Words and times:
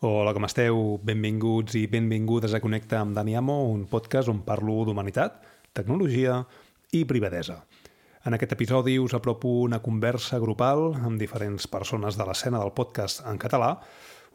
Hola, 0.00 0.30
com 0.30 0.44
esteu? 0.46 0.76
Benvinguts 1.02 1.74
i 1.74 1.88
benvingudes 1.90 2.52
a 2.54 2.60
Connecta 2.62 3.00
amb 3.00 3.16
Dani 3.16 3.32
Amo, 3.34 3.56
un 3.66 3.80
podcast 3.90 4.30
on 4.30 4.44
parlo 4.46 4.84
d'humanitat, 4.86 5.40
tecnologia 5.74 6.36
i 6.94 7.00
privadesa. 7.02 7.56
En 8.22 8.36
aquest 8.36 8.52
episodi 8.54 8.92
us 9.02 9.16
apropo 9.18 9.56
una 9.64 9.80
conversa 9.82 10.38
grupal 10.38 10.92
amb 10.94 11.18
diferents 11.18 11.66
persones 11.66 12.14
de 12.14 12.26
l'escena 12.28 12.60
del 12.62 12.70
podcast 12.76 13.24
en 13.26 13.40
català, 13.42 13.72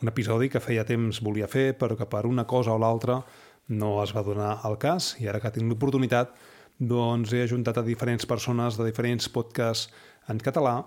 un 0.04 0.12
episodi 0.12 0.50
que 0.52 0.60
feia 0.60 0.84
temps 0.84 1.22
volia 1.24 1.48
fer 1.48 1.78
però 1.80 1.96
que 1.96 2.10
per 2.12 2.26
una 2.28 2.44
cosa 2.44 2.74
o 2.74 2.82
l'altra 2.84 3.22
no 3.70 3.94
es 4.04 4.12
va 4.12 4.26
donar 4.28 4.58
el 4.68 4.76
cas 4.82 5.14
i 5.24 5.30
ara 5.32 5.40
que 5.40 5.54
tinc 5.56 5.72
l'oportunitat 5.72 6.34
doncs 6.76 7.32
he 7.32 7.46
ajuntat 7.46 7.80
a 7.80 7.86
diferents 7.88 8.28
persones 8.28 8.76
de 8.76 8.90
diferents 8.90 9.32
podcasts 9.32 9.96
en 10.28 10.44
català 10.44 10.82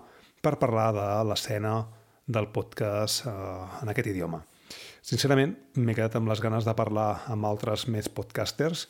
per 0.45 0.59
parlar 0.61 0.91
de 0.93 1.07
l'escena 1.31 1.73
del 2.27 2.51
podcast 2.53 3.25
eh, 3.25 3.33
en 3.81 3.89
aquest 3.89 4.13
idioma. 4.13 4.43
Sincerament, 5.05 5.53
m'he 5.79 5.95
quedat 5.95 6.17
amb 6.19 6.31
les 6.31 6.41
ganes 6.43 6.65
de 6.67 6.73
parlar 6.77 7.23
amb 7.31 7.47
altres 7.47 7.87
més 7.91 8.09
podcasters, 8.09 8.87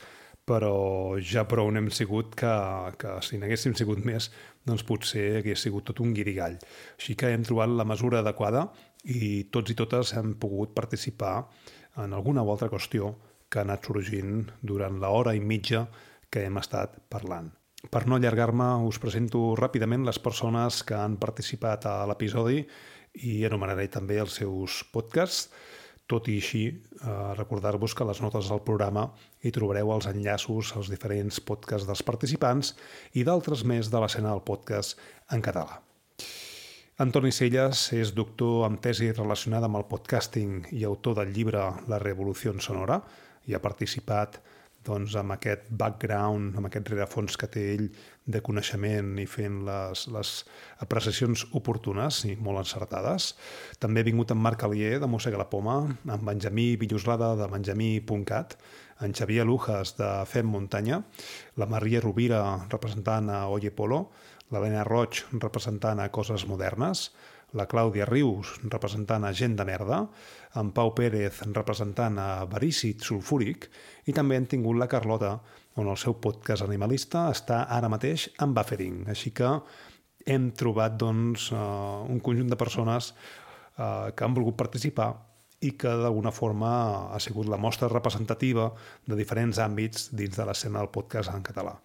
però 0.48 1.18
ja 1.20 1.44
prou 1.44 1.68
n'hem 1.72 1.90
sigut 1.92 2.36
que, 2.40 2.52
que 2.98 3.18
si 3.26 3.38
n'haguéssim 3.40 3.76
sigut 3.76 4.00
més, 4.08 4.30
doncs 4.68 4.86
potser 4.88 5.42
hagués 5.42 5.66
sigut 5.66 5.90
tot 5.90 6.00
un 6.04 6.14
guirigall. 6.16 6.56
Així 6.96 7.18
que 7.20 7.34
hem 7.36 7.44
trobat 7.48 7.74
la 7.76 7.88
mesura 7.88 8.22
adequada 8.24 8.70
i 9.04 9.50
tots 9.52 9.74
i 9.74 9.78
totes 9.80 10.14
hem 10.16 10.38
pogut 10.40 10.74
participar 10.76 11.36
en 12.00 12.16
alguna 12.16 12.44
o 12.48 12.52
altra 12.54 12.72
qüestió 12.72 13.14
que 13.50 13.60
ha 13.60 13.68
anat 13.68 13.88
sorgint 13.88 14.48
durant 14.62 15.00
l'hora 15.04 15.36
i 15.36 15.44
mitja 15.44 15.86
que 16.32 16.44
hem 16.48 16.60
estat 16.60 16.96
parlant. 17.12 17.52
Per 17.92 18.04
no 18.08 18.18
allargar-me, 18.18 18.68
us 18.88 18.98
presento 19.00 19.54
ràpidament 19.60 20.08
les 20.08 20.20
persones 20.20 20.82
que 20.84 20.96
han 20.98 21.20
participat 21.22 21.86
a 21.88 21.98
l'episodi 22.10 22.64
i 23.24 23.46
anomenaré 23.48 23.88
també 23.94 24.20
els 24.22 24.38
seus 24.42 24.84
podcasts. 24.94 25.50
Tot 26.08 26.30
i 26.32 26.38
així, 26.40 26.62
eh, 26.72 27.34
recordar-vos 27.36 27.94
que 27.94 28.04
a 28.04 28.08
les 28.08 28.22
notes 28.24 28.48
del 28.48 28.62
programa 28.64 29.10
hi 29.44 29.52
trobareu 29.52 29.92
els 29.92 30.08
enllaços 30.08 30.72
als 30.76 30.88
diferents 30.90 31.42
podcasts 31.44 31.88
dels 31.88 32.04
participants 32.04 32.76
i 33.14 33.26
d'altres 33.28 33.66
més 33.68 33.92
de 33.92 34.00
l'escena 34.00 34.32
del 34.32 34.46
podcast 34.48 34.96
en 35.32 35.44
català. 35.44 35.82
Antoni 36.98 37.30
Celles 37.30 37.82
és 37.94 38.14
doctor 38.16 38.64
amb 38.66 38.80
tesi 38.82 39.12
relacionada 39.12 39.68
amb 39.68 39.78
el 39.78 39.86
podcasting 39.86 40.64
i 40.72 40.86
autor 40.88 41.20
del 41.20 41.34
llibre 41.36 41.68
La 41.92 42.00
revolució 42.00 42.56
sonora 42.58 43.02
i 43.46 43.54
ha 43.54 43.62
participat 43.62 44.40
doncs, 44.88 45.16
amb 45.20 45.36
aquest 45.36 45.68
background, 45.70 46.56
amb 46.58 46.70
aquest 46.70 46.90
rerefons 46.94 47.36
que 47.38 47.50
té 47.52 47.64
ell 47.76 47.86
de 48.28 48.42
coneixement 48.44 49.14
i 49.22 49.26
fent 49.30 49.62
les, 49.68 50.06
les 50.12 50.32
apreciacions 50.84 51.46
oportunes 51.60 52.24
i 52.28 52.36
molt 52.40 52.64
encertades. 52.64 53.34
També 53.84 54.02
ha 54.02 54.08
vingut 54.08 54.34
en 54.34 54.42
Marc 54.44 54.66
Alier, 54.68 54.98
de 55.04 55.12
Mossega 55.12 55.40
la 55.40 55.50
Poma, 55.52 55.78
en 55.88 56.26
Benjamí 56.28 56.74
Villoslada, 56.80 57.34
de 57.40 57.48
benjamí.cat, 57.52 58.58
en 59.06 59.14
Xavier 59.14 59.46
Lujas, 59.46 59.94
de 60.00 60.10
Fem 60.26 60.48
Muntanya, 60.50 61.04
la 61.56 61.70
Maria 61.70 62.02
Rovira, 62.02 62.42
representant 62.72 63.30
a 63.30 63.46
Oye 63.54 63.72
Polo, 63.72 64.08
l'Helena 64.52 64.84
Roig, 64.88 65.26
representant 65.38 66.00
a 66.00 66.12
Coses 66.12 66.48
Modernes, 66.48 67.10
la 67.58 67.68
Clàudia 67.70 68.06
Rius, 68.08 68.56
representant 68.70 69.26
a 69.26 69.34
Gent 69.34 69.58
de 69.58 69.66
Merda, 69.68 70.04
en 70.58 70.72
Pau 70.76 70.94
Pérez, 70.98 71.42
representant 71.54 72.18
a 72.22 72.46
Verícid 72.50 73.04
Sulfúric, 73.04 73.68
i 74.08 74.16
també 74.16 74.38
hem 74.38 74.48
tingut 74.50 74.78
la 74.80 74.90
Carlota, 74.92 75.38
on 75.78 75.90
el 75.92 75.98
seu 76.02 76.18
podcast 76.22 76.66
animalista 76.66 77.28
està 77.34 77.64
ara 77.74 77.90
mateix 77.92 78.30
en 78.42 78.54
buffering. 78.58 79.04
Així 79.14 79.34
que 79.38 79.50
hem 80.28 80.52
trobat 80.60 80.98
doncs, 81.00 81.52
uh, 81.56 82.04
un 82.10 82.22
conjunt 82.24 82.50
de 82.52 82.60
persones 82.60 83.14
uh, 83.14 84.10
que 84.14 84.26
han 84.26 84.38
volgut 84.38 84.58
participar 84.60 85.12
i 85.66 85.74
que 85.80 85.90
d'alguna 86.04 86.34
forma 86.34 86.70
ha 87.14 87.20
sigut 87.24 87.50
la 87.50 87.58
mostra 87.58 87.90
representativa 87.90 88.70
de 89.08 89.18
diferents 89.18 89.58
àmbits 89.64 90.12
dins 90.14 90.38
de 90.38 90.46
l'escena 90.46 90.84
del 90.84 90.94
podcast 90.94 91.34
en 91.34 91.46
català. 91.46 91.78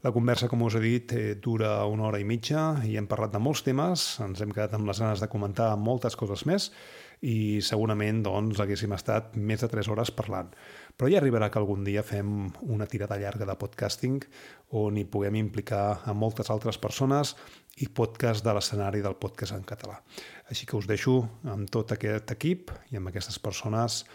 La 0.00 0.14
conversa, 0.16 0.46
com 0.48 0.62
us 0.64 0.78
he 0.78 0.80
dit, 0.80 1.12
eh, 1.12 1.34
dura 1.36 1.84
una 1.84 2.06
hora 2.08 2.18
i 2.18 2.24
mitja 2.24 2.60
i 2.88 2.94
hem 2.96 3.04
parlat 3.04 3.34
de 3.34 3.40
molts 3.44 3.60
temes, 3.66 4.04
ens 4.24 4.40
hem 4.40 4.48
quedat 4.48 4.72
amb 4.72 4.88
les 4.88 4.96
ganes 4.96 5.20
de 5.20 5.28
comentar 5.28 5.74
moltes 5.76 6.16
coses 6.16 6.46
més 6.48 6.70
i 7.20 7.60
segurament 7.60 8.22
doncs, 8.24 8.62
haguéssim 8.64 8.94
estat 8.96 9.36
més 9.36 9.60
de 9.60 9.68
3 9.68 9.90
hores 9.92 10.08
parlant. 10.16 10.48
Però 10.96 11.10
ja 11.12 11.20
arribarà 11.20 11.50
que 11.52 11.60
algun 11.60 11.84
dia 11.84 12.00
fem 12.00 12.48
una 12.62 12.88
tirada 12.88 13.18
llarga 13.20 13.44
de 13.44 13.58
podcasting 13.60 14.24
on 14.80 14.96
hi 14.96 15.04
puguem 15.04 15.36
implicar 15.36 16.00
a 16.08 16.14
moltes 16.16 16.48
altres 16.48 16.80
persones 16.80 17.34
i 17.84 17.92
podcast 17.92 18.40
de 18.42 18.54
l'escenari 18.56 19.04
del 19.04 19.20
podcast 19.20 19.52
en 19.52 19.68
català. 19.68 20.00
Així 20.48 20.64
que 20.64 20.78
us 20.80 20.88
deixo 20.88 21.26
amb 21.44 21.68
tot 21.68 21.92
aquest 21.92 22.32
equip 22.32 22.72
i 22.88 22.96
amb 22.96 23.12
aquestes 23.12 23.36
persones 23.36 24.06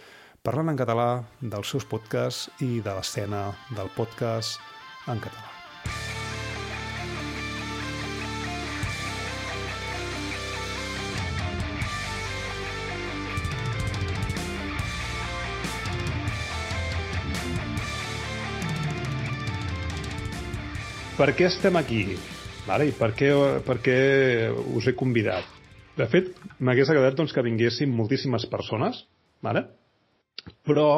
parlant 0.41 0.73
en 0.73 0.81
català 0.81 1.12
dels 1.41 1.69
seus 1.69 1.85
podcasts 1.85 2.50
i 2.66 2.81
de 2.81 2.90
l'escena 2.90 3.52
del 3.78 3.94
podcast 3.94 4.57
en 5.06 5.22
català. 5.22 5.54
Per 21.16 21.30
què 21.31 21.46
estem 21.48 21.78
aquí? 21.80 22.02
Vale? 22.66 22.90
I 22.90 22.94
per 22.98 23.14
què, 23.16 23.30
per 23.64 23.78
què 23.84 23.94
us 24.76 24.88
he 24.90 24.94
convidat? 25.00 25.48
De 25.96 26.08
fet, 26.12 26.34
m'hagués 26.59 26.90
agradat 26.92 27.16
doncs, 27.16 27.31
que 27.31 27.44
vinguessin 27.46 27.94
moltíssimes 27.96 28.44
persones, 28.52 29.06
vale? 29.46 29.64
però 30.68 30.90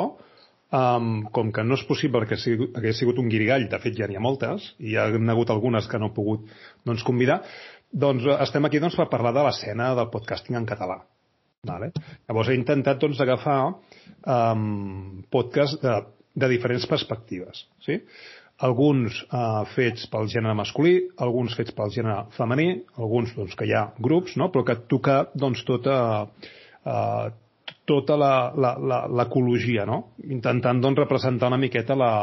um, 0.73 1.11
com 1.31 1.51
que 1.53 1.63
no 1.63 1.77
és 1.77 1.83
possible 1.87 2.25
que 2.27 2.39
sigui, 2.41 2.71
hagués 2.75 2.97
sigut 2.99 3.21
un 3.21 3.29
guirigall, 3.29 3.67
de 3.69 3.79
fet 3.83 3.95
ja 3.99 4.07
n'hi 4.09 4.17
ha 4.17 4.23
moltes, 4.23 4.71
i 4.81 4.95
hi 4.95 4.97
ha 4.97 5.05
hagut 5.05 5.53
algunes 5.53 5.85
que 5.87 6.01
no 6.01 6.09
he 6.09 6.15
pogut 6.15 6.49
doncs, 6.87 7.05
convidar, 7.07 7.43
doncs 7.93 8.25
estem 8.39 8.65
aquí 8.65 8.81
doncs, 8.81 8.97
per 8.97 9.07
parlar 9.13 9.35
de 9.37 9.45
l'escena 9.45 9.93
del 9.99 10.09
podcasting 10.11 10.57
en 10.57 10.65
català. 10.67 10.97
Vale? 11.67 11.91
Llavors 12.25 12.49
he 12.49 12.57
intentat 12.57 12.99
doncs, 13.05 13.21
agafar 13.21 13.59
um, 13.69 15.21
podcasts 15.29 15.77
de, 15.85 15.95
de 16.41 16.51
diferents 16.57 16.89
perspectives. 16.89 17.67
Sí? 17.85 18.01
Alguns 18.57 19.17
eh, 19.21 19.63
fets 19.75 20.07
pel 20.11 20.29
gènere 20.31 20.55
masculí, 20.57 20.95
alguns 21.21 21.55
fets 21.57 21.73
pel 21.77 21.91
gènere 21.93 22.25
femení, 22.37 22.69
alguns 22.97 23.33
doncs, 23.35 23.55
que 23.57 23.67
hi 23.67 23.73
ha 23.77 23.91
grups, 24.01 24.37
no? 24.37 24.49
però 24.53 24.65
que 24.65 24.79
toca 24.89 25.19
doncs, 25.35 25.63
tota, 25.67 25.97
eh, 26.85 27.27
tota 27.87 28.17
l'ecologia, 28.17 29.85
no? 29.85 29.99
intentant 30.25 30.81
doncs, 30.81 31.03
representar 31.03 31.51
una 31.51 31.61
miqueta 31.61 31.95
la, 31.95 32.13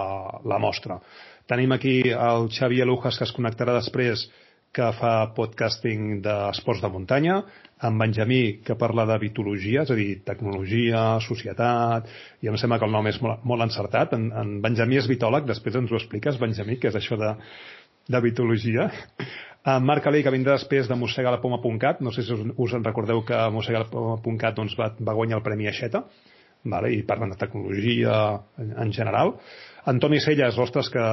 la 0.44 0.58
mostra. 0.58 0.98
Tenim 1.46 1.72
aquí 1.76 2.00
el 2.08 2.48
Xavier 2.50 2.86
Lujas, 2.88 3.18
que 3.20 3.26
es 3.28 3.34
connectarà 3.36 3.76
després, 3.76 4.26
que 4.74 4.88
fa 4.98 5.12
podcasting 5.36 6.18
d'esports 6.24 6.82
de 6.82 6.90
muntanya, 6.90 7.38
en 7.84 7.98
Benjamí, 8.00 8.60
que 8.64 8.74
parla 8.80 9.04
de 9.06 9.16
vitologia, 9.22 9.84
és 9.84 9.92
a 9.92 9.96
dir, 9.98 10.20
tecnologia, 10.26 11.02
societat, 11.22 12.08
i 12.42 12.50
em 12.50 12.58
sembla 12.58 12.80
que 12.80 12.88
el 12.88 12.94
nom 12.94 13.06
és 13.10 13.20
molt, 13.22 13.44
molt 13.46 13.66
encertat. 13.66 14.14
En, 14.16 14.30
en 14.34 14.54
Benjamí 14.64 14.98
és 14.98 15.08
vitòleg, 15.10 15.46
després 15.48 15.78
ens 15.78 15.92
ho 15.92 15.98
expliques, 16.00 16.40
Benjamí, 16.40 16.78
què 16.80 16.90
és 16.90 16.98
això 16.98 17.18
de, 17.20 17.34
de 18.10 18.22
vitologia. 18.24 18.88
En 19.64 19.84
Marc 19.88 20.06
Alei, 20.08 20.24
que 20.24 20.32
vindrà 20.32 20.58
després 20.58 20.90
de 20.90 20.96
mossegalapoma.cat, 21.00 22.02
no 22.04 22.12
sé 22.12 22.24
si 22.24 22.34
us, 22.34 22.46
us 22.56 22.76
en 22.76 22.84
recordeu 22.84 23.22
que 23.24 23.38
mossegalapoma.cat 23.54 24.58
doncs, 24.58 24.74
va, 24.80 24.90
va 25.00 25.16
guanyar 25.16 25.38
el 25.40 25.46
Premi 25.46 25.70
Aixeta, 25.70 26.04
vale? 26.64 26.90
i 26.92 27.04
parlen 27.06 27.32
de 27.32 27.40
tecnologia 27.40 28.16
en, 28.60 28.74
en 28.84 28.92
general. 28.96 29.36
Antoni 29.92 30.20
Celles, 30.24 30.58
ostres, 30.60 30.90
que 30.92 31.04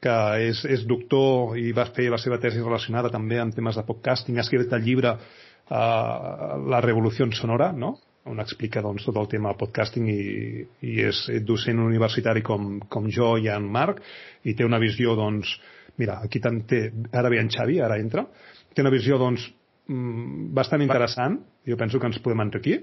que 0.00 0.16
és, 0.48 0.62
és 0.64 0.84
doctor 0.88 1.58
i 1.60 1.70
va 1.76 1.88
fer 1.94 2.08
la 2.12 2.18
seva 2.20 2.40
tesi 2.40 2.62
relacionada 2.62 3.12
també 3.12 3.40
amb 3.40 3.54
temes 3.56 3.76
de 3.76 3.84
podcasting, 3.86 4.38
ha 4.38 4.44
escrit 4.46 4.72
el 4.72 4.86
llibre 4.86 5.12
uh, 5.16 6.56
La 6.72 6.80
revolució 6.80 7.28
sonora, 7.36 7.70
no? 7.72 7.98
on 8.28 8.40
explica 8.42 8.82
doncs, 8.84 9.04
tot 9.06 9.16
el 9.16 9.28
tema 9.32 9.54
podcasting 9.58 10.08
i, 10.12 10.64
i 10.86 10.98
és 11.08 11.22
docent 11.46 11.80
universitari 11.80 12.42
com, 12.44 12.74
com 12.92 13.08
jo 13.12 13.32
i 13.40 13.48
en 13.52 13.68
Marc 13.72 14.02
i 14.44 14.54
té 14.54 14.66
una 14.66 14.80
visió, 14.82 15.14
doncs, 15.16 15.54
mira, 16.00 16.18
aquí 16.24 16.40
tant 16.42 16.60
té, 16.68 16.82
ara 17.16 17.30
ve 17.32 17.40
en 17.40 17.48
Xavi, 17.52 17.80
ara 17.80 17.96
entra, 18.00 18.26
té 18.74 18.84
una 18.84 18.92
visió, 18.92 19.18
doncs, 19.20 19.46
mm, 19.88 20.50
bastant 20.56 20.84
interessant, 20.84 21.40
jo 21.66 21.80
penso 21.80 22.00
que 22.00 22.10
ens 22.10 22.20
podem 22.24 22.44
enriquir, 22.44 22.82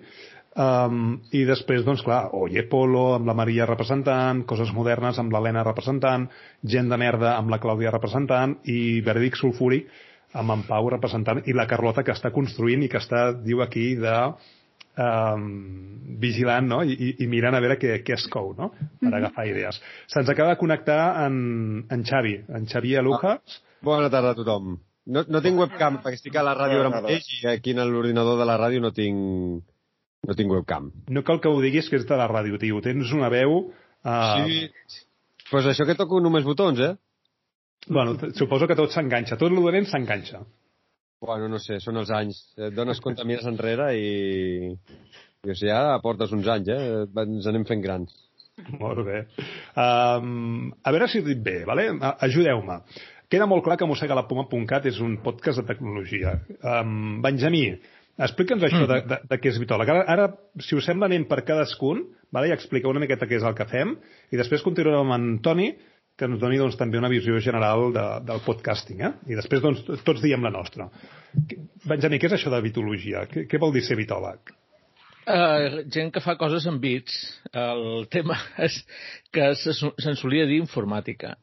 Um, 0.58 1.20
I 1.38 1.44
després, 1.46 1.84
doncs 1.86 2.02
clar, 2.02 2.32
Oye 2.34 2.64
Polo 2.66 3.12
amb 3.14 3.30
la 3.30 3.36
Maria 3.38 3.68
representant, 3.70 4.42
Coses 4.50 4.72
Modernes 4.74 5.20
amb 5.22 5.30
l'Helena 5.34 5.62
representant, 5.68 6.26
Gent 6.66 6.90
de 6.90 6.98
Merda 6.98 7.36
amb 7.38 7.54
la 7.54 7.60
Clàudia 7.62 7.94
representant 7.94 8.56
i 8.66 9.04
Verdic 9.06 9.38
Sulfúric 9.38 9.92
amb 10.42 10.56
en 10.56 10.64
Pau 10.66 10.90
representant 10.90 11.44
i 11.46 11.54
la 11.54 11.68
Carlota 11.70 12.02
que 12.04 12.16
està 12.16 12.34
construint 12.34 12.82
i 12.82 12.90
que 12.90 12.98
està, 12.98 13.28
diu 13.38 13.62
aquí, 13.62 13.92
de 14.02 14.16
um, 14.98 15.46
vigilant 16.26 16.74
no? 16.74 16.82
I, 16.82 17.14
i 17.22 17.30
mirant 17.30 17.54
a 17.54 17.62
veure 17.62 17.78
què, 17.78 18.02
què 18.02 18.18
es 18.18 18.26
cou 18.34 18.56
no? 18.58 18.72
per 18.74 18.82
mm 18.82 19.08
-hmm. 19.12 19.16
agafar 19.22 19.48
idees. 19.48 19.82
Se'ns 20.08 20.30
acaba 20.30 20.50
de 20.56 20.62
connectar 20.66 21.28
en, 21.28 21.86
en 21.90 22.04
Xavi, 22.04 22.36
en 22.50 22.66
Xavi 22.66 22.96
Alujas. 22.96 23.42
Ah, 23.46 23.80
bona 23.82 24.10
tarda 24.10 24.32
a 24.32 24.36
tothom. 24.36 24.80
No, 25.06 25.24
no 25.28 25.42
tinc 25.42 25.60
webcam 25.60 26.02
perquè 26.04 26.18
estic 26.18 26.36
a 26.36 26.44
la 26.44 26.56
ràdio 26.56 26.80
ara 26.82 26.90
mateix 26.90 27.24
i 27.44 27.48
aquí 27.48 27.72
en 27.72 27.86
l'ordinador 27.92 28.40
de 28.40 28.46
la 28.46 28.58
ràdio 28.58 28.82
no 28.82 28.92
tinc 28.92 29.64
No 30.26 30.36
tinc 30.38 30.52
webcam. 30.52 30.90
No 31.14 31.24
cal 31.28 31.42
que 31.44 31.52
ho 31.52 31.60
diguis 31.62 31.90
que 31.90 32.00
és 32.00 32.08
de 32.10 32.18
la 32.20 32.30
ràdio, 32.32 32.58
tio. 32.62 32.82
Tens 32.86 33.14
una 33.16 33.30
veu... 33.34 33.60
Uh... 34.08 34.48
Sí. 34.48 35.04
Pues 35.48 35.68
això 35.70 35.86
que 35.88 35.96
toco 35.96 36.20
només 36.20 36.44
botons, 36.44 36.80
eh? 36.84 36.96
Bueno, 37.88 38.18
suposo 38.36 38.68
que 38.68 38.76
tot 38.76 38.92
s'enganxa. 38.92 39.38
Tot 39.40 39.54
el 39.54 39.62
dolent 39.64 39.88
s'enganxa. 39.88 40.42
Bueno, 41.24 41.48
no 41.50 41.60
sé, 41.62 41.80
són 41.82 41.98
els 42.02 42.12
anys. 42.14 42.42
Et 42.60 42.74
dones 42.76 43.00
compte, 43.04 43.26
mires 43.26 43.48
enrere 43.50 43.92
i... 43.98 44.74
I 45.46 45.54
o 45.54 45.56
sigui, 45.56 45.72
ara 45.72 46.00
portes 46.04 46.34
uns 46.36 46.50
anys, 46.52 46.74
eh? 46.74 47.06
Ens 47.24 47.48
anem 47.48 47.64
fent 47.70 47.84
grans. 47.86 48.12
Molt 48.82 49.04
bé. 49.06 49.22
Um, 49.78 50.72
a 50.84 50.94
veure 50.94 51.08
si 51.12 51.22
ho 51.22 51.26
dic 51.28 51.44
bé, 51.46 51.60
vale? 51.70 51.88
ajudeu-me. 52.26 52.82
Queda 53.32 53.48
molt 53.50 53.64
clar 53.66 53.76
que 53.80 53.88
mossega 53.88 54.16
la 54.16 54.26
poma.cat 54.28 54.88
és 54.88 55.00
un 55.04 55.18
podcast 55.24 55.62
de 55.62 55.68
tecnologia. 55.68 56.38
Um, 56.64 57.20
Benjamí, 57.24 57.66
explica'ns 58.26 58.64
això 58.66 58.84
mm. 58.84 58.90
de, 58.90 59.00
de, 59.12 59.20
de 59.30 59.38
què 59.42 59.52
és 59.52 59.60
Vitòleg. 59.62 59.92
Ara, 59.94 60.06
ara, 60.10 60.30
si 60.64 60.78
us 60.78 60.88
sembla, 60.90 61.10
anem 61.10 61.28
per 61.30 61.44
cadascun 61.46 62.02
vale? 62.34 62.50
i 62.50 62.56
expliqueu 62.56 62.90
una 62.94 63.04
miqueta 63.04 63.30
què 63.30 63.38
és 63.38 63.46
el 63.46 63.56
que 63.58 63.68
fem 63.70 63.94
i 64.34 64.40
després 64.40 64.66
continuarem 64.66 65.06
amb 65.06 65.18
en 65.18 65.38
Toni 65.46 65.72
que 66.18 66.26
ens 66.26 66.40
doni 66.42 66.58
doncs, 66.58 66.76
també 66.80 66.98
una 66.98 67.12
visió 67.14 67.38
general 67.46 67.92
de, 67.94 68.06
del 68.26 68.40
podcasting. 68.42 69.04
Eh? 69.06 69.12
I 69.34 69.38
després 69.38 69.62
doncs, 69.62 69.84
tots 70.06 70.24
diem 70.24 70.42
la 70.42 70.50
nostra. 70.50 70.88
Benjamí, 71.86 72.18
què 72.18 72.32
és 72.32 72.40
això 72.40 72.50
de 72.50 72.62
vitologia? 72.66 73.28
Què, 73.30 73.46
què 73.46 73.60
vol 73.62 73.76
dir 73.76 73.86
ser 73.86 74.00
vitòleg? 74.00 74.50
Uh, 75.28 75.84
gent 75.92 76.10
que 76.16 76.24
fa 76.24 76.38
coses 76.40 76.66
amb 76.72 76.82
bits. 76.82 77.14
El 77.54 78.08
tema 78.10 78.40
és 78.66 78.80
que 79.36 79.52
se'n 79.60 80.18
solia 80.18 80.48
dir 80.50 80.58
informàtica 80.64 81.36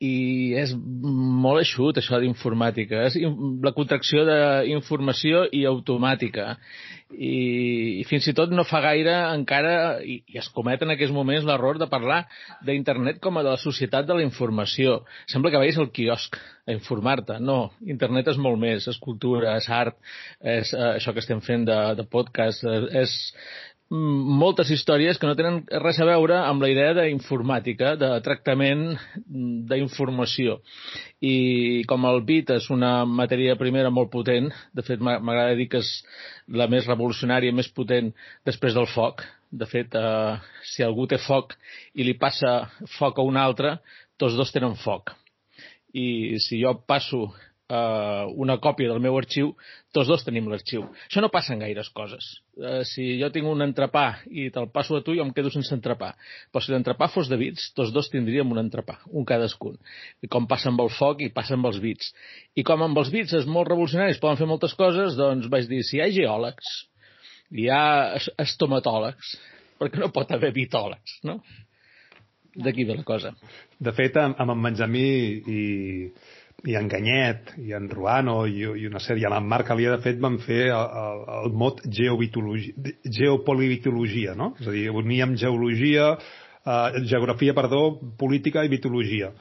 i 0.00 0.54
és 0.56 0.70
molt 0.74 1.60
eixut 1.60 1.98
això 2.00 2.18
d'informàtica. 2.22 3.02
És 3.10 3.18
la 3.20 3.74
contracció 3.76 4.24
d'informació 4.24 5.44
i 5.52 5.66
automàtica. 5.68 6.54
I, 7.10 8.00
i 8.00 8.04
fins 8.06 8.28
i 8.30 8.34
tot 8.38 8.52
no 8.54 8.62
fa 8.64 8.80
gaire 8.84 9.12
encara 9.34 9.98
i, 10.00 10.20
i 10.30 10.38
es 10.40 10.48
comet 10.54 10.80
en 10.86 10.94
aquests 10.94 11.12
moments 11.12 11.44
l'error 11.44 11.80
de 11.82 11.88
parlar 11.90 12.20
d'internet 12.64 13.18
com 13.20 13.36
a 13.36 13.42
de 13.42 13.50
la 13.50 13.60
societat 13.60 14.06
de 14.08 14.16
la 14.16 14.24
informació. 14.24 15.00
Sembla 15.28 15.52
que 15.52 15.60
vagis 15.60 15.80
al 15.82 15.90
quiosc 15.92 16.38
a 16.38 16.72
informar-te. 16.72 17.36
No, 17.42 17.58
internet 17.84 18.30
és 18.32 18.40
molt 18.40 18.60
més 18.62 18.86
és 18.88 19.00
cultura, 19.02 19.56
és 19.60 19.68
art 19.68 19.98
és 20.40 20.72
eh, 20.72 20.86
això 20.94 21.12
que 21.12 21.20
estem 21.20 21.42
fent 21.44 21.66
de, 21.68 21.80
de 21.98 22.06
podcast 22.08 22.64
és, 23.02 23.16
moltes 23.90 24.70
històries 24.70 25.18
que 25.18 25.26
no 25.26 25.34
tenen 25.34 25.64
res 25.82 25.98
a 25.98 26.06
veure 26.06 26.36
amb 26.38 26.62
la 26.62 26.68
idea 26.70 26.92
d'informàtica, 26.94 27.96
de 27.98 28.10
tractament 28.22 28.84
d'informació. 29.26 30.60
I 31.20 31.82
com 31.90 32.06
el 32.06 32.22
bit 32.22 32.52
és 32.54 32.70
una 32.70 33.04
matèria 33.04 33.58
primera 33.58 33.90
molt 33.90 34.12
potent, 34.12 34.46
de 34.72 34.86
fet 34.86 35.02
m'agrada 35.02 35.58
dir 35.58 35.66
que 35.72 35.82
és 35.82 35.90
la 36.46 36.68
més 36.70 36.86
revolucionària, 36.86 37.52
més 37.52 37.70
potent 37.74 38.12
després 38.46 38.78
del 38.78 38.86
foc. 38.86 39.26
De 39.50 39.66
fet, 39.66 39.94
eh, 39.98 40.38
si 40.62 40.84
algú 40.86 41.08
té 41.10 41.18
foc 41.18 41.56
i 41.94 42.06
li 42.06 42.14
passa 42.14 42.70
foc 42.96 43.18
a 43.18 43.26
un 43.26 43.36
altre, 43.36 43.80
tots 44.16 44.38
dos 44.38 44.52
tenen 44.54 44.78
foc. 44.78 45.10
I 45.90 46.38
si 46.38 46.60
jo 46.62 46.76
passo 46.86 47.32
eh, 47.70 48.24
una 48.42 48.56
còpia 48.62 48.90
del 48.90 49.00
meu 49.02 49.16
arxiu, 49.18 49.52
tots 49.94 50.08
dos 50.10 50.24
tenim 50.26 50.48
l'arxiu. 50.50 50.86
Això 51.06 51.22
no 51.22 51.30
passa 51.32 51.54
en 51.54 51.62
gaires 51.62 51.90
coses. 51.94 52.26
Eh, 52.58 52.82
si 52.88 53.06
jo 53.20 53.30
tinc 53.34 53.48
un 53.48 53.62
entrepà 53.64 54.04
i 54.30 54.48
te'l 54.54 54.70
passo 54.74 54.98
a 54.98 55.04
tu, 55.06 55.14
jo 55.16 55.24
em 55.24 55.32
quedo 55.36 55.52
sense 55.54 55.72
entrepà. 55.76 56.12
Però 56.50 56.62
si 56.64 56.74
l'entrepà 56.74 57.10
fos 57.12 57.30
de 57.30 57.38
bits, 57.40 57.70
tots 57.78 57.94
dos 57.94 58.10
tindríem 58.12 58.50
un 58.50 58.62
entrepà, 58.62 58.98
un 59.06 59.26
cadascun. 59.28 59.78
I 60.22 60.30
com 60.32 60.48
passa 60.50 60.70
amb 60.72 60.82
el 60.84 60.92
foc 60.96 61.24
i 61.26 61.30
passa 61.34 61.56
amb 61.58 61.70
els 61.70 61.80
bits. 61.82 62.12
I 62.58 62.66
com 62.66 62.82
amb 62.86 62.98
els 63.02 63.12
bits 63.14 63.38
és 63.40 63.48
molt 63.48 63.70
revolucionari, 63.70 64.16
es 64.16 64.22
poden 64.22 64.40
fer 64.40 64.50
moltes 64.50 64.76
coses, 64.78 65.16
doncs 65.18 65.50
vaig 65.52 65.70
dir, 65.70 65.82
si 65.86 65.98
hi 65.98 66.04
ha 66.04 66.10
geòlegs, 66.14 66.76
hi 67.54 67.70
ha 67.70 67.82
estomatòlegs, 68.38 69.34
perquè 69.80 70.02
no 70.02 70.12
pot 70.14 70.30
haver 70.34 70.52
bitòlegs, 70.54 71.20
no? 71.26 71.40
D'aquí 72.60 72.82
ve 72.82 72.96
la 72.98 73.06
cosa. 73.06 73.30
De 73.78 73.92
fet, 73.94 74.16
amb 74.18 74.50
en 74.50 74.62
Benjamí 74.64 75.06
i, 75.46 75.60
i 76.68 76.74
en 76.76 76.90
Ganyet, 76.92 77.54
i 77.62 77.72
en 77.76 77.86
Ruano, 77.88 78.46
i, 78.46 78.64
i 78.64 78.86
una 78.88 79.00
sèrie, 79.00 79.26
en 79.28 79.46
Marc 79.48 79.70
Alia, 79.72 79.90
de 79.96 80.02
fet, 80.04 80.18
van 80.20 80.38
fer 80.44 80.64
el, 80.68 80.86
el, 81.02 81.20
el 81.40 81.52
mot 81.56 81.80
geopolivitologia, 81.88 84.34
no? 84.36 84.54
És 84.60 84.66
a 84.68 84.72
dir, 84.74 84.90
uníem 84.92 85.36
geologia, 85.40 86.18
eh, 86.64 87.00
geografia, 87.08 87.54
perdó, 87.56 87.98
política 88.20 88.64
i 88.64 88.68
vitologia. 88.72 89.32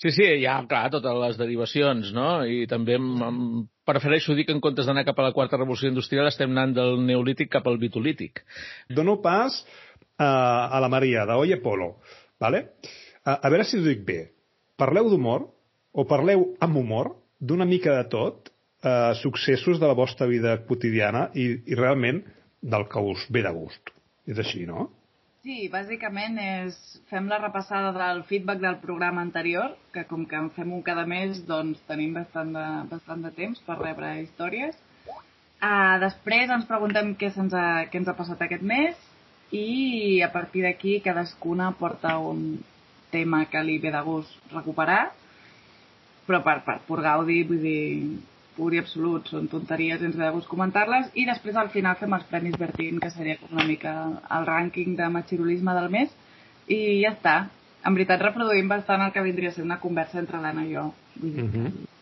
Sí, 0.00 0.08
sí, 0.16 0.24
hi 0.24 0.46
ha, 0.48 0.62
clar, 0.68 0.90
totes 0.94 1.16
les 1.20 1.36
derivacions, 1.36 2.12
no? 2.16 2.28
I 2.48 2.64
també 2.70 2.94
em, 2.96 3.08
em 3.26 3.40
prefereixo 3.84 4.34
dir 4.38 4.46
que 4.48 4.54
en 4.56 4.62
comptes 4.64 4.86
d'anar 4.88 5.04
cap 5.04 5.18
a 5.20 5.26
la 5.26 5.34
quarta 5.36 5.60
revolució 5.60 5.90
industrial 5.90 6.30
estem 6.30 6.50
anant 6.54 6.72
del 6.78 6.92
neolític 7.04 7.50
cap 7.52 7.64
al 7.68 7.76
vitolític. 7.82 8.40
Dono 8.88 9.18
pas 9.20 9.52
uh, 9.60 10.24
a 10.24 10.80
la 10.80 10.88
Maria, 10.88 11.26
d'Oye 11.28 11.60
Polo, 11.60 12.00
vale? 12.40 12.60
Uh, 13.26 13.36
a 13.36 13.48
veure 13.52 13.64
si 13.68 13.76
ho 13.76 13.84
dic 13.84 14.00
bé. 14.06 14.20
Parleu 14.80 15.12
d'humor, 15.12 15.59
o 15.92 16.06
parleu 16.06 16.50
amb 16.60 16.76
humor 16.76 17.14
d'una 17.40 17.66
mica 17.66 17.96
de 17.96 18.06
tot, 18.12 18.50
eh, 18.82 19.12
successos 19.22 19.80
de 19.80 19.86
la 19.86 19.96
vostra 19.96 20.26
vida 20.26 20.56
quotidiana 20.66 21.28
i, 21.34 21.50
i 21.66 21.78
realment 21.78 22.22
del 22.60 22.86
que 22.88 23.00
us 23.00 23.26
ve 23.30 23.42
de 23.42 23.52
gust. 23.56 23.92
És 24.28 24.38
així, 24.38 24.66
no? 24.68 24.90
Sí, 25.40 25.70
bàsicament 25.72 26.36
és, 26.36 26.76
fem 27.08 27.28
la 27.30 27.38
repassada 27.40 27.94
del 27.96 28.22
feedback 28.28 28.60
del 28.60 28.76
programa 28.82 29.22
anterior, 29.24 29.72
que 29.94 30.04
com 30.04 30.26
que 30.28 30.36
en 30.36 30.50
fem 30.52 30.72
un 30.76 30.82
cada 30.84 31.06
mes, 31.08 31.40
doncs 31.48 31.80
tenim 31.88 32.12
bastant 32.18 32.52
de, 32.52 32.64
bastant 32.90 33.24
de 33.24 33.30
temps 33.38 33.62
per 33.64 33.78
rebre 33.80 34.18
històries. 34.20 34.76
Uh, 35.60 35.96
després 36.00 36.52
ens 36.52 36.68
preguntem 36.68 37.14
què, 37.20 37.32
ens 37.40 37.56
ha, 37.56 37.86
què 37.88 38.00
ens 38.00 38.08
ha 38.08 38.16
passat 38.16 38.44
aquest 38.44 38.62
mes 38.64 39.00
i 39.52 40.20
a 40.24 40.30
partir 40.32 40.62
d'aquí 40.64 41.00
cadascuna 41.04 41.72
porta 41.76 42.14
un 42.20 42.60
tema 43.12 43.42
que 43.50 43.60
li 43.64 43.78
ve 43.82 43.92
de 43.92 44.00
gust 44.06 44.52
recuperar 44.54 45.10
però 46.30 46.44
per, 46.46 46.60
per 46.66 46.78
pur 46.86 47.00
gaudi, 47.02 47.42
vull 47.48 47.62
dir, 47.64 47.80
pur 48.54 48.70
i 48.74 48.78
absolut, 48.78 49.26
són 49.32 49.48
tonteries, 49.50 50.02
ens 50.06 50.18
de 50.18 50.28
gust 50.34 50.48
comentar-les, 50.50 51.08
i 51.18 51.26
després 51.26 51.58
al 51.58 51.72
final 51.74 51.98
fem 51.98 52.14
els 52.14 52.26
Premis 52.30 52.58
Bertín, 52.60 53.00
que 53.02 53.10
seria 53.10 53.38
una 53.50 53.66
mica 53.66 53.94
el 54.38 54.46
rànquing 54.46 54.94
de 54.98 55.08
machirulisme 55.10 55.74
del 55.78 55.88
mes, 55.92 56.12
i 56.70 57.00
ja 57.02 57.14
està. 57.16 57.36
En 57.86 57.96
veritat 57.96 58.22
reproduïm 58.22 58.68
bastant 58.68 59.02
el 59.02 59.14
que 59.14 59.24
vindria 59.24 59.50
a 59.50 59.56
ser 59.56 59.64
una 59.64 59.80
conversa 59.82 60.20
entre 60.20 60.38
l'Anna 60.42 60.66
i 60.68 60.74
jo. 60.74 60.90
Vull 61.16 61.32
dir, 61.34 61.44
mm 61.44 61.52
-hmm. 61.52 61.96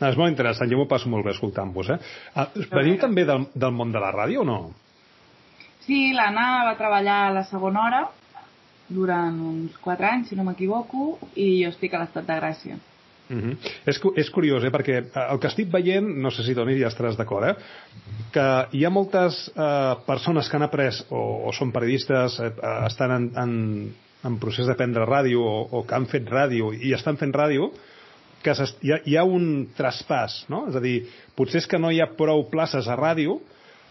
No, 0.00 0.08
és 0.08 0.16
molt 0.16 0.30
interessant, 0.30 0.70
jo 0.70 0.78
m'ho 0.78 0.88
passo 0.90 1.08
molt 1.08 1.24
bé 1.24 1.30
escoltant-vos. 1.30 1.88
Eh? 1.88 1.98
Ah, 2.34 2.48
veniu 2.70 2.98
també 2.98 3.24
del, 3.24 3.46
del 3.54 3.72
món 3.72 3.92
de 3.92 4.00
la 4.00 4.12
ràdio 4.12 4.40
o 4.40 4.44
no? 4.44 4.72
Sí, 5.86 6.12
l'Anna 6.12 6.64
va 6.64 6.76
treballar 6.76 7.26
a 7.26 7.30
la 7.30 7.44
segona 7.44 7.86
hora 7.86 8.08
durant 8.88 9.40
uns 9.40 9.78
4 9.78 10.06
anys, 10.06 10.28
si 10.28 10.36
no 10.36 10.44
m'equivoco, 10.44 11.18
i 11.36 11.62
jo 11.62 11.68
estic 11.68 11.94
a 11.94 11.98
l'estat 11.98 12.26
de 12.26 12.34
Gràcia. 12.40 12.76
Uh 13.24 13.36
-huh. 13.36 13.56
és, 13.86 14.00
és 14.16 14.30
curiós, 14.30 14.64
eh? 14.64 14.70
perquè 14.70 14.96
eh, 15.00 15.32
el 15.32 15.38
que 15.40 15.46
estic 15.48 15.70
veient, 15.72 16.06
no 16.06 16.30
sé 16.30 16.42
si 16.42 16.54
Toni 16.54 16.78
ja 16.78 16.88
estaràs 16.88 17.16
d'acord, 17.16 17.48
eh? 17.48 17.54
que 18.32 18.66
hi 18.72 18.84
ha 18.84 18.90
moltes 18.90 19.50
eh, 19.56 19.94
persones 20.06 20.48
que 20.48 20.56
han 20.56 20.62
après 20.62 21.04
o, 21.10 21.48
o 21.48 21.52
són 21.52 21.72
periodistes, 21.72 22.40
eh, 22.40 22.52
estan 22.86 23.10
en, 23.10 23.30
en, 23.36 23.94
en 24.24 24.38
procés 24.38 24.66
d'aprendre 24.66 25.06
ràdio 25.06 25.40
o, 25.40 25.68
o 25.70 25.86
que 25.86 25.94
han 25.94 26.06
fet 26.06 26.28
ràdio 26.28 26.72
i 26.72 26.92
estan 26.92 27.16
fent 27.16 27.32
ràdio, 27.32 27.72
que 28.42 28.52
hi 28.82 28.92
ha, 28.92 29.00
hi 29.04 29.16
ha 29.16 29.24
un 29.24 29.68
traspàs, 29.76 30.44
no? 30.52 30.66
És 30.68 30.76
a 30.76 30.80
dir, 30.80 31.08
potser 31.34 31.62
és 31.62 31.66
que 31.66 31.78
no 31.78 31.90
hi 31.90 32.00
ha 32.00 32.12
prou 32.18 32.44
places 32.50 32.88
a 32.88 32.96
ràdio, 32.96 33.40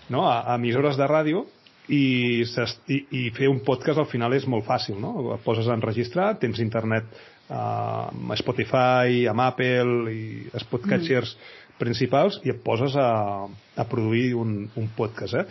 no? 0.09 0.27
a, 0.29 0.41
a 0.41 0.55
emissores 0.55 0.97
de 0.97 1.07
ràdio, 1.07 1.47
i, 1.91 2.43
i, 2.87 2.97
i 3.11 3.29
fer 3.35 3.49
un 3.51 3.59
podcast 3.65 3.99
al 3.99 4.07
final 4.07 4.33
és 4.37 4.45
molt 4.47 4.65
fàcil, 4.67 4.99
no? 5.01 5.33
Et 5.35 5.43
poses 5.43 5.67
a 5.67 5.75
enregistrar, 5.75 6.33
tens 6.39 6.61
internet 6.63 7.09
amb 7.51 8.35
Spotify, 8.39 9.25
amb 9.29 9.43
Apple 9.43 10.13
i 10.13 10.23
els 10.53 10.65
podcatchers 10.71 11.33
mm. 11.35 11.75
principals 11.81 12.39
i 12.45 12.53
et 12.53 12.61
poses 12.63 12.95
a, 12.95 13.09
a 13.47 13.87
produir 13.89 14.33
un, 14.39 14.63
un 14.79 14.87
podcast. 14.95 15.35
Eh? 15.41 15.45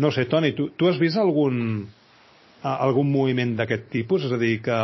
No 0.00 0.10
sé, 0.12 0.26
Toni, 0.30 0.52
tu, 0.56 0.70
tu 0.76 0.88
has 0.88 1.00
vist 1.00 1.18
algun, 1.20 1.86
algun 2.62 3.08
moviment 3.10 3.56
d'aquest 3.58 3.88
tipus? 3.92 4.26
És 4.28 4.36
a 4.36 4.40
dir, 4.40 4.58
que 4.64 4.76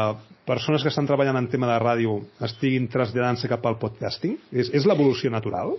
persones 0.49 0.85
que 0.85 0.93
estan 0.93 1.09
treballant 1.09 1.41
en 1.41 1.51
tema 1.53 1.69
de 1.73 1.79
ràdio 1.83 2.19
estiguin 2.47 2.89
traslladant-se 2.93 3.51
cap 3.51 3.67
al 3.67 3.79
podcasting? 3.83 4.39
És, 4.53 4.73
és 4.75 4.89
l'evolució 4.89 5.33
natural? 5.33 5.77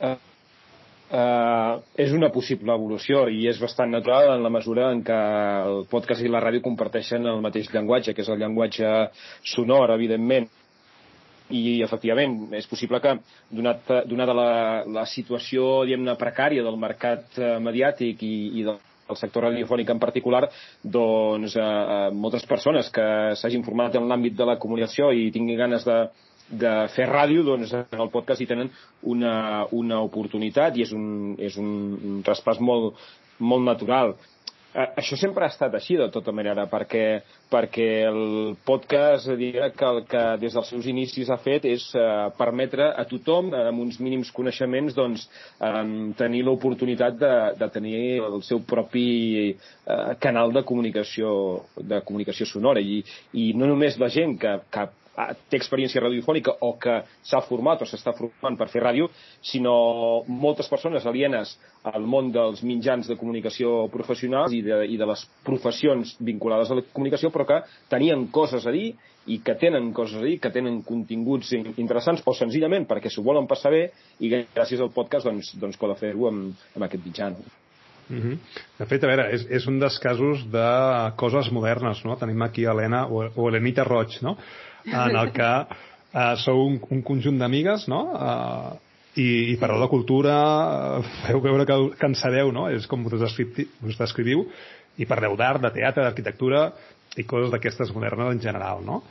Uh, 0.00 0.16
eh, 1.10 1.72
és 2.04 2.12
una 2.16 2.30
possible 2.34 2.74
evolució 2.74 3.26
i 3.28 3.46
és 3.50 3.60
bastant 3.62 3.90
natural 3.90 4.34
en 4.36 4.44
la 4.46 4.52
mesura 4.52 4.90
en 4.94 5.02
què 5.06 5.18
el 5.66 5.84
podcast 5.90 6.22
i 6.22 6.30
la 6.30 6.42
ràdio 6.42 6.62
comparteixen 6.64 7.26
el 7.26 7.42
mateix 7.44 7.70
llenguatge, 7.74 8.14
que 8.14 8.22
és 8.24 8.30
el 8.30 8.40
llenguatge 8.40 8.94
sonor, 9.54 9.94
evidentment. 9.96 10.48
I, 11.50 11.80
efectivament, 11.82 12.52
és 12.54 12.68
possible 12.70 13.00
que, 13.02 13.16
donat, 13.50 13.88
donada 14.06 14.36
la, 14.38 14.50
la 14.86 15.02
situació, 15.10 15.80
diguem-ne, 15.82 16.14
precària 16.14 16.62
del 16.62 16.78
mercat 16.78 17.40
eh, 17.42 17.56
mediàtic 17.58 18.22
i, 18.22 18.36
i 18.60 18.64
del 18.68 18.78
el 19.10 19.18
sector 19.18 19.42
radiofònic 19.48 19.88
en 19.90 19.98
particular, 19.98 20.44
doncs 20.82 21.56
eh, 21.58 21.62
eh 21.62 22.10
moltes 22.14 22.46
persones 22.46 22.90
que 22.94 23.06
s'hagin 23.34 23.64
format 23.66 23.96
en 23.98 24.06
l'àmbit 24.06 24.36
de 24.38 24.46
la 24.46 24.58
comunicació 24.62 25.10
i 25.10 25.32
tinguin 25.34 25.58
ganes 25.58 25.82
de, 25.82 25.96
de 26.50 26.74
fer 26.96 27.06
ràdio, 27.10 27.44
doncs 27.46 27.72
en 27.78 28.02
el 28.02 28.10
podcast 28.10 28.42
hi 28.42 28.48
tenen 28.50 28.72
una, 29.02 29.66
una 29.76 30.02
oportunitat 30.02 30.76
i 30.76 30.84
és 30.86 30.92
un, 30.96 31.06
és 31.38 31.56
un, 31.60 32.20
traspàs 32.26 32.60
molt, 32.60 32.98
molt 33.38 33.66
natural. 33.66 34.16
Eh, 34.70 34.84
això 35.02 35.16
sempre 35.18 35.42
ha 35.42 35.50
estat 35.50 35.74
així, 35.74 35.96
de 35.98 36.06
tota 36.14 36.30
manera, 36.30 36.68
perquè, 36.70 37.22
perquè 37.50 37.88
el 38.06 38.52
podcast 38.66 39.26
diria 39.34 39.72
que 39.74 39.86
el 39.88 40.04
que 40.06 40.22
des 40.38 40.54
dels 40.54 40.70
seus 40.70 40.86
inicis 40.86 41.30
ha 41.30 41.40
fet 41.42 41.66
és 41.66 41.88
eh, 41.98 42.04
permetre 42.38 42.86
a 42.94 43.02
tothom, 43.10 43.50
amb 43.56 43.82
uns 43.82 43.98
mínims 43.98 44.30
coneixements, 44.34 44.94
doncs, 44.94 45.26
eh, 45.58 45.82
tenir 46.18 46.44
l'oportunitat 46.46 47.18
de, 47.18 47.34
de 47.58 47.70
tenir 47.74 47.98
el 48.28 48.38
seu 48.46 48.62
propi 48.62 49.08
eh, 49.50 50.14
canal 50.22 50.54
de 50.54 50.62
comunicació, 50.62 51.34
de 51.74 52.02
comunicació 52.06 52.46
sonora. 52.46 52.78
I, 52.78 53.02
I 53.34 53.50
no 53.58 53.66
només 53.66 53.98
la 53.98 54.10
gent 54.14 54.38
que, 54.38 54.54
que 54.70 54.86
té 55.50 55.58
experiència 55.58 56.00
radiofònica 56.02 56.54
o 56.64 56.74
que 56.80 57.00
s'ha 57.26 57.42
format 57.44 57.82
o 57.82 57.88
s'està 57.88 58.14
formant 58.16 58.56
per 58.56 58.68
fer 58.72 58.82
ràdio, 58.84 59.10
sinó 59.42 60.22
moltes 60.28 60.70
persones 60.70 61.06
alienes 61.06 61.56
al 61.90 62.06
món 62.06 62.30
dels 62.32 62.62
mitjans 62.66 63.08
de 63.08 63.18
comunicació 63.20 63.88
professionals 63.92 64.54
i 64.56 64.62
de, 64.64 64.82
i 64.86 64.96
de 65.00 65.08
les 65.10 65.24
professions 65.44 66.16
vinculades 66.20 66.70
a 66.70 66.78
la 66.78 66.86
comunicació, 66.92 67.32
però 67.34 67.46
que 67.48 67.62
tenien 67.92 68.28
coses 68.32 68.66
a 68.66 68.74
dir 68.74 68.92
i 69.30 69.40
que 69.44 69.54
tenen 69.60 69.92
coses 69.92 70.20
a 70.20 70.24
dir, 70.24 70.38
que 70.40 70.52
tenen 70.52 70.80
continguts 70.86 71.52
interessants, 71.54 72.22
o 72.24 72.34
senzillament 72.34 72.86
perquè 72.88 73.12
s'ho 73.12 73.24
volen 73.26 73.48
passar 73.50 73.74
bé 73.74 73.88
i 74.20 74.30
gràcies 74.32 74.80
al 74.80 74.94
podcast 74.94 75.28
doncs, 75.28 75.52
doncs 75.60 75.80
poden 75.80 75.98
fer-ho 76.00 76.30
amb, 76.30 76.54
amb 76.76 76.86
aquest 76.86 77.04
mitjà. 77.04 77.30
Mm 78.10 78.20
-hmm. 78.20 78.38
De 78.78 78.86
fet, 78.86 79.04
a 79.04 79.06
veure, 79.06 79.30
és, 79.34 79.46
és 79.50 79.66
un 79.66 79.78
dels 79.78 79.98
casos 79.98 80.50
de 80.50 81.12
coses 81.16 81.50
modernes, 81.52 82.04
no? 82.04 82.16
Tenim 82.16 82.42
aquí 82.42 82.64
Helena 82.64 83.06
o, 83.06 83.30
o 83.36 83.48
Helenita 83.48 83.84
Roig, 83.84 84.18
no? 84.22 84.36
En 84.86 85.16
el 85.16 85.32
que 85.36 85.50
uh, 85.50 86.36
sou 86.44 86.64
un, 86.66 86.78
un 86.94 87.02
conjunt 87.06 87.40
d'amigues, 87.40 87.86
no? 87.90 88.00
Uh, 88.14 88.78
i, 89.18 89.28
i 89.52 89.56
parleu 89.60 89.82
de 89.82 89.90
cultura, 89.90 90.36
uh, 91.00 91.14
feu 91.26 91.42
veure 91.44 91.66
que, 91.68 91.78
que 91.98 92.10
en 92.10 92.16
sabeu, 92.18 92.52
no? 92.54 92.68
És 92.72 92.86
com 92.90 93.04
us, 93.06 93.24
us 93.24 93.98
descriviu, 93.98 94.46
i 95.00 95.08
parleu 95.08 95.36
d'art, 95.38 95.62
de 95.64 95.72
teatre, 95.78 96.04
d'arquitectura 96.04 96.68
i 97.18 97.26
coses 97.26 97.50
d'aquestes 97.52 97.90
modernes 97.94 98.36
en 98.36 98.42
general, 98.42 98.84
no? 98.86 99.02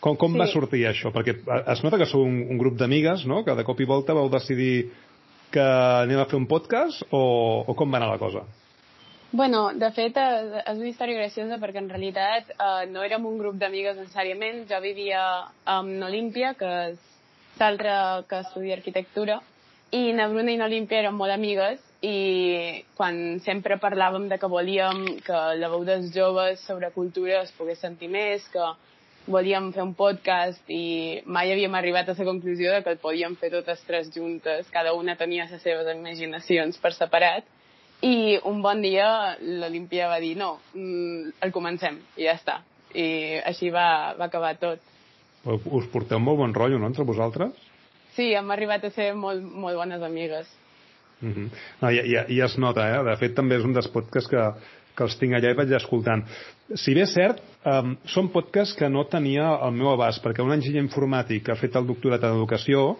Com, 0.00 0.16
com 0.20 0.34
sí. 0.34 0.40
va 0.42 0.46
sortir 0.50 0.84
això? 0.86 1.10
Perquè 1.14 1.38
es 1.72 1.82
nota 1.82 1.98
que 1.98 2.08
sou 2.08 2.26
un, 2.26 2.42
un 2.52 2.60
grup 2.60 2.76
d'amigues, 2.78 3.24
no?, 3.30 3.42
que 3.46 3.56
de 3.56 3.64
cop 3.66 3.80
i 3.80 3.88
volta 3.88 4.14
vau 4.16 4.28
decidir 4.32 4.90
que 5.54 5.64
anem 5.64 6.20
a 6.20 6.26
fer 6.28 6.38
un 6.38 6.46
podcast 6.50 7.06
o, 7.14 7.22
o 7.66 7.74
com 7.78 7.92
va 7.92 8.00
anar 8.00 8.12
la 8.12 8.20
cosa? 8.20 8.44
Bueno, 9.32 9.72
de 9.74 9.90
fet, 9.90 10.16
és, 10.16 10.52
és 10.62 10.78
una 10.78 10.88
història 10.88 11.18
graciosa 11.18 11.58
perquè 11.58 11.80
en 11.82 11.90
realitat 11.90 12.52
eh, 12.54 12.86
no 12.92 13.02
érem 13.02 13.26
un 13.26 13.40
grup 13.40 13.58
d'amigues 13.58 13.98
necessàriament. 13.98 14.62
Jo 14.70 14.78
vivia 14.84 15.22
amb 15.64 16.06
Olímpia, 16.06 16.54
que 16.54 16.70
és 16.92 17.58
l'altra 17.58 18.22
que 18.28 18.40
estudia 18.44 18.76
arquitectura, 18.78 19.40
i 19.90 20.12
na 20.12 20.28
Bruna 20.28 20.52
i 20.52 20.58
n'Olímpia 20.60 21.02
eren 21.02 21.14
molt 21.18 21.34
amigues 21.34 21.82
i 22.06 22.82
quan 22.96 23.40
sempre 23.44 23.78
parlàvem 23.82 24.26
de 24.28 24.38
que 24.38 24.50
volíem 24.50 25.04
que 25.26 25.38
la 25.58 25.70
veu 25.72 25.84
dels 25.86 26.12
joves 26.14 26.60
sobre 26.66 26.90
cultura 26.94 27.40
es 27.42 27.52
pogués 27.56 27.80
sentir 27.82 28.10
més, 28.12 28.44
que 28.52 28.66
volíem 29.26 29.72
fer 29.74 29.82
un 29.82 29.94
podcast 29.98 30.70
i 30.70 31.22
mai 31.26 31.50
havíem 31.50 31.74
arribat 31.74 32.08
a 32.08 32.14
la 32.18 32.28
conclusió 32.28 32.72
de 32.74 32.82
que 32.82 32.94
el 32.94 33.02
podíem 33.02 33.34
fer 33.40 33.50
totes 33.54 33.82
tres 33.86 34.10
juntes, 34.14 34.70
cada 34.70 34.94
una 34.94 35.16
tenia 35.16 35.48
les 35.50 35.62
seves 35.62 35.88
imaginacions 35.94 36.78
per 36.78 36.92
separat, 36.94 37.46
i 38.04 38.36
un 38.44 38.60
bon 38.62 38.82
dia 38.84 39.36
l'Olimpia 39.40 40.08
va 40.10 40.18
dir 40.20 40.34
no, 40.36 40.56
mm, 40.74 41.38
el 41.46 41.52
comencem 41.52 42.00
i 42.16 42.26
ja 42.26 42.36
està. 42.36 42.60
I 42.96 43.40
així 43.44 43.70
va, 43.72 44.14
va 44.18 44.28
acabar 44.28 44.54
tot. 44.60 44.82
Us 45.46 45.88
porteu 45.92 46.20
molt 46.20 46.40
bon 46.40 46.54
rotllo, 46.54 46.78
no, 46.78 46.90
entre 46.90 47.06
vosaltres? 47.06 47.52
Sí, 48.16 48.32
hem 48.34 48.50
arribat 48.50 48.84
a 48.88 48.92
ser 48.94 49.12
molt, 49.14 49.42
molt 49.42 49.76
bones 49.78 50.02
amigues. 50.02 50.48
Uh 51.22 51.28
-huh. 51.28 51.50
no, 51.80 51.90
ja, 51.90 52.02
ja, 52.04 52.26
ja 52.28 52.44
es 52.44 52.58
nota, 52.58 52.88
eh? 52.88 53.04
De 53.04 53.16
fet, 53.16 53.34
també 53.34 53.56
és 53.56 53.64
un 53.64 53.72
dels 53.72 53.88
podcasts 53.88 54.28
que, 54.28 54.52
que 54.96 55.04
els 55.04 55.18
tinc 55.18 55.32
allà 55.32 55.50
i 55.50 55.54
vaig 55.54 55.72
escoltant. 55.72 56.24
Si 56.74 56.94
bé 56.94 57.02
és 57.02 57.12
cert, 57.12 57.40
um, 57.64 57.96
són 58.04 58.28
podcasts 58.28 58.74
que 58.74 58.88
no 58.88 59.04
tenia 59.04 59.58
el 59.66 59.72
meu 59.72 59.92
abast, 59.92 60.24
perquè 60.24 60.42
un 60.42 60.52
enginyer 60.52 60.82
informàtic 60.82 61.44
que 61.44 61.52
ha 61.52 61.60
fet 61.60 61.76
el 61.76 61.86
doctorat 61.86 62.22
en 62.22 62.36
educació 62.36 62.96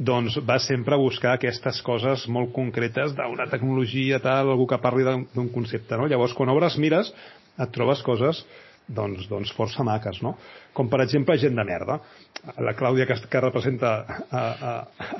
doncs 0.00 0.38
va 0.48 0.56
sempre 0.64 0.96
a 0.96 1.00
buscar 1.00 1.34
aquestes 1.36 1.82
coses 1.84 2.24
molt 2.32 2.54
concretes 2.56 3.12
d'una 3.18 3.46
tecnologia, 3.52 4.20
tal, 4.24 4.48
algú 4.54 4.66
que 4.70 4.80
parli 4.80 5.04
d'un 5.04 5.52
concepte, 5.52 5.98
no? 6.00 6.08
Llavors, 6.08 6.32
quan 6.36 6.52
obres 6.52 6.78
mires, 6.80 7.12
et 7.60 7.72
trobes 7.74 8.00
coses 8.06 8.40
doncs, 8.90 9.26
doncs 9.30 9.52
força 9.54 9.84
maques, 9.86 10.18
no? 10.24 10.34
Com, 10.74 10.88
per 10.90 11.02
exemple, 11.04 11.36
Gent 11.38 11.54
de 11.58 11.64
Merda. 11.66 12.00
La 12.64 12.72
Clàudia, 12.78 13.06
que, 13.06 13.16
que 13.30 13.42
representa 13.42 13.92
a, 14.00 14.40
a, 14.40 14.72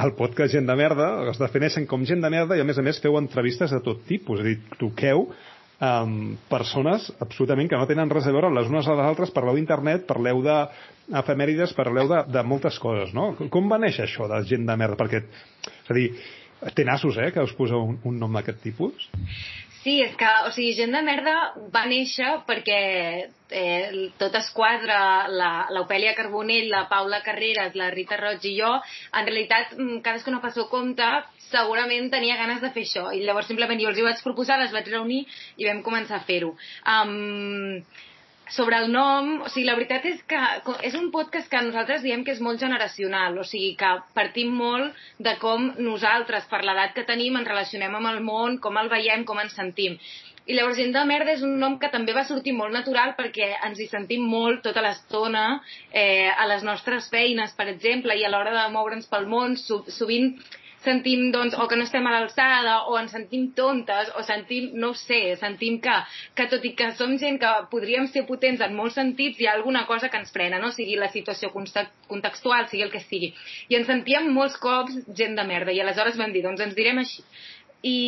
el 0.06 0.14
podcast 0.18 0.54
Gent 0.56 0.66
de 0.66 0.76
Merda, 0.78 1.10
es 1.30 1.38
defineixen 1.38 1.86
com 1.90 2.06
Gent 2.08 2.24
de 2.24 2.32
Merda 2.32 2.58
i, 2.58 2.64
a 2.64 2.66
més 2.66 2.80
a 2.80 2.84
més, 2.86 2.98
feu 3.02 3.18
entrevistes 3.20 3.74
de 3.74 3.82
tot 3.84 4.02
tipus. 4.08 4.40
És 4.40 4.46
a 4.46 4.48
dir, 4.48 4.78
toqueu 4.80 5.28
amb 5.80 6.40
persones 6.50 7.06
absolutament 7.24 7.70
que 7.70 7.78
no 7.80 7.88
tenen 7.88 8.10
res 8.12 8.26
a 8.28 8.34
veure 8.34 8.50
les 8.52 8.68
unes 8.68 8.86
a 8.86 8.96
les 8.98 9.06
altres, 9.08 9.32
parleu 9.32 9.56
d'internet, 9.56 10.04
parleu 10.08 10.42
de 10.44 10.56
efemèrides, 11.22 11.72
parleu 11.76 12.10
de, 12.10 12.20
de 12.28 12.42
moltes 12.44 12.76
coses, 12.82 13.14
no? 13.16 13.32
Com 13.52 13.72
va 13.72 13.80
néixer 13.80 14.04
això 14.04 14.28
de 14.28 14.42
gent 14.50 14.68
de 14.68 14.76
merda? 14.76 14.98
Perquè, 15.00 15.24
és 15.24 15.90
a 15.90 15.96
dir, 15.96 16.06
té 16.76 16.84
nassos, 16.84 17.16
eh, 17.16 17.30
que 17.32 17.48
us 17.48 17.56
poseu 17.56 17.80
un, 17.88 17.98
un 18.04 18.20
nom 18.20 18.36
d'aquest 18.36 18.60
tipus? 18.62 19.08
Sí, 19.80 19.96
és 20.04 20.12
que, 20.20 20.28
o 20.44 20.50
sigui, 20.52 20.74
gent 20.76 20.92
de 20.92 21.00
merda 21.00 21.34
va 21.72 21.86
néixer 21.88 22.34
perquè 22.48 22.80
eh, 23.24 24.08
tot 24.20 24.34
es 24.36 24.50
quadra, 24.52 25.00
l'Opèlia 25.72 26.12
Carbonell, 26.18 26.68
la 26.68 26.84
Paula 26.90 27.22
Carreras, 27.24 27.72
la 27.80 27.88
Rita 27.94 28.20
Roig 28.20 28.44
i 28.44 28.58
jo, 28.58 28.74
en 29.16 29.30
realitat, 29.30 29.72
mm, 29.78 30.02
cadascuna 30.04 30.42
passó 30.44 30.68
compte, 30.68 31.08
segurament 31.50 32.10
tenia 32.12 32.38
ganes 32.40 32.62
de 32.64 32.70
fer 32.74 32.86
això, 32.86 33.08
i 33.14 33.24
llavors 33.24 33.50
simplement 33.50 33.80
jo 33.82 33.90
els 33.90 33.98
hi 33.98 34.06
vaig 34.06 34.22
proposar, 34.26 34.60
les 34.62 34.72
vaig 34.74 34.88
reunir 34.92 35.24
i 35.58 35.68
vam 35.68 35.82
començar 35.86 36.20
a 36.20 36.26
fer-ho. 36.28 36.54
Um, 36.94 37.82
sobre 38.50 38.76
el 38.82 38.90
nom, 38.90 39.36
o 39.44 39.48
sigui, 39.48 39.66
la 39.68 39.76
veritat 39.78 40.06
és 40.10 40.22
que 40.26 40.38
és 40.86 40.96
un 40.98 41.10
podcast 41.14 41.46
que 41.50 41.60
nosaltres 41.62 42.02
diem 42.02 42.24
que 42.26 42.34
és 42.34 42.40
molt 42.42 42.58
generacional, 42.62 43.38
o 43.38 43.44
sigui, 43.46 43.76
que 43.78 43.90
partim 44.16 44.50
molt 44.58 44.96
de 45.22 45.36
com 45.42 45.70
nosaltres, 45.78 46.48
per 46.50 46.64
l'edat 46.66 46.96
que 46.96 47.06
tenim, 47.06 47.38
ens 47.38 47.48
relacionem 47.48 47.94
amb 47.94 48.10
el 48.10 48.20
món, 48.26 48.58
com 48.58 48.80
el 48.80 48.90
veiem, 48.90 49.24
com 49.24 49.38
ens 49.38 49.54
sentim. 49.54 49.96
I 50.50 50.56
llavors 50.56 50.80
Gent 50.80 50.90
de 50.96 51.02
Merda 51.06 51.34
és 51.36 51.44
un 51.46 51.52
nom 51.62 51.76
que 51.78 51.92
també 51.92 52.14
va 52.16 52.24
sortir 52.26 52.56
molt 52.56 52.74
natural 52.74 53.12
perquè 53.18 53.52
ens 53.68 53.78
hi 53.78 53.86
sentim 53.86 54.24
molt 54.26 54.64
tota 54.64 54.82
l'estona 54.82 55.44
eh, 55.92 56.26
a 56.32 56.46
les 56.50 56.64
nostres 56.66 57.06
feines, 57.12 57.52
per 57.54 57.68
exemple, 57.70 58.16
i 58.18 58.24
a 58.26 58.32
l'hora 58.32 58.56
de 58.56 58.64
moure'ns 58.74 59.06
pel 59.12 59.28
món, 59.30 59.54
sovint 59.60 60.32
sentim 60.84 61.30
doncs, 61.32 61.54
o 61.54 61.66
que 61.68 61.76
no 61.76 61.84
estem 61.84 62.06
a 62.06 62.12
l'alçada, 62.14 62.76
o 62.88 62.96
ens 62.98 63.12
sentim 63.12 63.50
tontes, 63.56 64.10
o 64.16 64.22
sentim, 64.24 64.70
no 64.80 64.92
sé, 64.96 65.36
sentim 65.40 65.78
que, 65.84 65.96
que 66.36 66.46
tot 66.52 66.64
i 66.64 66.72
que 66.78 66.90
som 66.96 67.16
gent 67.20 67.40
que 67.42 67.50
podríem 67.72 68.08
ser 68.08 68.24
potents 68.28 68.62
en 68.64 68.76
molts 68.76 68.96
sentits, 68.96 69.40
hi 69.40 69.48
ha 69.48 69.56
alguna 69.58 69.84
cosa 69.90 70.08
que 70.08 70.20
ens 70.20 70.32
frena, 70.32 70.60
no? 70.62 70.72
sigui 70.72 70.96
la 70.96 71.10
situació 71.12 71.52
contextual, 71.52 72.68
sigui 72.70 72.86
el 72.86 72.92
que 72.94 73.04
sigui. 73.04 73.34
I 73.68 73.80
ens 73.80 73.90
sentíem 73.90 74.30
molts 74.32 74.56
cops 74.60 74.96
gent 75.16 75.36
de 75.36 75.44
merda, 75.48 75.74
i 75.74 75.82
aleshores 75.84 76.18
vam 76.20 76.32
dir, 76.32 76.44
doncs 76.46 76.64
ens 76.64 76.76
direm 76.78 77.04
així. 77.04 77.24
I, 77.82 77.98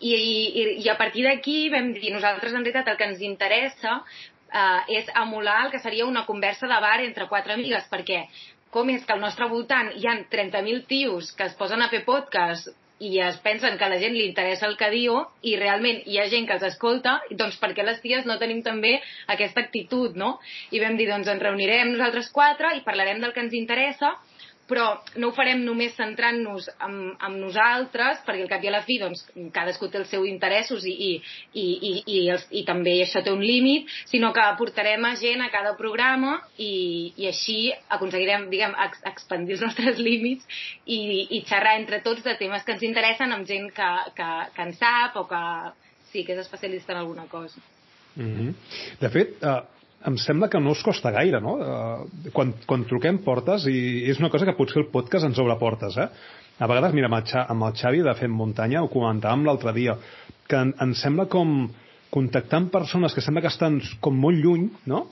i, 0.00 0.12
i, 0.14 0.66
i 0.82 0.90
a 0.90 0.98
partir 0.98 1.26
d'aquí 1.26 1.68
vam 1.70 1.94
dir, 1.94 2.10
nosaltres 2.14 2.52
en 2.54 2.64
realitat 2.64 2.90
el 2.90 2.98
que 2.98 3.10
ens 3.10 3.22
interessa 3.26 4.00
eh, 4.00 4.98
és 4.98 5.10
emular 5.18 5.66
el 5.66 5.74
que 5.74 5.82
seria 5.82 6.06
una 6.06 6.26
conversa 6.26 6.66
de 6.70 6.78
bar 6.82 6.98
entre 7.04 7.28
quatre 7.30 7.54
amigues, 7.54 7.86
perquè 7.90 8.24
com 8.70 8.90
és 8.90 9.04
que 9.06 9.14
al 9.14 9.22
nostre 9.22 9.48
voltant 9.50 9.90
hi 9.96 10.06
han 10.06 10.24
30.000 10.30 10.86
tios 10.90 11.32
que 11.36 11.48
es 11.50 11.56
posen 11.58 11.82
a 11.82 11.90
fer 11.92 12.04
podcast 12.06 12.70
i 13.00 13.18
es 13.24 13.38
pensen 13.40 13.78
que 13.78 13.84
a 13.86 13.88
la 13.88 13.98
gent 13.98 14.12
li 14.14 14.26
interessa 14.28 14.68
el 14.68 14.76
que 14.80 14.90
diu 14.92 15.16
i 15.48 15.54
realment 15.56 16.02
hi 16.06 16.18
ha 16.20 16.28
gent 16.32 16.46
que 16.46 16.58
els 16.58 16.66
escolta, 16.68 17.16
doncs 17.32 17.56
per 17.60 17.72
què 17.76 17.86
les 17.86 18.00
ties 18.04 18.26
no 18.28 18.36
tenim 18.38 18.60
també 18.62 18.98
aquesta 19.34 19.64
actitud, 19.64 20.18
no? 20.20 20.34
I 20.70 20.82
vam 20.84 20.98
dir, 21.00 21.08
doncs 21.08 21.30
ens 21.32 21.42
reunirem 21.42 21.94
nosaltres 21.94 22.28
quatre 22.34 22.74
i 22.76 22.84
parlarem 22.84 23.22
del 23.24 23.32
que 23.32 23.40
ens 23.46 23.56
interessa 23.56 24.12
però 24.70 24.86
no 25.18 25.30
ho 25.30 25.34
farem 25.34 25.64
només 25.66 25.96
centrant-nos 25.98 26.68
en, 26.86 26.96
en 27.26 27.38
nosaltres, 27.42 28.22
perquè 28.26 28.44
al 28.46 28.52
cap 28.52 28.64
i 28.64 28.70
a 28.70 28.74
la 28.76 28.82
fi 28.86 29.00
doncs, 29.02 29.24
cadascú 29.54 29.90
té 29.90 29.98
els 30.00 30.10
seus 30.12 30.28
interessos 30.30 30.86
i, 30.86 30.94
i, 30.94 31.10
i, 31.52 31.64
i, 31.64 31.92
i, 32.06 32.20
els, 32.34 32.46
i 32.54 32.62
també 32.68 32.94
això 33.02 33.24
té 33.26 33.34
un 33.34 33.42
límit, 33.44 33.90
sinó 34.10 34.32
que 34.36 34.46
portarem 34.60 35.04
a 35.08 35.16
gent 35.18 35.42
a 35.42 35.50
cada 35.52 35.74
programa 35.80 36.36
i, 36.56 37.12
i 37.18 37.28
així 37.30 37.58
aconseguirem 37.96 38.48
diguem, 38.52 38.76
ex, 38.86 39.02
expandir 39.10 39.58
els 39.58 39.66
nostres 39.66 39.98
límits 39.98 40.46
i, 40.86 41.00
i 41.36 41.42
xerrar 41.48 41.76
entre 41.80 42.00
tots 42.06 42.22
de 42.26 42.36
temes 42.38 42.64
que 42.64 42.76
ens 42.76 42.86
interessen 42.86 43.34
amb 43.34 43.48
gent 43.48 43.68
que, 43.74 43.90
que, 44.16 44.30
que 44.54 44.68
en 44.68 44.74
sap 44.78 45.18
o 45.18 45.26
que 45.30 45.44
sí, 46.12 46.24
que 46.24 46.34
és 46.34 46.42
especialista 46.42 46.94
en 46.94 47.02
alguna 47.02 47.26
cosa. 47.30 47.60
Mm 48.16 48.32
-hmm. 48.36 48.54
De 49.00 49.08
fet, 49.08 49.42
uh, 49.42 49.62
em 50.06 50.16
sembla 50.16 50.48
que 50.48 50.60
no 50.60 50.72
us 50.72 50.82
costa 50.84 51.12
gaire, 51.12 51.40
no? 51.44 51.56
Uh, 51.60 52.30
quan, 52.32 52.54
quan 52.66 52.86
truquem 52.88 53.20
portes, 53.24 53.66
i 53.68 54.06
és 54.10 54.20
una 54.22 54.30
cosa 54.32 54.48
que 54.48 54.56
potser 54.56 54.80
el 54.82 54.88
podcast 54.92 55.28
ens 55.28 55.40
obre 55.42 55.58
portes, 55.60 55.98
eh? 56.00 56.08
A 56.60 56.68
vegades, 56.68 56.94
mira, 56.96 57.08
amb 57.08 57.20
el, 57.20 57.28
amb 57.40 57.68
el 57.68 57.76
Xavi 57.76 58.02
de 58.04 58.16
Fem 58.16 58.32
Muntanya, 58.36 58.82
ho 58.84 58.90
comentàvem 58.92 59.46
l'altre 59.48 59.72
dia, 59.76 59.96
que 60.48 60.58
en, 60.60 60.74
em 60.80 60.96
sembla 60.96 61.28
com 61.32 61.68
contactar 62.12 62.58
amb 62.60 62.72
persones 62.72 63.14
que 63.14 63.22
sembla 63.24 63.44
que 63.44 63.52
estan 63.52 63.78
com 64.02 64.16
molt 64.16 64.40
lluny, 64.40 64.66
no? 64.90 65.06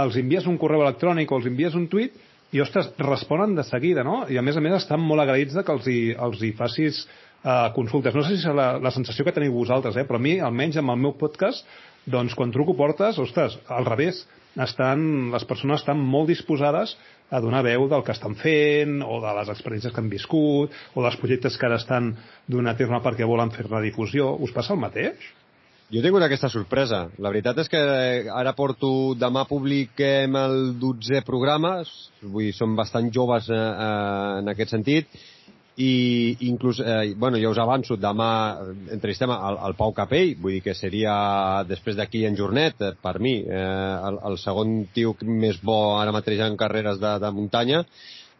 Els 0.00 0.16
envies 0.20 0.46
un 0.46 0.58
correu 0.58 0.84
electrònic 0.84 1.30
o 1.30 1.38
els 1.40 1.48
envies 1.50 1.76
un 1.78 1.88
tuit 1.90 2.14
i, 2.50 2.60
ostres, 2.62 2.90
responen 2.98 3.54
de 3.54 3.64
seguida, 3.66 4.04
no? 4.06 4.24
I 4.30 4.38
a 4.38 4.42
més 4.42 4.58
a 4.58 4.62
més 4.64 4.76
estan 4.80 5.02
molt 5.02 5.22
agraïts 5.22 5.54
de 5.56 5.64
que 5.66 5.74
els 5.74 5.88
hi, 5.90 5.98
els 6.18 6.42
hi 6.42 6.52
facis 6.58 7.04
uh, 7.44 7.70
consultes. 7.76 8.14
No 8.14 8.24
sé 8.26 8.34
si 8.34 8.42
és 8.42 8.56
la, 8.56 8.72
la 8.82 8.92
sensació 8.94 9.26
que 9.26 9.34
teniu 9.36 9.54
vosaltres, 9.54 9.96
eh? 9.96 10.06
però 10.08 10.18
a 10.18 10.24
mi, 10.24 10.38
almenys 10.42 10.80
amb 10.82 10.94
el 10.94 11.00
meu 11.06 11.14
podcast, 11.20 11.66
doncs 12.06 12.36
quan 12.38 12.52
truco 12.54 12.76
portes, 12.78 13.18
ostres, 13.20 13.58
al 13.68 13.88
revés, 13.88 14.24
estan, 14.58 15.30
les 15.32 15.44
persones 15.46 15.82
estan 15.82 15.98
molt 16.00 16.30
disposades 16.30 16.96
a 17.30 17.40
donar 17.40 17.62
veu 17.62 17.86
del 17.88 18.02
que 18.02 18.14
estan 18.16 18.34
fent, 18.38 19.00
o 19.06 19.20
de 19.22 19.34
les 19.38 19.50
experiències 19.52 19.94
que 19.94 20.02
han 20.02 20.10
viscut, 20.10 20.72
o 20.94 21.04
dels 21.04 21.18
projectes 21.20 21.56
que 21.56 21.68
ara 21.68 21.78
estan 21.78 22.14
donant 22.50 22.74
a 22.74 22.78
terme 22.78 22.98
perquè 23.04 23.28
volen 23.28 23.52
fer 23.54 23.68
redifusió. 23.68 24.32
Us 24.42 24.54
passa 24.54 24.74
el 24.74 24.82
mateix? 24.82 25.30
Jo 25.90 25.98
he 25.98 26.04
tingut 26.04 26.22
aquesta 26.22 26.50
sorpresa. 26.50 27.08
La 27.18 27.32
veritat 27.32 27.58
és 27.64 27.70
que 27.70 27.80
ara 28.30 28.54
porto... 28.58 28.90
Demà 29.18 29.42
publiquem 29.50 30.36
el 30.38 30.58
12è 30.78 31.24
programa, 31.26 31.80
vull 32.22 32.46
dir, 32.46 32.54
som 32.54 32.76
bastant 32.78 33.10
joves 33.14 33.48
eh, 33.50 33.58
eh, 33.58 34.38
en 34.38 34.50
aquest 34.52 34.74
sentit, 34.76 35.10
i 35.76 36.36
inclús, 36.48 36.80
eh, 36.80 37.14
bueno, 37.16 37.38
ja 37.38 37.50
us 37.50 37.58
avanço, 37.58 37.96
demà 37.96 38.30
entrevistem 38.92 39.30
el, 39.32 39.58
el 39.68 39.76
Pau 39.78 39.94
Capell, 39.96 40.34
vull 40.42 40.58
dir 40.58 40.62
que 40.64 40.74
seria, 40.74 41.14
després 41.68 41.96
d'aquí 41.96 42.24
en 42.28 42.36
Jornet, 42.36 42.82
eh, 42.82 42.92
per 43.00 43.18
mi, 43.22 43.38
eh, 43.46 43.96
el, 44.10 44.18
el 44.30 44.38
segon 44.42 44.80
tio 44.94 45.14
més 45.22 45.60
bo 45.62 45.96
ara 45.98 46.14
mateix 46.14 46.42
en 46.44 46.58
carreres 46.60 47.00
de, 47.00 47.14
de 47.22 47.32
muntanya, 47.32 47.84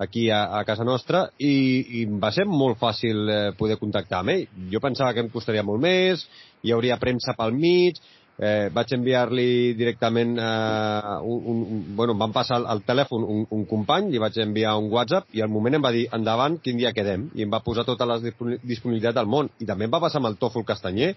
aquí 0.01 0.31
a, 0.33 0.43
a 0.59 0.65
casa 0.65 0.85
nostra, 0.85 1.27
i, 1.39 2.01
i 2.01 2.05
va 2.21 2.33
ser 2.33 2.47
molt 2.49 2.81
fàcil 2.81 3.29
eh, 3.29 3.41
poder 3.57 3.77
contactar 3.81 4.23
amb 4.23 4.35
ell. 4.35 4.47
Jo 4.73 4.81
pensava 4.81 5.13
que 5.13 5.25
em 5.25 5.29
costaria 5.33 5.65
molt 5.65 5.83
més, 5.85 6.25
hi 6.65 6.73
hauria 6.73 6.99
premsa 7.01 7.37
pel 7.39 7.53
mig, 7.57 8.01
eh, 8.41 8.71
vaig 8.73 8.95
enviar-li 8.97 9.75
directament 9.77 10.33
eh, 10.41 11.17
un, 11.23 11.43
un, 11.53 11.83
bueno, 11.97 12.17
em 12.17 12.23
van 12.25 12.33
passar 12.33 12.61
el, 12.63 12.67
el 12.73 12.83
telèfon 12.89 13.27
un, 13.37 13.45
un 13.57 13.67
company, 13.69 14.09
li 14.11 14.23
vaig 14.23 14.41
enviar 14.41 14.79
un 14.81 14.89
WhatsApp 14.93 15.29
i 15.37 15.45
al 15.45 15.53
moment 15.53 15.77
em 15.77 15.85
va 15.85 15.93
dir 15.95 16.07
endavant, 16.17 16.57
quin 16.65 16.81
dia 16.81 16.95
quedem? 16.97 17.29
I 17.37 17.45
em 17.45 17.53
va 17.53 17.63
posar 17.65 17.85
tota 17.89 18.09
la 18.09 18.19
disponibilitat 18.23 19.19
del 19.21 19.29
món. 19.29 19.53
I 19.61 19.69
també 19.69 19.87
em 19.87 19.93
va 19.93 20.03
passar 20.03 20.23
amb 20.23 20.31
el 20.33 20.41
Tòfol 20.41 20.67
Castanyer 20.67 21.15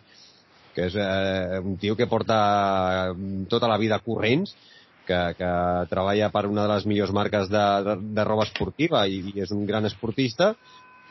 que 0.74 0.88
és 0.90 0.96
eh, 0.98 1.60
un 1.62 1.78
tio 1.78 1.96
que 1.96 2.10
porta 2.10 3.14
tota 3.50 3.70
la 3.70 3.78
vida 3.78 4.00
corrents 4.02 4.56
que, 5.06 5.20
que 5.38 5.52
treballa 5.92 6.32
per 6.34 6.48
una 6.50 6.66
de 6.66 6.74
les 6.74 6.88
millors 6.90 7.14
marques 7.16 7.50
de, 7.52 7.66
de, 7.88 7.98
de 8.18 8.26
roba 8.26 8.48
esportiva 8.48 9.04
i, 9.08 9.22
i 9.34 9.44
és 9.46 9.54
un 9.54 9.68
gran 9.70 9.86
esportista 9.86 10.54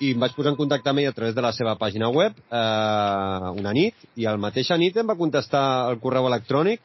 i 0.02 0.12
em 0.12 0.22
vaig 0.22 0.34
posar 0.34 0.52
en 0.52 0.58
contacte 0.58 0.90
amb 0.90 1.02
ell 1.02 1.10
a 1.10 1.16
través 1.16 1.34
de 1.36 1.42
la 1.44 1.52
seva 1.54 1.76
pàgina 1.78 2.08
web 2.10 2.38
eh, 2.38 3.50
una 3.62 3.74
nit 3.76 3.94
i 4.18 4.26
al 4.26 4.40
mateixa 4.42 4.78
nit 4.80 4.96
em 4.98 5.06
va 5.06 5.18
contestar 5.18 5.64
el 5.92 6.00
correu 6.02 6.26
electrònic 6.30 6.82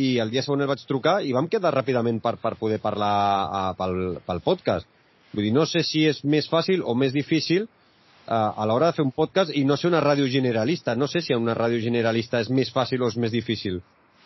i 0.00 0.16
el 0.22 0.30
dia 0.32 0.42
següent 0.42 0.64
el 0.64 0.70
vaig 0.70 0.82
trucar 0.88 1.20
i 1.22 1.32
vam 1.36 1.48
quedar 1.50 1.74
ràpidament 1.74 2.20
per, 2.22 2.36
per 2.42 2.54
poder 2.60 2.80
parlar 2.82 3.14
a, 3.14 3.62
eh, 3.70 3.74
pel, 3.78 3.98
pel 4.26 4.42
podcast. 4.44 4.88
Vull 5.34 5.48
dir, 5.48 5.54
no 5.54 5.66
sé 5.66 5.82
si 5.86 6.04
és 6.08 6.22
més 6.24 6.48
fàcil 6.50 6.82
o 6.82 6.94
més 6.98 7.14
difícil 7.14 7.66
eh, 7.66 8.34
a 8.34 8.66
l'hora 8.66 8.90
de 8.90 8.98
fer 8.98 9.06
un 9.06 9.12
podcast 9.14 9.54
i 9.54 9.64
no 9.66 9.76
ser 9.78 9.90
una 9.92 10.02
ràdio 10.04 10.26
generalista. 10.30 10.96
No 10.98 11.06
sé 11.10 11.22
si 11.22 11.34
una 11.34 11.54
ràdio 11.58 11.82
generalista 11.82 12.42
és 12.42 12.50
més 12.50 12.72
fàcil 12.74 13.02
o 13.02 13.10
és 13.12 13.18
més 13.20 13.34
difícil. 13.34 13.82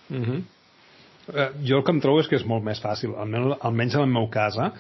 Uh 0.09 0.17
-huh. 0.17 0.43
eh, 1.35 1.51
jo 1.65 1.79
el 1.79 1.85
que 1.85 1.93
em 1.93 2.01
trobo 2.01 2.21
és 2.21 2.29
que 2.29 2.37
és 2.37 2.45
molt 2.45 2.65
més 2.65 2.81
fàcil, 2.81 3.15
almenys, 3.17 3.59
almenys 3.61 3.95
en 3.95 4.01
el 4.01 4.07
meu 4.07 4.29
cas, 4.29 4.57
eh? 4.57 4.71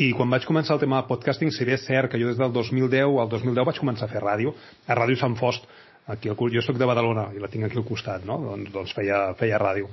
I 0.00 0.08
quan 0.16 0.30
vaig 0.32 0.46
començar 0.48 0.78
el 0.78 0.80
tema 0.80 1.02
de 1.02 1.08
podcasting, 1.10 1.50
si 1.52 1.66
bé 1.68 1.74
és 1.76 1.82
cert 1.84 2.08
que 2.12 2.20
jo 2.20 2.30
des 2.30 2.38
del 2.40 2.52
2010 2.54 3.18
al 3.20 3.28
2010 3.28 3.66
vaig 3.68 3.80
començar 3.82 4.06
a 4.08 4.12
fer 4.12 4.22
ràdio, 4.22 4.54
a 4.88 4.96
Ràdio 4.96 5.18
Sant 5.20 5.34
Fost, 5.36 5.66
aquí 6.08 6.30
al, 6.32 6.38
jo 6.54 6.62
sóc 6.64 6.78
de 6.80 6.88
Badalona 6.88 7.28
i 7.36 7.42
la 7.42 7.50
tinc 7.52 7.66
aquí 7.66 7.76
al 7.76 7.84
costat, 7.84 8.24
no? 8.24 8.38
doncs, 8.40 8.72
doncs 8.72 8.94
feia, 8.96 9.34
feia 9.36 9.60
ràdio. 9.60 9.90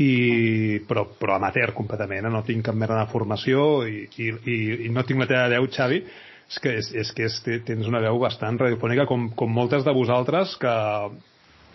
I, 0.00 0.80
però, 0.88 1.04
però 1.20 1.36
amateur 1.36 1.74
completament, 1.76 2.24
eh? 2.24 2.32
no 2.32 2.40
tinc 2.46 2.64
cap 2.64 2.78
mena 2.80 3.02
de 3.02 3.10
formació 3.12 3.82
i, 3.84 4.06
i, 4.16 4.30
i, 4.32 4.56
i 4.86 4.88
no 4.88 5.04
tinc 5.04 5.20
la 5.20 5.28
teva 5.28 5.50
veu, 5.52 5.68
Xavi, 5.68 6.00
és 6.48 6.56
que, 6.64 6.72
és, 6.80 6.88
és 7.02 7.12
que 7.12 7.28
és, 7.28 7.36
tens 7.68 7.90
una 7.90 8.00
veu 8.00 8.22
bastant 8.22 8.56
radiofònica 8.60 9.04
com, 9.10 9.28
com 9.36 9.52
moltes 9.52 9.84
de 9.84 9.92
vosaltres 9.92 10.56
que, 10.62 10.72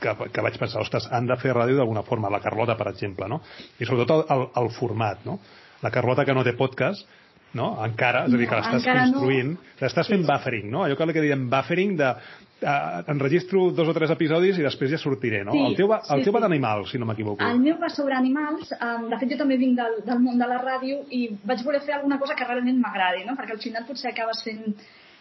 que, 0.02 0.16
que 0.34 0.48
vaig 0.48 0.58
pensar, 0.58 0.82
ostres, 0.82 1.06
han 1.14 1.30
de 1.30 1.38
fer 1.38 1.54
ràdio 1.54 1.78
d'alguna 1.78 2.02
forma, 2.10 2.34
la 2.34 2.42
Carlota, 2.42 2.74
per 2.80 2.90
exemple, 2.90 3.30
no? 3.30 3.44
I 3.78 3.86
sobretot 3.86 4.18
el, 4.18 4.26
el, 4.34 4.46
el 4.64 4.74
format, 4.74 5.22
no? 5.30 5.38
La 5.86 5.94
Carlota 5.94 6.26
que 6.26 6.34
no 6.34 6.42
té 6.46 6.58
podcast, 6.58 7.06
no? 7.56 7.70
Encara, 7.86 8.26
és 8.28 8.34
a 8.34 8.42
dir, 8.42 8.50
que 8.50 8.60
l'estàs 8.60 8.86
no, 8.88 8.98
construint, 8.98 9.54
no. 9.56 9.78
l'estàs 9.82 10.12
fent 10.12 10.26
buffering, 10.28 10.68
no? 10.72 10.84
Allò 10.84 10.98
que, 11.00 11.08
que 11.16 11.24
diem 11.24 11.48
buffering 11.52 11.96
de 12.00 12.10
uh, 12.12 13.00
enregistro 13.14 13.70
dos 13.72 13.88
o 13.88 13.96
tres 13.96 14.12
episodis 14.14 14.60
i 14.60 14.66
després 14.66 14.92
ja 14.92 15.00
sortiré, 15.02 15.44
no? 15.48 15.56
Sí, 15.56 15.64
el 15.70 15.78
teu 15.80 15.90
va, 15.92 16.02
el 16.04 16.22
sí, 16.22 16.28
teu 16.28 16.36
va 16.36 16.42
sí. 16.42 16.48
d'animals, 16.48 16.92
si 16.92 17.02
no 17.02 17.10
m'equivoco. 17.10 17.46
El 17.48 17.64
meu 17.64 17.80
va 17.82 17.90
sobre 17.94 18.18
animals, 18.18 18.74
um, 18.78 19.10
de 19.12 19.22
fet 19.22 19.34
jo 19.34 19.42
també 19.42 19.60
vinc 19.62 19.80
del, 19.80 20.00
del 20.08 20.22
món 20.24 20.40
de 20.42 20.50
la 20.50 20.62
ràdio 20.64 21.02
i 21.16 21.28
vaig 21.48 21.66
voler 21.66 21.84
fer 21.86 21.98
alguna 21.98 22.20
cosa 22.22 22.38
que 22.38 22.48
realment 22.48 22.80
m'agradi, 22.84 23.26
no? 23.28 23.38
perquè 23.40 23.58
al 23.58 23.64
final 23.64 23.88
potser 23.88 24.12
acabes 24.12 24.44
fent 24.46 24.74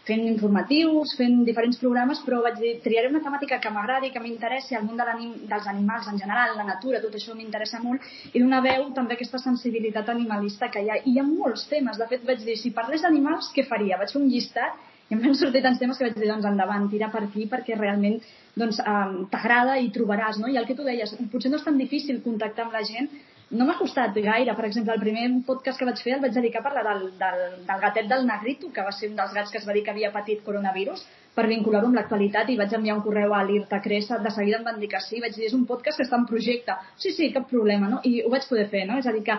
fent 0.06 0.22
informatius, 0.28 1.16
fent 1.18 1.40
diferents 1.46 1.78
programes, 1.82 2.20
però 2.22 2.38
vaig 2.44 2.60
dir, 2.62 2.72
triaré 2.84 3.10
una 3.10 3.22
temàtica 3.24 3.58
que 3.62 3.72
m'agradi, 3.74 4.12
que 4.14 4.22
m'interessi, 4.22 4.76
el 4.78 4.84
món 4.86 5.00
de 5.00 5.06
anim, 5.10 5.32
dels 5.50 5.66
animals 5.72 6.06
en 6.12 6.20
general, 6.22 6.54
la 6.56 6.66
natura, 6.68 7.02
tot 7.02 7.14
això 7.18 7.34
m'interessa 7.34 7.82
molt, 7.82 8.06
i 8.32 8.42
donar 8.42 8.62
veu 8.66 8.90
també 8.94 9.16
aquesta 9.16 9.42
sensibilitat 9.42 10.12
animalista 10.14 10.70
que 10.70 10.84
hi 10.84 10.92
ha. 10.92 11.00
I 11.02 11.16
hi 11.16 11.18
ha 11.20 11.26
molts 11.26 11.66
temes, 11.72 11.98
de 11.98 12.06
fet 12.12 12.26
vaig 12.28 12.44
dir, 12.46 12.58
si 12.60 12.74
parlés 12.76 13.02
d'animals, 13.02 13.50
què 13.56 13.66
faria? 13.66 13.98
Vaig 13.98 14.14
fer 14.14 14.22
un 14.22 14.30
llistat 14.30 14.84
i 15.10 15.14
em 15.14 15.22
van 15.22 15.36
sortir 15.38 15.62
tants 15.62 15.78
temes 15.78 15.98
que 15.98 16.06
vaig 16.06 16.18
dir, 16.18 16.30
doncs 16.30 16.46
endavant, 16.48 16.88
tira 16.90 17.10
per 17.12 17.22
aquí, 17.26 17.46
perquè 17.50 17.78
realment 17.78 18.18
doncs, 18.58 18.80
um, 18.82 19.24
t'agrada 19.30 19.76
i 19.82 19.90
trobaràs, 19.94 20.38
no? 20.42 20.50
I 20.50 20.58
el 20.58 20.66
que 20.66 20.74
tu 20.78 20.86
deies, 20.86 21.14
potser 21.32 21.50
no 21.52 21.60
és 21.60 21.66
tan 21.66 21.78
difícil 21.78 22.22
contactar 22.24 22.66
amb 22.66 22.74
la 22.74 22.82
gent, 22.86 23.10
no 23.50 23.66
m'ha 23.66 23.76
costat 23.78 24.14
gaire. 24.14 24.54
Per 24.56 24.64
exemple, 24.66 24.94
el 24.94 25.02
primer 25.02 25.26
podcast 25.46 25.78
que 25.78 25.87
vaig 25.88 26.02
fer 26.02 26.16
el 26.16 26.24
vaig 26.24 26.35
dedicar 26.35 26.62
a 26.62 26.66
parlar 26.68 26.87
del, 26.88 27.04
del, 27.20 27.44
del 27.68 27.85
gatet 27.85 28.09
del 28.11 28.26
Negrito, 28.26 28.72
que 28.72 28.82
va 28.82 28.94
ser 28.94 29.11
un 29.11 29.20
dels 29.20 29.37
gats 29.37 29.52
que 29.52 29.62
es 29.62 29.68
va 29.68 29.76
dir 29.76 29.85
que 29.87 29.94
havia 29.94 30.12
patit 30.14 30.42
coronavirus, 30.46 31.04
per 31.37 31.46
vincular-ho 31.46 31.90
amb 31.90 31.98
l'actualitat 31.98 32.48
i 32.50 32.56
vaig 32.56 32.72
enviar 32.74 32.96
un 32.96 33.04
correu 33.04 33.35
a 33.37 33.42
l'Irta 33.44 33.82
Cressa, 33.85 34.18
de 34.24 34.32
seguida 34.32 34.59
em 34.59 34.64
van 34.64 34.80
dir 34.80 34.88
que 34.88 35.02
sí, 35.04 35.20
vaig 35.20 35.37
dir, 35.37 35.46
és 35.50 35.54
un 35.54 35.66
podcast 35.68 36.00
que 36.00 36.06
està 36.09 36.16
en 36.16 36.26
projecte. 36.26 36.74
Sí, 36.96 37.12
sí, 37.12 37.30
cap 37.35 37.48
problema, 37.50 37.90
no? 37.92 38.00
I 38.09 38.22
ho 38.24 38.32
vaig 38.32 38.48
poder 38.48 38.66
fer, 38.72 38.87
no? 38.88 38.96
És 38.98 39.06
a 39.06 39.12
dir, 39.12 39.22
que 39.26 39.37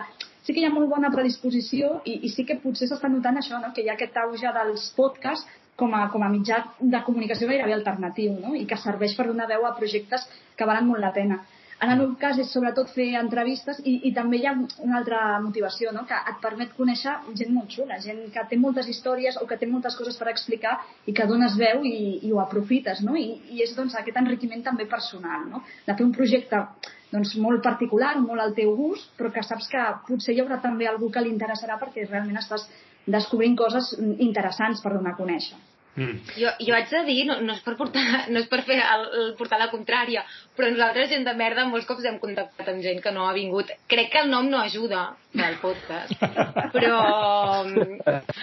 sí 0.48 0.54
que 0.54 0.62
hi 0.62 0.64
ha 0.64 0.72
molt 0.72 0.88
bona 0.88 1.10
predisposició 1.12 1.98
i, 2.08 2.20
i 2.24 2.28
sí 2.32 2.46
que 2.48 2.54
potser 2.62 2.86
s'està 2.88 3.10
notant 3.12 3.36
això, 3.36 3.58
no? 3.60 3.74
que 3.76 3.82
hi 3.84 3.90
ha 3.90 3.96
aquest 3.98 4.16
auge 4.22 4.52
dels 4.54 4.86
podcasts 4.96 5.44
com 5.76 5.92
a, 5.92 6.06
com 6.08 6.24
a 6.24 6.30
mitjà 6.32 6.62
de 6.80 7.00
comunicació 7.04 7.50
gairebé 7.50 7.74
alternatiu 7.76 8.38
no? 8.40 8.54
i 8.56 8.64
que 8.70 8.78
serveix 8.80 9.12
per 9.18 9.26
donar 9.28 9.50
veu 9.50 9.66
a 9.68 9.74
projectes 9.76 10.24
que 10.56 10.66
valen 10.70 10.88
molt 10.88 11.04
la 11.04 11.12
pena. 11.12 11.42
En 11.78 11.92
el 11.92 11.98
meu 12.00 12.14
cas 12.18 12.38
és 12.42 12.48
sobretot 12.50 12.88
fer 12.90 13.06
entrevistes 13.20 13.76
i, 13.86 13.92
i 14.08 14.10
també 14.14 14.40
hi 14.40 14.46
ha 14.50 14.54
una 14.56 14.96
altra 14.98 15.18
motivació, 15.44 15.92
no? 15.94 16.02
que 16.08 16.16
et 16.32 16.40
permet 16.42 16.72
conèixer 16.78 17.12
gent 17.38 17.52
molt 17.54 17.70
xula, 17.70 18.00
gent 18.02 18.24
que 18.34 18.44
té 18.50 18.58
moltes 18.58 18.90
històries 18.90 19.38
o 19.38 19.46
que 19.46 19.58
té 19.60 19.68
moltes 19.70 19.94
coses 20.00 20.18
per 20.18 20.26
explicar 20.32 20.74
i 21.06 21.14
que 21.14 21.28
dones 21.30 21.54
veu 21.60 21.86
i, 21.86 21.94
i 22.26 22.32
ho 22.34 22.42
aprofites. 22.42 23.04
No? 23.06 23.14
I, 23.14 23.28
I 23.54 23.62
és 23.66 23.76
doncs, 23.78 23.94
aquest 23.94 24.18
enriquiment 24.18 24.66
també 24.66 24.88
personal, 24.90 25.46
no? 25.52 25.62
de 25.86 25.94
fer 25.94 26.06
un 26.08 26.12
projecte 26.18 26.64
doncs, 27.12 27.36
molt 27.46 27.62
particular, 27.62 28.16
molt 28.26 28.42
al 28.42 28.58
teu 28.58 28.74
gust, 28.82 29.14
però 29.20 29.30
que 29.32 29.46
saps 29.46 29.70
que 29.70 29.86
potser 30.10 30.34
hi 30.34 30.42
haurà 30.42 30.58
també 30.64 30.90
algú 30.90 31.12
que 31.14 31.22
li 31.22 31.30
interessarà 31.30 31.78
perquè 31.78 32.10
realment 32.10 32.42
estàs 32.42 32.66
descobrint 33.06 33.54
coses 33.56 33.94
interessants 34.18 34.82
per 34.82 34.98
donar 34.98 35.14
a 35.14 35.20
conèixer. 35.22 35.67
Mm. 35.98 36.18
Jo, 36.38 36.50
jo 36.62 36.74
haig 36.76 36.90
de 36.92 37.00
dir, 37.08 37.22
no, 37.26 37.40
no, 37.42 37.56
és 37.58 37.62
per 37.64 37.74
portar, 37.78 38.04
no 38.32 38.38
és 38.38 38.48
per 38.50 38.62
fer 38.66 38.78
el, 38.78 39.06
el 39.22 39.32
portar 39.38 39.58
la 39.58 39.70
contrària, 39.72 40.22
però 40.56 40.70
nosaltres, 40.70 41.10
gent 41.10 41.26
de 41.26 41.34
merda, 41.38 41.66
molts 41.66 41.88
cops 41.88 42.06
hem 42.06 42.20
contactat 42.22 42.70
amb 42.70 42.84
gent 42.84 43.02
que 43.02 43.14
no 43.14 43.26
ha 43.26 43.34
vingut. 43.36 43.72
Crec 43.90 44.12
que 44.12 44.22
el 44.22 44.30
nom 44.30 44.46
no 44.50 44.62
ajuda 44.62 45.08
del 45.34 45.58
podcast, 45.62 46.14
però, 46.76 47.00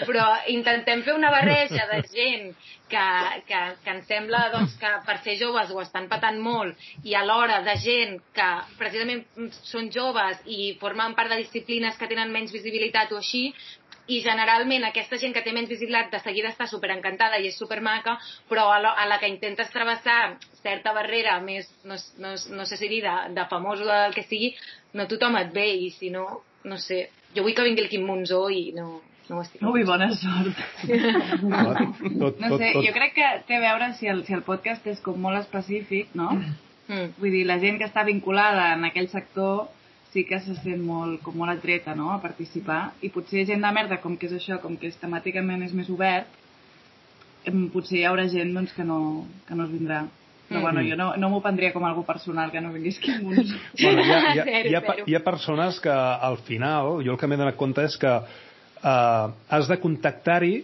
però 0.04 0.26
intentem 0.52 1.04
fer 1.08 1.16
una 1.16 1.32
barreja 1.34 1.88
de 1.94 2.02
gent 2.12 2.52
que, 2.92 3.06
que, 3.48 3.62
que 3.84 3.94
ens 3.96 4.06
sembla 4.10 4.44
doncs, 4.54 4.76
que 4.82 4.92
per 5.08 5.18
ser 5.24 5.38
joves 5.40 5.72
ho 5.72 5.80
estan 5.82 6.10
patant 6.12 6.38
molt 6.44 6.78
i 7.08 7.16
alhora 7.18 7.62
de 7.66 7.74
gent 7.82 8.20
que 8.36 8.50
precisament 8.78 9.24
són 9.64 9.90
joves 9.96 10.44
i 10.46 10.76
formen 10.82 11.16
part 11.18 11.34
de 11.34 11.42
disciplines 11.42 11.98
que 11.98 12.10
tenen 12.12 12.34
menys 12.36 12.54
visibilitat 12.54 13.16
o 13.16 13.22
així, 13.24 13.48
i 14.08 14.20
generalment 14.22 14.86
aquesta 14.86 15.18
gent 15.22 15.34
que 15.34 15.42
té 15.46 15.54
menys 15.54 15.72
visibilitat 15.72 16.12
de 16.14 16.22
seguida 16.22 16.52
està 16.52 16.68
super 16.70 16.92
encantada 16.94 17.40
i 17.42 17.50
és 17.50 17.58
super 17.58 17.80
maca, 17.82 18.18
però 18.50 18.68
a 18.74 18.80
la, 18.82 18.94
a 18.94 19.08
la 19.10 19.18
que 19.22 19.30
intentes 19.32 19.72
travessar 19.74 20.38
certa 20.62 20.94
barrera 20.94 21.40
més, 21.42 21.70
no, 21.84 21.98
no, 22.22 22.36
no 22.58 22.66
sé 22.70 22.78
si 22.78 22.90
dir, 22.92 23.02
de, 23.06 23.16
de 23.34 23.48
famós 23.50 23.82
o 23.82 23.90
del 23.90 24.14
que 24.14 24.26
sigui, 24.30 24.54
no 24.94 25.08
tothom 25.10 25.40
et 25.42 25.52
ve 25.56 25.68
i 25.88 25.90
si 25.96 26.12
no, 26.14 26.28
no 26.66 26.78
sé, 26.82 27.08
jo 27.36 27.46
vull 27.46 27.56
que 27.58 27.66
vingui 27.66 27.86
el 27.86 27.92
Quim 27.92 28.06
Monzó 28.06 28.46
i 28.54 28.70
no, 28.78 29.00
no 29.30 29.40
ho 29.40 29.42
estic. 29.42 29.64
Ui, 29.66 29.86
bona 29.88 30.12
sort. 30.14 30.62
tot, 32.22 32.38
no 32.42 32.60
sé, 32.60 32.72
jo 32.76 32.94
crec 32.94 33.18
que 33.18 33.32
té 33.50 33.58
a 33.58 33.64
veure 33.64 33.92
si 33.98 34.12
el, 34.12 34.22
si 34.28 34.38
el 34.38 34.46
podcast 34.46 34.86
és 34.92 35.02
com 35.06 35.18
molt 35.22 35.42
específic, 35.42 36.14
no? 36.18 36.32
Mm. 36.86 37.16
Vull 37.18 37.34
dir, 37.34 37.46
la 37.50 37.58
gent 37.62 37.80
que 37.82 37.90
està 37.90 38.06
vinculada 38.06 38.70
en 38.76 38.86
aquell 38.86 39.10
sector 39.10 39.66
sí 40.16 40.24
que 40.24 40.40
se 40.40 40.56
sent 40.64 40.80
molt, 40.80 41.20
com 41.26 41.36
molt 41.36 41.52
atreta 41.52 41.94
no? 41.98 42.14
a 42.14 42.22
participar 42.24 42.96
i 43.04 43.12
potser 43.12 43.44
gent 43.50 43.64
de 43.66 43.72
merda, 43.76 44.00
com 44.00 44.16
que 44.16 44.30
és 44.30 44.36
això, 44.38 44.62
com 44.64 44.78
que 44.80 44.88
és 44.88 45.00
temàticament 45.02 45.66
és 45.68 45.74
més 45.76 45.90
obert, 45.92 46.30
potser 47.74 48.00
hi 48.00 48.06
haurà 48.08 48.30
gent 48.32 48.54
doncs, 48.56 48.72
que, 48.74 48.86
no, 48.88 49.26
que 49.48 49.58
no 49.60 49.68
es 49.68 49.74
vindrà. 49.74 50.06
Però 50.46 50.62
bueno, 50.62 50.84
jo 50.86 50.96
no, 50.96 51.10
no 51.18 51.30
m'ho 51.34 51.42
prendria 51.42 51.74
com 51.74 51.84
algo 51.88 52.04
personal, 52.06 52.52
que 52.54 52.62
no 52.62 52.72
vingués 52.72 53.00
qui 53.02 53.16
munts. 53.18 53.52
Bueno, 53.82 54.06
hi, 54.06 54.14
ha, 54.14 54.20
hi, 54.22 54.40
ha, 54.40 54.46
hi, 54.70 54.76
ha, 54.78 54.96
hi 55.10 55.18
ha 55.18 55.24
persones 55.26 55.82
que 55.82 55.92
al 55.92 56.38
final, 56.48 57.02
jo 57.04 57.16
el 57.16 57.20
que 57.20 57.28
m'he 57.28 57.40
donat 57.42 57.58
compte 57.60 57.84
és 57.84 57.98
que 58.00 58.14
eh, 58.14 59.26
has 59.58 59.68
de 59.68 59.80
contactar-hi 59.82 60.60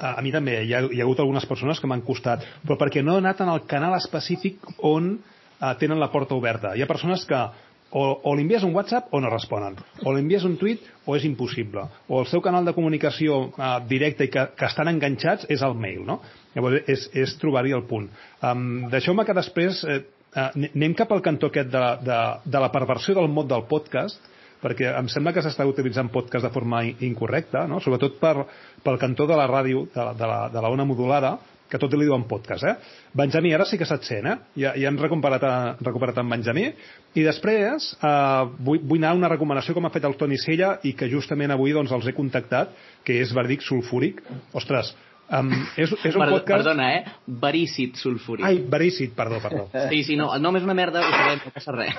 a, 0.00 0.16
a 0.16 0.20
mi 0.24 0.32
també 0.34 0.56
hi 0.64 0.74
ha, 0.74 0.82
hi 0.88 1.02
ha 1.02 1.06
hagut 1.06 1.20
algunes 1.22 1.46
persones 1.46 1.78
que 1.80 1.90
m'han 1.90 2.02
costat, 2.06 2.46
però 2.64 2.78
perquè 2.80 3.04
no 3.04 3.18
he 3.18 3.22
anat 3.22 3.44
en 3.44 3.52
el 3.52 3.66
canal 3.70 3.94
específic 3.98 4.64
on 4.88 5.12
uh, 5.18 5.74
tenen 5.78 6.00
la 6.00 6.08
porta 6.10 6.34
oberta. 6.34 6.72
Hi 6.74 6.82
ha 6.82 6.88
persones 6.88 7.26
que 7.28 7.40
o, 7.90 8.02
o 8.22 8.34
li 8.36 8.44
envies 8.44 8.64
un 8.66 8.74
WhatsApp 8.74 9.10
o 9.14 9.20
no 9.20 9.30
responen, 9.32 9.76
o 10.04 10.14
li 10.14 10.22
envies 10.22 10.44
un 10.46 10.56
tuit 10.60 10.84
o 11.06 11.16
és 11.18 11.26
impossible, 11.26 11.86
o 12.08 12.20
el 12.22 12.28
seu 12.30 12.42
canal 12.44 12.66
de 12.66 12.74
comunicació 12.76 13.40
uh, 13.50 13.72
directe 13.88 14.28
i 14.28 14.32
que, 14.32 14.46
que 14.56 14.68
estan 14.68 14.92
enganxats 14.92 15.48
és 15.50 15.64
el 15.66 15.74
mail, 15.74 16.04
no? 16.06 16.20
Llavors 16.54 16.88
és, 16.90 17.08
és 17.18 17.36
trobar-hi 17.42 17.74
el 17.76 17.86
punt. 17.90 18.08
Um, 18.46 18.88
Deixeu-me 18.92 19.26
que 19.26 19.36
després 19.36 19.82
eh, 19.84 20.02
uh, 20.36 20.48
anem 20.54 20.94
cap 20.98 21.12
al 21.14 21.22
cantó 21.24 21.50
aquest 21.50 21.70
de, 21.72 21.86
de, 22.06 22.20
de 22.46 22.62
la 22.62 22.70
perversió 22.74 23.16
del 23.18 23.30
mot 23.30 23.50
del 23.50 23.66
podcast, 23.70 24.22
perquè 24.60 24.90
em 24.92 25.08
sembla 25.08 25.32
que 25.32 25.42
s'està 25.42 25.64
utilitzant 25.66 26.10
podcast 26.12 26.44
de 26.46 26.52
forma 26.52 26.82
incorrecta, 26.84 27.64
no? 27.70 27.80
sobretot 27.80 28.18
per, 28.20 28.34
pel 28.84 29.00
cantó 29.00 29.26
de 29.26 29.38
la 29.38 29.48
ràdio, 29.48 29.86
de 29.94 30.04
la, 30.04 30.12
de 30.14 30.28
la, 30.28 30.40
de 30.52 30.62
la 30.62 30.70
ona 30.72 30.84
modulada, 30.84 31.38
que 31.70 31.78
tot 31.78 31.94
li 31.94 32.06
diuen 32.08 32.26
podcast, 32.30 32.66
eh? 32.66 32.74
Benjamí, 33.16 33.52
ara 33.54 33.66
sí 33.68 33.78
que 33.78 33.86
se't 33.88 34.06
sent, 34.06 34.26
eh? 34.26 34.36
Ja, 34.58 34.74
ja 34.78 34.90
hem 34.90 34.98
recuperat, 34.98 35.44
a, 35.46 35.76
recuperat 35.86 36.18
en 36.22 36.32
Benjamí. 36.32 36.66
I 37.14 37.26
després 37.26 37.92
eh, 37.96 38.56
vull, 38.66 38.82
vull 38.82 38.98
anar 39.00 39.14
a 39.14 39.20
una 39.20 39.30
recomanació 39.32 39.76
com 39.76 39.86
ha 39.86 39.94
fet 39.94 40.08
el 40.08 40.18
Toni 40.18 40.38
Sella 40.40 40.76
i 40.86 40.94
que 40.98 41.10
justament 41.12 41.54
avui 41.54 41.74
doncs, 41.76 41.94
els 41.94 42.10
he 42.10 42.16
contactat, 42.16 42.74
que 43.06 43.20
és 43.22 43.34
Verdic 43.36 43.62
Sulfúric. 43.66 44.20
Ostres, 44.58 44.92
Um, 45.30 45.50
és, 45.78 45.86
és 45.86 46.14
un 46.16 46.24
Perdó, 46.24 46.38
podcast... 46.40 46.50
Perdona, 46.50 46.86
eh? 46.96 47.12
Verícid 47.42 47.98
sulfúric. 48.00 48.44
Ai, 48.48 48.58
verícid, 48.66 49.12
perdó, 49.14 49.38
perdó. 49.42 49.68
Sí, 49.92 50.02
sí, 50.08 50.16
no, 50.18 50.26
el 50.34 50.42
nom 50.42 50.58
és 50.58 50.66
una 50.66 50.74
merda, 50.74 51.04
ho 51.06 51.12
sabem, 51.12 51.44
no 51.44 51.52
passa 51.54 51.74
res. 51.76 51.94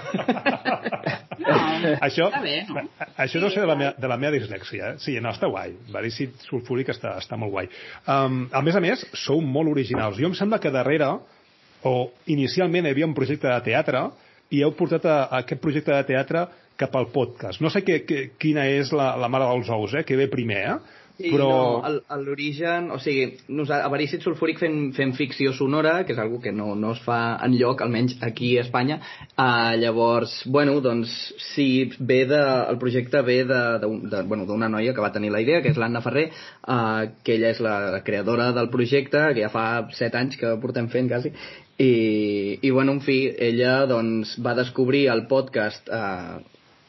això, 2.07 2.27
Està 2.27 2.41
bé, 2.43 2.57
no? 2.67 2.83
això 3.23 3.39
no 3.39 3.51
sé 3.53 3.63
de 3.63 3.69
la, 3.69 3.77
meva, 3.79 3.93
de 3.95 4.11
la 4.11 4.17
meva 4.19 4.35
dislèxia, 4.35 4.91
eh? 4.91 4.99
Sí, 5.03 5.15
no, 5.23 5.31
està 5.31 5.47
guai. 5.51 5.77
Verícid 5.93 6.43
sulfúric 6.49 6.91
està, 6.91 7.15
està 7.23 7.39
molt 7.39 7.55
guai. 7.55 7.71
Um, 8.03 8.43
a 8.51 8.63
més 8.67 8.75
a 8.75 8.83
més, 8.83 9.05
sou 9.23 9.39
molt 9.39 9.71
originals. 9.71 10.19
Jo 10.19 10.27
em 10.27 10.35
sembla 10.35 10.59
que 10.59 10.73
darrere, 10.75 11.13
o 11.87 11.95
inicialment 12.35 12.85
hi 12.85 12.91
havia 12.91 13.07
un 13.07 13.15
projecte 13.15 13.47
de 13.47 13.61
teatre, 13.71 14.09
i 14.51 14.59
heu 14.65 14.75
portat 14.75 15.07
a, 15.07 15.17
a 15.29 15.45
aquest 15.45 15.61
projecte 15.63 15.95
de 15.95 16.03
teatre 16.09 16.49
cap 16.81 16.95
al 16.97 17.07
podcast. 17.13 17.61
No 17.63 17.71
sé 17.71 17.83
que, 17.85 18.01
que, 18.07 18.23
quina 18.41 18.65
és 18.67 18.91
la, 18.95 19.13
la 19.19 19.29
mare 19.31 19.47
dels 19.47 19.69
ous, 19.71 19.95
eh? 19.95 20.03
que 20.07 20.17
ve 20.19 20.27
primer, 20.31 20.65
eh? 20.73 20.99
Sí, 21.17 21.29
però... 21.31 21.49
no, 21.83 22.17
l'origen... 22.23 22.89
O 22.95 22.99
sigui, 23.01 23.25
nosaltres, 23.47 23.85
a 23.87 23.91
Verícid 23.93 24.25
Sulfúric 24.25 24.61
fem, 24.61 24.77
fem 24.97 25.13
ficció 25.17 25.53
sonora, 25.57 26.01
que 26.05 26.15
és 26.15 26.21
algo 26.21 26.41
que 26.43 26.53
no, 26.55 26.73
no 26.79 26.93
es 26.95 27.01
fa 27.05 27.19
en 27.45 27.55
lloc, 27.59 27.83
almenys 27.83 28.17
aquí 28.25 28.53
a 28.57 28.65
Espanya. 28.65 28.99
Uh, 29.35 29.73
llavors, 29.81 30.35
bueno, 30.45 30.77
doncs, 30.83 31.15
sí, 31.53 31.69
ve 31.99 32.23
de, 32.29 32.41
el 32.71 32.79
projecte 32.81 33.23
ve 33.27 33.41
d'una 33.45 33.79
de, 33.81 33.91
de, 34.13 34.23
bueno, 34.29 34.45
d'una 34.49 34.69
noia 34.71 34.95
que 34.95 35.03
va 35.03 35.13
tenir 35.15 35.33
la 35.33 35.41
idea, 35.43 35.63
que 35.63 35.73
és 35.73 35.81
l'Anna 35.81 36.03
Ferrer, 36.05 36.29
uh, 36.67 37.09
que 37.25 37.35
ella 37.37 37.51
és 37.55 37.61
la, 37.63 37.75
la 37.97 38.03
creadora 38.07 38.51
del 38.57 38.71
projecte, 38.73 39.27
que 39.35 39.43
ja 39.43 39.51
fa 39.53 39.65
set 39.97 40.15
anys 40.17 40.39
que 40.39 40.55
portem 40.61 40.89
fent, 40.91 41.11
quasi, 41.11 41.33
i, 41.81 42.59
i 42.61 42.69
bueno, 42.69 42.91
en 42.93 43.01
fi, 43.01 43.17
ella 43.39 43.85
doncs, 43.89 44.35
va 44.45 44.53
descobrir 44.57 45.07
el 45.09 45.25
podcast 45.31 45.89
eh, 45.89 46.41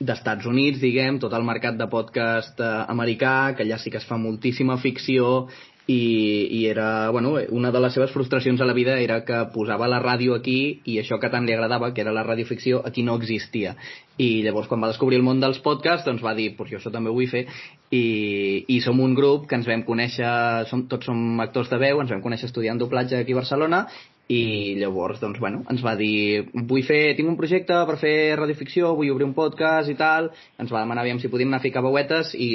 d'Estats 0.06 0.46
Units, 0.50 0.80
diguem, 0.82 1.18
tot 1.22 1.34
el 1.36 1.44
mercat 1.46 1.78
de 1.78 1.88
podcast 1.90 2.60
eh, 2.60 2.70
americà, 2.92 3.54
que 3.56 3.66
allà 3.66 3.78
sí 3.80 3.92
que 3.92 4.00
es 4.02 4.08
fa 4.08 4.18
moltíssima 4.20 4.78
ficció 4.82 5.48
i, 5.86 6.48
i 6.50 6.66
era, 6.70 7.10
bueno, 7.10 7.34
una 7.50 7.72
de 7.74 7.80
les 7.82 7.94
seves 7.94 8.12
frustracions 8.14 8.60
a 8.60 8.66
la 8.68 8.72
vida 8.72 8.98
era 9.00 9.24
que 9.26 9.38
posava 9.54 9.88
la 9.90 9.98
ràdio 10.02 10.36
aquí 10.36 10.80
i 10.86 10.98
això 11.00 11.18
que 11.18 11.30
tant 11.32 11.46
li 11.46 11.54
agradava, 11.56 11.90
que 11.94 12.04
era 12.04 12.14
la 12.14 12.22
radioficció, 12.22 12.82
aquí 12.86 13.02
no 13.02 13.16
existia. 13.18 13.74
I 14.18 14.42
llavors 14.44 14.68
quan 14.70 14.82
va 14.82 14.92
descobrir 14.92 15.18
el 15.18 15.26
món 15.26 15.40
dels 15.42 15.58
podcasts 15.64 16.06
doncs 16.06 16.22
va 16.22 16.36
dir, 16.38 16.52
pues 16.56 16.70
jo 16.70 16.78
això 16.78 16.92
també 16.94 17.10
ho 17.10 17.16
vull 17.16 17.30
fer 17.30 17.46
i, 17.90 18.64
i 18.68 18.80
som 18.84 19.00
un 19.02 19.16
grup 19.18 19.48
que 19.50 19.58
ens 19.58 19.66
vam 19.66 19.82
conèixer, 19.88 20.30
som, 20.70 20.86
tots 20.88 21.10
som 21.10 21.40
actors 21.42 21.72
de 21.72 21.80
veu, 21.82 22.00
ens 22.00 22.14
vam 22.14 22.22
conèixer 22.22 22.50
estudiant 22.50 22.78
doblatge 22.78 23.18
aquí 23.18 23.34
a 23.34 23.42
Barcelona 23.42 23.86
i 24.32 24.74
llavors, 24.78 25.18
doncs, 25.20 25.40
bueno, 25.42 25.62
ens 25.72 25.82
va 25.84 25.92
dir 25.98 26.44
vull 26.70 26.84
fer, 26.86 27.14
tinc 27.18 27.28
un 27.28 27.36
projecte 27.40 27.76
per 27.88 27.96
fer 28.00 28.14
radioficció, 28.38 28.92
vull 28.98 29.10
obrir 29.12 29.26
un 29.26 29.34
podcast 29.36 29.90
i 29.92 29.96
tal. 29.98 30.30
Ens 30.62 30.72
va 30.72 30.84
demanar 30.84 31.04
aviam 31.04 31.20
si 31.20 31.30
podíem 31.32 31.50
anar 31.52 31.60
a 31.60 31.66
ficar 31.66 31.84
veuetes 31.84 32.32
i 32.38 32.50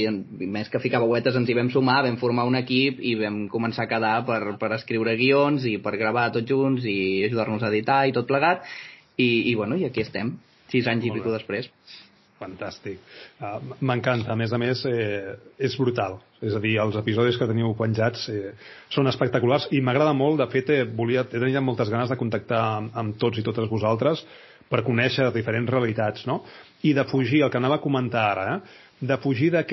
més 0.57 0.71
que 0.73 0.81
ficar 0.83 1.03
veuetes 1.03 1.37
ens 1.37 1.49
hi 1.49 1.57
vam 1.57 1.71
sumar, 1.73 1.99
vam 2.07 2.19
formar 2.21 2.47
un 2.49 2.57
equip 2.59 3.03
i 3.03 3.15
vam 3.19 3.43
començar 3.53 3.85
a 3.85 3.91
quedar 3.91 4.15
per, 4.29 4.41
per 4.61 4.73
escriure 4.79 5.17
guions 5.19 5.67
i 5.69 5.77
per 5.83 5.97
gravar 5.99 6.29
tots 6.35 6.49
junts 6.49 6.87
i 6.87 6.97
ajudar-nos 7.29 7.63
a 7.63 7.71
editar 7.73 8.05
i 8.07 8.15
tot 8.15 8.29
plegat. 8.29 8.65
I, 9.17 9.29
i 9.51 9.55
bueno, 9.57 9.77
i 9.77 9.85
aquí 9.85 10.05
estem, 10.05 10.35
sis 10.71 10.87
anys 10.87 11.09
i 11.09 11.13
pico 11.13 11.33
després 11.33 11.71
Fantàstic. 12.38 13.00
Uh, 13.41 13.58
M'encanta. 13.82 14.32
A 14.34 14.38
més 14.38 14.52
a 14.54 14.60
més, 14.62 14.84
eh, 14.86 15.34
és 15.58 15.78
brutal. 15.80 16.19
És 16.41 16.54
a 16.54 16.62
dir, 16.62 16.76
els 16.82 16.97
episodis 17.00 17.38
que 17.39 17.47
teniu 17.50 17.71
penjats 17.80 18.28
eh, 18.30 18.52
són 18.93 19.10
espectaculars 19.10 19.65
i 19.73 19.82
m'agrada 19.82 20.13
molt. 20.13 20.38
De 20.43 20.47
fet, 20.52 20.69
eh, 20.69 20.84
volia, 20.86 21.26
he 21.26 21.39
tenit 21.39 21.58
moltes 21.65 21.89
ganes 21.89 22.13
de 22.13 22.19
contactar 22.19 22.62
amb, 22.76 22.93
amb 22.93 23.17
tots 23.17 23.41
i 23.41 23.45
totes 23.45 23.69
vosaltres 23.71 24.21
per 24.69 24.84
conèixer 24.86 25.32
diferents 25.34 25.71
realitats, 25.71 26.28
no? 26.30 26.43
I 26.86 26.93
de 26.93 27.08
fugir, 27.10 27.41
el 27.43 27.50
que 27.50 27.58
anava 27.58 27.80
a 27.80 27.84
comentar 27.84 28.28
ara, 28.36 28.47
eh? 28.56 28.84
de 29.08 29.17
fugir 29.21 29.52
eh, 29.54 29.63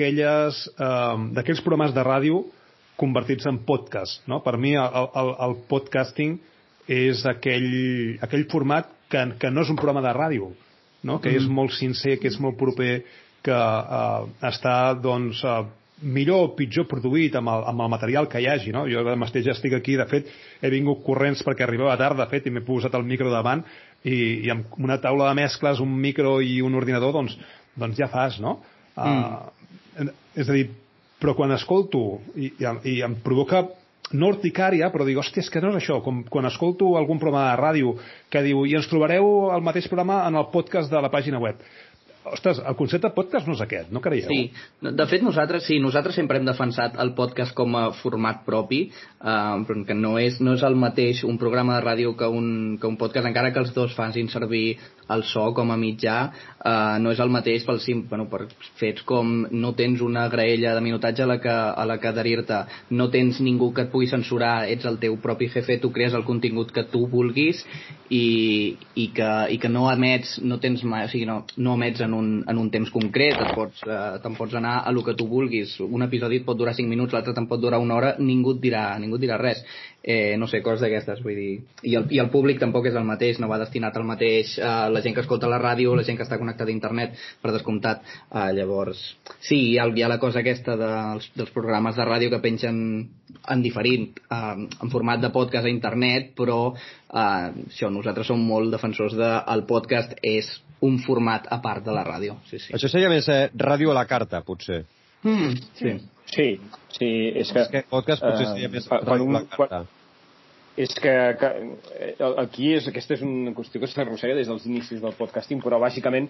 d'aquells 1.37 1.61
programes 1.65 1.93
de 1.93 2.03
ràdio 2.05 2.43
convertits 2.97 3.45
en 3.49 3.59
podcast, 3.67 4.23
no? 4.27 4.41
Per 4.45 4.57
mi 4.57 4.75
el, 4.79 5.09
el, 5.21 5.31
el 5.47 5.57
podcasting 5.69 6.37
és 6.87 7.25
aquell, 7.27 7.71
aquell 8.23 8.45
format 8.51 8.89
que, 9.09 9.25
que 9.41 9.51
no 9.51 9.65
és 9.65 9.71
un 9.73 9.79
programa 9.79 10.05
de 10.05 10.13
ràdio, 10.15 10.51
no? 11.05 11.19
que 11.21 11.33
és 11.37 11.47
molt 11.47 11.73
sincer, 11.77 12.17
que 12.21 12.29
és 12.31 12.37
molt 12.41 12.57
proper, 12.59 12.99
que 13.45 13.55
eh, 13.55 14.27
està 14.49 14.75
doncs, 14.97 15.41
eh, 15.45 15.63
millor 16.01 16.41
o 16.43 16.53
pitjor 16.57 16.87
produït 16.91 17.37
amb 17.39 17.53
el, 17.53 17.65
amb 17.71 17.85
el 17.85 17.91
material 17.93 18.27
que 18.31 18.41
hi 18.41 18.49
hagi. 18.51 18.73
No? 18.75 18.83
Jo 18.91 19.03
mateix 19.19 19.45
ja 19.47 19.55
estic 19.55 19.77
aquí, 19.77 19.95
de 19.99 20.07
fet, 20.09 20.31
he 20.61 20.71
vingut 20.73 21.03
corrents 21.05 21.43
perquè 21.45 21.65
arribava 21.65 21.95
tard, 22.01 22.19
de 22.19 22.27
fet, 22.31 22.47
i 22.47 22.53
m'he 22.53 22.65
posat 22.65 22.97
el 22.97 23.05
micro 23.07 23.31
davant, 23.31 23.63
i, 24.03 24.17
i 24.45 24.51
amb 24.53 24.75
una 24.81 24.99
taula 25.01 25.29
de 25.31 25.39
mescles, 25.41 25.81
un 25.81 25.93
micro 26.01 26.37
i 26.43 26.59
un 26.65 26.75
ordinador, 26.77 27.15
doncs, 27.15 27.37
doncs 27.75 28.01
ja 28.01 28.09
fas, 28.11 28.39
no? 28.43 28.59
Mm. 28.95 30.09
és 30.39 30.47
a 30.47 30.53
dir, 30.55 30.69
però 31.19 31.33
quan 31.35 31.51
escolto 31.51 32.21
i, 32.35 32.47
i, 32.47 32.67
i 32.91 32.93
em 33.03 33.17
provoca 33.23 33.65
no 34.13 34.29
urticària, 34.33 34.91
però 34.93 35.05
dic, 35.07 35.17
hòstia, 35.17 35.41
és 35.41 35.49
que 35.49 35.61
no 35.63 35.71
és 35.73 35.79
això. 35.79 35.99
Com 36.05 36.23
quan 36.29 36.45
escolto 36.49 36.93
algun 36.99 37.19
programa 37.21 37.49
de 37.51 37.61
ràdio 37.61 37.95
que 38.29 38.43
diu, 38.45 38.65
i 38.69 38.75
ens 38.77 38.89
trobareu 38.91 39.51
el 39.55 39.65
mateix 39.65 39.89
programa 39.89 40.23
en 40.27 40.37
el 40.37 40.49
podcast 40.53 40.91
de 40.91 41.01
la 41.01 41.11
pàgina 41.13 41.41
web. 41.41 41.61
Ostres, 42.25 42.59
el 42.65 42.75
concepte 42.77 43.11
podcast 43.13 43.45
no 43.45 43.53
és 43.53 43.61
aquest, 43.61 43.91
no 43.93 44.01
creieu? 44.01 44.29
Sí, 44.31 44.49
de 44.81 45.05
fet 45.09 45.21
nosaltres 45.25 45.67
sí, 45.69 45.77
nosaltres 45.81 46.17
sempre 46.17 46.39
hem 46.39 46.47
defensat 46.47 46.97
el 47.01 47.11
podcast 47.17 47.53
com 47.57 47.75
a 47.77 47.83
format 47.99 48.41
propi, 48.47 48.79
eh, 49.21 49.75
que 49.85 49.97
no 49.97 50.15
és, 50.17 50.39
no 50.41 50.55
és 50.57 50.63
el 50.65 50.77
mateix 50.79 51.21
un 51.27 51.37
programa 51.41 51.75
de 51.77 51.85
ràdio 51.85 52.15
que 52.17 52.25
un, 52.25 52.77
que 52.81 52.89
un 52.89 52.97
podcast, 52.97 53.29
encara 53.29 53.51
que 53.53 53.61
els 53.61 53.73
dos 53.75 53.93
facin 53.93 54.31
servir 54.33 54.79
el 55.13 55.21
so 55.29 55.51
com 55.53 55.69
a 55.69 55.77
mitjà, 55.77 56.15
eh, 56.65 56.97
no 57.03 57.13
és 57.13 57.21
el 57.21 57.29
mateix 57.29 57.67
pel 57.67 57.81
sim, 57.83 58.01
bueno, 58.09 58.25
per 58.31 58.47
fets 58.79 59.05
com 59.05 59.45
no 59.51 59.75
tens 59.77 60.01
una 60.01 60.25
graella 60.33 60.73
de 60.73 60.81
minutatge 60.81 61.23
a 61.23 61.29
la 61.29 61.37
que, 61.43 61.53
a 61.53 61.85
la 61.85 61.99
que 62.01 62.09
adherir-te, 62.09 62.63
no 62.89 63.09
tens 63.13 63.39
ningú 63.45 63.69
que 63.73 63.85
et 63.85 63.93
pugui 63.93 64.09
censurar, 64.09 64.65
ets 64.71 64.89
el 64.89 64.97
teu 65.03 65.19
propi 65.21 65.51
jefe, 65.53 65.77
tu 65.83 65.93
crees 65.93 66.17
el 66.17 66.25
contingut 66.25 66.73
que 66.73 66.87
tu 66.89 67.05
vulguis 67.11 67.61
i, 68.09 68.77
i, 68.95 69.11
que, 69.13 69.31
i 69.53 69.61
que 69.61 69.69
no 69.69 69.85
emets, 69.91 70.39
no 70.41 70.57
tens 70.63 70.81
mai, 70.87 71.05
o 71.05 71.13
sigui, 71.13 71.29
no, 71.29 71.43
no 71.57 71.77
emets 71.77 72.01
en 72.01 72.14
un, 72.15 72.29
en 72.47 72.59
un 72.61 72.69
temps 72.73 72.89
concret, 72.93 73.35
et 73.35 73.51
pots, 73.57 73.83
eh, 73.85 73.97
te'n 74.23 74.37
pots 74.37 74.55
anar 74.57 74.77
a 74.87 74.93
lo 74.95 75.03
que 75.05 75.15
tu 75.17 75.27
vulguis. 75.29 75.75
Un 75.85 76.05
episodi 76.05 76.39
et 76.41 76.45
pot 76.47 76.57
durar 76.57 76.73
5 76.77 76.89
minuts, 76.89 77.13
l'altre 77.13 77.35
te'n 77.35 77.47
pot 77.49 77.61
durar 77.61 77.81
una 77.83 77.97
hora, 77.97 78.13
ningú 78.19 78.55
et 78.55 78.61
dirà, 78.63 78.85
ningú 79.01 79.19
et 79.19 79.25
dirà 79.25 79.37
res. 79.41 79.63
Eh, 80.05 80.35
no 80.37 80.45
sé, 80.47 80.61
coses 80.61 80.83
d'aquestes, 80.85 81.21
vull 81.25 81.37
dir... 81.37 81.53
I 81.89 81.95
el, 81.97 82.07
I 82.13 82.21
el 82.21 82.29
públic 82.33 82.59
tampoc 82.61 82.85
és 82.89 82.97
el 82.97 83.07
mateix, 83.07 83.39
no 83.41 83.49
va 83.49 83.57
destinat 83.61 83.95
al 83.97 84.05
mateix 84.05 84.55
eh, 84.59 84.73
la 84.93 85.01
gent 85.01 85.15
que 85.17 85.23
escolta 85.25 85.49
la 85.49 85.61
ràdio, 85.61 85.95
la 85.97 86.05
gent 86.05 86.19
que 86.19 86.25
està 86.27 86.37
connectada 86.41 86.69
a 86.69 86.75
internet, 86.75 87.15
per 87.41 87.53
descomptat. 87.55 88.03
Eh, 88.29 88.49
llavors, 88.57 89.01
sí, 89.39 89.57
hi 89.71 89.79
ha, 89.81 89.89
hi 89.89 90.05
ha 90.05 90.11
la 90.11 90.21
cosa 90.21 90.43
aquesta 90.43 90.77
dels, 90.79 91.31
dels 91.35 91.53
programes 91.55 91.97
de 91.97 92.05
ràdio 92.05 92.33
que 92.33 92.43
pengen 92.43 92.83
en 93.49 93.61
diferit, 93.65 94.21
eh, 94.29 94.67
en 94.67 94.93
format 94.93 95.21
de 95.21 95.33
podcast 95.33 95.65
a 95.65 95.73
internet, 95.73 96.31
però 96.37 96.59
eh, 96.75 97.49
això, 97.65 97.89
nosaltres 97.89 98.29
som 98.29 98.41
molt 98.41 98.73
defensors 98.73 99.17
de 99.17 99.31
el 99.55 99.65
podcast 99.69 100.13
és 100.21 100.53
un 100.81 100.99
format 100.99 101.47
a 101.51 101.61
part 101.61 101.85
de 101.85 101.91
la 101.95 102.03
ràdio. 102.03 102.35
Sí, 102.49 102.59
sí. 102.59 102.73
Això 102.75 102.89
seria 102.91 103.09
més 103.09 103.27
eh, 103.29 103.49
ràdio 103.55 103.91
a 103.91 103.95
la 103.97 104.05
carta, 104.05 104.41
potser. 104.45 104.83
Mm, 105.23 105.53
sí. 105.79 105.93
Sí, 106.25 106.47
sí, 106.97 107.07
és 107.37 107.51
que... 107.53 107.61
És 107.61 107.69
que 107.71 107.83
podcast 107.89 108.21
potser 108.25 108.47
eh, 108.47 108.51
seria 108.55 108.69
més 108.73 108.87
quan 108.89 109.05
ràdio 109.05 109.23
a 109.23 109.27
un- 109.29 109.33
la 109.39 109.43
carta. 109.49 109.85
És 110.75 110.91
que, 110.99 111.11
que 111.39 111.49
eh, 112.03 112.15
aquí 112.41 112.73
és, 112.75 112.87
aquesta 112.91 113.13
és 113.15 113.21
una 113.23 113.53
qüestió 113.55 113.79
que 113.79 113.87
s'arrossega 113.87 114.35
des 114.35 114.49
dels 114.49 114.65
inicis 114.67 114.99
del 115.01 115.13
podcasting, 115.15 115.61
però 115.63 115.77
bàsicament, 115.79 116.27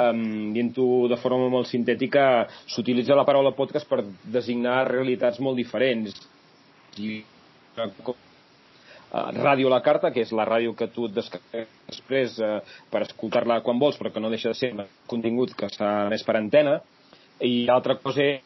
um, 0.00 0.22
dient-ho 0.54 1.08
de 1.12 1.18
forma 1.20 1.50
molt 1.52 1.68
sintètica, 1.68 2.46
s'utilitza 2.72 3.18
la 3.18 3.26
paraula 3.28 3.52
podcast 3.52 3.84
per 3.90 4.00
designar 4.24 4.86
realitats 4.88 5.42
molt 5.44 5.60
diferents. 5.60 6.16
I, 6.96 7.18
eh, 7.76 7.84
eh, 7.84 8.14
ràdio 9.12 9.68
la 9.68 9.82
carta, 9.84 10.10
que 10.10 10.22
és 10.24 10.32
la 10.32 10.46
ràdio 10.48 10.72
que 10.76 10.88
tu 10.88 11.06
et 11.08 11.16
descarregues 11.16 11.68
després 11.88 12.38
eh, 12.40 12.54
per 12.90 13.04
escoltar-la 13.04 13.60
quan 13.64 13.78
vols, 13.78 13.98
però 14.00 14.12
que 14.12 14.20
no 14.20 14.30
deixa 14.32 14.54
de 14.54 14.58
ser 14.58 14.72
contingut 15.10 15.52
que 15.58 15.68
s'ha 15.68 16.08
més 16.08 16.24
per 16.24 16.38
antena, 16.38 16.78
i 17.42 17.66
l'altra 17.68 17.98
cosa 18.00 18.24
és 18.24 18.40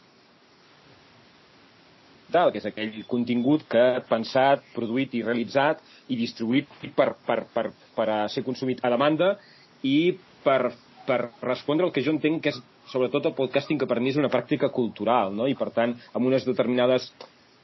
digital, 2.26 2.52
que 2.52 2.58
és 2.58 2.66
aquell 2.66 3.04
contingut 3.06 3.62
que 3.70 4.02
pensat, 4.08 4.62
produït 4.74 5.14
i 5.14 5.22
realitzat 5.22 5.80
i 6.08 6.16
distribuït 6.16 6.66
per, 6.96 7.14
per, 7.26 7.44
per, 7.54 7.70
per 7.94 8.08
a 8.10 8.28
ser 8.28 8.42
consumit 8.44 8.82
a 8.82 8.90
demanda 8.90 9.36
i 9.82 10.16
per, 10.44 10.72
per 11.06 11.30
respondre 11.42 11.86
al 11.86 11.92
que 11.92 12.02
jo 12.02 12.12
entenc 12.12 12.42
que 12.42 12.50
és 12.50 12.60
sobretot 12.90 13.26
el 13.26 13.34
podcasting 13.34 13.78
que 13.78 13.86
per 13.86 14.00
mi 14.00 14.10
és 14.10 14.18
una 14.18 14.30
pràctica 14.30 14.70
cultural, 14.70 15.32
no? 15.34 15.46
i 15.46 15.54
per 15.54 15.70
tant 15.74 15.96
amb 16.12 16.26
unes 16.26 16.44
determinades 16.46 17.10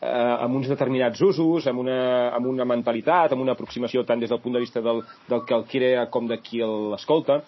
eh, 0.02 0.36
amb 0.44 0.58
uns 0.58 0.68
determinats 0.70 1.22
usos, 1.22 1.66
amb 1.70 1.84
una, 1.84 1.98
amb 2.34 2.48
una 2.50 2.66
mentalitat, 2.68 3.32
amb 3.32 3.46
una 3.46 3.54
aproximació 3.56 4.04
tant 4.04 4.20
des 4.20 4.32
del 4.32 4.42
punt 4.42 4.58
de 4.58 4.64
vista 4.64 4.82
del, 4.84 5.02
del 5.28 5.44
que 5.46 5.56
el 5.56 5.66
crea 5.70 6.08
com 6.10 6.28
de 6.28 6.40
qui 6.42 6.62
l'escolta. 6.62 7.42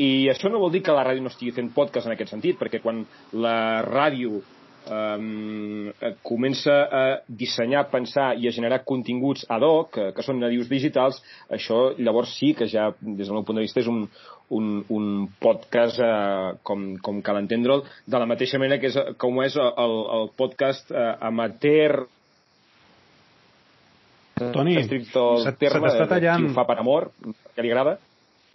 I 0.00 0.30
això 0.32 0.48
no 0.50 0.60
vol 0.62 0.72
dir 0.72 0.82
que 0.82 0.94
la 0.96 1.04
ràdio 1.04 1.22
no 1.22 1.30
estigui 1.32 1.52
fent 1.52 1.70
podcast 1.76 2.08
en 2.08 2.14
aquest 2.14 2.32
sentit, 2.32 2.58
perquè 2.58 2.80
quan 2.82 3.04
la 3.36 3.82
ràdio 3.86 4.40
um, 4.88 5.90
comença 6.26 6.74
a 6.90 7.02
dissenyar, 7.28 7.86
pensar 7.92 8.32
i 8.38 8.48
a 8.48 8.54
generar 8.54 8.82
continguts 8.88 9.44
ad 9.48 9.64
hoc, 9.66 9.92
que, 9.96 10.10
que 10.16 10.24
són 10.26 10.40
nadius 10.40 10.70
digitals, 10.70 11.20
això 11.52 11.90
llavors 11.98 12.36
sí 12.38 12.52
que 12.56 12.68
ja, 12.70 12.90
des 13.00 13.26
del 13.26 13.36
meu 13.36 13.46
punt 13.46 13.60
de 13.60 13.66
vista, 13.66 13.82
és 13.82 13.90
un, 13.90 14.06
un, 14.56 14.70
un 14.88 15.10
podcast 15.42 16.00
eh, 16.04 16.54
com, 16.66 16.94
com 17.02 17.20
cal 17.26 17.42
entendre'l, 17.42 17.84
de 18.06 18.22
la 18.22 18.28
mateixa 18.30 18.58
manera 18.62 18.80
que 18.80 18.90
és, 18.90 18.98
com 19.20 19.42
és 19.44 19.58
el, 19.60 19.98
el 20.20 20.32
podcast 20.40 20.90
eh, 20.94 21.12
amateur 21.30 22.04
Toni, 24.40 24.78
se, 24.80 25.02
se 25.04 25.52
t'està 25.60 26.06
tallant... 26.08 26.40
Qui 26.40 26.48
ho 26.48 26.54
fa 26.56 26.64
per 26.64 26.78
amor, 26.80 27.10
que 27.52 27.60
li 27.60 27.68
agrada. 27.68 27.98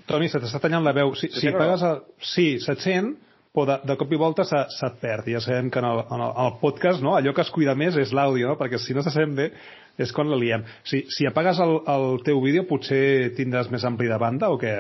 Toni, 0.10 0.32
se 0.34 0.42
t'està 0.42 0.58
tallant 0.64 0.82
la 0.86 0.96
veu. 0.98 1.14
Si, 1.14 1.30
si 1.30 1.52
pagues... 1.54 1.84
El... 1.86 2.02
Sí, 2.26 2.48
se't 2.64 2.82
sent, 2.82 3.12
però 3.56 3.66
de, 3.72 3.80
de 3.88 3.96
cop 4.00 4.12
i 4.12 4.20
volta 4.20 4.46
se't 4.48 4.76
se 4.76 4.92
perd. 5.02 5.32
Ja 5.32 5.42
sabem 5.44 5.72
que 5.72 5.80
en 5.82 5.88
el, 5.90 6.04
en 6.06 6.22
el, 6.22 6.30
en 6.30 6.46
el 6.46 6.58
podcast 6.62 7.04
no? 7.04 7.16
allò 7.16 7.34
que 7.34 7.46
es 7.46 7.52
cuida 7.56 7.76
més 7.80 7.98
és 8.02 8.14
l'àudio, 8.16 8.52
no? 8.52 8.60
perquè 8.60 8.80
si 8.82 8.94
no 8.98 9.04
se 9.06 9.14
sent 9.16 9.36
bé 9.38 9.50
és 9.98 10.12
quan 10.12 10.30
la 10.30 10.40
liem. 10.40 10.66
Si, 10.84 11.06
si 11.16 11.28
apagues 11.28 11.60
el, 11.64 11.78
el 11.96 12.20
teu 12.28 12.42
vídeo 12.44 12.66
potser 12.68 13.32
tindràs 13.38 13.72
més 13.72 13.88
ampli 13.88 14.12
de 14.12 14.20
banda 14.20 14.52
o 14.52 14.60
què? 14.60 14.76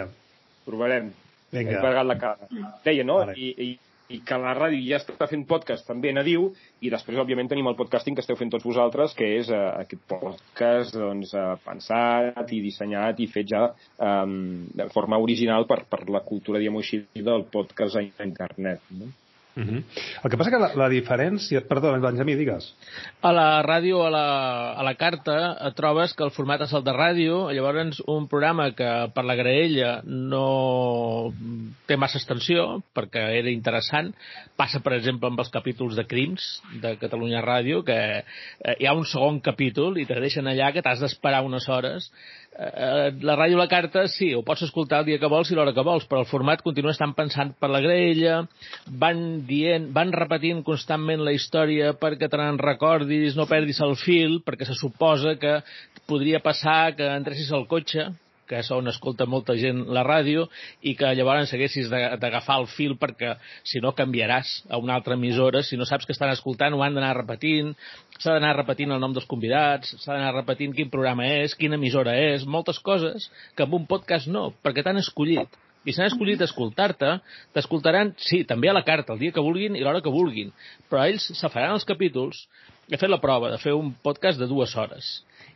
Provarem. 0.67 1.13
Vinga. 1.55 1.79
He 1.79 2.03
la 2.03 2.17
cara. 2.19 2.49
Deia, 2.83 3.05
no? 3.07 3.21
Vale. 3.21 3.37
I, 3.39 3.53
i 3.63 3.69
i 4.13 4.19
que 4.27 4.37
la 4.37 4.53
ràdio 4.57 4.81
ja 4.85 4.99
està 5.01 5.27
fent 5.29 5.45
podcast 5.49 5.87
també 5.89 6.11
nadiu 6.13 6.51
i 6.85 6.91
després 6.93 7.17
òbviament 7.21 7.49
tenim 7.49 7.69
el 7.71 7.77
podcasting 7.79 8.17
que 8.17 8.21
esteu 8.25 8.37
fent 8.37 8.53
tots 8.53 8.67
vosaltres 8.67 9.17
que 9.17 9.31
és 9.39 9.49
uh, 9.49 9.73
aquest 9.81 10.05
podcast 10.11 10.97
doncs, 10.97 11.33
uh, 11.33 11.55
pensat 11.65 12.53
i 12.53 12.61
dissenyat 12.65 13.21
i 13.25 13.29
fet 13.31 13.49
ja 13.55 13.65
um, 13.97 14.65
de 14.77 14.89
forma 14.93 15.21
original 15.21 15.65
per, 15.69 15.81
per 15.89 16.03
la 16.09 16.21
cultura 16.27 16.61
diguem 16.61 16.81
així 16.81 17.01
del 17.15 17.47
podcast 17.51 17.97
a 18.01 18.05
internet 18.29 18.85
no? 18.99 19.09
Uh 19.55 19.63
-huh. 19.63 19.83
El 20.23 20.29
que 20.29 20.37
passa 20.37 20.51
que 20.51 20.59
la, 20.59 20.73
la 20.75 20.89
diferència... 20.89 21.61
Perdó, 21.67 21.93
Benjamí, 21.99 22.35
digues. 22.35 22.75
A 23.21 23.31
la 23.31 23.63
ràdio, 23.63 24.05
a 24.05 24.09
la, 24.09 24.73
a 24.73 24.83
la 24.83 24.95
carta, 24.95 25.55
et 25.67 25.75
trobes 25.75 26.13
que 26.13 26.23
el 26.23 26.31
format 26.31 26.61
és 26.61 26.73
el 26.73 26.83
de 26.83 26.91
ràdio, 26.91 27.51
llavors 27.53 28.01
un 28.07 28.27
programa 28.27 28.71
que 28.71 29.09
per 29.15 29.23
la 29.23 29.35
graella 29.35 30.01
no 30.03 31.33
té 31.85 31.95
massa 31.95 32.17
extensió, 32.17 32.83
perquè 32.93 33.39
era 33.39 33.49
interessant, 33.49 34.13
passa, 34.57 34.81
per 34.81 34.93
exemple, 34.93 35.29
amb 35.29 35.39
els 35.39 35.49
capítols 35.49 35.95
de 35.95 36.05
crims 36.05 36.61
de 36.81 36.97
Catalunya 36.97 37.41
Ràdio, 37.41 37.83
que 37.83 37.99
eh, 38.19 38.75
hi 38.79 38.85
ha 38.85 38.93
un 38.93 39.05
segon 39.05 39.39
capítol 39.39 39.97
i 39.97 40.05
te 40.05 40.19
deixen 40.19 40.47
allà 40.47 40.73
que 40.73 40.81
t'has 40.81 40.99
d'esperar 40.99 41.43
unes 41.43 41.69
hores 41.69 42.11
eh, 42.57 43.11
la 43.21 43.35
ràdio 43.35 43.57
la 43.59 43.67
carta, 43.67 44.05
sí, 44.11 44.31
ho 44.33 44.43
pots 44.45 44.65
escoltar 44.67 45.01
el 45.01 45.09
dia 45.09 45.19
que 45.19 45.29
vols 45.31 45.51
i 45.51 45.57
l'hora 45.57 45.73
que 45.75 45.83
vols, 45.85 46.05
però 46.09 46.23
el 46.23 46.29
format 46.29 46.63
continua 46.65 46.93
estant 46.95 47.15
pensant 47.17 47.53
per 47.59 47.69
la 47.71 47.81
grella, 47.83 48.41
van 48.87 49.44
dient, 49.47 49.87
van 49.95 50.13
repetint 50.15 50.61
constantment 50.67 51.23
la 51.25 51.33
història 51.35 51.93
perquè 51.99 52.29
te 52.31 52.39
n'en 52.41 52.59
recordis, 52.61 53.37
no 53.37 53.47
perdis 53.49 53.81
el 53.85 53.95
fil, 54.01 54.39
perquè 54.45 54.67
se 54.67 54.77
suposa 54.77 55.35
que 55.41 55.59
podria 56.09 56.41
passar 56.43 56.95
que 56.97 57.07
entressis 57.15 57.51
al 57.53 57.67
cotxe, 57.71 58.11
que 58.45 58.59
és 58.61 58.69
on 58.73 58.87
escolta 58.89 59.25
molta 59.29 59.55
gent 59.57 59.81
la 59.95 60.03
ràdio, 60.05 60.45
i 60.85 60.93
que 60.97 61.11
llavors 61.17 61.53
haguessis 61.55 61.89
d'agafar 61.89 62.59
el 62.61 62.67
fil 62.69 62.95
perquè 63.01 63.35
si 63.65 63.81
no 63.81 63.95
canviaràs 63.97 64.53
a 64.69 64.79
una 64.81 64.95
altra 64.97 65.17
emissora, 65.17 65.63
si 65.65 65.77
no 65.77 65.87
saps 65.89 66.05
que 66.05 66.13
estan 66.15 66.33
escoltant 66.33 66.77
ho 66.77 66.83
han 66.85 66.97
d'anar 66.97 67.15
repetint, 67.17 67.73
s'ha 68.19 68.37
d'anar 68.37 68.55
repetint 68.59 68.93
el 68.93 69.01
nom 69.01 69.15
dels 69.17 69.27
convidats, 69.29 69.95
s'ha 69.97 70.13
d'anar 70.13 70.35
repetint 70.37 70.75
quin 70.77 70.93
programa 70.93 71.27
és, 71.41 71.57
quina 71.57 71.79
emissora 71.79 72.15
és, 72.31 72.45
moltes 72.45 72.79
coses 72.79 73.29
que 73.55 73.65
amb 73.65 73.79
un 73.81 73.89
podcast 73.89 74.29
no, 74.29 74.51
perquè 74.63 74.85
t'han 74.85 75.01
escollit. 75.01 75.64
I 75.85 75.93
s'han 75.93 76.09
escollit 76.09 76.41
escoltar-te, 76.41 77.11
t'escoltaran, 77.53 78.15
sí, 78.17 78.43
també 78.49 78.71
a 78.71 78.75
la 78.77 78.85
carta, 78.87 79.13
el 79.13 79.21
dia 79.21 79.35
que 79.35 79.43
vulguin 79.43 79.77
i 79.77 79.83
l'hora 79.85 80.01
que 80.01 80.13
vulguin, 80.13 80.49
però 80.89 81.05
ells 81.05 81.29
se 81.37 81.51
faran 81.53 81.77
els 81.77 81.85
capítols. 81.85 82.47
He 82.89 82.97
fet 83.01 83.09
la 83.09 83.21
prova 83.21 83.51
de 83.53 83.61
fer 83.61 83.73
un 83.77 83.93
podcast 84.05 84.41
de 84.41 84.49
dues 84.49 84.73
hores 84.77 85.15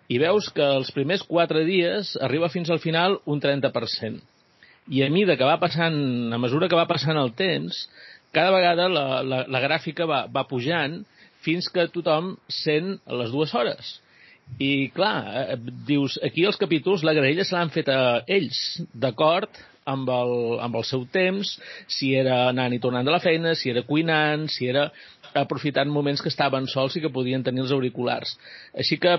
i 0.10 0.18
veus 0.18 0.50
que 0.54 0.66
els 0.80 0.90
primers 0.96 1.22
quatre 1.30 1.64
dies 1.68 2.16
arriba 2.26 2.50
fins 2.50 2.72
al 2.74 2.82
final 2.82 3.20
un 3.30 3.42
30%. 3.42 4.18
I 4.90 5.04
a 5.06 5.10
mida 5.14 5.36
que 5.38 5.46
va 5.46 5.60
passant, 5.62 6.00
a 6.34 6.40
mesura 6.42 6.70
que 6.70 6.78
va 6.78 6.88
passant 6.90 7.18
el 7.22 7.36
temps, 7.38 7.84
cada 8.34 8.54
vegada 8.56 8.88
la, 8.90 9.22
la, 9.22 9.44
la 9.46 9.62
gràfica 9.62 10.08
va, 10.10 10.24
va 10.26 10.48
pujant 10.50 11.04
fins 11.46 11.70
que 11.74 11.88
tothom 11.94 12.34
sent 12.50 12.96
les 13.22 13.34
dues 13.34 13.54
hores. 13.54 14.00
I, 14.58 14.90
clar, 14.96 15.46
eh, 15.54 15.58
dius, 15.86 16.18
aquí 16.26 16.42
els 16.50 16.58
capítols, 16.58 17.06
la 17.06 17.14
graella 17.14 17.46
se 17.46 17.54
l'han 17.54 17.70
fet 17.74 17.92
a 17.94 18.24
ells, 18.26 18.80
d'acord 18.98 19.62
amb 19.88 20.10
el, 20.14 20.34
amb 20.64 20.76
el 20.80 20.86
seu 20.88 21.06
temps, 21.12 21.56
si 21.88 22.14
era 22.18 22.48
anant 22.50 22.76
i 22.76 22.82
tornant 22.84 23.08
de 23.08 23.14
la 23.14 23.22
feina, 23.24 23.56
si 23.56 23.72
era 23.72 23.86
cuinant, 23.88 24.48
si 24.52 24.68
era 24.70 24.90
aprofitant 25.38 25.90
moments 25.94 26.24
que 26.26 26.32
estaven 26.32 26.66
sols 26.68 26.96
i 26.98 27.04
que 27.04 27.12
podien 27.14 27.44
tenir 27.46 27.62
els 27.62 27.74
auriculars. 27.76 28.32
Així 28.74 28.98
que 29.02 29.16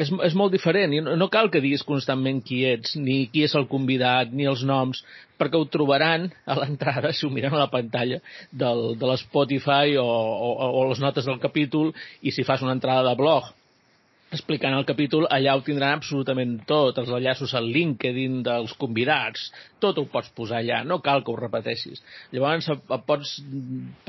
és, 0.00 0.10
és 0.28 0.36
molt 0.38 0.54
diferent 0.54 0.94
i 0.96 1.02
no, 1.04 1.16
no 1.18 1.28
cal 1.32 1.50
que 1.52 1.60
diguis 1.60 1.84
constantment 1.86 2.40
qui 2.46 2.62
ets, 2.68 2.96
ni 2.96 3.26
qui 3.32 3.44
és 3.46 3.56
el 3.58 3.68
convidat, 3.70 4.32
ni 4.32 4.48
els 4.48 4.64
noms, 4.68 5.02
perquè 5.40 5.58
ho 5.58 5.68
trobaran 5.68 6.30
a 6.46 6.56
l'entrada, 6.60 7.12
si 7.12 7.26
ho 7.26 7.32
miren 7.32 7.56
a 7.56 7.64
la 7.64 7.72
pantalla 7.72 8.20
del, 8.50 8.92
de 8.98 9.10
l'Spotify 9.10 9.98
o, 10.00 10.06
o, 10.06 10.70
o 10.82 10.86
les 10.90 11.02
notes 11.02 11.28
del 11.28 11.42
capítol 11.42 11.92
i 12.22 12.32
si 12.32 12.46
fas 12.48 12.64
una 12.64 12.76
entrada 12.78 13.04
de 13.10 13.18
blog 13.18 13.52
explicant 14.32 14.74
el 14.76 14.86
capítol, 14.88 15.26
allà 15.30 15.54
ho 15.56 15.62
tindran 15.64 15.98
absolutament 15.98 16.56
tot, 16.68 16.98
els 16.98 17.10
enllaços 17.12 17.52
al 17.58 17.68
LinkedIn 17.72 18.40
dels 18.46 18.72
convidats, 18.80 19.50
tot 19.82 19.98
ho 20.00 20.06
pots 20.10 20.30
posar 20.36 20.62
allà, 20.62 20.80
no 20.88 21.00
cal 21.04 21.24
que 21.24 21.32
ho 21.32 21.36
repeteixis. 21.38 22.00
Llavors 22.32 22.70
pots, 23.06 23.34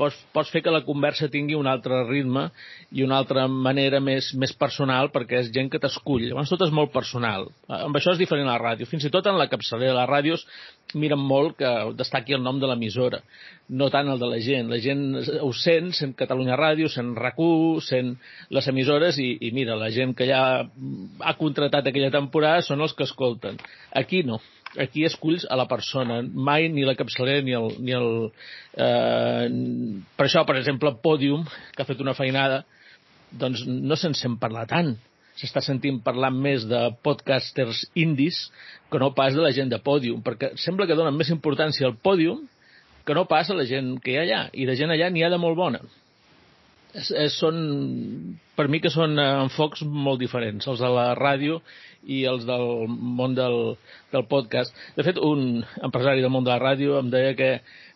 pots, 0.00 0.20
pots 0.34 0.52
fer 0.54 0.62
que 0.64 0.72
la 0.72 0.84
conversa 0.86 1.28
tingui 1.32 1.58
un 1.58 1.68
altre 1.70 2.02
ritme 2.08 2.46
i 2.92 3.04
una 3.04 3.18
altra 3.20 3.46
manera 3.48 4.00
més, 4.00 4.32
més 4.40 4.54
personal 4.56 5.10
perquè 5.14 5.42
és 5.42 5.52
gent 5.54 5.70
que 5.72 5.82
t'escull. 5.82 6.28
Llavors 6.28 6.54
tot 6.54 6.64
és 6.66 6.74
molt 6.74 6.94
personal. 6.94 7.50
Amb 7.68 8.00
això 8.00 8.14
és 8.14 8.22
diferent 8.22 8.48
a 8.48 8.54
la 8.54 8.62
ràdio. 8.62 8.88
Fins 8.88 9.04
i 9.04 9.12
tot 9.12 9.28
en 9.28 9.38
la 9.40 9.50
capçalera 9.52 9.92
de 9.92 9.98
les 10.00 10.10
ràdios 10.10 10.46
miren 10.94 11.20
molt 11.20 11.58
que 11.58 11.70
destaqui 11.98 12.36
el 12.36 12.42
nom 12.44 12.60
de 12.62 12.68
l'emissora, 12.70 13.20
no 13.68 13.88
tant 13.90 14.08
el 14.12 14.20
de 14.20 14.28
la 14.28 14.40
gent. 14.44 14.68
La 14.68 14.78
gent 14.82 15.04
ho 15.40 15.52
sent, 15.56 15.92
sent 15.96 16.12
Catalunya 16.18 16.56
Ràdio, 16.60 16.90
sent 16.92 17.14
RAC1, 17.16 17.80
sent 17.86 18.10
les 18.52 18.68
emissores 18.68 19.18
i, 19.22 19.30
i 19.48 19.52
mira, 19.56 19.78
la 19.80 19.90
gent 19.94 20.12
que 20.16 20.28
ja 20.28 20.42
ha 20.64 21.34
contratat 21.40 21.88
aquella 21.88 22.12
temporada 22.12 22.64
són 22.66 22.84
els 22.84 22.92
que 22.96 23.08
escolten. 23.08 23.56
Aquí 23.92 24.22
no. 24.26 24.40
Aquí 24.80 25.04
esculls 25.06 25.46
a 25.46 25.56
la 25.56 25.68
persona, 25.70 26.18
mai 26.20 26.68
ni 26.68 26.84
la 26.84 26.96
capçalera 26.98 27.44
ni 27.46 27.54
el... 27.56 27.70
Ni 27.78 27.94
el 27.94 28.08
eh, 28.74 29.48
per 30.18 30.28
això, 30.28 30.44
per 30.44 30.58
exemple, 30.58 30.96
Podium, 31.02 31.46
que 31.74 31.84
ha 31.84 31.88
fet 31.88 32.02
una 32.02 32.16
feinada, 32.18 32.64
doncs 33.30 33.64
no 33.66 33.96
se'n 33.98 34.16
sent 34.18 34.38
parlar 34.42 34.68
tant 34.70 34.96
s'està 35.34 35.58
sentint 35.64 35.96
parlant 36.04 36.36
més 36.38 36.62
de 36.70 36.80
podcasters 37.02 37.80
indis 37.98 38.36
que 38.90 39.00
no 39.02 39.10
pas 39.16 39.34
de 39.34 39.42
la 39.42 39.50
gent 39.54 39.72
de 39.72 39.80
pòdium, 39.82 40.20
perquè 40.22 40.52
sembla 40.62 40.86
que 40.86 40.94
donen 40.94 41.16
més 41.18 41.32
importància 41.34 41.88
al 41.88 41.96
pòdium 41.98 42.44
que 43.04 43.14
no 43.16 43.26
pas 43.30 43.50
a 43.50 43.56
la 43.58 43.66
gent 43.68 43.98
que 44.02 44.14
hi 44.14 44.18
ha 44.18 44.24
allà, 44.24 44.40
i 44.52 44.66
de 44.68 44.76
gent 44.78 44.92
allà 44.94 45.10
n'hi 45.12 45.24
ha 45.24 45.32
de 45.32 45.40
molt 45.40 45.58
bona. 45.58 45.80
És, 46.94 47.10
és, 47.10 47.34
són, 47.40 47.56
per 48.54 48.68
mi 48.70 48.78
que 48.80 48.92
són 48.92 49.18
enfocs 49.18 49.82
molt 49.84 50.20
diferents, 50.22 50.66
els 50.70 50.82
de 50.82 50.90
la 50.94 51.08
ràdio 51.18 51.58
i 52.06 52.22
els 52.30 52.44
del 52.46 52.86
món 52.88 53.34
del, 53.34 53.74
del 54.12 54.26
podcast. 54.30 54.76
De 54.96 55.06
fet, 55.06 55.18
un 55.18 55.64
empresari 55.82 56.22
del 56.22 56.32
món 56.32 56.46
de 56.46 56.54
la 56.54 56.60
ràdio 56.62 57.00
em 57.00 57.10
deia 57.10 57.34
que 57.38 57.50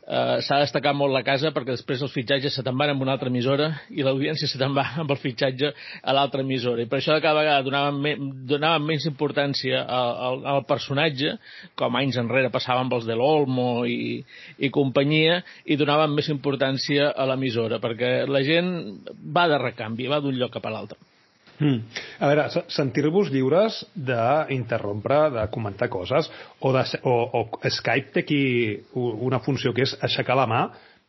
eh, 0.09 0.39
s'ha 0.45 0.61
destacat 0.63 0.97
molt 0.97 1.13
la 1.13 1.23
casa 1.27 1.53
perquè 1.55 1.75
després 1.77 2.03
els 2.05 2.15
fitxatges 2.15 2.57
se 2.59 2.65
te'n 2.65 2.77
van 2.79 2.95
amb 2.95 3.05
una 3.05 3.15
altra 3.17 3.31
emissora 3.33 3.69
i 3.93 4.05
l'audiència 4.05 4.49
se 4.49 4.61
te'n 4.61 4.75
va 4.77 4.87
amb 5.03 5.13
el 5.15 5.21
fitxatge 5.21 5.73
a 6.03 6.17
l'altra 6.17 6.45
emissora. 6.45 6.83
I 6.83 6.91
per 6.91 7.01
això 7.01 7.17
cada 7.21 7.41
vegada 7.41 7.67
donaven, 7.67 8.01
me, 8.05 8.15
donaven 8.49 8.87
menys 8.89 9.09
importància 9.11 9.85
al, 9.85 10.15
al, 10.29 10.41
al 10.55 10.65
personatge, 10.69 11.37
com 11.79 12.01
anys 12.01 12.21
enrere 12.21 12.53
passava 12.55 12.85
amb 12.85 12.97
els 12.97 13.09
de 13.09 13.19
l'Olmo 13.19 13.85
i, 13.87 14.19
i 14.59 14.73
companyia, 14.75 15.43
i 15.67 15.77
donaven 15.81 16.17
més 16.17 16.31
importància 16.33 17.13
a 17.13 17.29
l'emissora, 17.29 17.83
perquè 17.83 18.25
la 18.29 18.43
gent 18.47 18.73
va 19.35 19.49
de 19.51 19.61
recanvi, 19.61 20.09
va 20.11 20.23
d'un 20.25 20.37
lloc 20.39 20.57
cap 20.57 20.67
a 20.69 20.75
l'altre. 20.75 21.08
Mm. 21.59 22.03
A 22.23 22.29
veure, 22.31 22.65
sentir-vos 22.71 23.33
lliures 23.35 23.81
d'interrompre, 23.95 25.25
de 25.35 25.47
comentar 25.51 25.89
coses, 25.91 26.31
o, 26.61 26.71
de, 26.77 26.85
o, 27.03 27.15
o 27.41 27.71
Skype 27.79 28.15
té 28.15 28.23
aquí 28.23 28.43
una 28.95 29.43
funció 29.43 29.75
que 29.75 29.83
és 29.89 29.97
aixecar 30.07 30.39
la 30.39 30.47
mà 30.51 30.63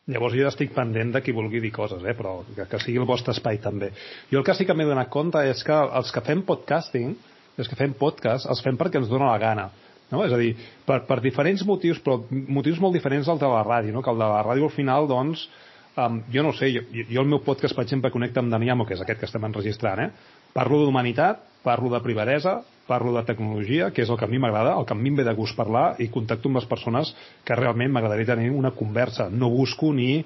Llavors 0.09 0.33
jo 0.33 0.41
ja 0.41 0.49
estic 0.49 0.71
pendent 0.73 1.11
de 1.13 1.21
qui 1.21 1.33
vulgui 1.37 1.59
dir 1.61 1.69
coses, 1.73 2.01
eh? 2.01 2.15
però 2.17 2.39
que, 2.47 2.65
que 2.65 2.79
sigui 2.81 2.97
el 3.01 3.05
vostre 3.05 3.35
espai 3.35 3.59
també. 3.61 3.91
Jo 4.31 4.39
el 4.41 4.45
que 4.47 4.55
sí 4.57 4.65
que 4.65 4.73
m'he 4.73 4.87
donat 4.87 5.11
compte 5.13 5.43
és 5.45 5.61
que 5.65 5.75
els 5.99 6.09
que 6.15 6.23
fem 6.25 6.41
podcasting, 6.47 7.13
els 7.61 7.69
que 7.69 7.77
fem 7.77 7.93
podcast, 7.99 8.49
els 8.49 8.63
fem 8.65 8.79
perquè 8.79 8.97
ens 9.01 9.11
dona 9.11 9.29
la 9.29 9.37
gana. 9.41 9.67
No? 10.09 10.23
És 10.25 10.33
a 10.33 10.39
dir, 10.41 10.55
per, 10.87 11.03
per 11.05 11.19
diferents 11.21 11.61
motius, 11.67 11.99
però 12.01 12.23
motius 12.31 12.81
molt 12.81 12.97
diferents 12.97 13.29
del 13.29 13.41
de 13.41 13.51
la 13.51 13.61
ràdio, 13.67 13.93
no? 13.93 14.01
que 14.01 14.09
el 14.09 14.17
de 14.17 14.29
la 14.33 14.41
ràdio 14.47 14.65
al 14.65 14.73
final, 14.73 15.05
doncs, 15.11 15.45
um, 15.93 16.23
jo 16.33 16.45
no 16.47 16.55
sé, 16.57 16.71
jo, 16.73 16.85
jo 17.03 17.21
el 17.21 17.29
meu 17.29 17.43
podcast, 17.45 17.77
per 17.77 17.85
exemple, 17.85 18.09
connecta 18.09 18.41
amb 18.41 18.49
Daniamo, 18.55 18.89
que 18.89 18.97
és 18.97 19.05
aquest 19.05 19.21
que 19.21 19.29
estem 19.29 19.45
enregistrant, 19.45 20.07
eh? 20.07 20.38
Parlo 20.53 20.83
d'humanitat, 20.83 21.41
parlo 21.63 21.91
de 21.93 22.01
privadesa, 22.03 22.59
parlo 22.89 23.13
de 23.13 23.23
tecnologia, 23.27 23.91
que 23.93 24.01
és 24.01 24.09
el 24.09 24.17
que 24.17 24.25
a 24.25 24.31
mi 24.31 24.39
m'agrada, 24.41 24.73
el 24.79 24.87
que 24.89 24.95
a 24.95 24.97
mi 24.97 25.11
em 25.11 25.19
ve 25.19 25.25
de 25.27 25.35
gust 25.37 25.57
parlar, 25.57 25.93
i 26.01 26.09
contacto 26.09 26.49
amb 26.49 26.57
les 26.57 26.67
persones 26.69 27.13
que 27.45 27.57
realment 27.57 27.93
m'agradaria 27.93 28.33
tenir 28.33 28.49
una 28.49 28.73
conversa. 28.73 29.29
No 29.29 29.51
busco 29.53 29.91
ni, 29.93 30.23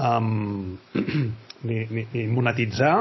um, 0.00 0.78
ni, 1.68 1.82
ni, 1.90 2.06
ni 2.14 2.24
monetitzar, 2.32 2.94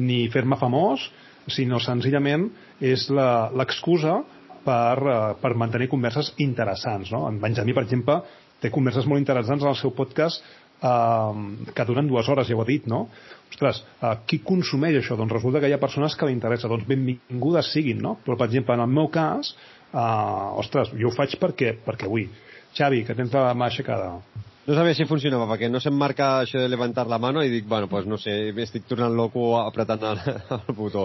ni 0.00 0.24
fer-me 0.32 0.56
famós, 0.60 1.04
sinó 1.52 1.76
senzillament 1.82 2.48
és 2.80 3.04
l'excusa 3.12 4.22
per, 4.64 4.96
uh, 5.04 5.18
per 5.42 5.52
mantenir 5.60 5.90
converses 5.92 6.32
interessants. 6.40 7.12
No? 7.12 7.26
En 7.28 7.36
Benjamí, 7.42 7.76
per 7.76 7.84
exemple, 7.84 8.22
té 8.64 8.72
converses 8.72 9.04
molt 9.04 9.20
interessants 9.20 9.60
en 9.60 9.74
el 9.74 9.76
seu 9.76 9.92
podcast 9.92 10.40
eh, 10.82 11.72
que 11.74 11.86
duren 11.88 12.08
dues 12.08 12.28
hores, 12.28 12.48
ja 12.48 12.56
ho 12.56 12.62
ha 12.62 12.68
dit, 12.68 12.88
no? 12.90 13.06
Ostres, 13.50 13.84
eh, 14.00 14.14
qui 14.26 14.40
consumeix 14.46 14.98
això? 15.00 15.18
Doncs 15.20 15.36
resulta 15.36 15.60
que 15.60 15.70
hi 15.70 15.76
ha 15.76 15.82
persones 15.82 16.16
que 16.16 16.26
li 16.26 16.36
interessa, 16.36 16.70
doncs 16.70 16.88
benvingudes 16.88 17.70
siguin, 17.72 18.02
no? 18.02 18.16
Però, 18.24 18.38
per 18.40 18.50
exemple, 18.50 18.74
en 18.74 18.86
el 18.86 18.96
meu 18.96 19.10
cas, 19.14 19.54
eh, 19.92 20.64
ostres, 20.64 20.94
jo 20.98 21.10
ho 21.10 21.14
faig 21.14 21.38
perquè, 21.40 21.76
perquè 21.84 22.10
vull. 22.10 22.26
Xavi, 22.74 23.04
que 23.06 23.14
tens 23.14 23.32
la 23.34 23.54
mà 23.54 23.70
aixecada. 23.70 24.16
No 24.64 24.72
sabia 24.72 24.96
si 24.96 25.04
funcionava, 25.04 25.44
perquè 25.44 25.68
no 25.68 25.76
se'm 25.82 25.96
marca 26.00 26.38
això 26.40 26.56
de 26.62 26.70
levantar 26.72 27.04
la 27.06 27.18
mano 27.20 27.42
i 27.44 27.50
dic, 27.52 27.66
bueno, 27.68 27.84
pues 27.86 28.06
no 28.08 28.16
sé, 28.16 28.48
estic 28.64 28.86
tornant 28.88 29.12
loco 29.12 29.58
apretant 29.60 30.06
el, 30.08 30.22
el 30.56 30.74
botó. 30.78 31.02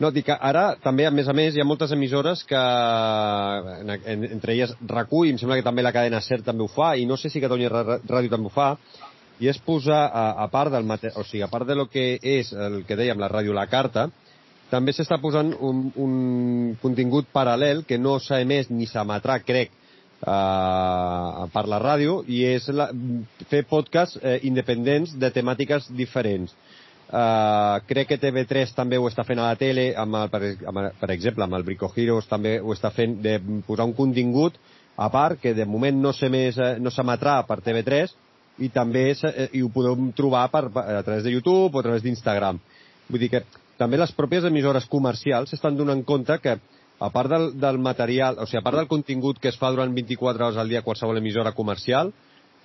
No, 0.00 0.08
dic 0.10 0.30
que 0.30 0.36
ara 0.40 0.78
també, 0.80 1.04
a 1.04 1.12
més 1.12 1.28
a 1.28 1.34
més, 1.36 1.52
hi 1.52 1.60
ha 1.60 1.68
moltes 1.68 1.92
emissores 1.92 2.40
que, 2.48 2.62
en, 3.82 3.92
en, 4.00 4.24
entre 4.30 4.56
elles 4.56 4.72
RAC1, 4.80 5.26
i 5.28 5.34
em 5.34 5.40
sembla 5.42 5.60
que 5.60 5.66
també 5.66 5.84
la 5.84 5.92
cadena 5.92 6.22
SER 6.24 6.40
també 6.46 6.64
ho 6.64 6.72
fa, 6.72 6.94
i 6.96 7.04
no 7.04 7.20
sé 7.20 7.28
si 7.28 7.42
Catalunya 7.44 7.68
Ràdio 8.00 8.32
també 8.32 8.48
ho 8.48 8.54
fa, 8.54 8.70
i 9.42 9.48
és 9.50 9.58
posar, 9.66 10.04
a, 10.06 10.26
a 10.44 10.46
part 10.52 10.70
del 10.70 10.86
mate... 10.86 11.10
o 11.18 11.24
sigui, 11.26 11.42
a 11.42 11.50
part 11.50 11.66
de 11.66 11.74
lo 11.74 11.88
que 11.90 12.14
és 12.22 12.52
el 12.54 12.84
que 12.86 12.98
dèiem, 12.98 13.18
la 13.18 13.30
ràdio 13.32 13.56
la 13.56 13.66
carta, 13.66 14.06
també 14.70 14.94
s'està 14.94 15.18
posant 15.20 15.50
un, 15.60 15.88
un 16.00 16.12
contingut 16.80 17.26
paral·lel 17.34 17.82
que 17.88 17.98
no 17.98 18.16
s'ha 18.22 18.40
emès 18.44 18.70
ni 18.70 18.86
s'emetrà, 18.86 19.40
crec, 19.44 19.74
uh, 20.22 21.48
per 21.52 21.64
la 21.68 21.82
ràdio, 21.82 22.20
i 22.30 22.44
és 22.52 22.70
la, 22.72 22.88
fer 23.50 23.64
podcasts 23.68 24.20
eh, 24.22 24.38
independents 24.48 25.16
de 25.18 25.32
temàtiques 25.34 25.90
diferents. 25.98 26.54
Uh, 27.12 27.82
crec 27.90 28.14
que 28.14 28.20
TV3 28.22 28.72
també 28.72 28.96
ho 28.96 29.10
està 29.10 29.26
fent 29.28 29.42
a 29.42 29.50
la 29.50 29.58
tele, 29.60 29.90
amb 29.98 30.22
el, 30.22 30.30
per, 30.32 30.54
amb, 30.70 30.86
per 31.02 31.10
exemple, 31.12 31.44
amb 31.44 31.58
el 31.58 31.66
Brico 31.66 31.90
Heroes 31.92 32.30
també 32.30 32.60
ho 32.62 32.72
està 32.72 32.94
fent, 32.94 33.18
de 33.26 33.36
posar 33.66 33.90
un 33.90 33.98
contingut 33.98 34.56
a 34.96 35.10
part, 35.12 35.42
que 35.42 35.52
de 35.52 35.66
moment 35.66 35.98
no 35.98 36.14
s'emetrà 36.14 36.78
no 37.42 37.48
per 37.50 37.60
TV3, 37.66 38.14
i 38.58 38.68
també 38.68 39.08
eh, 39.12 39.48
i 39.52 39.62
ho 39.62 39.70
podeu 39.72 39.96
trobar 40.16 40.48
per, 40.52 40.66
a 40.68 41.02
través 41.02 41.24
de 41.24 41.32
YouTube 41.32 41.74
o 41.74 41.80
a 41.80 41.86
través 41.86 42.02
d'Instagram. 42.04 42.60
Vull 43.08 43.22
dir 43.22 43.30
que 43.32 43.44
també 43.78 43.98
les 43.98 44.12
pròpies 44.12 44.44
emissores 44.44 44.86
comercials 44.86 45.52
estan 45.56 45.76
donant 45.76 46.04
compte 46.04 46.38
que 46.42 46.58
a 47.02 47.10
part 47.10 47.30
del, 47.32 47.48
del 47.58 47.78
material, 47.82 48.38
o 48.38 48.46
sigui, 48.46 48.60
a 48.60 48.66
part 48.66 48.78
del 48.78 48.90
contingut 48.90 49.40
que 49.42 49.50
es 49.50 49.58
fa 49.58 49.72
durant 49.74 49.94
24 49.94 50.46
hores 50.46 50.60
al 50.60 50.70
dia 50.70 50.82
a 50.82 50.86
qualsevol 50.86 51.18
emissora 51.18 51.54
comercial, 51.56 52.12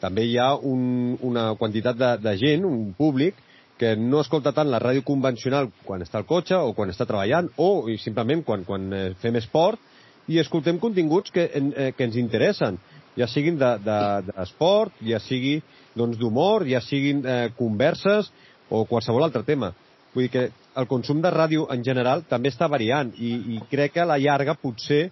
també 0.02 0.28
hi 0.28 0.38
ha 0.38 0.52
un, 0.56 1.18
una 1.26 1.50
quantitat 1.58 1.98
de, 1.98 2.12
de 2.22 2.36
gent, 2.38 2.68
un 2.70 2.92
públic, 2.94 3.40
que 3.78 3.96
no 3.96 4.22
escolta 4.22 4.54
tant 4.58 4.70
la 4.74 4.82
ràdio 4.82 5.04
convencional 5.06 5.70
quan 5.86 6.02
està 6.02 6.20
al 6.20 6.28
cotxe 6.30 6.58
o 6.58 6.74
quan 6.78 6.90
està 6.90 7.06
treballant 7.06 7.50
o 7.62 7.86
simplement 8.02 8.42
quan, 8.46 8.64
quan 8.66 8.88
eh, 8.94 9.04
fem 9.22 9.38
esport 9.38 9.80
i 10.28 10.42
escoltem 10.42 10.80
continguts 10.82 11.32
que, 11.32 11.46
eh, 11.46 11.92
que 11.96 12.08
ens 12.08 12.18
interessen 12.18 12.80
ja 13.18 13.28
siguin 13.28 13.58
d'esport, 13.58 14.94
de, 15.00 15.06
de, 15.06 15.12
ja 15.14 15.20
sigui 15.24 15.58
doncs, 15.98 16.18
d'humor, 16.20 16.68
ja 16.70 16.82
siguin 16.84 17.24
eh, 17.26 17.50
converses 17.58 18.30
o 18.70 18.86
qualsevol 18.86 19.26
altre 19.26 19.44
tema. 19.48 19.72
Vull 20.14 20.28
dir 20.28 20.34
que 20.34 20.44
el 20.78 20.88
consum 20.90 21.22
de 21.22 21.32
ràdio 21.34 21.68
en 21.74 21.84
general 21.86 22.24
també 22.30 22.52
està 22.54 22.70
variant 22.70 23.12
i, 23.18 23.34
i 23.58 23.62
crec 23.72 23.98
que 23.98 24.04
a 24.04 24.10
la 24.10 24.20
llarga 24.22 24.58
potser 24.62 25.08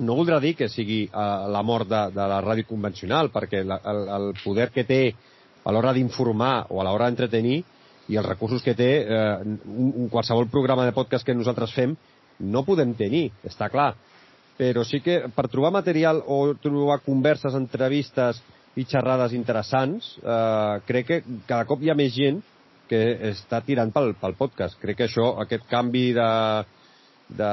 no 0.00 0.16
voldrà 0.16 0.38
dir 0.40 0.54
que 0.56 0.68
sigui 0.72 1.02
eh, 1.08 1.26
la 1.52 1.62
mort 1.66 1.88
de, 1.88 2.06
de 2.14 2.28
la 2.32 2.40
ràdio 2.44 2.68
convencional, 2.68 3.32
perquè 3.32 3.64
la, 3.64 3.80
el, 3.92 4.06
el 4.16 4.30
poder 4.44 4.70
que 4.74 4.84
té 4.88 5.02
a 5.64 5.72
l'hora 5.72 5.92
d'informar 5.96 6.70
o 6.70 6.80
a 6.80 6.86
l'hora 6.88 7.08
d'entretenir 7.08 7.60
i 8.10 8.16
els 8.16 8.26
recursos 8.26 8.62
que 8.64 8.74
té 8.76 8.90
eh, 9.04 9.34
un, 9.44 9.92
un 10.04 10.08
qualsevol 10.12 10.48
programa 10.52 10.86
de 10.88 10.96
podcast 10.96 11.26
que 11.26 11.36
nosaltres 11.36 11.74
fem 11.76 11.96
no 12.40 12.64
podem 12.64 12.94
tenir, 12.96 13.28
està 13.44 13.68
clar 13.68 13.92
però 14.60 14.84
sí 14.84 15.00
que 15.00 15.22
per 15.32 15.48
trobar 15.48 15.72
material 15.72 16.18
o 16.28 16.52
trobar 16.60 16.98
converses, 17.00 17.54
entrevistes 17.56 18.42
i 18.76 18.84
xerrades 18.84 19.32
interessants, 19.32 20.10
eh, 20.20 20.74
crec 20.84 21.06
que 21.08 21.18
cada 21.48 21.64
cop 21.64 21.80
hi 21.80 21.88
ha 21.88 21.96
més 21.96 22.12
gent 22.12 22.42
que 22.90 23.00
està 23.30 23.62
tirant 23.64 23.92
pel, 23.94 24.12
pel 24.20 24.36
podcast. 24.36 24.76
Crec 24.82 24.98
que 24.98 25.08
això, 25.08 25.30
aquest 25.40 25.64
canvi 25.70 26.10
de, 26.12 26.28
de 27.40 27.50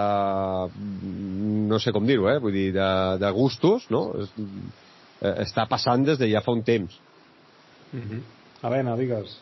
no 1.72 1.80
sé 1.80 1.96
com 1.96 2.06
dir-ho, 2.10 2.28
eh? 2.34 2.42
vull 2.44 2.60
dir, 2.60 2.72
de, 2.76 2.92
de 3.24 3.32
gustos, 3.40 3.88
no? 3.94 4.10
Es, 4.26 4.34
eh, 5.22 5.36
està 5.48 5.64
passant 5.72 6.04
des 6.04 6.20
de 6.20 6.28
ja 6.34 6.44
fa 6.44 6.52
un 6.52 6.66
temps. 6.68 7.00
Mm 7.94 8.02
-hmm. 8.04 8.22
Helena, 8.68 8.98
digues. 8.98 9.40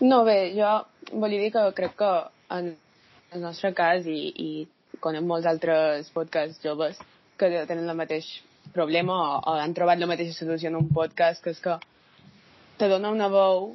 No, 0.00 0.24
bé, 0.24 0.52
jo 0.52 0.84
volia 1.16 1.40
dir 1.40 1.52
que 1.52 1.72
crec 1.74 1.96
que 1.96 2.14
en 2.50 2.76
el 3.32 3.40
nostre 3.40 3.72
cas 3.72 4.04
i, 4.04 4.34
i 4.36 4.68
conec 5.04 5.24
molts 5.26 5.46
altres 5.46 6.10
podcasts 6.14 6.62
joves 6.64 6.98
que 7.38 7.50
tenen 7.70 7.88
el 7.88 7.96
mateix 7.96 8.28
problema 8.74 9.14
o, 9.14 9.40
o 9.40 9.56
han 9.58 9.74
trobat 9.74 10.00
la 10.00 10.08
mateixa 10.10 10.36
solució 10.36 10.70
en 10.70 10.78
un 10.80 10.88
podcast, 10.94 11.42
que 11.42 11.54
és 11.54 11.60
que 11.62 11.76
te 12.78 12.88
dona 12.90 13.12
una 13.14 13.28
veu 13.32 13.72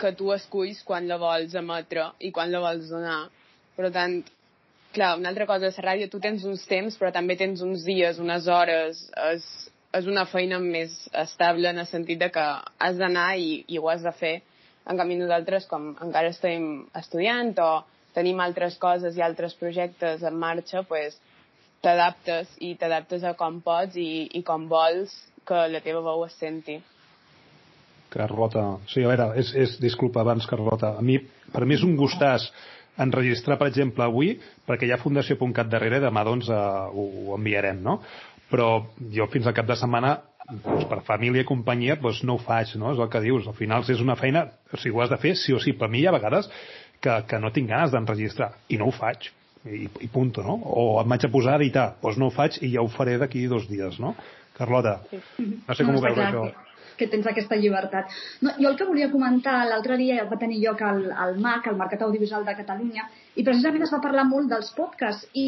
que 0.00 0.12
tu 0.18 0.32
esculls 0.34 0.82
quan 0.84 1.06
la 1.08 1.18
vols 1.20 1.54
emetre 1.58 2.08
i 2.20 2.32
quan 2.34 2.50
la 2.52 2.62
vols 2.64 2.88
donar. 2.90 3.20
Per 3.76 3.90
tant, 3.94 4.18
clar, 4.92 5.12
una 5.20 5.30
altra 5.32 5.46
cosa 5.48 5.68
és 5.70 5.78
la 5.78 5.90
ràdio, 5.90 6.08
tu 6.10 6.20
tens 6.20 6.44
uns 6.48 6.64
temps, 6.68 6.96
però 6.98 7.12
també 7.14 7.36
tens 7.40 7.62
uns 7.64 7.84
dies, 7.86 8.18
unes 8.22 8.48
hores, 8.50 9.04
és, 9.30 9.46
és 9.98 10.08
una 10.10 10.26
feina 10.28 10.58
més 10.62 10.96
estable 11.24 11.70
en 11.70 11.80
el 11.84 11.88
sentit 11.88 12.20
de 12.20 12.30
que 12.34 12.48
has 12.86 12.98
d'anar 13.00 13.30
i, 13.38 13.62
i 13.68 13.78
ho 13.78 13.88
has 13.92 14.04
de 14.04 14.12
fer. 14.18 14.34
En 14.88 14.98
canvi, 14.98 15.16
nosaltres, 15.20 15.68
com 15.70 15.92
encara 16.02 16.32
estem 16.34 16.86
estudiant 16.98 17.54
o 17.62 17.70
tenim 18.14 18.40
altres 18.44 18.78
coses 18.80 19.16
i 19.16 19.24
altres 19.24 19.54
projectes 19.58 20.22
en 20.22 20.38
marxa, 20.38 20.82
pues, 20.88 21.18
t'adaptes 21.82 22.50
i 22.62 22.74
t'adaptes 22.78 23.24
a 23.26 23.34
com 23.38 23.60
pots 23.64 23.98
i, 23.98 24.28
i 24.38 24.42
com 24.46 24.68
vols 24.70 25.14
que 25.48 25.66
la 25.68 25.80
teva 25.82 26.02
veu 26.04 26.26
es 26.26 26.36
senti. 26.38 26.78
Carlota, 28.12 28.66
sí, 28.92 29.02
a 29.02 29.08
veure, 29.08 29.30
és, 29.40 29.54
és, 29.56 29.78
disculpa 29.80 30.20
abans, 30.20 30.46
Carlota, 30.46 30.92
a 31.00 31.02
mi, 31.04 31.16
per 31.52 31.64
mi 31.66 31.78
és 31.78 31.84
un 31.86 31.96
gustàs 31.96 32.50
enregistrar, 33.00 33.56
per 33.58 33.70
exemple, 33.70 34.04
avui, 34.04 34.34
perquè 34.68 34.86
hi 34.86 34.92
ha 34.92 35.00
Fundació.cat 35.00 35.70
darrere, 35.72 36.02
demà 36.02 36.24
doncs 36.28 36.50
uh, 36.52 36.90
ho, 36.92 37.06
ho 37.24 37.38
enviarem, 37.38 37.80
no? 37.82 38.02
Però 38.52 38.68
jo 39.16 39.26
fins 39.32 39.48
al 39.48 39.56
cap 39.56 39.66
de 39.70 39.78
setmana 39.80 40.18
doncs 40.60 40.84
per 40.90 41.00
família 41.06 41.44
i 41.44 41.48
companyia 41.48 41.96
doncs 41.96 42.20
no 42.28 42.36
ho 42.36 42.42
faig, 42.42 42.74
no? 42.76 42.92
És 42.92 43.00
el 43.00 43.08
que 43.08 43.22
dius. 43.24 43.46
Al 43.48 43.56
final 43.56 43.86
és 43.88 44.02
una 44.04 44.18
feina, 44.20 44.44
o 44.68 44.76
sigui, 44.76 44.96
ho 44.98 45.04
has 45.04 45.12
de 45.12 45.20
fer 45.22 45.32
sí 45.38 45.56
o 45.56 45.60
sí. 45.62 45.72
Per 45.78 45.88
mi 45.88 46.02
hi 46.02 46.06
ha 46.06 46.14
vegades 46.14 46.50
que, 47.02 47.20
que 47.28 47.40
no 47.42 47.52
tinc 47.54 47.70
ganes 47.70 47.94
d'enregistrar 47.94 48.52
i 48.72 48.80
no 48.80 48.90
ho 48.90 48.96
faig 48.96 49.30
i, 49.66 49.86
i 49.86 50.10
punto, 50.10 50.42
no? 50.46 50.58
O 50.58 50.84
em 51.02 51.14
vaig 51.14 51.26
a 51.26 51.32
posar 51.32 51.56
a 51.56 51.62
editar, 51.62 51.86
doncs 52.02 52.18
no 52.18 52.30
ho 52.30 52.34
faig 52.34 52.58
i 52.62 52.72
ja 52.74 52.82
ho 52.82 52.90
faré 52.90 53.18
d'aquí 53.20 53.46
dos 53.50 53.68
dies, 53.70 53.98
no? 54.02 54.16
Carlota, 54.58 55.00
no 55.10 55.74
sé 55.74 55.84
com 55.84 55.94
no, 55.94 56.00
ho 56.00 56.04
veus 56.04 56.18
clar, 56.18 56.28
això. 56.28 56.46
Que 56.50 56.72
que 57.02 57.08
tens 57.10 57.26
aquesta 57.26 57.56
llibertat. 57.58 58.12
No, 58.44 58.54
jo 58.58 58.70
el 58.70 58.78
que 58.78 58.86
volia 58.88 59.10
comentar, 59.12 59.62
l'altre 59.68 59.96
dia 60.00 60.26
va 60.28 60.38
tenir 60.40 60.60
lloc 60.62 60.82
al, 60.86 61.04
al 61.24 61.38
MAC, 61.40 61.68
al 61.70 61.78
Mercat 61.80 62.04
Audiovisual 62.06 62.44
de 62.46 62.56
Catalunya, 62.58 63.08
i 63.34 63.44
precisament 63.46 63.84
es 63.86 63.92
va 63.94 64.00
parlar 64.04 64.24
molt 64.28 64.50
dels 64.52 64.72
podcasts 64.76 65.28
i 65.42 65.46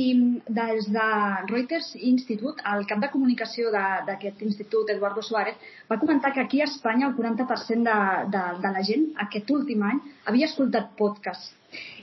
des 0.59 0.87
de 0.95 1.09
Reuters 1.51 1.91
Institute, 2.11 2.63
el 2.73 2.87
cap 2.91 3.03
de 3.03 3.11
comunicació 3.13 3.73
d'aquest 3.75 4.41
institut, 4.47 4.93
Eduardo 4.95 5.23
Suárez, 5.23 5.59
va 5.91 5.99
comentar 6.01 6.33
que 6.33 6.41
aquí 6.45 6.63
a 6.63 6.71
Espanya 6.71 7.11
el 7.11 7.19
40% 7.19 7.85
de, 7.91 7.99
de, 8.37 8.47
de 8.65 8.73
la 8.79 8.87
gent 8.93 9.11
aquest 9.27 9.53
últim 9.59 9.85
any 9.91 10.01
havia 10.31 10.49
escoltat 10.51 10.97
podcasts 10.97 11.53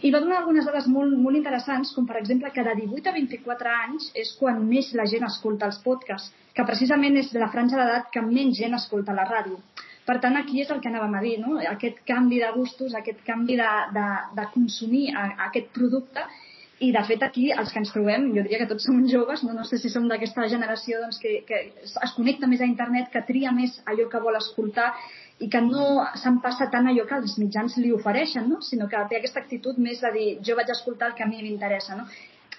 i 0.07 0.11
va 0.13 0.19
donar 0.23 0.41
algunes 0.41 0.65
dades 0.67 0.87
molt, 0.91 1.13
molt 1.25 1.39
interessants, 1.39 1.93
com 1.95 2.07
per 2.07 2.17
exemple 2.19 2.51
que 2.55 2.65
de 2.67 2.73
18 2.81 3.11
a 3.11 3.13
24 3.17 3.75
anys 3.75 4.09
és 4.23 4.33
quan 4.39 4.59
més 4.67 4.91
la 4.99 5.05
gent 5.13 5.23
escolta 5.27 5.69
els 5.71 5.79
podcasts, 5.85 6.33
que 6.55 6.67
precisament 6.67 7.17
és 7.21 7.31
la 7.43 7.49
franja 7.53 7.79
d'edat 7.79 8.11
que 8.13 8.25
menys 8.25 8.59
gent 8.59 8.75
escolta 8.77 9.15
la 9.15 9.27
ràdio. 9.29 9.61
Per 10.11 10.17
tant, 10.19 10.35
aquí 10.35 10.59
és 10.59 10.71
el 10.73 10.81
que 10.83 10.89
anàvem 10.91 11.13
a 11.15 11.19
dir, 11.23 11.37
no? 11.39 11.53
aquest 11.69 12.01
canvi 12.09 12.41
de 12.41 12.47
gustos, 12.51 12.95
aquest 12.97 13.21
canvi 13.23 13.55
de, 13.55 13.67
de, 13.95 14.07
de 14.35 14.47
consumir 14.51 15.05
a, 15.15 15.21
a 15.37 15.45
aquest 15.45 15.69
producte 15.77 16.25
i 16.83 16.89
de 16.91 17.03
fet 17.07 17.23
aquí 17.23 17.45
els 17.53 17.71
que 17.71 17.79
ens 17.79 17.93
trobem, 17.93 18.25
jo 18.35 18.43
diria 18.43 18.59
que 18.59 18.67
tots 18.67 18.89
som 18.89 18.97
joves, 19.07 19.45
no, 19.47 19.53
no 19.55 19.63
sé 19.69 19.79
si 19.79 19.91
som 19.93 20.09
d'aquesta 20.11 20.49
generació 20.51 20.99
doncs, 21.05 21.21
que, 21.23 21.37
que 21.47 21.61
es 21.87 22.15
connecta 22.17 22.49
més 22.51 22.59
a 22.59 22.67
internet, 22.67 23.07
que 23.13 23.23
tria 23.29 23.55
més 23.55 23.77
allò 23.93 24.09
que 24.11 24.23
vol 24.25 24.39
escoltar 24.41 24.89
i 25.39 25.47
que 25.53 25.63
no 25.63 26.03
se'n 26.19 26.41
passa 26.43 26.67
tant 26.75 26.91
allò 26.91 27.07
que 27.07 27.21
els 27.21 27.37
mitjans 27.39 27.79
li 27.79 27.95
ofereixen, 27.95 28.51
no? 28.51 28.59
sinó 28.67 28.91
que 28.91 29.07
té 29.07 29.21
aquesta 29.21 29.45
actitud 29.45 29.79
més 29.79 30.03
de 30.03 30.11
dir 30.17 30.29
jo 30.43 30.59
vaig 30.59 30.75
escoltar 30.75 31.13
el 31.13 31.15
que 31.15 31.23
a 31.23 31.31
mi 31.31 31.39
m'interessa. 31.45 31.95
No? 32.01 32.09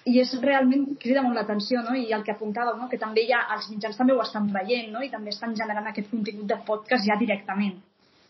I 0.05 0.19
és 0.19 0.33
realment, 0.43 0.85
crida 0.99 1.21
molt 1.23 1.37
l'atenció, 1.39 1.81
no? 1.85 1.95
i 1.95 2.11
el 2.11 2.23
que 2.27 2.33
apuntàveu, 2.33 2.75
no? 2.79 2.89
que 2.91 2.99
també 2.99 3.23
ja 3.29 3.39
els 3.55 3.69
mitjans 3.71 3.97
també 3.97 4.13
ho 4.13 4.21
estan 4.23 4.49
veient 4.51 4.91
no? 4.91 5.03
i 5.03 5.09
també 5.09 5.31
estan 5.31 5.55
generant 5.55 5.87
aquest 5.87 6.09
contingut 6.11 6.49
de 6.49 6.57
podcast 6.67 7.07
ja 7.07 7.15
directament. 7.19 7.77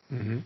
Mm 0.10 0.22
-hmm. 0.22 0.42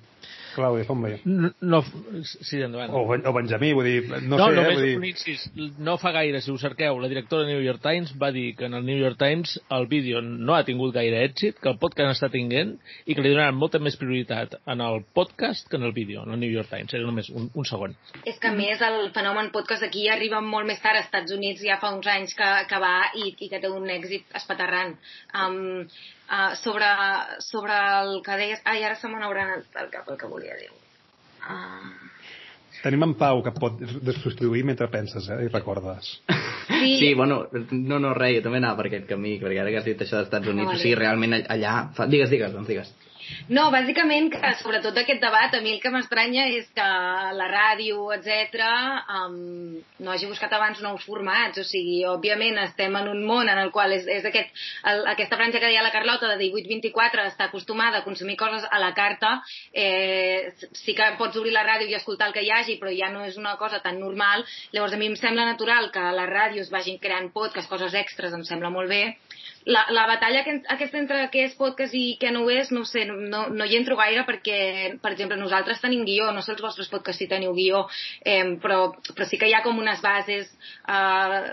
Clàudia, 0.58 0.88
com 0.90 1.04
veia? 1.06 1.20
No, 1.26 1.52
no, 1.62 1.82
sí, 2.26 2.60
endavant. 2.66 2.94
O, 2.98 3.04
o 3.06 3.34
Benjamí, 3.36 3.72
vull 3.78 3.88
dir, 3.88 3.98
no, 4.10 4.36
no 4.36 4.40
sé, 4.42 4.58
només 4.58 4.72
eh, 4.72 4.74
vull 4.74 4.88
dir... 4.88 4.96
un 5.00 5.08
incís. 5.12 5.46
No 5.88 5.98
fa 6.02 6.12
gaire, 6.16 6.42
si 6.44 6.52
ho 6.52 6.58
cerqueu, 6.62 7.00
la 7.04 7.10
directora 7.12 7.46
del 7.46 7.56
New 7.56 7.66
York 7.66 7.84
Times 7.86 8.14
va 8.22 8.32
dir 8.36 8.50
que 8.58 8.68
en 8.68 8.78
el 8.78 8.86
New 8.88 8.98
York 9.00 9.20
Times 9.22 9.58
el 9.78 9.88
vídeo 9.92 10.22
no 10.26 10.58
ha 10.58 10.64
tingut 10.68 10.96
gaire 10.98 11.22
èxit, 11.28 11.62
que 11.62 11.72
el 11.72 11.80
podcast 11.82 12.18
està 12.18 12.32
tinguent 12.34 12.76
i 13.06 13.16
que 13.16 13.24
li 13.24 13.34
donaran 13.34 13.58
molta 13.58 13.82
més 13.84 13.98
prioritat 14.00 14.58
en 14.66 14.84
el 14.84 15.04
podcast 15.18 15.70
que 15.70 15.80
en 15.80 15.88
el 15.88 15.94
vídeo, 15.96 16.26
en 16.26 16.36
el 16.36 16.42
New 16.42 16.52
York 16.52 16.72
Times. 16.74 16.94
Era 16.94 17.06
només 17.06 17.30
un, 17.30 17.50
un 17.54 17.70
segon. 17.70 17.96
És 18.26 18.42
que 18.42 18.52
a 18.52 18.56
més 18.58 18.82
el 18.84 19.12
fenomen 19.16 19.52
podcast 19.56 19.86
aquí 19.88 20.08
arriba 20.10 20.42
molt 20.42 20.68
més 20.70 20.82
tard. 20.84 20.98
Als 20.98 21.10
Estats 21.12 21.34
Units 21.36 21.62
ja 21.62 21.78
fa 21.82 21.94
uns 21.94 22.08
anys 22.10 22.34
que, 22.38 22.52
que 22.70 22.80
va 22.82 22.96
i, 23.14 23.32
i 23.38 23.50
que 23.52 23.62
té 23.62 23.70
un 23.70 23.86
èxit 23.94 24.38
espaterrant. 24.40 24.96
Um, 25.38 25.86
uh, 26.28 26.56
sobre, 26.62 26.90
sobre 27.46 27.78
el 28.02 28.20
que 28.26 28.38
deies... 28.40 28.62
Ai, 28.66 28.84
ara 28.84 29.00
se 29.00 29.10
me 29.12 29.22
n'haurà 29.22 29.48
anat 29.48 29.82
el 29.84 29.90
cap 29.94 30.12
el 30.12 30.20
que 30.20 30.30
volia 30.32 30.58
dir. 30.60 30.70
Uh... 31.48 32.08
Tenim 32.78 33.08
en 33.08 33.16
Pau, 33.18 33.40
que 33.42 33.52
pot 33.56 33.80
substituir 34.20 34.62
mentre 34.68 34.86
penses, 34.94 35.26
eh, 35.34 35.40
i 35.48 35.50
recordes. 35.50 36.12
Sí. 36.68 36.92
Sí, 37.00 37.14
bueno, 37.18 37.48
no, 37.72 37.98
no, 37.98 38.12
res, 38.14 38.36
jo 38.38 38.44
també 38.46 38.60
anava 38.62 38.78
per 38.82 38.92
aquest 38.92 39.08
camí, 39.10 39.38
perquè 39.42 39.64
ara 39.64 39.72
que 39.74 39.80
has 39.80 39.88
dit 39.88 40.04
això 40.04 40.20
dels 40.20 40.28
Estats 40.28 40.52
Units, 40.52 40.70
Ah, 40.70 40.76
o 40.76 40.82
sigui, 40.84 40.98
realment 41.00 41.34
allà... 41.40 41.72
Fa... 41.98 42.06
Digues, 42.12 42.30
digues, 42.30 42.54
doncs 42.54 42.70
digues. 42.70 42.92
No, 43.48 43.70
bàsicament 43.72 44.30
que 44.34 44.50
sobretot 44.62 44.98
aquest 45.00 45.22
debat 45.24 45.54
a 45.56 45.62
mi 45.64 45.74
el 45.76 45.82
que 45.84 45.92
m'estranya 45.94 46.48
és 46.52 46.68
que 46.76 46.88
la 47.38 47.48
ràdio, 47.52 48.10
etc 48.16 48.64
um, 49.22 49.38
no 50.04 50.12
hagi 50.12 50.28
buscat 50.28 50.52
abans 50.58 50.82
nous 50.84 51.04
formats, 51.08 51.60
o 51.62 51.66
sigui, 51.68 52.02
òbviament 52.10 52.60
estem 52.64 52.96
en 53.00 53.08
un 53.12 53.24
món 53.28 53.48
en 53.48 53.62
el 53.62 53.72
qual 53.76 53.96
és, 53.96 54.08
és 54.18 54.28
aquest, 54.28 54.52
el, 54.92 55.04
aquesta 55.14 55.40
franja 55.40 55.62
que 55.62 55.70
deia 55.70 55.86
la 55.86 55.94
Carlota 55.96 56.32
de 56.34 56.40
18-24 56.44 57.28
està 57.32 57.48
acostumada 57.48 58.02
a 58.02 58.06
consumir 58.08 58.38
coses 58.40 58.68
a 58.70 58.82
la 58.84 58.94
carta, 58.98 59.38
eh, 59.72 60.54
sí 60.84 60.96
que 60.98 61.12
pots 61.22 61.40
obrir 61.40 61.56
la 61.56 61.66
ràdio 61.68 61.88
i 61.88 61.98
escoltar 62.00 62.30
el 62.30 62.36
que 62.36 62.44
hi 62.46 62.52
hagi, 62.52 62.78
però 62.82 62.92
ja 62.96 63.12
no 63.14 63.26
és 63.28 63.40
una 63.40 63.56
cosa 63.62 63.82
tan 63.84 64.00
normal, 64.04 64.46
llavors 64.76 64.96
a 64.96 65.02
mi 65.02 65.12
em 65.12 65.16
sembla 65.20 65.48
natural 65.48 65.92
que 65.92 66.04
a 66.04 66.16
les 66.16 66.32
ràdios 66.32 66.72
vagin 66.74 67.00
creant 67.00 67.32
podcasts, 67.36 67.72
coses 67.72 67.96
extres, 67.96 68.36
em 68.36 68.44
sembla 68.48 68.72
molt 68.74 68.92
bé, 68.92 69.04
la, 69.68 69.86
la 69.92 70.06
batalla 70.08 70.44
que, 70.46 70.54
aquesta 70.74 71.00
entre 71.00 71.26
què 71.32 71.44
és 71.50 71.56
podcast 71.60 71.96
i 71.98 72.16
què 72.22 72.32
no 72.32 72.46
ho 72.46 72.52
és, 72.54 72.70
no 72.72 72.86
sé, 72.88 73.04
no, 73.08 73.48
no 73.52 73.66
hi 73.68 73.76
entro 73.76 73.98
gaire 74.00 74.24
perquè, 74.28 74.60
per 75.04 75.12
exemple, 75.12 75.36
nosaltres 75.40 75.82
tenim 75.84 76.06
guió, 76.08 76.30
no 76.32 76.44
sé 76.44 76.54
els 76.54 76.64
vostres 76.64 76.88
podcasts 76.92 77.20
si 77.20 77.28
teniu 77.28 77.52
guió, 77.58 77.84
eh, 78.24 78.56
però, 78.64 78.94
però 79.12 79.28
sí 79.28 79.40
que 79.40 79.50
hi 79.50 79.56
ha 79.58 79.64
com 79.66 79.80
unes 79.84 80.00
bases 80.04 80.48
eh, 80.88 81.52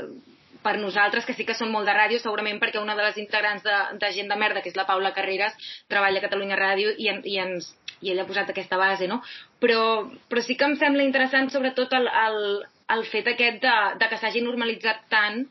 per 0.65 0.77
nosaltres, 0.79 1.27
que 1.27 1.35
sí 1.37 1.45
que 1.45 1.57
són 1.59 1.73
molt 1.75 1.91
de 1.91 1.95
ràdio, 1.97 2.21
segurament 2.23 2.61
perquè 2.63 2.81
una 2.81 2.95
de 2.97 3.05
les 3.05 3.19
integrants 3.21 3.67
de, 3.67 3.79
de 4.01 4.13
Gent 4.17 4.31
de 4.31 4.39
Merda, 4.41 4.63
que 4.63 4.71
és 4.71 4.79
la 4.79 4.87
Paula 4.89 5.13
Carreras, 5.17 5.59
treballa 5.91 6.23
a 6.23 6.25
Catalunya 6.25 6.61
Ràdio 6.61 6.95
i, 6.95 7.11
en, 7.13 7.19
i, 7.27 7.37
ens, 7.43 7.73
i 8.01 8.13
ella 8.15 8.25
ha 8.25 8.31
posat 8.31 8.53
aquesta 8.55 8.79
base, 8.81 9.11
no? 9.11 9.21
Però, 9.61 9.83
però 10.31 10.45
sí 10.45 10.57
que 10.57 10.71
em 10.71 10.79
sembla 10.81 11.05
interessant 11.05 11.51
sobretot 11.53 11.93
el, 11.99 12.09
el, 12.23 12.39
el 12.95 13.05
fet 13.11 13.35
aquest 13.35 13.61
de, 13.67 13.75
de 14.01 14.09
que 14.13 14.21
s'hagi 14.23 14.45
normalitzat 14.47 15.05
tant 15.13 15.45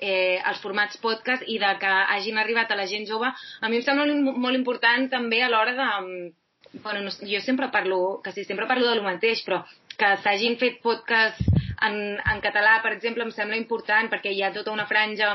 eh, 0.00 0.40
els 0.40 0.60
formats 0.64 0.98
podcast 1.02 1.46
i 1.46 1.58
de 1.62 1.70
que 1.80 1.92
hagin 2.16 2.40
arribat 2.40 2.70
a 2.72 2.78
la 2.78 2.88
gent 2.90 3.06
jove, 3.08 3.30
a 3.30 3.68
mi 3.68 3.80
em 3.80 3.84
sembla 3.86 4.34
molt 4.46 4.58
important 4.58 5.08
també 5.12 5.42
a 5.42 5.50
l'hora 5.52 5.76
de... 5.78 5.90
Bueno, 6.82 7.00
no, 7.02 7.10
jo 7.26 7.40
sempre 7.42 7.66
parlo, 7.74 8.20
quasi 8.22 8.44
sempre 8.44 8.66
parlo 8.70 8.86
de 8.86 8.98
lo 8.98 9.02
mateix, 9.02 9.40
però 9.42 9.64
que 9.98 10.10
s'hagin 10.22 10.54
fet 10.60 10.78
podcast 10.84 11.40
en, 11.82 11.96
en 12.20 12.42
català, 12.44 12.76
per 12.84 12.92
exemple, 12.94 13.24
em 13.26 13.32
sembla 13.34 13.58
important 13.58 14.10
perquè 14.12 14.30
hi 14.32 14.44
ha 14.44 14.52
tota 14.54 14.72
una 14.72 14.86
franja 14.86 15.32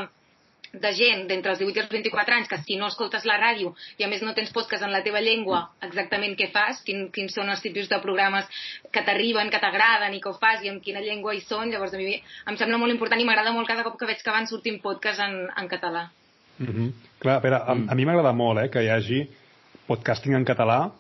de 0.82 0.92
gent 0.98 1.28
d'entre 1.30 1.52
els 1.54 1.60
18 1.60 1.78
i 1.78 1.82
els 1.84 1.90
24 1.92 2.36
anys 2.36 2.48
que 2.52 2.58
si 2.64 2.76
no 2.80 2.88
escoltes 2.88 3.26
la 3.26 3.38
ràdio 3.42 3.74
i 3.98 4.04
a 4.04 4.08
més 4.12 4.22
no 4.22 4.34
tens 4.34 4.52
podcast 4.56 4.84
en 4.84 4.92
la 4.92 5.02
teva 5.04 5.22
llengua 5.22 5.62
exactament 5.82 6.36
què 6.40 6.50
fas, 6.52 6.82
quin, 6.86 7.08
quins 7.16 7.34
són 7.34 7.50
els 7.50 7.62
tipus 7.62 7.88
de 7.90 8.00
programes 8.04 8.46
que 8.92 9.02
t'arriben, 9.04 9.50
que 9.50 9.60
t'agraden 9.60 10.14
i 10.14 10.22
que 10.22 10.30
ho 10.30 10.38
fas 10.40 10.64
i 10.64 10.70
en 10.70 10.80
quina 10.82 11.02
llengua 11.02 11.34
hi 11.36 11.42
són 11.42 11.72
llavors 11.72 11.94
a 11.94 11.98
mi 11.98 12.16
em 12.50 12.58
sembla 12.58 12.78
molt 12.78 12.92
important 12.94 13.22
i 13.22 13.26
m'agrada 13.26 13.54
molt 13.54 13.68
cada 13.68 13.84
cop 13.84 13.98
que 14.00 14.06
veig 14.06 14.22
que 14.24 14.32
van 14.32 14.48
sortint 14.48 14.82
podcast 14.82 15.20
en, 15.20 15.48
en 15.58 15.68
català 15.68 16.10
Mm 16.58 16.68
-hmm. 16.72 16.92
Clar, 17.20 17.36
a, 17.36 17.40
veure, 17.40 17.56
a, 17.58 17.72
a 17.92 17.96
mi 17.96 18.06
m'agrada 18.06 18.32
molt 18.32 18.60
eh, 18.64 18.70
que 18.70 18.82
hi 18.82 18.88
hagi 18.90 19.28
podcasting 19.88 20.36
en 20.36 20.46
català 20.46 20.92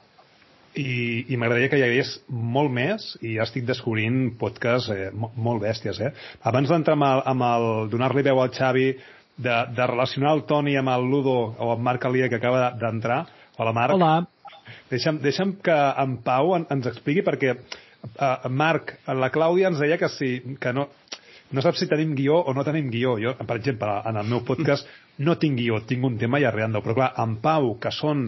i, 0.76 1.26
i 1.32 1.38
m'agradaria 1.38 1.70
que 1.70 1.78
hi 1.80 1.84
hagués 1.84 2.10
molt 2.30 2.72
més 2.72 3.06
i 3.22 3.36
ja 3.38 3.44
estic 3.48 3.64
descobrint 3.66 4.34
podcasts 4.38 4.90
eh, 4.90 5.12
mo- 5.14 5.32
molt 5.38 5.62
bèsties 5.64 6.02
eh? 6.02 6.12
abans 6.44 6.70
d'entrar 6.70 6.94
amb 6.98 7.04
el, 7.08 7.22
amb 7.26 7.42
el 7.48 7.90
donar-li 7.90 8.22
veu 8.28 8.42
al 8.42 8.52
Xavi 8.52 8.90
de, 9.38 9.56
de 9.76 9.88
relacionar 9.88 10.34
el 10.38 10.44
Toni 10.50 10.76
amb 10.80 10.90
el 10.94 11.10
Ludo 11.12 11.36
o 11.60 11.72
amb 11.74 11.84
Marc 11.84 12.06
Alia 12.08 12.30
que 12.30 12.36
acaba 12.40 12.70
de- 12.70 12.80
d'entrar 12.86 13.26
hola 13.58 13.74
Marc 13.74 13.94
Hola. 13.96 14.14
Deixa'm, 14.90 15.20
deixa'm 15.22 15.56
que 15.62 15.76
en 16.02 16.18
Pau 16.26 16.56
en, 16.56 16.66
ens 16.74 16.88
expliqui 16.90 17.22
perquè 17.26 17.52
uh, 17.56 18.50
Marc, 18.50 18.96
la 19.08 19.30
Clàudia 19.34 19.70
ens 19.70 19.80
deia 19.82 19.98
que, 20.02 20.10
si, 20.10 20.30
que 20.62 20.74
no, 20.74 20.88
no 21.52 21.62
sap 21.62 21.78
si 21.78 21.88
tenim 21.90 22.16
guió 22.18 22.40
o 22.42 22.54
no 22.54 22.64
tenim 22.66 22.90
guió. 22.90 23.16
Jo, 23.22 23.36
per 23.46 23.58
exemple, 23.60 23.92
en 24.10 24.18
el 24.22 24.30
meu 24.30 24.42
podcast 24.48 24.88
no 25.22 25.36
tinc 25.42 25.60
guió, 25.60 25.82
tinc 25.86 26.04
un 26.06 26.18
tema 26.22 26.40
i 26.42 26.48
arreando. 26.50 26.82
Però 26.82 26.96
clar, 26.98 27.12
en 27.22 27.38
Pau, 27.44 27.76
que 27.82 27.92
són 27.94 28.28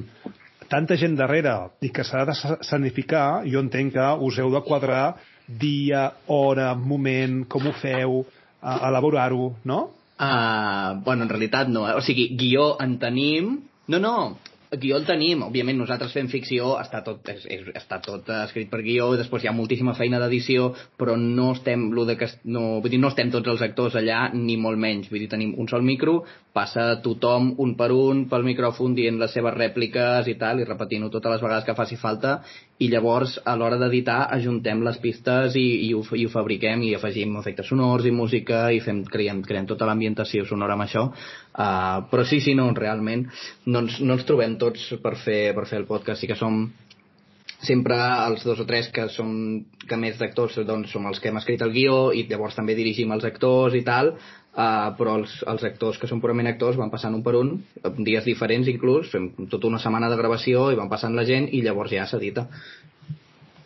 tanta 0.70 0.97
gent 0.99 1.18
darrere 1.18 1.55
i 1.82 1.89
que 1.89 2.05
s'ha 2.05 2.26
de 2.30 2.36
sanificar, 2.68 3.43
jo 3.49 3.62
entenc 3.66 3.93
que 3.97 4.08
us 4.28 4.38
heu 4.41 4.51
de 4.53 4.62
quadrar 4.68 5.16
dia, 5.47 6.12
hora, 6.28 6.74
moment, 6.76 7.45
com 7.49 7.66
ho 7.70 7.74
feu, 7.82 8.22
a, 8.62 8.78
elaborar-ho, 8.89 9.55
no? 9.66 9.82
Uh, 10.18 10.99
bueno, 11.05 11.24
en 11.24 11.30
realitat 11.30 11.70
no. 11.70 11.88
eh? 11.89 11.93
O 11.93 12.01
sigui, 12.01 12.30
guió 12.38 12.76
en 12.82 12.97
tenim... 12.99 13.51
No, 13.88 13.99
no, 13.99 14.38
guió 14.82 14.97
el 14.99 15.05
tenim. 15.07 15.43
Òbviament, 15.47 15.78
nosaltres 15.80 16.13
fem 16.15 16.30
ficció, 16.32 16.73
està 16.82 17.01
tot, 17.05 17.25
és, 17.34 17.45
és, 17.53 17.67
està 17.78 17.99
tot 18.03 18.30
eh, 18.30 18.41
escrit 18.47 18.71
per 18.71 18.82
guió, 18.86 19.09
després 19.19 19.43
hi 19.43 19.51
ha 19.51 19.55
moltíssima 19.55 19.95
feina 19.97 20.19
d'edició, 20.23 20.71
però 20.99 21.17
no 21.19 21.51
estem, 21.55 21.89
lo 21.95 22.05
de 22.09 22.17
que, 22.19 22.30
no, 22.45 22.80
vull 22.82 22.93
dir, 22.93 23.01
no 23.03 23.11
estem 23.13 23.32
tots 23.34 23.53
els 23.53 23.63
actors 23.65 23.97
allà, 23.99 24.28
ni 24.34 24.57
molt 24.61 24.82
menys. 24.82 25.11
Vull 25.11 25.23
dir, 25.23 25.32
tenim 25.32 25.55
un 25.57 25.69
sol 25.71 25.86
micro, 25.86 26.19
passa 26.57 26.88
tothom 27.05 27.53
un 27.63 27.75
per 27.78 27.91
un 27.93 28.25
pel 28.32 28.45
micròfon 28.47 28.95
dient 28.97 29.19
les 29.21 29.34
seves 29.34 29.53
rèpliques 29.57 30.30
i 30.32 30.38
tal, 30.39 30.61
i 30.61 30.67
repetint-ho 30.67 31.11
totes 31.13 31.38
les 31.38 31.45
vegades 31.45 31.67
que 31.67 31.78
faci 31.78 31.99
falta, 32.01 32.39
i 32.78 32.89
llavors 32.91 33.38
a 33.45 33.55
l'hora 33.57 33.78
d'editar 33.82 34.28
ajuntem 34.36 34.84
les 34.86 34.99
pistes 35.01 35.55
i, 35.57 35.65
i, 35.88 35.93
ho, 35.97 36.03
i 36.13 36.28
ho 36.28 36.34
fabriquem 36.34 36.84
i 36.86 36.93
afegim 36.97 37.34
efectes 37.39 37.69
sonors 37.71 38.05
i 38.05 38.13
música 38.13 38.67
i 38.73 38.82
fem, 38.86 39.01
creiem, 39.09 39.41
creem 39.45 39.65
tota 39.69 39.88
l'ambientació 39.89 40.45
sonora 40.45 40.78
amb 40.78 40.86
això 40.86 41.07
uh, 41.58 42.08
però 42.12 42.26
sí, 42.26 42.39
sí, 42.41 42.55
no, 42.55 42.70
realment. 42.78 43.28
No 43.66 43.84
ens, 43.86 43.99
no 44.01 44.18
ens 44.18 44.26
trobem 44.30 44.58
tots 44.62 44.89
per 45.03 45.16
fer, 45.24 45.55
per 45.58 45.68
fer 45.70 45.82
el 45.82 45.89
podcast, 45.89 46.22
sí 46.22 46.30
que 46.30 46.39
som 46.39 46.68
sempre 47.66 47.97
els 47.97 48.43
dos 48.45 48.60
o 48.62 48.66
tres 48.70 48.91
que 48.93 49.08
som 49.10 49.30
que 49.89 49.97
més 49.97 50.20
d'actors 50.20 50.60
doncs 50.68 50.91
som 50.93 51.08
els 51.10 51.20
que 51.20 51.32
hem 51.32 51.39
escrit 51.39 51.64
el 51.66 51.74
guió 51.74 52.12
i 52.14 52.28
llavors 52.30 52.58
també 52.58 52.76
dirigim 52.78 53.12
els 53.16 53.26
actors 53.26 53.78
i 53.78 53.82
tal. 53.88 54.14
Uh, 54.58 54.89
però 54.97 55.20
els, 55.20 55.36
els 55.45 55.64
actors 55.68 55.99
que 56.01 56.08
són 56.10 56.18
purament 56.18 56.47
actors 56.49 56.80
van 56.80 56.89
passant 56.89 57.14
un 57.14 57.22
per 57.22 57.36
un 57.38 57.51
dies 58.01 58.26
diferents 58.26 58.66
inclús, 58.72 59.12
fem 59.12 59.28
tota 59.51 59.70
una 59.70 59.78
setmana 59.78 60.10
de 60.10 60.18
gravació 60.18 60.72
i 60.74 60.80
van 60.80 60.89
passant 60.89 61.14
la 61.14 61.28
gent 61.30 61.45
i 61.53 61.62
llavors 61.62 61.93
ja 61.93 62.08
s'edita 62.10 62.47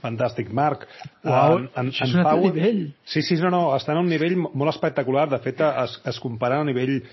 Fantàstic, 0.02 0.50
Marc. 0.54 0.88
Uau, 1.24 1.58
en, 1.60 1.68
en, 1.78 1.90
això 1.94 2.08
és 2.08 2.14
un 2.16 2.22
altre 2.24 2.34
Pau, 2.34 2.46
nivell. 2.56 2.82
Sí, 3.06 3.22
sí, 3.26 3.38
no, 3.42 3.52
no, 3.54 3.62
està 3.78 3.94
en 3.94 4.02
un 4.02 4.10
nivell 4.10 4.36
molt 4.42 4.72
espectacular. 4.74 5.28
De 5.32 5.40
fet, 5.44 5.62
es, 5.86 5.98
es 6.10 6.20
compara 6.24 6.60
a 6.62 6.68
nivell 6.68 6.96
eh, 7.00 7.04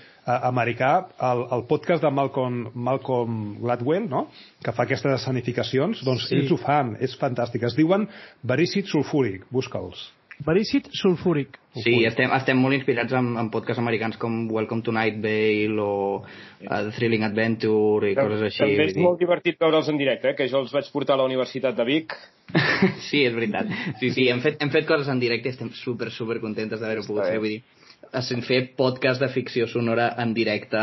americà 0.49 0.91
el, 1.29 1.45
el 1.57 1.65
podcast 1.69 2.03
de 2.05 2.11
Malcolm, 2.11 2.69
Malcolm 2.73 3.39
Gladwell, 3.61 4.09
no? 4.09 4.27
que 4.65 4.73
fa 4.75 4.87
aquestes 4.87 5.19
escenificacions, 5.21 6.03
doncs 6.05 6.27
Sí. 6.29 6.35
ells 6.41 6.51
ho 6.53 6.57
fan, 6.61 6.95
és 6.99 7.15
fantàstic. 7.19 7.63
Es 7.69 7.77
diuen 7.77 8.07
Verícid 8.43 8.89
Sulfúric, 8.91 9.45
busca'ls. 9.53 10.09
Verícid 10.45 10.87
sulfúric. 10.95 11.57
Sí, 11.83 11.99
estem, 12.07 12.31
estem 12.31 12.57
molt 12.57 12.77
inspirats 12.77 13.11
en, 13.17 13.33
en 13.41 13.49
podcasts 13.51 13.81
americans 13.81 14.15
com 14.19 14.45
Welcome 14.51 14.85
to 14.87 14.93
Night 14.95 15.19
Vale 15.23 15.83
o 15.83 15.89
uh, 16.21 16.69
The 16.69 16.93
Thrilling 16.95 17.25
Adventure 17.27 18.09
i 18.09 18.15
coses 18.17 18.45
així. 18.47 18.61
També 18.63 18.87
és 18.87 18.95
molt 19.03 19.19
divertit 19.19 19.59
veure'ls 19.59 19.91
en 19.91 19.99
directe, 19.99 20.31
eh? 20.31 20.37
que 20.37 20.47
jo 20.51 20.63
els 20.63 20.71
vaig 20.75 20.87
portar 20.93 21.17
a 21.17 21.21
la 21.21 21.27
Universitat 21.27 21.75
de 21.75 21.85
Vic. 21.89 22.15
sí, 23.09 23.25
és 23.27 23.35
veritat. 23.35 23.67
Sí, 23.99 24.13
sí, 24.15 24.29
hem 24.31 24.39
fet, 24.45 24.57
hem 24.63 24.71
fet 24.73 24.87
coses 24.87 25.11
en 25.11 25.19
directe 25.21 25.51
i 25.51 25.53
estem 25.57 25.73
super, 25.75 26.09
super 26.15 26.39
contentes 26.39 26.79
d'haver-ho 26.79 27.03
pogut 27.09 27.27
fer. 27.27 27.43
Vull 27.43 27.57
dir, 27.57 27.61
estem 28.19 28.41
fet 28.41 28.71
podcast 28.77 29.21
de 29.21 29.27
ficció 29.29 29.67
sonora 29.69 30.15
en 30.17 30.31
directe 30.33 30.79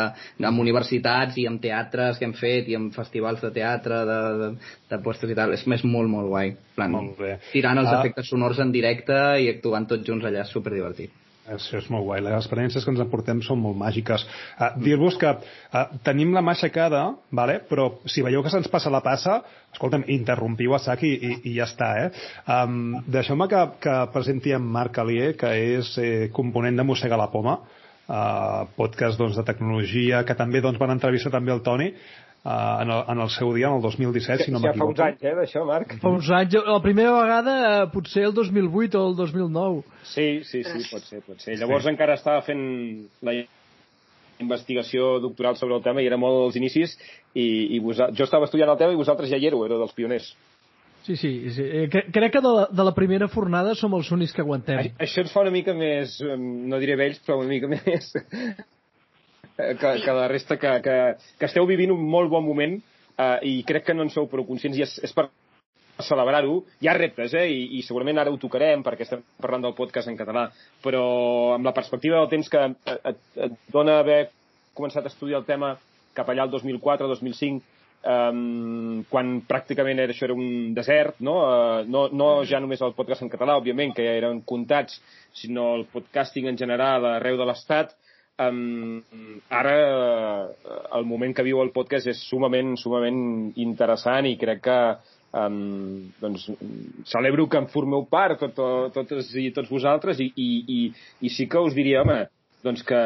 amb 0.47 0.63
universitats 0.63 1.37
i 1.43 1.47
amb 1.51 1.61
teatres 1.63 2.19
que 2.21 2.25
hem 2.29 2.35
fet 2.39 2.69
i 2.71 2.77
amb 2.79 2.95
festivals 2.95 3.43
de 3.43 3.51
teatre 3.57 4.05
de, 4.07 4.19
de, 4.43 4.49
de 4.93 4.99
puestos 5.03 5.31
i 5.31 5.35
tal. 5.39 5.53
És, 5.57 5.67
és 5.67 5.85
molt, 5.85 6.09
molt 6.13 6.31
guai. 6.31 6.55
Plan, 6.77 6.93
Molt 6.95 7.19
bé. 7.19 7.37
Tirant 7.53 7.79
els 7.83 7.91
Ah. 7.91 8.01
efectes 8.01 8.29
sonors 8.31 8.59
en 8.63 8.71
directe 8.73 9.17
i 9.43 9.49
actuant 9.51 9.89
tots 9.89 10.07
junts 10.07 10.25
allà, 10.25 10.45
és 10.47 10.53
super 10.55 10.73
divertit. 10.73 11.11
Això 11.55 11.79
és 11.79 11.87
molt 11.93 12.07
guai. 12.07 12.23
Les 12.25 12.35
experiències 12.35 12.85
que 12.85 12.91
ens 12.93 13.03
emportem 13.05 13.41
són 13.45 13.61
molt 13.63 13.79
màgiques. 13.79 14.25
Uh, 14.59 14.73
Dir-vos 14.83 15.19
que 15.21 15.31
uh, 15.31 15.85
tenim 16.07 16.35
la 16.35 16.43
mà 16.43 16.57
aixecada, 16.57 17.05
vale? 17.31 17.61
però 17.71 17.89
si 18.11 18.25
veieu 18.27 18.43
que 18.43 18.51
se'ns 18.53 18.69
passa 18.73 18.93
la 18.93 19.03
passa, 19.05 19.39
escolta'm, 19.75 20.07
interrompiu 20.17 20.75
a 20.75 20.83
sac 20.83 21.05
i, 21.07 21.15
i, 21.15 21.33
i 21.53 21.55
ja 21.59 21.69
està. 21.71 21.93
Eh? 22.03 22.11
Um, 22.51 22.99
Deixeu-me 23.07 23.49
que, 23.53 23.63
que 23.87 23.97
presenti 24.15 24.55
en 24.57 24.67
Marc 24.77 24.99
Alier, 25.03 25.35
que 25.39 25.53
és 25.79 25.93
eh, 26.03 26.29
component 26.35 26.79
de 26.79 26.87
Mossega 26.87 27.19
la 27.21 27.31
Poma, 27.31 27.59
uh, 28.09 28.67
podcast 28.79 29.21
doncs, 29.21 29.39
de 29.39 29.47
tecnologia, 29.47 30.25
que 30.27 30.39
també 30.39 30.63
doncs, 30.65 30.81
van 30.83 30.95
entrevistar 30.97 31.35
també 31.35 31.55
el 31.55 31.63
Toni, 31.67 31.93
en, 32.47 32.91
el, 32.95 33.03
en 33.11 33.21
el 33.25 33.31
seu 33.35 33.51
dia, 33.57 33.67
en 33.73 33.77
el 33.81 33.83
2017, 33.83 34.45
si 34.47 34.53
no 34.55 34.61
ja 34.63 34.71
fa 34.71 34.77
m'equivoco. 34.77 34.93
uns 34.95 35.01
anys, 35.07 35.23
eh, 35.27 35.35
d'això, 35.41 35.65
Marc? 35.67 35.97
Fa 36.03 36.13
uns 36.15 36.31
anys, 36.31 36.55
la 36.69 36.79
primera 36.85 37.13
vegada 37.17 37.55
eh, 37.83 37.87
potser 37.93 38.25
el 38.29 38.35
2008 38.37 39.01
o 39.03 39.11
el 39.11 39.17
2009. 39.19 39.83
Sí, 40.15 40.29
sí, 40.47 40.63
sí, 40.63 40.85
pot 40.93 41.03
ser, 41.11 41.23
pot 41.27 41.41
ser. 41.43 41.59
Llavors 41.59 41.89
encara 41.91 42.15
estava 42.21 42.43
fent 42.47 42.63
la 43.27 43.35
investigació 44.39 45.19
doctoral 45.25 45.57
sobre 45.57 45.75
el 45.79 45.83
tema 45.83 46.03
i 46.05 46.07
era 46.11 46.19
molt 46.21 46.43
als 46.51 46.57
inicis 46.61 46.93
i, 47.33 47.47
i 47.77 47.79
vosa... 47.81 48.11
jo 48.13 48.27
estava 48.27 48.45
estudiant 48.45 48.69
el 48.75 48.77
tema 48.79 48.93
i 48.93 48.99
vosaltres 49.01 49.31
ja 49.33 49.39
hi 49.41 49.47
éreu, 49.49 49.65
éreu 49.65 49.81
dels 49.81 49.95
pioners. 49.97 50.27
Sí, 51.07 51.15
sí. 51.17 51.31
sí. 51.55 51.63
Eh, 51.63 51.87
cre- 51.89 52.09
Crec 52.13 52.33
que 52.35 52.41
de 52.45 52.51
la, 52.53 52.65
de 52.69 52.85
la 52.85 52.93
primera 52.95 53.29
fornada 53.33 53.75
som 53.79 53.95
els 53.97 54.11
únics 54.13 54.35
que 54.35 54.43
aguantem. 54.43 54.81
A- 54.91 55.05
Això 55.07 55.23
ens 55.23 55.33
fa 55.33 55.41
una 55.47 55.53
mica 55.55 55.73
més, 55.75 56.19
no 56.21 56.81
diré 56.83 56.97
vells, 56.99 57.21
però 57.25 57.39
una 57.41 57.49
mica 57.49 57.71
més 57.75 58.11
que, 59.57 59.91
que 60.05 60.13
la 60.13 60.29
resta, 60.29 60.59
que, 60.61 60.77
que, 60.85 60.97
que 61.41 61.49
esteu 61.49 61.67
vivint 61.69 61.95
un 61.95 62.05
molt 62.05 62.31
bon 62.33 62.45
moment 62.45 62.77
eh, 62.77 63.39
i 63.49 63.57
crec 63.69 63.89
que 63.89 63.97
no 63.97 64.07
en 64.07 64.13
sou 64.13 64.29
prou 64.31 64.47
conscients 64.49 64.79
i 64.79 64.85
és, 64.85 64.97
és 65.09 65.15
per 65.17 65.29
celebrar-ho. 66.05 66.59
Hi 66.85 66.91
ha 66.91 66.97
reptes, 66.97 67.35
eh? 67.35 67.47
I, 67.49 67.79
I 67.79 67.85
segurament 67.87 68.21
ara 68.21 68.33
ho 68.33 68.41
tocarem 68.41 68.85
perquè 68.85 69.07
estem 69.07 69.23
parlant 69.41 69.65
del 69.65 69.77
podcast 69.79 70.13
en 70.13 70.19
català, 70.19 70.49
però 70.85 71.05
amb 71.55 71.65
la 71.65 71.75
perspectiva 71.77 72.21
del 72.21 72.33
temps 72.35 72.53
que 72.53 72.65
et, 72.69 72.93
et, 73.13 73.23
et 73.49 73.57
dona 73.73 74.01
haver 74.03 74.27
començat 74.77 75.07
a 75.07 75.13
estudiar 75.13 75.41
el 75.41 75.49
tema 75.49 75.73
cap 76.17 76.29
allà 76.33 76.45
al 76.45 76.53
2004-2005, 76.53 77.63
um, 78.09 79.03
quan 79.11 79.37
pràcticament 79.49 80.01
era, 80.05 80.13
això 80.13 80.29
era 80.29 80.37
un 80.37 80.75
desert, 80.77 81.21
no? 81.25 81.37
Uh, 81.45 81.85
no, 81.89 82.07
no 82.13 82.31
ja 82.49 82.61
només 82.61 82.85
el 82.85 82.97
podcast 82.97 83.25
en 83.25 83.33
català, 83.33 83.57
òbviament, 83.61 83.95
que 83.97 84.05
ja 84.05 84.17
eren 84.21 84.43
comptats, 84.49 85.01
sinó 85.37 85.75
el 85.77 85.87
podcasting 85.93 86.49
en 86.53 86.61
general 86.61 87.09
arreu 87.17 87.41
de 87.41 87.49
l'Estat, 87.49 87.97
um, 88.43 89.03
ara 89.51 89.75
uh, 89.89 90.81
el 90.99 91.07
moment 91.09 91.35
que 91.37 91.45
viu 91.47 91.61
el 91.63 91.73
podcast 91.75 92.11
és 92.13 92.23
sumament, 92.29 92.75
sumament 92.81 93.53
interessant 93.63 94.29
i 94.29 94.37
crec 94.41 94.65
que 94.67 94.79
um, 95.37 96.09
doncs, 96.21 96.49
celebro 97.11 97.49
que 97.49 97.61
en 97.63 97.71
formeu 97.73 98.07
part 98.11 98.41
tot, 98.43 98.61
totes 98.95 99.33
i 99.41 99.51
tots 99.57 99.73
vosaltres 99.73 100.21
i, 100.21 100.31
i, 100.37 100.51
i, 100.79 100.81
i 101.21 101.33
sí 101.33 101.49
que 101.51 101.63
us 101.63 101.77
diria, 101.77 102.03
home, 102.05 102.25
doncs 102.67 102.85
que, 102.87 103.01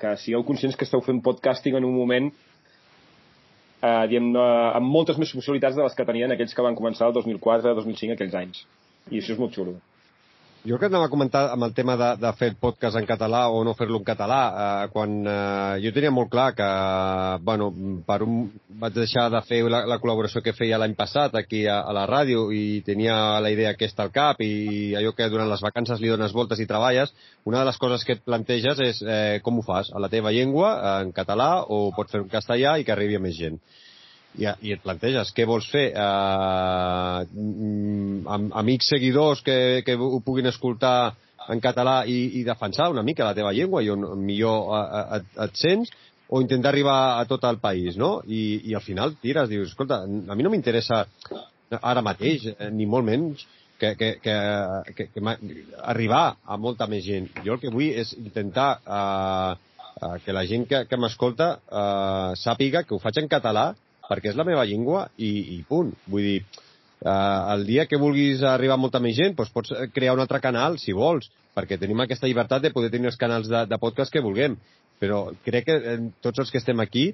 que 0.00 0.16
sigueu 0.22 0.44
conscients 0.46 0.76
que 0.78 0.86
esteu 0.88 1.02
fent 1.04 1.22
podcasting 1.24 1.76
en 1.78 1.86
un 1.86 1.96
moment 1.96 2.30
eh, 3.84 4.04
diguem, 4.08 4.30
eh, 4.36 4.68
amb 4.78 4.88
moltes 4.90 5.18
més 5.20 5.32
possibilitats 5.34 5.76
de 5.76 5.84
les 5.84 5.96
que 5.96 6.06
tenien 6.08 6.32
aquells 6.32 6.54
que 6.56 6.64
van 6.64 6.78
començar 6.78 7.10
el 7.10 7.16
2004-2005, 7.18 8.16
aquells 8.16 8.38
anys. 8.40 8.64
I 9.10 9.20
això 9.20 9.34
és 9.34 9.40
molt 9.40 9.56
xulo. 9.56 9.76
Jo 10.64 10.78
que 10.80 10.88
anava 10.88 11.10
a 11.10 11.12
comentar 11.12 11.42
amb 11.52 11.66
el 11.66 11.74
tema 11.76 11.92
de, 12.00 12.06
de 12.16 12.28
fer 12.38 12.46
el 12.48 12.54
podcast 12.56 12.96
en 12.96 13.04
català 13.04 13.42
o 13.52 13.58
no 13.68 13.74
fer-lo 13.76 13.98
en 14.00 14.06
català, 14.06 14.38
eh, 14.48 14.86
quan 14.94 15.18
eh, 15.28 15.82
jo 15.82 15.92
tenia 15.92 16.12
molt 16.16 16.30
clar 16.32 16.46
que, 16.56 16.68
bueno, 17.44 17.66
per 18.06 18.16
un, 18.24 18.46
vaig 18.80 18.96
deixar 18.96 19.26
de 19.34 19.42
fer 19.44 19.60
la, 19.68 19.82
la 19.92 20.00
col·laboració 20.00 20.40
que 20.40 20.56
feia 20.56 20.80
l'any 20.80 20.96
passat 20.96 21.36
aquí 21.36 21.66
a, 21.68 21.82
a 21.84 21.92
la 21.92 22.06
ràdio 22.08 22.46
i 22.48 22.80
tenia 22.86 23.42
la 23.44 23.52
idea 23.52 23.74
aquesta 23.76 24.08
al 24.08 24.14
cap 24.16 24.40
i 24.40 24.96
allò 24.96 25.12
que 25.12 25.28
durant 25.28 25.52
les 25.52 25.68
vacances 25.68 26.00
li 26.00 26.08
dones 26.08 26.32
voltes 26.32 26.64
i 26.64 26.70
treballes, 26.72 27.12
una 27.44 27.60
de 27.60 27.68
les 27.68 27.82
coses 27.84 28.08
que 28.08 28.16
et 28.16 28.24
planteges 28.24 28.80
és 28.88 29.04
eh, 29.04 29.40
com 29.44 29.60
ho 29.60 29.68
fas, 29.68 29.92
a 29.92 30.00
la 30.00 30.08
teva 30.08 30.32
llengua, 30.32 30.78
en 31.02 31.12
català, 31.12 31.58
o 31.68 31.90
pots 31.92 32.16
fer 32.16 32.24
en 32.24 32.32
castellà 32.32 32.78
i 32.80 32.88
que 32.88 32.96
arribi 32.96 33.20
a 33.20 33.26
més 33.26 33.36
gent 33.36 33.60
i, 34.38 34.46
i 34.46 34.74
et 34.74 34.82
planteges 34.82 35.32
què 35.34 35.46
vols 35.48 35.66
fer 35.70 35.86
eh, 35.92 37.18
mm, 37.26 38.24
amb 38.36 38.56
amics 38.62 38.90
seguidors 38.94 39.42
que, 39.46 39.82
que 39.86 39.96
ho 39.96 40.20
puguin 40.24 40.50
escoltar 40.50 41.14
en 41.52 41.60
català 41.60 42.02
i, 42.08 42.40
i 42.40 42.44
defensar 42.46 42.90
una 42.92 43.04
mica 43.04 43.26
la 43.26 43.36
teva 43.36 43.52
llengua 43.52 43.82
i 43.84 43.90
on 43.92 44.06
millor 44.24 44.70
eh, 44.78 45.04
et, 45.18 45.30
et 45.46 45.60
sents 45.60 45.92
o 46.28 46.40
intentar 46.40 46.72
arribar 46.72 47.20
a 47.20 47.26
tot 47.30 47.44
el 47.44 47.60
país, 47.62 47.98
no? 48.00 48.16
I, 48.26 48.70
i 48.70 48.74
al 48.74 48.82
final 48.82 49.12
tires, 49.22 49.48
dius, 49.50 49.68
escolta, 49.70 50.00
a 50.02 50.34
mi 50.34 50.42
no 50.42 50.50
m'interessa 50.50 51.04
ara 51.80 52.02
mateix, 52.02 52.48
eh, 52.54 52.70
ni 52.72 52.88
molt 52.90 53.06
menys, 53.06 53.44
que, 53.78 53.94
que, 53.96 54.08
que, 54.22 54.34
que, 54.96 55.06
que 55.12 55.36
arribar 55.82 56.36
a 56.46 56.56
molta 56.56 56.88
més 56.90 57.04
gent. 57.04 57.28
Jo 57.44 57.56
el 57.56 57.62
que 57.62 57.72
vull 57.74 57.92
és 58.02 58.14
intentar 58.16 58.68
eh, 58.80 59.54
eh, 60.00 60.16
que 60.24 60.36
la 60.36 60.44
gent 60.48 60.66
que, 60.70 60.84
que 60.88 61.00
m'escolta 61.00 61.50
eh, 61.58 62.30
sàpiga 62.40 62.84
que 62.86 62.94
ho 62.96 63.02
faig 63.02 63.20
en 63.22 63.30
català 63.30 63.72
perquè 64.08 64.32
és 64.32 64.38
la 64.38 64.46
meva 64.46 64.64
llengua 64.68 65.06
i, 65.16 65.32
i 65.56 65.58
punt. 65.68 65.92
Vull 66.10 66.28
dir, 66.28 66.38
eh, 67.04 67.40
el 67.54 67.66
dia 67.68 67.86
que 67.90 68.00
vulguis 68.00 68.42
arribar 68.48 68.78
a 68.78 68.82
molta 68.82 69.00
més 69.02 69.16
gent, 69.18 69.36
doncs 69.38 69.52
pots 69.54 69.74
crear 69.94 70.16
un 70.16 70.24
altre 70.24 70.40
canal, 70.44 70.78
si 70.82 70.96
vols, 70.96 71.30
perquè 71.54 71.78
tenim 71.80 72.02
aquesta 72.02 72.28
llibertat 72.28 72.64
de 72.64 72.72
poder 72.74 72.90
tenir 72.92 73.12
els 73.12 73.20
canals 73.20 73.50
de, 73.50 73.64
de 73.70 73.78
podcast 73.80 74.12
que 74.12 74.24
vulguem. 74.24 74.58
Però 75.02 75.28
crec 75.46 75.68
que 75.68 75.78
eh, 75.78 76.00
tots 76.24 76.44
els 76.44 76.52
que 76.52 76.60
estem 76.62 76.80
aquí 76.82 77.12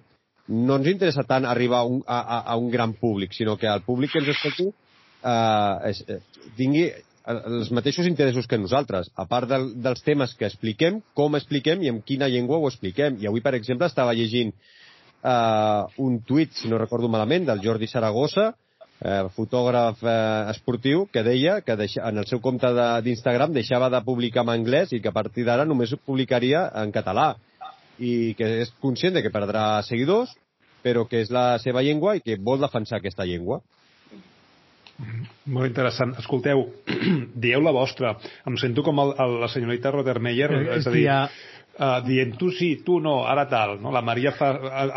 no 0.51 0.81
ens 0.81 0.91
interessa 0.91 1.25
tant 1.29 1.47
arribar 1.47 1.85
a 1.85 1.89
un, 1.89 2.01
a, 2.07 2.41
a, 2.41 2.57
un 2.59 2.71
gran 2.73 2.95
públic, 2.99 3.35
sinó 3.37 3.57
que 3.57 3.69
el 3.71 3.85
públic 3.87 4.13
que 4.13 4.21
ens 4.23 4.33
escolti 4.35 4.67
eh, 4.67 5.91
es, 5.91 6.03
eh, 6.09 6.21
tingui 6.59 6.89
els 7.31 7.69
mateixos 7.71 8.09
interessos 8.09 8.49
que 8.49 8.59
nosaltres, 8.59 9.11
a 9.15 9.27
part 9.29 9.47
del, 9.51 9.69
dels 9.85 10.03
temes 10.03 10.33
que 10.35 10.49
expliquem, 10.49 10.99
com 11.15 11.37
expliquem 11.39 11.85
i 11.85 11.91
en 11.93 12.01
quina 12.03 12.29
llengua 12.33 12.59
ho 12.59 12.67
expliquem. 12.67 13.21
I 13.21 13.29
avui, 13.29 13.43
per 13.45 13.55
exemple, 13.55 13.87
estava 13.87 14.17
llegint 14.17 14.51
eh, 14.51 14.80
un 15.23 16.21
tuit, 16.25 16.53
si 16.57 16.69
no 16.69 16.79
recordo 16.79 17.09
malament, 17.09 17.45
del 17.47 17.61
Jordi 17.65 17.87
Saragossa, 17.87 18.55
eh, 19.01 19.25
fotògraf 19.37 20.03
eh, 20.03 20.51
esportiu, 20.55 21.07
que 21.13 21.23
deia 21.23 21.61
que 21.61 21.77
deixa, 21.77 22.07
en 22.09 22.19
el 22.19 22.27
seu 22.27 22.41
compte 22.41 22.69
de- 22.73 23.03
d'Instagram 23.03 23.53
deixava 23.53 23.91
de 23.91 24.01
publicar 24.05 24.43
en 24.45 24.55
anglès 24.57 24.93
i 24.93 25.01
que 25.01 25.09
a 25.09 25.13
partir 25.17 25.45
d'ara 25.45 25.65
només 25.65 25.93
ho 25.93 25.99
publicaria 25.99 26.71
en 26.83 26.93
català 26.93 27.35
i 27.99 28.35
que 28.37 28.63
és 28.63 28.71
conscient 28.81 29.13
de 29.15 29.23
que 29.23 29.31
perdrà 29.33 29.83
seguidors, 29.83 30.33
però 30.83 31.07
que 31.09 31.21
és 31.21 31.31
la 31.31 31.59
seva 31.61 31.83
llengua 31.83 32.17
i 32.17 32.21
que 32.25 32.37
vol 32.41 32.61
defensar 32.61 32.97
aquesta 32.99 33.25
llengua. 33.29 33.61
Molt 35.49 35.69
interessant. 35.71 36.13
Escolteu, 36.21 36.67
dieu 37.47 37.61
la 37.65 37.73
vostra. 37.73 38.15
Em 38.49 38.57
sento 38.61 38.83
com 38.85 38.99
el, 39.01 39.15
el, 39.21 39.37
la 39.41 39.49
senyorita 39.49 39.93
Rodermeyer, 39.95 40.51
Eh, 40.53 40.61
és 40.77 40.81
és 40.83 40.87
a 40.87 40.93
dir, 40.93 41.07
uh, 41.81 41.99
dient 42.07 42.37
tu 42.39 42.51
sí, 42.53 42.69
tu 42.85 42.99
no, 43.01 43.25
ara 43.27 43.47
tal. 43.49 43.79
No? 43.81 43.91
La 43.95 44.03
Maria 44.05 44.33
fa... 44.37 44.51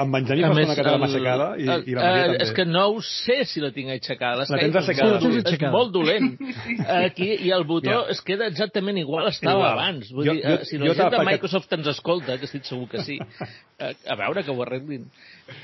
En 0.04 0.12
Benjamí 0.12 0.44
A 0.44 0.50
fa 0.52 0.58
més, 0.58 0.68
una 0.68 0.76
que 0.76 0.84
té 0.84 0.92
la 0.92 0.98
mà 1.00 1.08
el- 1.08 1.14
aixecada 1.16 1.48
i, 1.58 1.68
el- 1.76 1.86
i 1.88 1.96
la 1.96 2.02
Maria 2.04 2.24
eh, 2.24 2.28
també. 2.34 2.44
És 2.44 2.52
que 2.58 2.66
no 2.68 2.84
ho 2.92 3.02
sé 3.08 3.40
si 3.50 3.64
la 3.64 3.72
tinc 3.76 3.90
aixecada. 3.96 4.46
La 4.50 4.60
tens 4.60 4.76
aixecada, 4.82 5.18
és 5.18 5.24
molt- 5.26 5.40
aixecada. 5.48 5.72
És 5.72 5.74
molt 5.78 5.94
dolent. 5.96 6.30
Aquí, 7.08 7.30
I 7.48 7.52
el 7.56 7.64
botó 7.70 7.90
Ja. 7.90 8.02
es 8.14 8.22
queda 8.22 8.48
exactament 8.52 8.98
igual 9.02 9.28
estava 9.32 9.56
Igual. 9.60 9.72
abans. 9.80 10.12
Vull 10.12 10.28
Jo- 10.28 10.34
dir, 10.38 10.44
jo- 10.44 10.58
eh, 10.60 10.66
si 10.66 10.78
jo 10.78 10.86
la 10.92 10.94
gent 11.00 11.16
de 11.18 11.24
Microsoft 11.32 11.74
ens 11.80 11.88
escolta, 11.96 12.38
que 12.38 12.46
estic 12.52 12.66
segur 12.68 12.88
que 12.92 13.02
sí, 13.08 13.18
eh, 13.80 13.94
a 14.10 14.16
veure 14.20 14.44
que 14.44 14.52
ho 14.52 14.62
arreglin. 14.64 15.08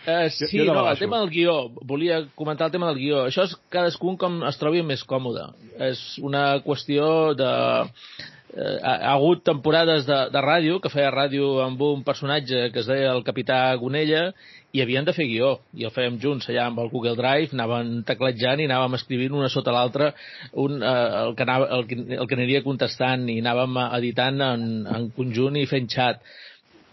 Eh, 0.05 0.29
sí, 0.29 0.45
jo 0.57 0.65
te 0.65 0.71
no, 0.73 0.87
el 0.91 0.97
tema 0.99 1.19
del 1.19 1.29
guió. 1.29 1.69
Volia 1.87 2.23
comentar 2.35 2.67
el 2.67 2.71
tema 2.71 2.87
del 2.89 2.97
guió. 2.99 3.25
Això 3.29 3.43
és 3.47 3.55
cadascun 3.71 4.17
com 4.19 4.41
es 4.47 4.57
trobi 4.59 4.81
més 4.83 5.03
còmode. 5.07 5.45
És 5.79 6.01
una 6.21 6.59
qüestió 6.65 7.33
de 7.39 7.51
eh, 8.53 8.77
ha, 8.83 8.93
ha 8.95 9.13
hagut 9.15 9.43
temporades 9.47 10.05
de, 10.07 10.17
de 10.33 10.41
ràdio, 10.45 10.79
que 10.83 10.91
feia 10.93 11.11
ràdio 11.13 11.59
amb 11.65 11.81
un 11.85 12.01
personatge 12.07 12.69
que 12.73 12.81
es 12.83 12.89
deia 12.89 13.11
el 13.13 13.23
capità 13.27 13.59
Gonella, 13.81 14.29
i 14.71 14.83
havien 14.83 15.05
de 15.05 15.13
fer 15.17 15.25
guió, 15.25 15.55
i 15.73 15.85
el 15.87 15.93
fèiem 15.93 16.19
junts 16.21 16.49
allà 16.49 16.67
amb 16.69 16.81
el 16.83 16.91
Google 16.93 17.15
Drive, 17.17 17.55
anàvem 17.55 18.03
tecletjant 18.05 18.61
i 18.61 18.67
anàvem 18.69 18.97
escrivint 18.99 19.37
una 19.37 19.49
sota 19.49 19.73
l'altra 19.73 20.11
un, 20.53 20.77
eh, 20.83 20.97
el, 21.23 21.33
que 21.37 21.45
anava, 21.47 21.69
el, 21.77 21.87
que, 21.89 21.97
el 22.19 22.29
que 22.29 22.37
aniria 22.37 22.65
contestant, 22.65 23.25
i 23.33 23.39
anàvem 23.41 23.79
editant 23.87 24.43
en, 24.45 24.67
en 24.97 25.09
conjunt 25.17 25.57
i 25.57 25.65
fent 25.69 25.89
xat. 25.89 26.21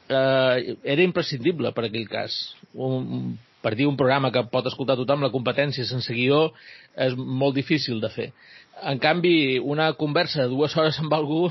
Eh, 0.08 0.76
era 0.96 1.04
imprescindible 1.04 1.74
per 1.76 1.88
aquell 1.88 2.08
cas. 2.08 2.38
Un, 2.72 3.36
per 3.66 3.74
dir 3.74 3.88
un 3.90 3.96
programa 3.98 4.30
que 4.30 4.44
pot 4.52 4.68
escoltar 4.70 4.94
tothom, 4.98 5.24
la 5.26 5.32
competència 5.34 5.84
sense 5.88 6.14
guió 6.14 6.52
és 7.02 7.16
molt 7.18 7.56
difícil 7.58 8.00
de 8.00 8.12
fer. 8.14 8.30
En 8.76 8.98
canvi, 9.00 9.58
una 9.58 9.92
conversa 9.96 10.42
de 10.42 10.52
dues 10.52 10.74
hores 10.76 10.98
amb 11.00 11.14
algú 11.16 11.46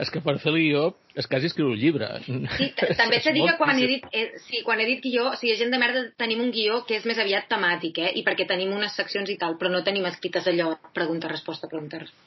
és 0.00 0.08
que 0.08 0.22
per 0.24 0.38
fer 0.40 0.48
el 0.54 0.58
guió 0.62 0.84
és 1.12 1.26
quasi 1.28 1.50
escriure 1.50 1.74
un 1.74 1.80
llibre. 1.80 2.08
Sí, 2.24 2.70
també 3.00 3.20
t'he 3.20 3.34
dit 3.36 3.44
que 3.44 3.58
quan 3.60 3.76
he 3.76 3.90
dit, 3.90 4.06
eh, 4.16 4.30
sí, 4.46 4.62
quan 4.64 4.80
he 4.80 4.86
dit 4.88 5.02
guió, 5.04 5.34
si 5.36 5.50
hi 5.50 5.52
ha 5.52 5.58
gent 5.60 5.74
de 5.74 5.80
merda, 5.82 6.06
tenim 6.20 6.40
un 6.40 6.50
guió 6.54 6.80
que 6.88 6.96
és 6.96 7.04
més 7.08 7.20
aviat 7.20 7.50
temàtic, 7.52 8.00
eh? 8.00 8.14
I 8.16 8.24
perquè 8.24 8.48
tenim 8.48 8.72
unes 8.72 8.96
seccions 8.96 9.28
i 9.28 9.36
tal, 9.40 9.58
però 9.60 9.72
no 9.72 9.84
tenim 9.84 10.08
escrites 10.08 10.48
allò, 10.48 10.72
pregunta-resposta, 10.96 11.68
pregunta-resposta. 11.68 12.26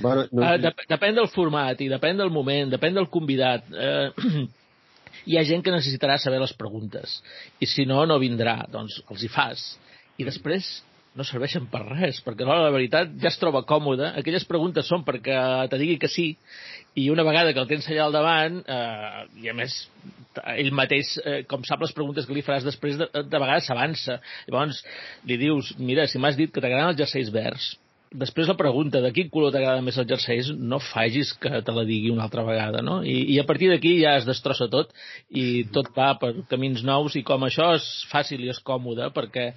Bueno, 0.00 0.24
no, 0.32 0.42
Uh, 0.42 0.56
dep 0.58 0.80
depèn 0.88 1.16
del 1.18 1.28
format 1.30 1.80
i 1.84 1.90
depèn 1.92 2.18
del 2.18 2.32
moment, 2.32 2.70
depèn 2.72 2.96
del 2.96 3.10
convidat. 3.12 3.68
Uh, 3.70 4.46
hi 5.28 5.36
ha 5.38 5.44
gent 5.46 5.62
que 5.64 5.74
necessitarà 5.74 6.16
saber 6.22 6.40
les 6.42 6.54
preguntes 6.58 7.20
i 7.60 7.68
si 7.70 7.86
no, 7.88 8.04
no 8.08 8.18
vindrà. 8.22 8.62
Doncs 8.72 9.00
els 9.10 9.26
hi 9.26 9.30
fas. 9.32 9.66
I 10.16 10.26
després 10.26 10.78
no 11.16 11.24
serveixen 11.24 11.66
per 11.72 11.82
res, 11.86 12.20
perquè 12.24 12.44
no, 12.44 12.56
la 12.60 12.72
veritat 12.74 13.14
ja 13.22 13.30
es 13.30 13.38
troba 13.40 13.64
còmode. 13.68 14.10
Aquelles 14.20 14.44
preguntes 14.48 14.88
són 14.88 15.04
perquè 15.06 15.36
te 15.72 15.80
digui 15.80 15.96
que 16.02 16.10
sí, 16.12 16.28
i 16.96 17.08
una 17.12 17.24
vegada 17.26 17.54
que 17.54 17.62
el 17.62 17.70
tens 17.70 17.88
allà 17.90 18.06
al 18.06 18.14
davant, 18.16 18.60
eh, 18.62 19.24
i 19.42 19.50
a 19.52 19.56
més 19.56 19.78
ell 20.56 20.70
mateix, 20.76 21.16
eh, 21.24 21.40
com 21.48 21.64
sap 21.64 21.82
les 21.84 21.96
preguntes 21.96 22.28
que 22.28 22.36
li 22.36 22.44
faràs 22.44 22.66
després, 22.68 23.00
de, 23.00 23.08
de 23.16 23.40
vegades 23.40 23.68
s'avança. 23.68 24.20
Llavors 24.50 24.84
li 25.28 25.40
dius, 25.40 25.72
mira, 25.80 26.06
si 26.08 26.20
m'has 26.20 26.38
dit 26.38 26.52
que 26.52 26.60
t'agraden 26.60 26.92
els 26.92 27.00
jerseis 27.00 27.32
verds, 27.32 27.74
després 28.16 28.48
la 28.48 28.56
pregunta 28.56 29.00
de 29.02 29.10
quin 29.14 29.28
color 29.32 29.52
t'agrada 29.54 29.82
més 29.84 29.96
els 29.98 30.08
jerseis, 30.08 30.50
no 30.56 30.78
facis 30.82 31.32
que 31.42 31.60
te 31.64 31.74
la 31.74 31.84
digui 31.88 32.12
una 32.12 32.26
altra 32.26 32.44
vegada, 32.46 32.82
no? 32.84 33.00
I, 33.04 33.16
i 33.34 33.38
a 33.42 33.46
partir 33.48 33.70
d'aquí 33.72 33.96
ja 34.00 34.16
es 34.20 34.28
destrossa 34.28 34.68
tot 34.72 34.92
i 35.28 35.64
tot 35.74 35.90
va 35.96 36.12
per 36.20 36.32
camins 36.50 36.84
nous 36.86 37.16
i 37.18 37.24
com 37.26 37.46
això 37.46 37.72
és 37.76 37.88
fàcil 38.12 38.46
i 38.46 38.52
és 38.52 38.62
còmode 38.64 39.10
perquè 39.16 39.50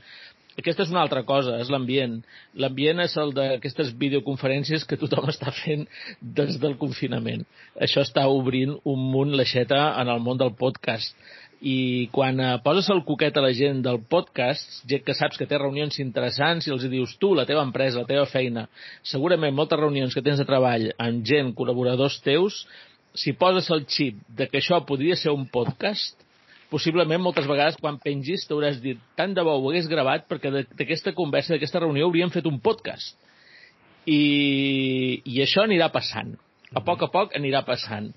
aquesta 0.60 0.86
és 0.86 0.94
una 0.94 1.02
altra 1.04 1.24
cosa, 1.28 1.58
és 1.62 1.70
l'ambient. 1.74 2.20
L'ambient 2.60 3.04
és 3.04 3.16
el 3.22 3.34
d'aquestes 3.36 3.92
videoconferències 4.00 4.86
que 4.88 5.00
tothom 5.00 5.30
està 5.34 5.54
fent 5.56 5.86
des 6.22 6.58
del 6.62 6.78
confinament. 6.82 7.46
Això 7.80 8.06
està 8.06 8.28
obrint 8.30 8.78
un 8.84 9.06
munt 9.14 9.36
l'aixeta 9.36 9.84
en 10.02 10.12
el 10.14 10.24
món 10.26 10.40
del 10.42 10.56
podcast. 10.60 11.16
I 11.60 12.08
quan 12.16 12.40
eh, 12.40 12.54
poses 12.64 12.88
el 12.94 13.02
coquet 13.04 13.36
a 13.36 13.44
la 13.44 13.52
gent 13.52 13.82
del 13.84 14.00
podcast, 14.08 14.78
gent 14.88 15.04
que 15.04 15.16
saps 15.18 15.36
que 15.40 15.48
té 15.50 15.58
reunions 15.60 16.00
interessants 16.00 16.70
i 16.70 16.72
els 16.72 16.86
dius 16.88 17.18
tu, 17.20 17.34
la 17.36 17.44
teva 17.50 17.66
empresa, 17.68 18.00
la 18.00 18.08
teva 18.08 18.30
feina, 18.32 18.70
segurament 19.04 19.58
moltes 19.58 19.82
reunions 19.82 20.16
que 20.16 20.24
tens 20.24 20.40
de 20.40 20.48
treball 20.48 20.88
amb 20.96 21.26
gent, 21.28 21.52
col·laboradors 21.58 22.22
teus, 22.24 22.62
si 23.12 23.34
poses 23.36 23.68
el 23.76 23.84
xip 23.92 24.22
de 24.38 24.48
que 24.48 24.62
això 24.62 24.80
podria 24.88 25.18
ser 25.20 25.36
un 25.36 25.50
podcast, 25.52 26.16
possiblement 26.70 27.22
moltes 27.22 27.48
vegades 27.50 27.78
quan 27.82 27.98
pengis 28.02 28.46
t'hauràs 28.48 28.80
dit 28.84 29.00
tant 29.18 29.34
de 29.34 29.44
bo 29.46 29.56
ho 29.58 29.70
hagués 29.72 29.90
gravat 29.90 30.28
perquè 30.30 30.52
d'aquesta 30.54 31.16
conversa, 31.18 31.54
d'aquesta 31.56 31.82
reunió 31.84 32.08
hauríem 32.08 32.32
fet 32.34 32.48
un 32.50 32.60
podcast. 32.62 33.18
I, 34.10 35.22
I 35.26 35.42
això 35.44 35.66
anirà 35.66 35.90
passant. 35.94 36.36
A 36.74 36.82
poc 36.86 37.04
a 37.06 37.10
poc 37.14 37.36
anirà 37.38 37.64
passant. 37.68 38.12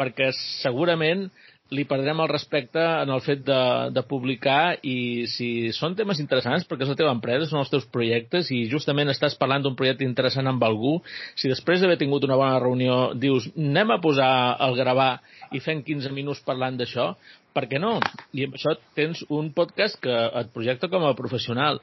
Perquè 0.00 0.30
segurament 0.62 1.28
li 1.70 1.84
perdrem 1.86 2.18
el 2.22 2.28
respecte 2.30 2.82
en 2.82 3.12
el 3.14 3.22
fet 3.22 3.44
de, 3.46 3.60
de 3.94 4.02
publicar 4.10 4.76
i 4.82 5.26
si 5.30 5.70
són 5.76 5.94
temes 5.98 6.18
interessants 6.22 6.66
perquè 6.66 6.86
és 6.86 6.92
la 6.92 6.98
teva 6.98 7.14
empresa, 7.14 7.46
són 7.46 7.62
els 7.62 7.70
teus 7.70 7.86
projectes 7.94 8.50
i 8.54 8.64
justament 8.70 9.12
estàs 9.12 9.36
parlant 9.38 9.62
d'un 9.62 9.76
projecte 9.78 10.06
interessant 10.06 10.50
amb 10.50 10.64
algú, 10.66 10.96
si 11.38 11.50
després 11.50 11.80
d'haver 11.80 11.98
tingut 12.00 12.26
una 12.26 12.38
bona 12.40 12.58
reunió 12.62 13.12
dius 13.14 13.46
anem 13.54 13.94
a 13.94 14.00
posar 14.02 14.32
el 14.66 14.74
gravar 14.78 15.12
i 15.54 15.62
fem 15.62 15.84
15 15.86 16.14
minuts 16.14 16.42
parlant 16.46 16.78
d'això, 16.78 17.12
per 17.54 17.66
què 17.70 17.80
no? 17.82 17.96
I 18.34 18.46
amb 18.46 18.56
això 18.58 18.76
tens 18.98 19.24
un 19.30 19.50
podcast 19.54 19.98
que 20.02 20.14
et 20.40 20.52
projecta 20.54 20.90
com 20.90 21.06
a 21.06 21.16
professional. 21.18 21.80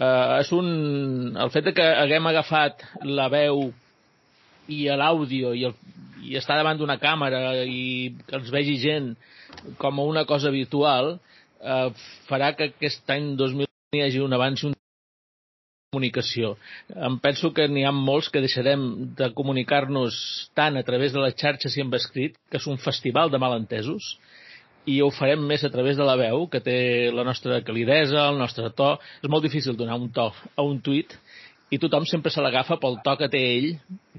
Uh, 0.00 0.40
és 0.40 0.48
un... 0.56 0.68
El 1.36 1.52
fet 1.52 1.66
de 1.68 1.74
que 1.76 1.84
haguem 1.84 2.28
agafat 2.30 2.86
la 3.04 3.28
veu 3.32 3.68
i 4.70 4.84
l'àudio 5.02 5.54
i, 5.56 5.66
el, 5.68 5.74
i 6.22 6.36
estar 6.40 6.58
davant 6.58 6.78
d'una 6.78 6.98
càmera 7.02 7.64
i 7.66 8.14
que 8.26 8.38
els 8.38 8.50
vegi 8.54 8.76
gent 8.82 9.14
com 9.82 9.98
a 9.98 10.06
una 10.06 10.24
cosa 10.28 10.48
habitual 10.48 11.16
eh, 11.16 11.88
farà 12.28 12.54
que 12.56 12.70
aquest 12.70 13.10
any 13.10 13.34
2000 13.40 13.66
hi 13.96 14.04
hagi 14.04 14.22
un 14.22 14.36
avanç 14.36 14.68
un 14.68 14.76
comunicació. 15.90 16.52
Em 16.94 17.16
penso 17.18 17.50
que 17.50 17.64
n'hi 17.66 17.82
ha 17.82 17.90
molts 17.90 18.28
que 18.30 18.42
deixarem 18.42 18.82
de 19.18 19.26
comunicar-nos 19.34 20.14
tant 20.54 20.78
a 20.78 20.84
través 20.86 21.10
de 21.12 21.24
les 21.24 21.34
xarxes 21.34 21.74
i 21.74 21.82
amb 21.82 21.96
escrit, 21.98 22.36
que 22.50 22.60
és 22.60 22.68
un 22.70 22.78
festival 22.78 23.32
de 23.32 23.40
malentesos, 23.42 24.12
i 24.86 25.00
ho 25.02 25.10
farem 25.10 25.42
més 25.46 25.64
a 25.66 25.70
través 25.74 25.98
de 25.98 26.06
la 26.06 26.14
veu, 26.16 26.46
que 26.52 26.62
té 26.62 26.76
la 27.12 27.24
nostra 27.26 27.58
calidesa, 27.66 28.28
el 28.30 28.38
nostre 28.38 28.70
to. 28.78 28.92
És 29.18 29.32
molt 29.34 29.42
difícil 29.44 29.76
donar 29.76 29.98
un 29.98 30.08
to 30.14 30.30
a 30.30 30.62
un 30.62 30.78
tuit 30.78 31.18
i 31.70 31.78
tothom 31.78 32.06
sempre 32.10 32.32
se 32.34 32.42
l'agafa 32.42 32.80
pel 32.82 32.98
to 33.04 33.14
que 33.20 33.28
té 33.30 33.40
ell, 33.54 33.68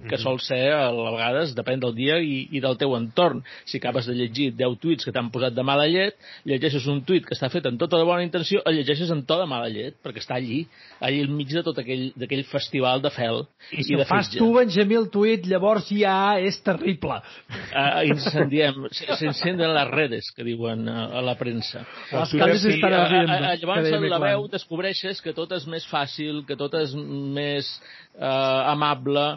que 0.10 0.18
sol 0.18 0.40
ser, 0.42 0.72
a 0.74 0.88
vegades, 0.96 1.52
depèn 1.54 1.82
del 1.82 1.94
dia 1.94 2.16
i, 2.24 2.46
i 2.56 2.62
del 2.64 2.78
teu 2.80 2.96
entorn. 2.98 3.42
Si 3.68 3.78
acabes 3.78 4.08
de 4.10 4.16
llegir 4.18 4.48
10 4.58 4.78
tuits 4.82 5.06
que 5.06 5.14
t'han 5.14 5.30
posat 5.34 5.54
de 5.54 5.66
mala 5.68 5.86
llet, 5.92 6.16
llegeixes 6.48 6.88
un 6.90 7.04
tuit 7.06 7.28
que 7.28 7.36
està 7.36 7.52
fet 7.54 7.68
amb 7.70 7.80
tota 7.82 8.00
la 8.00 8.08
bona 8.08 8.26
intenció, 8.26 8.64
el 8.66 8.80
llegeixes 8.80 9.12
en 9.14 9.26
to 9.28 9.38
de 9.42 9.48
mala 9.52 9.70
llet, 9.70 9.98
perquè 10.02 10.24
està 10.24 10.38
allí, 10.40 10.64
allí 11.04 11.22
al 11.26 11.34
mig 11.36 11.52
de 11.52 11.64
tot 11.66 11.78
aquell, 11.84 12.14
festival 12.52 13.04
de 13.04 13.12
fel. 13.14 13.44
I 13.76 13.84
si 13.86 13.94
i 13.94 14.00
de 14.00 14.08
fas 14.10 14.32
fitge. 14.32 14.40
tu, 14.42 14.50
Benjamí, 14.56 14.98
el 14.98 15.10
tuit, 15.14 15.46
llavors 15.52 15.92
ja 15.92 16.40
és 16.42 16.58
terrible. 16.66 17.20
Uh, 17.52 18.02
incendiem, 18.10 18.88
s'encenden 18.96 19.76
les 19.76 19.92
redes, 19.92 20.32
que 20.36 20.48
diuen 20.48 20.88
a, 20.90 21.06
a 21.20 21.26
la 21.26 21.36
premsa. 21.38 21.84
Les 22.16 22.34
calles 22.40 22.66
estan 22.72 22.98
ardiendo. 22.98 23.38
Llavors, 23.62 23.92
en 24.00 24.10
la 24.10 24.24
veu 24.24 24.48
descobreixes 24.52 25.22
que 25.22 25.36
tot 25.38 25.52
és 25.60 25.68
més 25.70 25.86
fàcil, 25.92 26.42
que 26.48 26.58
tot 26.58 26.80
és 26.80 26.96
més 26.98 27.41
més 27.42 27.72
eh, 28.18 28.62
amable 28.76 29.32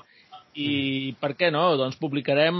i 0.55 1.15
per 1.19 1.33
què 1.35 1.51
no? 1.51 1.65
Doncs 1.79 1.99
publicarem 1.99 2.55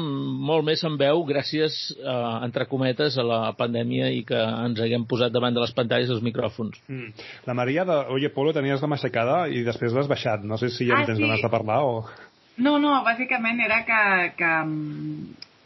molt 0.49 0.67
més 0.67 0.83
en 0.87 0.97
veu 0.99 1.23
gràcies, 1.29 1.77
eh, 1.95 2.15
entre 2.47 2.67
cometes, 2.71 3.17
a 3.19 3.25
la 3.27 3.41
pandèmia 3.59 4.11
i 4.11 4.25
que 4.27 4.41
ens 4.41 4.83
haguem 4.83 5.07
posat 5.11 5.33
davant 5.35 5.55
de 5.55 5.63
les 5.63 5.75
pantalles 5.77 6.11
els 6.11 6.25
micròfons. 6.27 6.81
Mm. 6.89 7.27
La 7.47 7.55
Maria 7.55 7.87
de 7.87 8.01
Oye 8.15 8.33
Polo 8.35 8.53
tenies 8.57 8.83
la 8.83 8.91
massacada 8.91 9.45
i 9.49 9.63
després 9.67 9.95
l'has 9.95 10.11
baixat. 10.11 10.43
No 10.43 10.59
sé 10.59 10.73
si 10.75 10.89
ja 10.91 10.99
ah, 10.99 11.07
tens 11.07 11.21
sí. 11.21 11.27
ganes 11.27 11.43
de 11.43 11.53
parlar 11.53 11.81
o... 11.87 12.05
No, 12.57 12.77
no, 12.79 13.01
bàsicament 13.07 13.59
era 13.65 13.81
que, 13.87 14.03
que, 14.39 14.53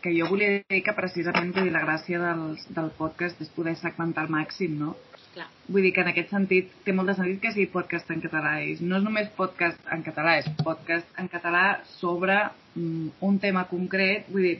que 0.04 0.14
jo 0.16 0.28
volia 0.30 0.62
dir 0.68 0.80
que 0.84 0.96
precisament 0.96 1.52
dir, 1.56 1.68
la 1.72 1.84
gràcia 1.84 2.20
del, 2.22 2.56
del 2.76 2.88
podcast 2.96 3.40
és 3.44 3.52
poder 3.56 3.76
segmentar 3.76 4.24
al 4.24 4.32
màxim, 4.32 4.78
no? 4.80 4.94
Clar. 5.38 5.46
Vull 5.70 5.84
dir 5.86 5.92
que 5.94 6.02
en 6.02 6.08
aquest 6.10 6.32
sentit 6.34 6.70
té 6.82 6.92
molt 6.98 7.12
de 7.12 7.14
sentit 7.14 7.38
que 7.42 7.52
sigui 7.54 7.68
podcast 7.70 8.08
en 8.10 8.22
català. 8.24 8.56
I 8.66 8.72
no 8.80 8.98
és 8.98 9.04
només 9.04 9.28
podcast 9.36 9.92
en 9.94 10.02
català, 10.06 10.32
és 10.40 10.48
podcast 10.66 11.20
en 11.22 11.28
català 11.30 11.64
sobre 11.98 12.40
mm, 12.74 13.12
un 13.28 13.38
tema 13.44 13.62
concret. 13.70 14.26
Vull 14.34 14.48
dir, 14.48 14.56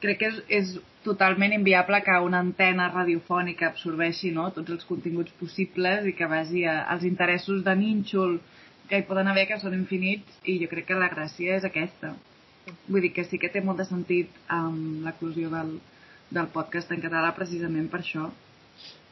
crec 0.00 0.22
que 0.22 0.30
és, 0.30 0.40
és 0.60 0.72
totalment 1.04 1.52
inviable 1.58 2.00
que 2.06 2.16
una 2.30 2.40
antena 2.46 2.88
radiofònica 2.94 3.68
absorbeixi 3.68 4.32
no, 4.36 4.48
tots 4.56 4.72
els 4.78 4.88
continguts 4.88 5.36
possibles 5.42 6.08
i 6.08 6.16
que 6.16 6.32
vagi 6.32 6.64
a, 6.64 6.80
als 6.94 7.04
interessos 7.08 7.60
de 7.68 7.76
nínxol 7.84 8.38
que 8.88 9.02
hi 9.02 9.08
poden 9.12 9.28
haver, 9.28 9.46
que 9.50 9.60
són 9.60 9.76
infinits, 9.76 10.40
i 10.48 10.56
jo 10.64 10.72
crec 10.72 10.88
que 10.88 10.98
la 10.98 11.12
gràcia 11.12 11.60
és 11.60 11.68
aquesta. 11.68 12.16
Vull 12.88 13.04
dir 13.04 13.12
que 13.16 13.28
sí 13.28 13.38
que 13.42 13.52
té 13.52 13.60
molt 13.60 13.84
de 13.84 13.92
sentit 13.92 14.44
amb 14.48 15.04
l'eclusió 15.04 15.52
del, 15.52 15.76
del 16.32 16.48
podcast 16.56 16.96
en 16.96 17.04
català 17.04 17.36
precisament 17.36 17.92
per 17.92 18.00
això. 18.00 18.30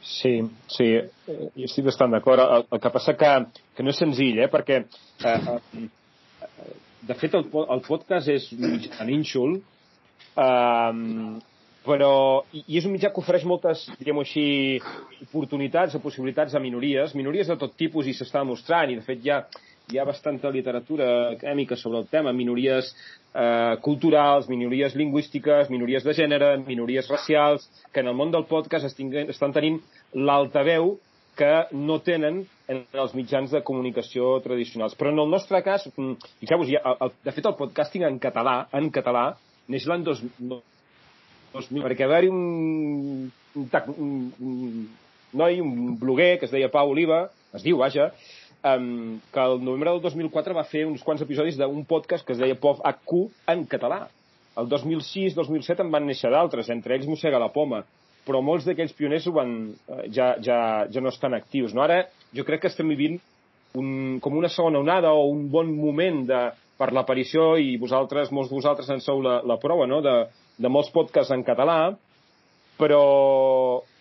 Sí, 0.01 0.39
sí, 0.71 0.87
jo 1.27 1.67
estic 1.67 1.85
bastant 1.89 2.13
d'acord. 2.15 2.43
El, 2.43 2.65
el 2.71 2.81
que 2.81 2.91
passa 2.93 3.15
que, 3.19 3.31
que 3.75 3.83
no 3.83 3.91
és 3.91 3.99
senzill, 3.99 4.39
eh? 4.45 4.47
perquè 4.51 4.79
eh, 4.85 5.35
eh, 5.75 6.69
de 7.09 7.17
fet 7.19 7.35
el, 7.35 7.45
el 7.75 7.83
podcast 7.85 8.31
és 8.31 8.47
mitjà 8.55 9.07
nínxol, 9.07 9.57
eh, 10.39 11.39
però 11.85 12.13
i 12.53 12.77
és 12.79 12.87
un 12.87 12.93
mitjà 12.95 13.11
que 13.11 13.21
ofereix 13.21 13.45
moltes, 13.47 13.85
diguem 13.99 14.21
així, 14.23 14.45
oportunitats 15.25 15.95
o 15.97 16.03
possibilitats 16.03 16.55
a 16.55 16.63
minories, 16.63 17.15
minories 17.17 17.51
de 17.51 17.57
tot 17.59 17.75
tipus 17.79 18.07
i 18.07 18.15
s'està 18.15 18.43
demostrant, 18.43 18.91
i 18.91 18.99
de 18.99 19.05
fet 19.05 19.23
ja 19.25 19.43
hi 19.91 19.97
ha 19.97 20.05
bastanta 20.05 20.51
literatura 20.53 21.31
acadèmica 21.33 21.75
sobre 21.75 21.99
el 21.99 22.07
tema, 22.07 22.33
minories 22.33 22.91
eh, 23.33 23.75
culturals, 23.81 24.49
minories 24.49 24.95
lingüístiques, 24.95 25.69
minories 25.73 26.05
de 26.05 26.13
gènere, 26.13 26.51
minories 26.65 27.09
racials, 27.09 27.65
que 27.93 28.03
en 28.03 28.11
el 28.11 28.17
món 28.17 28.31
del 28.31 28.45
podcast 28.49 28.85
estinguen, 28.85 29.31
estan 29.33 29.53
tenint 29.55 29.79
l'altaveu 30.13 30.97
que 31.39 31.51
no 31.71 31.99
tenen 32.05 32.43
en 32.69 32.83
els 33.01 33.15
mitjans 33.17 33.51
de 33.55 33.63
comunicació 33.65 34.35
tradicionals. 34.45 34.95
Però 34.99 35.13
en 35.13 35.21
el 35.23 35.29
nostre 35.31 35.63
cas, 35.65 35.87
mm, 35.95 36.31
fixeu-vos, 36.43 36.69
de 37.23 37.31
fet 37.31 37.45
el 37.45 37.57
podcasting 37.57 38.03
en 38.05 38.19
català, 38.19 38.67
en 38.73 38.91
català, 38.91 39.37
neix 39.67 39.87
l'any 39.87 40.03
2000, 40.03 40.61
perquè 41.81 42.05
va 42.05 42.17
haver-hi 42.17 42.29
un, 42.29 43.31
un, 43.55 43.69
un, 43.97 44.33
un 44.39 44.89
noi, 45.33 45.61
un 45.61 45.97
bloguer 45.97 46.37
que 46.39 46.45
es 46.45 46.51
deia 46.51 46.69
Pau 46.69 46.91
Oliva, 46.91 47.29
es 47.53 47.63
diu, 47.65 47.77
vaja, 47.77 48.11
um, 48.63 49.19
que 49.31 49.39
el 49.39 49.63
novembre 49.63 49.91
del 49.91 50.01
2004 50.01 50.55
va 50.57 50.67
fer 50.67 50.85
uns 50.87 51.03
quants 51.05 51.23
episodis 51.23 51.57
d'un 51.59 51.85
podcast 51.87 52.25
que 52.25 52.35
es 52.35 52.41
deia 52.41 52.57
POV 52.59 52.81
HQ 52.83 53.15
en 53.53 53.65
català. 53.71 54.01
El 54.59 54.67
2006-2007 54.71 55.85
en 55.85 55.91
van 55.93 56.07
néixer 56.07 56.31
d'altres, 56.33 56.69
entre 56.73 56.95
ells 56.95 57.07
Mossega 57.07 57.39
la 57.39 57.51
Poma, 57.53 57.83
però 58.27 58.41
molts 58.43 58.67
d'aquells 58.67 58.93
pioners 58.97 59.27
ho 59.29 59.33
van, 59.37 59.53
eh, 59.71 60.07
ja, 60.13 60.33
ja, 60.43 60.59
ja 60.91 61.01
no 61.01 61.13
estan 61.13 61.37
actius. 61.37 61.73
No? 61.73 61.85
Ara 61.85 62.03
jo 62.35 62.45
crec 62.47 62.65
que 62.65 62.71
estem 62.71 62.89
vivint 62.91 63.19
un, 63.79 64.19
com 64.21 64.35
una 64.35 64.51
segona 64.51 64.81
onada 64.83 65.13
o 65.15 65.29
un 65.29 65.47
bon 65.53 65.71
moment 65.77 66.25
de, 66.27 66.41
per 66.79 66.91
l'aparició, 66.95 67.53
i 67.57 67.77
vosaltres, 67.79 68.33
molts 68.35 68.51
de 68.51 68.59
vosaltres 68.59 68.89
en 68.93 69.01
sou 69.03 69.23
la, 69.23 69.39
la 69.45 69.59
prova, 69.61 69.87
no? 69.87 70.01
de, 70.05 70.15
de 70.59 70.71
molts 70.71 70.91
podcasts 70.95 71.31
en 71.35 71.45
català, 71.47 71.79
però, 72.79 73.03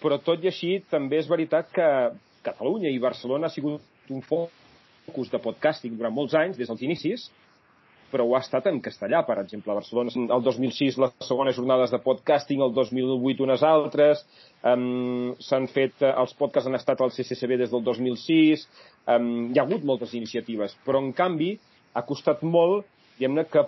però 0.03 0.19
tot 0.23 0.43
i 0.45 0.51
així 0.51 0.79
també 0.91 1.19
és 1.23 1.31
veritat 1.31 1.71
que 1.75 1.89
Catalunya 2.47 2.91
i 2.95 3.01
Barcelona 3.03 3.49
ha 3.49 3.53
sigut 3.53 3.83
un 4.15 4.25
focus 4.27 5.31
de 5.33 5.41
podcasting 5.43 5.97
durant 5.99 6.15
molts 6.15 6.37
anys, 6.39 6.59
des 6.59 6.71
dels 6.71 6.83
inicis, 6.87 7.29
però 8.09 8.25
ho 8.25 8.35
ha 8.37 8.41
estat 8.41 8.67
en 8.71 8.81
castellà, 8.81 9.21
per 9.29 9.37
exemple. 9.43 9.73
A 9.73 9.79
Barcelona, 9.79 10.13
el 10.17 10.45
2006, 10.45 10.99
les 11.03 11.17
segones 11.29 11.57
jornades 11.57 11.93
de 11.93 12.01
podcasting, 12.05 12.63
el 12.65 12.73
2008 12.77 13.45
unes 13.45 13.65
altres, 13.69 14.23
um, 14.65 15.35
s'han 15.45 15.69
fet, 15.73 15.97
uh, 16.01 16.15
els 16.23 16.33
podcasts 16.39 16.71
han 16.71 16.79
estat 16.79 17.03
al 17.05 17.13
CCCB 17.13 17.59
des 17.61 17.75
del 17.75 17.85
2006, 17.85 18.65
um, 19.17 19.51
hi 19.53 19.61
ha 19.61 19.67
hagut 19.67 19.85
moltes 19.85 20.15
iniciatives, 20.17 20.77
però 20.87 21.03
en 21.05 21.13
canvi 21.17 21.57
ha 21.93 22.05
costat 22.09 22.45
molt 22.47 22.89
diguem-ne 23.19 23.45
que 23.51 23.65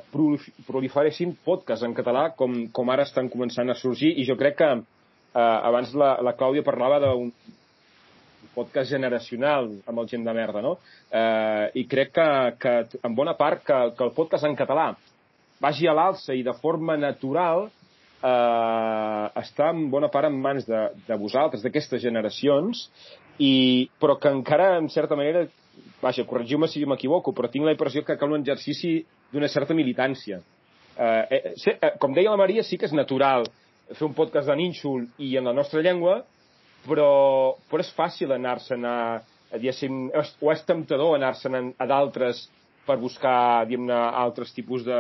proliferessin 0.67 1.35
podcasts 1.45 1.85
en 1.87 1.95
català 1.97 2.29
com, 2.39 2.69
com 2.71 2.91
ara 2.93 3.03
estan 3.03 3.29
començant 3.33 3.71
a 3.71 3.75
sorgir. 3.75 4.13
I 4.15 4.27
jo 4.29 4.37
crec 4.39 4.61
que 4.61 4.69
eh, 4.71 5.41
abans 5.41 5.91
la, 5.99 6.13
la 6.23 6.37
Clàudia 6.39 6.63
parlava 6.67 7.01
d'un 7.03 7.33
podcast 8.55 8.91
generacional 8.91 9.69
amb 9.87 10.03
el 10.03 10.09
gent 10.11 10.25
de 10.27 10.35
merda, 10.35 10.63
no? 10.65 10.77
Eh, 11.11 11.71
I 11.83 11.87
crec 11.91 12.13
que, 12.17 12.29
que 12.61 12.75
en 13.07 13.15
bona 13.15 13.37
part 13.39 13.65
que, 13.67 13.79
que 13.97 14.07
el 14.07 14.15
podcast 14.17 14.49
en 14.49 14.57
català 14.59 14.91
vagi 15.61 15.89
a 15.89 15.95
l'alça 15.95 16.35
i 16.35 16.43
de 16.43 16.55
forma 16.59 16.97
natural 16.97 17.69
eh, 17.69 19.27
està 19.43 19.71
en 19.75 19.87
bona 19.93 20.11
part 20.13 20.31
en 20.31 20.39
mans 20.41 20.67
de, 20.69 20.85
de 21.07 21.19
vosaltres, 21.21 21.63
d'aquestes 21.65 22.03
generacions, 22.03 22.89
i, 23.41 23.89
però 24.01 24.19
que 24.21 24.33
encara, 24.33 24.75
en 24.79 24.91
certa 24.93 25.17
manera, 25.17 25.47
vaja, 26.03 26.27
corregiu-me 26.29 26.69
si 26.69 26.85
m'equivoco, 26.89 27.33
però 27.37 27.49
tinc 27.53 27.65
la 27.65 27.75
impressió 27.77 28.05
que 28.05 28.19
cal 28.21 28.33
un 28.33 28.43
exercici 28.43 28.99
d'una 29.33 29.49
certa 29.49 29.77
militància. 29.77 30.41
Eh, 31.01 31.25
eh, 31.31 31.55
eh, 31.73 31.93
com 32.01 32.13
deia 32.17 32.33
la 32.33 32.41
Maria, 32.41 32.65
sí 32.67 32.77
que 32.77 32.89
és 32.89 32.97
natural 32.97 33.47
fer 33.91 34.07
un 34.07 34.15
podcast 34.15 34.51
de 34.51 34.57
nínxol 34.59 35.07
i 35.19 35.37
en 35.39 35.49
la 35.49 35.57
nostra 35.57 35.83
llengua, 35.83 36.21
però, 36.87 37.11
però 37.71 37.85
és 37.85 37.93
fàcil 37.97 38.33
anar-se'n 38.37 38.87
a, 38.89 38.97
a 39.21 39.61
diguéssim, 39.61 40.09
o 40.15 40.53
és 40.53 40.65
temptador 40.69 41.17
anar-se'n 41.19 41.59
a, 41.59 41.63
a 41.83 41.89
d'altres 41.91 42.47
per 42.87 42.99
buscar, 43.01 43.67
diguem-ne, 43.69 43.97
altres 44.25 44.53
tipus 44.57 44.85
de 44.87 44.99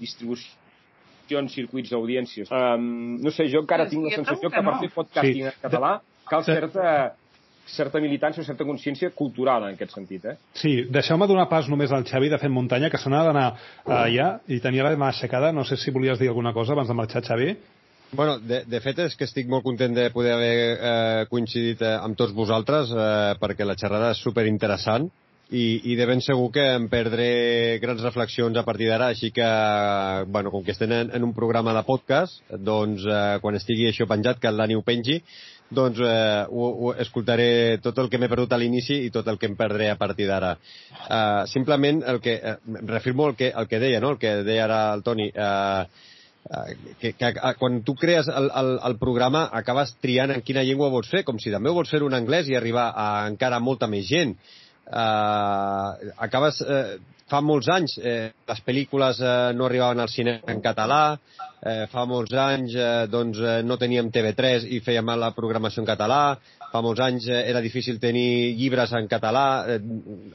distribucions, 0.00 1.52
circuits 1.52 1.92
d'audiències. 1.92 2.50
Um, 2.54 3.18
no 3.24 3.32
sé, 3.34 3.48
jo 3.52 3.64
encara 3.64 3.88
tinc 3.90 4.06
la 4.08 4.14
sensació 4.16 4.52
que 4.52 4.62
per 4.64 4.76
fer 4.80 4.92
podcasting 4.94 5.42
sí. 5.42 5.48
en 5.50 5.64
català 5.64 5.98
cal 6.28 6.44
certa, 6.44 6.92
certa 7.68 8.00
militància 8.00 8.42
o 8.42 8.46
certa 8.46 8.66
consciència 8.68 9.10
cultural 9.16 9.66
en 9.66 9.76
aquest 9.76 9.94
sentit. 9.96 10.24
Eh? 10.24 10.36
Sí, 10.56 10.74
deixeu-me 10.92 11.28
donar 11.28 11.48
pas 11.50 11.68
només 11.68 11.92
al 11.92 12.06
Xavi 12.08 12.30
de 12.32 12.40
fer 12.40 12.50
muntanya, 12.52 12.90
que 12.92 13.00
se 13.00 13.12
n'ha 13.12 13.24
d'anar 13.28 13.48
uh, 13.50 13.92
allà 13.98 14.30
i 14.48 14.60
tenia 14.64 14.86
la 14.86 14.94
mà 15.00 15.10
aixecada. 15.12 15.52
No 15.52 15.66
sé 15.68 15.76
si 15.80 15.92
volies 15.94 16.20
dir 16.20 16.30
alguna 16.32 16.54
cosa 16.56 16.76
abans 16.76 16.88
de 16.88 16.96
marxar, 16.96 17.24
Xavi. 17.28 17.52
Bueno, 18.10 18.38
de, 18.40 18.62
de 18.64 18.80
fet 18.80 19.02
és 19.04 19.14
que 19.18 19.26
estic 19.28 19.48
molt 19.52 19.66
content 19.66 19.92
de 19.92 20.08
poder 20.14 20.32
haver 20.32 20.56
eh, 20.56 21.24
coincidit 21.28 21.82
eh, 21.84 21.96
amb 22.00 22.16
tots 22.16 22.32
vosaltres 22.32 22.92
eh, 22.94 23.34
perquè 23.40 23.66
la 23.68 23.76
xerrada 23.76 24.14
és 24.14 24.22
super 24.24 24.46
interessant 24.48 25.10
i, 25.50 25.92
i 25.92 25.96
de 25.96 26.06
ben 26.08 26.20
segur 26.24 26.48
que 26.52 26.64
em 26.76 26.86
perdré 26.88 27.28
grans 27.82 28.00
reflexions 28.04 28.56
a 28.56 28.64
partir 28.64 28.88
d'ara, 28.88 29.10
així 29.12 29.30
que, 29.32 29.46
bueno, 30.28 30.52
com 30.52 30.64
que 30.64 30.72
estem 30.72 30.92
en, 30.92 31.12
en 31.16 31.24
un 31.24 31.32
programa 31.36 31.72
de 31.76 31.84
podcast, 31.84 32.42
doncs 32.52 33.04
eh, 33.04 33.38
quan 33.44 33.56
estigui 33.56 33.88
això 33.88 34.08
penjat, 34.08 34.40
que 34.40 34.48
el 34.48 34.60
Dani 34.60 34.76
ho 34.76 34.84
pengi, 34.84 35.20
doncs 35.68 36.00
eh, 36.04 36.44
ho, 36.48 36.68
ho 36.68 36.92
escoltaré 37.00 37.78
tot 37.84 38.00
el 38.00 38.08
que 38.12 38.20
m'he 38.20 38.28
perdut 38.32 38.52
a 38.52 38.60
l'inici 38.60 39.02
i 39.06 39.12
tot 39.12 39.28
el 39.28 39.40
que 39.40 39.48
em 39.48 39.56
perdré 39.56 39.88
a 39.92 39.96
partir 40.00 40.28
d'ara. 40.28 40.54
Eh, 41.08 41.48
simplement 41.52 42.04
el 42.08 42.20
que, 42.24 42.36
eh, 42.40 42.56
refirmo 42.88 43.28
el 43.28 43.36
que, 43.36 43.52
el 43.52 43.68
que 43.68 43.80
deia, 43.80 44.04
no? 44.04 44.16
el 44.16 44.20
que 44.20 44.38
deia 44.44 44.68
ara 44.68 44.84
el 44.96 45.04
Toni, 45.04 45.30
eh, 45.32 46.06
que, 47.00 47.12
que, 47.12 47.32
quan 47.60 47.82
tu 47.84 47.94
crees 47.98 48.28
el, 48.32 48.48
el, 48.60 48.70
el 48.88 48.96
programa 49.00 49.44
acabes 49.60 49.92
triant 50.02 50.32
en 50.32 50.44
quina 50.46 50.64
llengua 50.64 50.88
vols 50.92 51.10
fer, 51.12 51.24
com 51.26 51.40
si 51.42 51.52
també 51.52 51.74
vols 51.74 51.92
fer 51.92 52.00
un 52.06 52.16
anglès 52.16 52.48
i 52.48 52.56
arribar 52.56 52.90
a 52.96 53.10
encara 53.28 53.60
molta 53.60 53.90
més 53.90 54.08
gent. 54.08 54.34
Uh, 54.88 56.14
acabes... 56.28 56.62
Uh, 56.64 56.98
fa 57.28 57.40
molts 57.44 57.68
anys 57.72 57.98
eh, 58.00 58.30
les 58.48 58.60
pel·lícules 58.64 59.20
eh, 59.20 59.32
no 59.56 59.66
arribaven 59.68 60.00
al 60.00 60.08
cine 60.08 60.38
en 60.48 60.62
català, 60.64 61.18
eh, 61.60 61.84
fa 61.92 62.06
molts 62.08 62.32
anys 62.40 62.76
eh, 62.76 63.06
doncs, 63.12 63.40
eh, 63.40 63.58
no 63.68 63.76
teníem 63.80 64.08
TV3 64.14 64.64
i 64.72 64.80
fèiem 64.84 65.12
la 65.20 65.34
programació 65.36 65.84
en 65.84 65.90
català, 65.90 66.22
fa 66.72 66.82
molts 66.84 67.00
anys 67.04 67.28
eh, 67.28 67.42
era 67.50 67.62
difícil 67.64 67.98
tenir 68.00 68.54
llibres 68.58 68.92
en 68.96 69.08
català, 69.10 69.44
eh, 69.74 69.78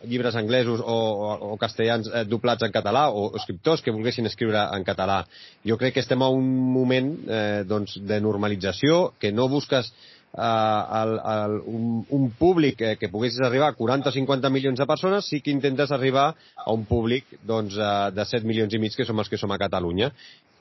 llibres 0.10 0.36
anglesos 0.40 0.82
o, 0.82 0.96
o, 0.96 1.36
o 1.54 1.60
castellans 1.62 2.10
eh, 2.10 2.24
doblats 2.30 2.66
en 2.66 2.74
català, 2.74 3.10
o, 3.12 3.30
escriptors 3.40 3.84
que 3.86 3.94
volguessin 3.94 4.30
escriure 4.30 4.66
en 4.74 4.86
català. 4.88 5.24
Jo 5.68 5.78
crec 5.82 5.98
que 5.98 6.04
estem 6.04 6.22
a 6.24 6.32
un 6.34 6.50
moment 6.74 7.14
eh, 7.28 7.62
doncs, 7.70 8.00
de 8.02 8.20
normalització, 8.24 9.14
que 9.20 9.32
no 9.32 9.48
busques 9.52 9.92
eh, 10.34 10.42
el, 10.42 11.16
el, 11.36 11.58
un, 11.70 12.06
un 12.10 12.30
públic 12.40 12.82
eh, 12.82 12.96
que 13.00 13.12
poguessis 13.14 13.42
arribar 13.46 13.72
a 13.72 13.78
40 13.78 14.10
o 14.10 14.16
50 14.18 14.50
milions 14.50 14.80
de 14.80 14.90
persones, 14.90 15.30
sí 15.30 15.42
que 15.42 15.54
intentes 15.54 15.92
arribar 15.92 16.34
a 16.56 16.72
un 16.74 16.86
públic 16.90 17.38
doncs, 17.44 17.78
eh, 17.78 18.12
de 18.16 18.26
7 18.26 18.48
milions 18.50 18.74
i 18.74 18.82
mig, 18.82 18.98
que 18.98 19.06
som 19.06 19.22
els 19.22 19.30
que 19.30 19.40
som 19.42 19.54
a 19.54 19.62
Catalunya 19.62 20.12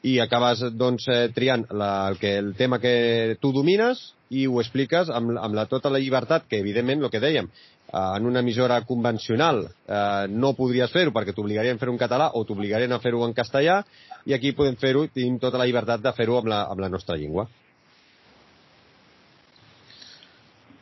i 0.02 0.18
acabes 0.20 0.64
doncs, 0.74 1.06
eh, 1.08 1.28
triant 1.34 1.64
la, 1.70 2.08
el, 2.10 2.18
que, 2.18 2.34
el 2.38 2.54
tema 2.58 2.80
que 2.82 3.36
tu 3.40 3.52
domines 3.54 4.00
i 4.34 4.46
ho 4.48 4.58
expliques 4.62 5.10
amb, 5.14 5.36
amb 5.38 5.54
la, 5.54 5.68
tota 5.70 5.92
la 5.92 6.00
llibertat 6.02 6.48
que, 6.48 6.58
evidentment, 6.58 7.04
el 7.04 7.12
que 7.12 7.22
dèiem, 7.22 7.46
eh, 7.46 8.02
en 8.02 8.26
una 8.26 8.42
emissora 8.42 8.80
convencional 8.88 9.64
eh, 9.68 10.26
no 10.28 10.54
podries 10.58 10.90
fer-ho 10.90 11.14
perquè 11.14 11.34
t'obligarien 11.36 11.78
a 11.78 11.82
fer-ho 11.82 11.94
en 11.94 12.02
català 12.02 12.32
o 12.34 12.44
t'obligarien 12.48 12.92
a 12.92 13.00
fer-ho 13.02 13.22
en 13.28 13.36
castellà 13.36 13.82
i 14.26 14.34
aquí 14.34 14.54
podem 14.58 14.78
fer-ho, 14.80 15.06
tenim 15.14 15.38
tota 15.42 15.60
la 15.60 15.68
llibertat 15.70 16.02
de 16.02 16.14
fer-ho 16.18 16.40
amb, 16.40 16.50
la, 16.50 16.64
amb 16.72 16.82
la 16.82 16.90
nostra 16.90 17.18
llengua. 17.18 17.46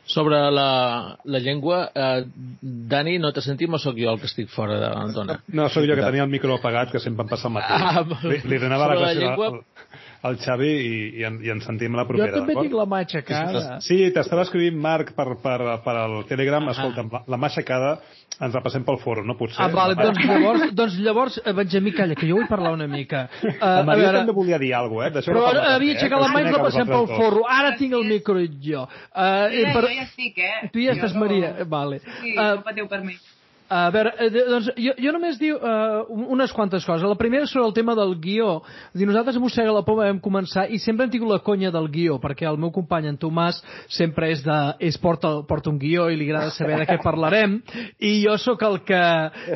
Sobre 0.05 0.39
la, 0.51 1.17
la 1.23 1.39
llengua, 1.39 1.91
eh, 1.95 2.25
Dani, 2.61 3.17
no 3.19 3.31
te 3.33 3.43
sentim 3.45 3.73
o 3.73 3.79
sóc 3.79 3.99
jo 3.99 4.11
el 4.11 4.19
que 4.19 4.29
estic 4.29 4.49
fora 4.51 4.79
de 4.81 4.89
l'Antona? 4.91 5.39
No, 5.47 5.67
sóc 5.69 5.85
jo 5.87 5.95
que 5.95 6.05
tenia 6.05 6.25
el 6.25 6.31
micro 6.31 6.57
apagat, 6.57 6.91
que 6.91 6.99
sempre 6.99 7.25
em 7.25 7.31
passa 7.31 7.47
el 7.47 7.55
mateix. 7.57 7.87
Ah, 7.91 8.05
li, 8.27 8.41
li 8.51 8.61
donava 8.61 8.91
la 8.91 8.99
classe 9.03 9.19
llengua... 9.21 9.51
al 10.27 10.37
Xavi 10.37 10.69
i, 10.69 10.95
i, 11.19 11.23
en, 11.25 11.39
i 11.41 11.51
ens 11.53 11.65
sentim 11.65 11.95
la 11.97 12.05
propera. 12.09 12.29
Jo 12.29 12.43
també 12.43 12.55
tinc 12.59 12.75
la 12.77 12.87
mà 12.89 13.01
aixecada. 13.05 13.63
Sí, 13.85 13.97
t'estava 14.13 14.45
escrivint 14.45 14.77
Marc 14.81 15.15
per, 15.17 15.27
per, 15.41 15.57
per 15.85 15.95
el 16.05 16.17
Telegram, 16.29 16.67
ah. 16.67 16.75
escolta'm, 16.75 17.09
la, 17.13 17.23
la 17.33 17.39
mà 17.41 17.49
aixecada 17.49 17.95
ens 18.41 18.55
la 18.57 18.61
passem 18.63 18.85
pel 18.85 18.97
foro, 19.01 19.23
no 19.25 19.35
potser? 19.37 19.59
Ah, 19.61 19.69
vale, 19.73 19.95
doncs 19.97 20.21
llavors, 20.25 20.63
doncs 20.77 20.95
llavors, 21.05 21.39
eh, 21.43 21.53
Benjamí, 21.57 21.93
calla, 21.97 22.17
que 22.17 22.29
jo 22.29 22.39
vull 22.39 22.47
parlar 22.49 22.71
una 22.77 22.87
mica. 22.89 23.27
Uh, 23.41 23.51
el 23.51 23.89
Maria 23.89 24.07
veure... 24.07 24.23
també 24.23 24.37
volia 24.37 24.61
dir 24.61 24.71
alguna 24.77 25.11
cosa, 25.13 25.25
eh? 25.25 25.33
Però 25.33 25.51
no 25.57 25.65
havia 25.75 25.97
aixecat 25.97 26.17
eh? 26.17 26.21
la 26.23 26.31
mà 26.31 26.41
i 26.41 26.47
la 26.47 26.63
passem 26.63 26.89
pel 26.89 27.11
forro. 27.11 27.43
Ara 27.57 27.75
tinc 27.81 27.97
el 27.97 28.07
micro 28.09 28.41
jo. 28.63 28.87
Uh, 29.11 29.45
Mira, 29.53 29.75
per... 29.75 29.85
jo 29.85 29.93
ja 29.99 30.07
estic, 30.07 30.41
eh? 30.41 30.71
Tu 30.73 30.87
ja 30.87 30.97
estàs, 30.97 31.13
Maria. 31.17 31.53
Vale. 31.69 32.01
Sí, 32.21 32.33
uh, 32.33 32.55
no 32.55 32.65
patiu 32.65 32.89
per 32.89 33.03
mi. 33.05 33.17
A 33.71 33.85
veure, 33.87 34.11
eh, 34.19 34.27
doncs 34.49 34.65
jo, 34.75 34.91
jo 34.99 35.11
només 35.15 35.37
diu 35.39 35.55
uh, 35.55 36.01
unes 36.35 36.51
quantes 36.51 36.83
coses. 36.83 37.05
La 37.07 37.15
primera 37.15 37.47
sobre 37.47 37.69
el 37.69 37.73
tema 37.73 37.93
del 37.95 38.17
guió. 38.19 38.57
Dir, 38.91 39.05
nosaltres 39.07 39.37
a 39.39 39.39
Mossega 39.39 39.71
la 39.71 39.85
Poma 39.87 40.09
vam 40.09 40.17
començar 40.19 40.65
i 40.67 40.79
sempre 40.83 41.05
hem 41.07 41.13
tingut 41.13 41.31
la 41.31 41.39
conya 41.39 41.71
del 41.71 41.87
guió, 41.93 42.17
perquè 42.19 42.49
el 42.49 42.59
meu 42.59 42.73
company 42.75 43.07
en 43.07 43.19
Tomàs 43.21 43.61
sempre 43.87 44.27
és 44.33 44.41
de, 44.43 44.57
és 44.83 44.97
porta, 44.99 45.31
porta 45.47 45.71
un 45.71 45.77
guió 45.79 46.09
i 46.11 46.17
li 46.19 46.27
agrada 46.27 46.51
saber 46.51 46.81
de 46.81 46.87
què 46.89 46.97
parlarem 46.99 47.61
i 48.03 48.11
jo 48.25 48.35
sóc 48.43 48.65
el 48.67 48.81
que 48.83 48.99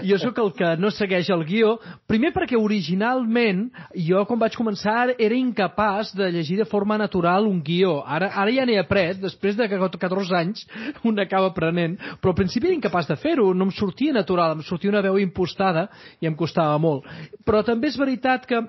jo 0.07 0.21
sóc 0.21 0.39
el 0.45 0.53
que 0.55 0.71
no 0.79 0.93
segueix 0.95 1.33
el 1.35 1.43
guió. 1.49 1.75
Primer 2.07 2.31
perquè 2.37 2.55
originalment 2.55 3.65
jo 4.07 4.23
quan 4.29 4.39
vaig 4.45 4.55
començar 4.55 5.09
era 5.11 5.35
incapaç 5.35 6.13
de 6.15 6.31
llegir 6.31 6.61
de 6.61 6.69
forma 6.71 6.95
natural 7.01 7.51
un 7.51 7.59
guió. 7.59 7.97
Ara, 8.07 8.31
ara 8.31 8.55
ja 8.55 8.63
n'he 8.63 8.79
après, 8.79 9.19
després 9.19 9.59
de 9.59 9.67
14 9.67 10.39
anys 10.39 10.63
un 11.03 11.19
acaba 11.19 11.51
aprenent, 11.51 11.99
però 12.23 12.31
al 12.31 12.39
principi 12.39 12.71
era 12.71 12.79
incapaç 12.79 13.11
de 13.11 13.19
fer-ho, 13.19 13.51
no 13.51 13.67
em 13.67 13.75
sortia 13.75 14.04
sortia 14.05 14.13
natural, 14.13 14.55
em 14.55 14.63
sortia 14.63 14.89
una 14.91 15.01
veu 15.01 15.17
impostada 15.19 15.89
i 16.21 16.27
em 16.27 16.35
costava 16.35 16.77
molt. 16.77 17.05
Però 17.45 17.63
també 17.63 17.89
és 17.89 17.97
veritat 17.97 18.45
que 18.45 18.61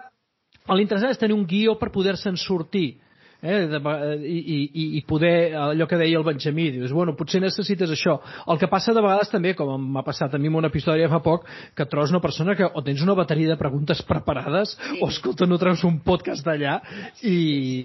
l'interessant 0.73 1.11
és 1.11 1.19
tenir 1.19 1.35
un 1.35 1.47
guió 1.47 1.77
per 1.79 1.93
poder-se'n 1.93 2.37
sortir. 2.37 3.01
Eh, 3.43 3.67
de, 3.69 3.79
i, 4.25 4.39
i, 4.65 4.85
i 4.97 5.03
poder, 5.07 5.55
allò 5.55 5.87
que 5.87 5.99
deia 6.01 6.17
el 6.17 6.25
Benjamí, 6.25 6.71
dius, 6.73 6.91
bueno, 6.91 7.13
potser 7.15 7.43
necessites 7.43 7.91
això. 7.93 8.17
El 8.49 8.59
que 8.59 8.67
passa 8.67 8.95
de 8.97 9.03
vegades 9.05 9.29
també, 9.31 9.53
com 9.55 9.77
m'ha 9.93 10.03
passat 10.03 10.35
a 10.35 10.41
mi 10.41 10.49
amb 10.49 10.63
una 10.63 10.71
episòdia 10.73 11.11
fa 11.13 11.21
poc, 11.23 11.45
que 11.77 11.87
trobes 11.87 12.15
una 12.15 12.23
persona 12.25 12.57
que 12.57 12.65
o 12.65 12.83
tens 12.83 13.05
una 13.05 13.15
bateria 13.15 13.53
de 13.53 13.59
preguntes 13.61 14.01
preparades, 14.09 14.73
sí. 14.81 14.99
o 15.05 15.11
escolta, 15.13 15.47
no 15.47 15.61
treus 15.61 15.85
un 15.85 16.01
podcast 16.01 16.49
d'allà, 16.49 16.81
i, 17.29 17.85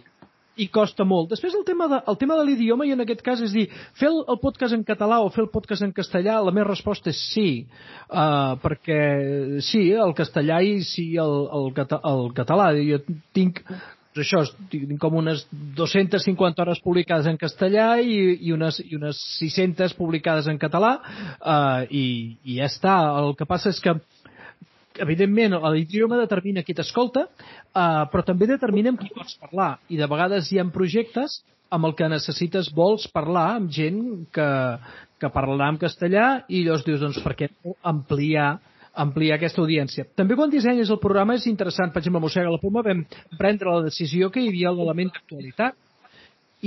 i 0.59 0.67
costa 0.73 1.05
molt. 1.07 1.29
Després 1.31 1.55
el 1.55 1.63
tema 1.67 1.87
de, 1.91 2.01
el 2.11 2.17
tema 2.19 2.35
de 2.39 2.45
l'idioma, 2.47 2.85
i 2.87 2.93
en 2.95 3.03
aquest 3.03 3.23
cas 3.25 3.41
és 3.43 3.53
dir, 3.55 3.67
fer 3.97 4.09
el, 4.09 4.19
el 4.31 4.39
podcast 4.41 4.75
en 4.75 4.83
català 4.87 5.21
o 5.23 5.31
fer 5.31 5.45
el 5.45 5.51
podcast 5.53 5.85
en 5.85 5.93
castellà, 5.95 6.41
la 6.43 6.53
meva 6.55 6.69
resposta 6.71 7.11
és 7.13 7.21
sí, 7.31 7.47
uh, 8.09 8.57
perquè 8.61 8.99
sí, 9.63 9.87
el 9.95 10.13
castellà 10.17 10.61
i 10.65 10.81
sí 10.87 11.11
el, 11.21 11.37
el, 11.55 11.71
el 12.01 12.29
català. 12.37 12.71
Jo 12.81 13.01
tinc 13.35 13.63
això, 14.19 14.43
tinc 14.71 14.97
com 14.99 15.15
unes 15.21 15.45
250 15.77 16.61
hores 16.61 16.81
publicades 16.83 17.29
en 17.31 17.39
castellà 17.39 17.93
i, 18.03 18.17
i, 18.41 18.51
unes, 18.51 18.81
i 18.83 18.97
unes 18.97 19.19
600 19.39 19.95
publicades 19.95 20.49
en 20.51 20.59
català 20.59 20.97
uh, 20.99 21.87
i, 21.87 22.35
i 22.43 22.59
ja 22.59 22.67
està. 22.67 22.97
El 23.23 23.37
que 23.39 23.47
passa 23.47 23.71
és 23.71 23.79
que 23.79 23.95
evidentment, 24.99 25.55
l'idioma 25.73 26.19
determina 26.19 26.63
qui 26.63 26.75
t'escolta, 26.75 27.27
eh, 27.27 28.03
però 28.11 28.25
també 28.25 28.49
determina 28.49 28.91
amb 28.91 28.99
qui 28.99 29.11
pots 29.15 29.37
parlar. 29.41 29.77
I 29.89 29.99
de 29.99 30.09
vegades 30.11 30.51
hi 30.51 30.59
ha 30.59 30.67
projectes 30.73 31.41
amb 31.71 31.87
el 31.87 31.95
que 31.95 32.09
necessites, 32.11 32.71
vols 32.75 33.07
parlar 33.13 33.55
amb 33.55 33.71
gent 33.71 34.01
que, 34.35 34.49
que 35.21 35.31
parlarà 35.31 35.69
en 35.71 35.79
castellà 35.79 36.25
i 36.49 36.65
llavors 36.65 36.83
dius, 36.87 36.99
doncs, 37.03 37.21
per 37.23 37.37
què 37.39 37.53
ampliar 37.87 38.57
ampliar 38.91 39.37
aquesta 39.37 39.61
audiència. 39.63 40.03
També 40.19 40.35
quan 40.35 40.51
dissenyes 40.51 40.89
el 40.91 40.99
programa 40.99 41.37
és 41.37 41.45
interessant, 41.47 41.93
per 41.93 42.01
exemple, 42.01 42.19
a 42.19 42.25
Mossega 42.25 42.51
la 42.51 42.59
Poma 42.59 42.83
vam 42.83 43.05
prendre 43.39 43.71
la 43.71 43.85
decisió 43.85 44.27
que 44.27 44.43
hi 44.43 44.49
havia 44.51 44.73
l'element 44.75 45.13
d'actualitat 45.13 45.77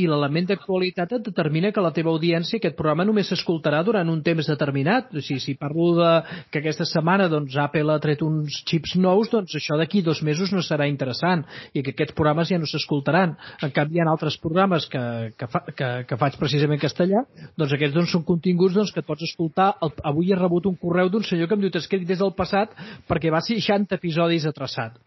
i 0.01 0.07
l'element 0.11 0.47
d'actualitat 0.49 1.12
et 1.16 1.26
determina 1.28 1.70
que 1.74 1.82
la 1.82 1.92
teva 1.95 2.12
audiència, 2.12 2.59
aquest 2.59 2.76
programa 2.78 3.07
només 3.07 3.28
s'escoltarà 3.30 3.82
durant 3.86 4.09
un 4.11 4.22
temps 4.26 4.49
determinat. 4.51 5.12
O 5.14 5.22
sigui, 5.22 5.42
si 5.42 5.55
parlo 5.61 5.92
de 5.99 6.11
que 6.51 6.61
aquesta 6.62 6.86
setmana 6.88 7.28
doncs, 7.32 7.57
Apple 7.61 7.92
ha 7.95 8.01
tret 8.03 8.22
uns 8.26 8.62
xips 8.68 8.97
nous, 9.01 9.30
doncs 9.30 9.55
això 9.59 9.78
d'aquí 9.78 10.03
dos 10.03 10.22
mesos 10.26 10.53
no 10.55 10.62
serà 10.64 10.88
interessant 10.90 11.45
i 11.72 11.82
que 11.82 11.95
aquests 11.95 12.16
programes 12.16 12.51
ja 12.51 12.59
no 12.59 12.68
s'escoltaran. 12.70 13.36
En 13.62 13.74
canvi, 13.74 13.99
hi 13.99 14.03
ha 14.03 14.09
altres 14.11 14.38
programes 14.42 14.88
que, 14.90 15.05
que, 15.38 15.51
fa, 15.51 15.62
que, 15.70 15.90
que 16.09 16.20
faig 16.20 16.40
precisament 16.40 16.80
en 16.80 16.84
castellà, 16.84 17.24
doncs 17.55 17.76
aquests 17.76 17.95
doncs, 17.95 18.16
són 18.16 18.26
continguts 18.26 18.74
doncs, 18.74 18.92
que 18.95 19.03
et 19.05 19.09
pots 19.09 19.24
escoltar. 19.28 19.72
El, 19.84 19.95
avui 20.11 20.32
he 20.32 20.40
rebut 20.40 20.66
un 20.70 20.76
correu 20.80 21.12
d'un 21.12 21.24
senyor 21.26 21.49
que 21.49 21.59
em 21.59 21.64
diu 21.64 21.72
t'he 21.72 21.82
escrit 21.84 22.07
des 22.09 22.20
del 22.20 22.34
passat 22.34 22.74
perquè 23.09 23.32
va 23.32 23.45
60 23.45 23.95
episodis 24.01 24.49
atrasat. 24.51 24.99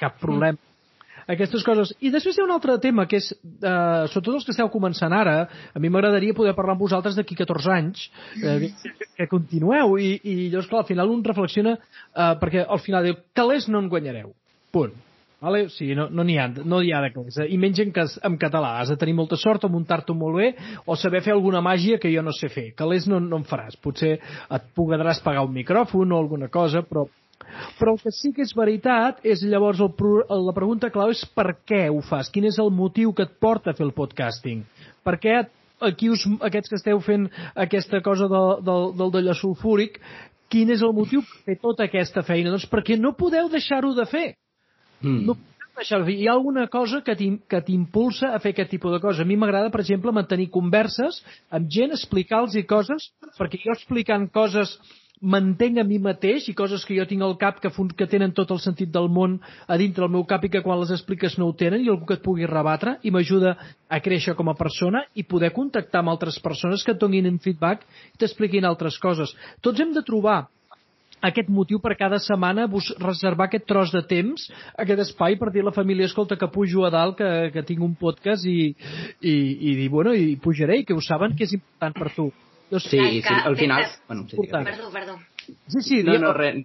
Cap 0.00 0.20
problema. 0.20 0.58
Mm 0.58 0.73
aquestes 1.30 1.64
coses. 1.66 1.94
I 2.04 2.12
després 2.14 2.36
hi 2.36 2.42
ha 2.42 2.48
un 2.48 2.54
altre 2.54 2.76
tema, 2.82 3.06
que 3.10 3.20
és, 3.22 3.30
eh, 3.32 4.04
sobretot 4.12 4.34
els 4.34 4.44
que 4.44 4.54
esteu 4.54 4.70
començant 4.72 5.12
ara, 5.12 5.48
a 5.74 5.82
mi 5.82 5.88
m'agradaria 5.88 6.36
poder 6.36 6.54
parlar 6.54 6.74
amb 6.74 6.84
vosaltres 6.84 7.16
d'aquí 7.16 7.36
14 7.38 7.72
anys, 7.72 8.10
eh, 8.42 8.70
que 9.16 9.28
continueu, 9.30 9.96
i, 9.98 10.18
i 10.22 10.36
llavors, 10.50 10.68
clar, 10.68 10.84
al 10.84 10.90
final 10.90 11.10
un 11.10 11.24
reflexiona, 11.24 11.78
eh, 11.78 12.34
perquè 12.40 12.66
al 12.68 12.82
final 12.84 13.04
diu, 13.04 13.18
calés 13.34 13.68
no 13.68 13.80
en 13.80 13.88
guanyareu. 13.88 14.32
Punt. 14.74 14.94
Vale? 15.44 15.66
O 15.68 15.68
sigui, 15.68 15.92
no 15.94 16.08
n'hi 16.24 16.38
no 16.38 16.42
ha, 16.42 16.46
no 16.64 16.78
hi 16.80 16.92
ha 16.94 17.02
de 17.04 17.10
calés. 17.12 17.36
I 17.52 17.58
menys 17.60 17.82
en, 17.82 17.90
en 18.28 18.38
català. 18.40 18.78
Has 18.80 18.88
de 18.94 18.96
tenir 18.96 19.12
molta 19.18 19.36
sort 19.36 19.66
o 19.66 19.68
muntar-t'ho 19.68 20.14
molt 20.16 20.38
bé 20.40 20.46
o 20.86 20.96
saber 20.96 21.20
fer 21.26 21.34
alguna 21.34 21.60
màgia 21.60 21.98
que 22.00 22.12
jo 22.14 22.22
no 22.24 22.32
sé 22.32 22.48
fer. 22.48 22.70
Calés 22.78 23.04
no, 23.10 23.20
no 23.20 23.42
en 23.42 23.44
faràs. 23.44 23.76
Potser 23.76 24.14
et 24.16 24.70
podràs 24.76 25.20
pagar 25.24 25.44
un 25.44 25.52
micròfon 25.52 26.16
o 26.16 26.22
alguna 26.22 26.48
cosa, 26.48 26.80
però 26.88 27.04
però 27.78 27.94
el 27.94 28.00
que 28.02 28.12
sí 28.14 28.32
que 28.34 28.44
és 28.44 28.54
veritat 28.56 29.20
és 29.26 29.42
llavors 29.46 29.82
el, 29.82 29.92
la 30.46 30.54
pregunta 30.56 30.90
clau 30.94 31.12
és 31.12 31.24
per 31.36 31.56
què 31.66 31.86
ho 31.92 32.00
fas? 32.04 32.30
Quin 32.32 32.48
és 32.48 32.58
el 32.62 32.70
motiu 32.74 33.12
que 33.12 33.26
et 33.26 33.36
porta 33.40 33.72
a 33.72 33.78
fer 33.78 33.86
el 33.86 33.94
podcasting? 33.96 34.64
Per 35.04 35.16
què 35.22 35.40
aquí 35.84 36.10
us, 36.10 36.26
aquests 36.48 36.72
que 36.72 36.78
esteu 36.80 37.00
fent 37.04 37.28
aquesta 37.66 38.00
cosa 38.04 38.28
de, 38.30 38.44
de, 38.64 38.76
del 39.00 39.16
d'allò 39.16 39.34
sulfúric, 39.38 39.98
quin 40.52 40.70
és 40.70 40.84
el 40.86 40.94
motiu 40.96 41.24
per 41.24 41.42
fer 41.48 41.58
tota 41.62 41.88
aquesta 41.88 42.22
feina? 42.26 42.52
Doncs 42.54 42.68
perquè 42.70 42.98
no 43.00 43.16
podeu 43.18 43.50
deixar-ho 43.52 43.94
de 43.96 44.06
fer. 44.10 44.28
Mm. 45.02 45.26
No 45.28 45.38
deixar 45.74 46.04
Hi 46.06 46.28
ha 46.28 46.34
alguna 46.36 46.68
cosa 46.70 47.00
que 47.02 47.16
t'impulsa 47.66 48.30
a 48.30 48.38
fer 48.38 48.52
aquest 48.54 48.70
tipus 48.70 48.92
de 48.94 49.00
coses. 49.02 49.24
A 49.24 49.28
mi 49.28 49.36
m'agrada, 49.36 49.72
per 49.74 49.80
exemple, 49.82 50.12
mantenir 50.14 50.52
converses 50.54 51.18
amb 51.50 51.66
gent, 51.66 51.90
explicar-los 51.96 52.54
coses, 52.70 53.10
perquè 53.38 53.58
jo 53.64 53.74
explicant 53.74 54.28
coses 54.30 54.78
mantenc 55.24 55.80
a 55.80 55.84
mi 55.88 55.98
mateix 56.02 56.48
i 56.50 56.54
coses 56.56 56.84
que 56.84 56.96
jo 56.98 57.06
tinc 57.08 57.24
al 57.24 57.36
cap 57.40 57.60
que, 57.62 57.70
que 57.96 58.08
tenen 58.10 58.34
tot 58.36 58.50
el 58.52 58.60
sentit 58.60 58.92
del 58.92 59.08
món 59.08 59.38
a 59.66 59.78
dintre 59.80 60.04
del 60.04 60.12
meu 60.12 60.26
cap 60.28 60.44
i 60.44 60.50
que 60.52 60.62
quan 60.62 60.80
les 60.80 60.92
expliques 60.94 61.38
no 61.40 61.48
ho 61.48 61.54
tenen 61.56 61.80
i 61.80 61.88
algú 61.88 62.06
que 62.08 62.18
et 62.18 62.24
pugui 62.24 62.48
rebatre 62.50 62.98
i 63.02 63.12
m'ajuda 63.14 63.56
a 63.88 64.00
créixer 64.04 64.36
com 64.36 64.52
a 64.52 64.58
persona 64.58 65.04
i 65.14 65.24
poder 65.24 65.54
contactar 65.56 66.02
amb 66.02 66.12
altres 66.12 66.38
persones 66.44 66.84
que 66.84 66.92
et 66.92 67.00
donin 67.00 67.30
un 67.30 67.40
feedback 67.40 67.86
i 68.14 68.20
t'expliquin 68.20 68.68
altres 68.68 69.00
coses. 69.00 69.32
Tots 69.64 69.80
hem 69.80 69.96
de 69.96 70.04
trobar 70.04 70.44
aquest 71.24 71.48
motiu 71.48 71.80
per 71.80 71.94
cada 71.96 72.18
setmana 72.20 72.66
vos 72.68 72.90
reservar 73.00 73.48
aquest 73.48 73.64
tros 73.70 73.92
de 73.94 74.02
temps, 74.04 74.48
aquest 74.76 75.06
espai 75.06 75.38
per 75.40 75.50
dir 75.54 75.64
a 75.64 75.70
la 75.70 75.76
família, 75.76 76.08
escolta, 76.10 76.36
que 76.36 76.50
pujo 76.52 76.84
a 76.84 76.92
dalt, 76.92 77.16
que, 77.16 77.50
que 77.54 77.64
tinc 77.64 77.80
un 77.84 77.94
podcast 77.96 78.44
i, 78.44 78.74
i, 79.20 79.34
i 79.70 79.76
dir, 79.80 79.88
bueno, 79.88 80.12
i 80.12 80.36
pujaré 80.36 80.82
i 80.82 80.84
que 80.84 80.96
ho 80.96 81.00
saben 81.00 81.36
que 81.36 81.48
és 81.48 81.56
important 81.56 81.96
per 81.96 82.12
tu. 82.12 82.28
Sí, 82.70 83.22
sí, 83.22 83.34
al 83.44 83.56
final... 83.56 83.86
Bueno, 84.06 84.26
sí, 84.28 84.36
perdó, 84.50 84.90
perdó. 84.90 85.18
Sí, 85.66 85.82
sí, 85.82 86.02
no, 86.02 86.16
no, 86.18 86.32
res. 86.36 86.62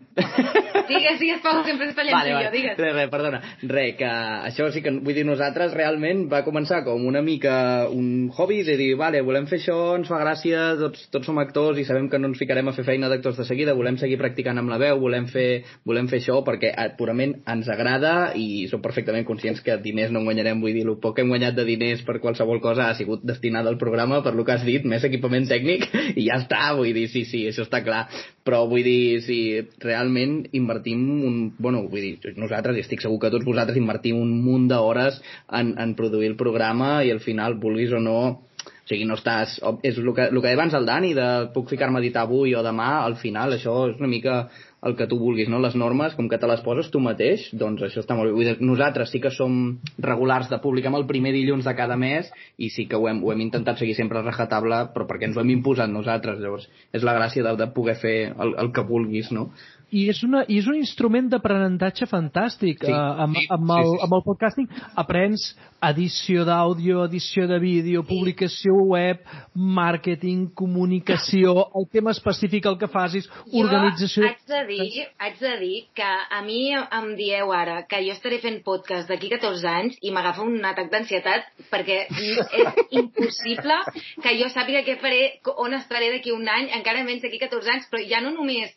digues, 0.89 1.19
digues, 1.19 1.39
Pau, 1.43 1.61
sempre 1.65 1.89
és 1.89 1.95
tallant 1.97 2.17
vale, 2.17 2.33
vale. 2.33 2.47
jo, 2.47 2.51
digues. 2.53 2.77
Res, 2.79 2.93
res, 2.95 3.09
perdona. 3.11 3.39
Res, 3.63 3.95
que 3.99 4.09
això 4.49 4.69
sí 4.73 4.83
que, 4.85 4.93
vull 5.03 5.15
dir, 5.15 5.25
nosaltres 5.27 5.73
realment 5.75 6.25
va 6.31 6.41
començar 6.45 6.81
com 6.85 7.05
una 7.07 7.21
mica 7.25 7.87
un 7.91 8.29
hobby 8.35 8.61
de 8.67 8.77
dir, 8.79 8.89
vale, 8.99 9.21
volem 9.25 9.47
fer 9.49 9.59
això, 9.61 9.77
ens 9.97 10.09
fa 10.11 10.19
gràcia, 10.21 10.63
tots, 10.79 11.07
tots 11.13 11.29
som 11.29 11.39
actors 11.41 11.79
i 11.79 11.85
sabem 11.87 12.09
que 12.11 12.19
no 12.21 12.31
ens 12.31 12.39
ficarem 12.41 12.71
a 12.71 12.75
fer 12.75 12.85
feina 12.87 13.09
d'actors 13.11 13.39
de 13.39 13.47
seguida, 13.47 13.75
volem 13.77 13.99
seguir 14.01 14.19
practicant 14.21 14.61
amb 14.61 14.71
la 14.71 14.79
veu, 14.81 14.99
volem 15.01 15.27
fer, 15.31 15.47
volem 15.87 16.09
fer 16.11 16.21
això 16.21 16.39
perquè 16.47 16.73
eh, 16.73 16.89
purament 16.99 17.37
ens 17.49 17.69
agrada 17.71 18.33
i 18.39 18.67
som 18.71 18.83
perfectament 18.83 19.27
conscients 19.27 19.63
que 19.65 19.77
diners 19.83 20.13
no 20.13 20.23
en 20.23 20.29
guanyarem, 20.29 20.61
vull 20.63 20.75
dir, 20.75 20.85
el 20.87 20.99
poc 21.03 21.17
que 21.17 21.25
hem 21.25 21.31
guanyat 21.31 21.57
de 21.59 21.67
diners 21.67 22.03
per 22.07 22.19
qualsevol 22.23 22.61
cosa 22.63 22.89
ha 22.89 22.97
sigut 22.97 23.23
destinat 23.27 23.67
al 23.67 23.79
programa, 23.81 24.23
per 24.25 24.35
lo 24.35 24.45
que 24.47 24.55
has 24.55 24.65
dit, 24.67 24.85
més 24.87 25.05
equipament 25.07 25.47
tècnic 25.49 25.87
i 26.15 26.27
ja 26.29 26.39
està, 26.41 26.73
vull 26.77 26.93
dir, 26.95 27.07
sí, 27.11 27.25
sí, 27.27 27.45
això 27.49 27.65
està 27.67 27.83
clar 27.85 28.07
però 28.49 28.63
vull 28.65 28.81
dir, 28.81 29.21
si 29.21 29.39
realment 29.83 30.41
invertim 30.57 31.05
un... 31.29 31.39
Bueno, 31.61 31.83
vull 31.91 32.01
dir, 32.01 32.33
nosaltres, 32.41 32.79
i 32.79 32.85
estic 32.85 33.03
segur 33.05 33.19
que 33.21 33.29
tots 33.29 33.45
vosaltres 33.45 33.77
invertim 33.77 34.17
un 34.17 34.31
munt 34.41 34.65
d'hores 34.71 35.21
en, 35.53 35.75
en 35.77 35.93
produir 35.99 36.31
el 36.31 36.39
programa 36.39 37.03
i 37.05 37.13
al 37.13 37.21
final, 37.21 37.59
vulguis 37.61 37.93
o 37.93 38.01
no, 38.01 38.19
o 38.65 38.89
sigui, 38.89 39.05
no 39.05 39.19
estàs... 39.19 39.59
És 39.85 39.99
el 40.01 40.09
que, 40.17 40.25
el 40.31 40.39
que 40.39 40.47
deia 40.47 40.57
abans 40.57 40.73
el 40.73 40.89
Dani, 40.89 41.13
de 41.13 41.27
puc 41.53 41.69
ficar-me 41.69 42.01
a 42.01 42.03
editar 42.03 42.25
avui 42.25 42.55
o 42.57 42.65
demà, 42.65 42.89
al 43.03 43.19
final 43.21 43.53
això 43.53 43.75
és 43.91 44.01
una 44.01 44.09
mica 44.09 44.39
el 44.81 44.95
que 44.95 45.07
tu 45.11 45.17
vulguis, 45.19 45.49
no? 45.51 45.59
Les 45.59 45.75
normes, 45.75 46.13
com 46.15 46.29
que 46.31 46.37
te 46.39 46.47
les 46.47 46.61
poses 46.63 46.87
tu 46.91 47.01
mateix, 47.03 47.49
doncs 47.59 47.83
això 47.83 48.03
està 48.03 48.15
molt 48.15 48.29
bé. 48.29 48.35
Vull 48.37 48.47
dir, 48.47 48.55
nosaltres 48.63 49.11
sí 49.11 49.19
que 49.19 49.31
som 49.35 49.57
regulars 49.99 50.47
de 50.51 50.61
publicar 50.63 50.93
el 50.95 51.07
primer 51.09 51.33
dilluns 51.35 51.67
de 51.67 51.75
cada 51.75 51.97
mes 51.99 52.29
i 52.57 52.69
sí 52.71 52.87
que 52.87 52.95
ho 52.95 53.09
hem, 53.09 53.19
ho 53.23 53.33
hem 53.33 53.43
intentat 53.43 53.81
seguir 53.81 53.97
sempre 53.97 54.21
a 54.21 54.25
rajatable, 54.25 54.85
però 54.93 55.07
perquè 55.09 55.27
ens 55.27 55.37
ho 55.37 55.43
hem 55.43 55.51
imposat 55.57 55.91
nosaltres. 55.91 56.39
Llavors, 56.39 56.69
és 56.95 57.03
la 57.03 57.17
gràcia 57.17 57.43
de, 57.43 57.55
de 57.59 57.67
poder 57.75 57.97
fer 57.99 58.15
el, 58.31 58.55
el 58.63 58.71
que 58.75 58.87
vulguis, 58.87 59.33
no? 59.35 59.49
I 59.91 60.05
és, 60.11 60.21
una, 60.25 60.43
i 60.47 60.59
és 60.61 60.67
un 60.69 60.77
instrument 60.77 61.29
d'aprenentatge 61.31 62.07
fantàstic. 62.09 62.85
Sí, 62.85 62.93
uh, 62.93 63.25
amb, 63.25 63.39
sí, 63.39 63.47
amb, 63.55 63.73
el, 63.75 63.89
sí, 63.89 63.97
sí. 63.97 64.03
amb 64.05 64.17
el 64.19 64.23
podcasting 64.27 64.69
aprens 65.03 65.49
edició 65.89 66.43
d'àudio, 66.47 67.05
edició 67.07 67.45
de 67.47 67.59
vídeo, 67.63 68.03
publicació 68.03 68.75
web, 68.91 69.23
màrqueting, 69.55 70.49
comunicació, 70.57 71.53
el 71.79 71.87
tema 71.93 72.11
específic 72.15 72.67
el 72.69 72.77
que 72.81 72.89
facis, 72.91 73.29
jo 73.47 73.63
organització... 73.63 74.27
haig 74.27 74.43
de, 74.51 74.61
dir, 74.67 75.07
haig 75.23 75.39
de 75.39 75.55
dir 75.63 75.79
que 75.95 76.09
a 76.09 76.41
mi 76.45 76.61
em 76.75 77.09
dieu 77.19 77.53
ara 77.55 77.81
que 77.89 78.01
jo 78.05 78.15
estaré 78.15 78.41
fent 78.43 78.59
podcast 78.65 79.09
d'aquí 79.11 79.31
14 79.31 79.71
anys 79.71 79.99
i 80.03 80.13
m'agafa 80.15 80.45
un 80.45 80.59
atac 80.67 80.91
d'ansietat 80.91 81.47
perquè 81.71 82.01
és 82.11 82.55
impossible 82.99 83.79
que 84.23 84.35
jo 84.39 84.49
sàpiga 84.51 84.83
què 84.87 84.99
faré, 85.01 85.21
on 85.57 85.75
estaré 85.77 86.11
d'aquí 86.13 86.35
un 86.35 86.47
any, 86.49 86.73
encara 86.75 87.05
menys 87.07 87.23
d'aquí 87.23 87.39
14 87.39 87.77
anys, 87.77 87.87
però 87.91 88.03
ja 88.03 88.19
no 88.25 88.35
només 88.35 88.75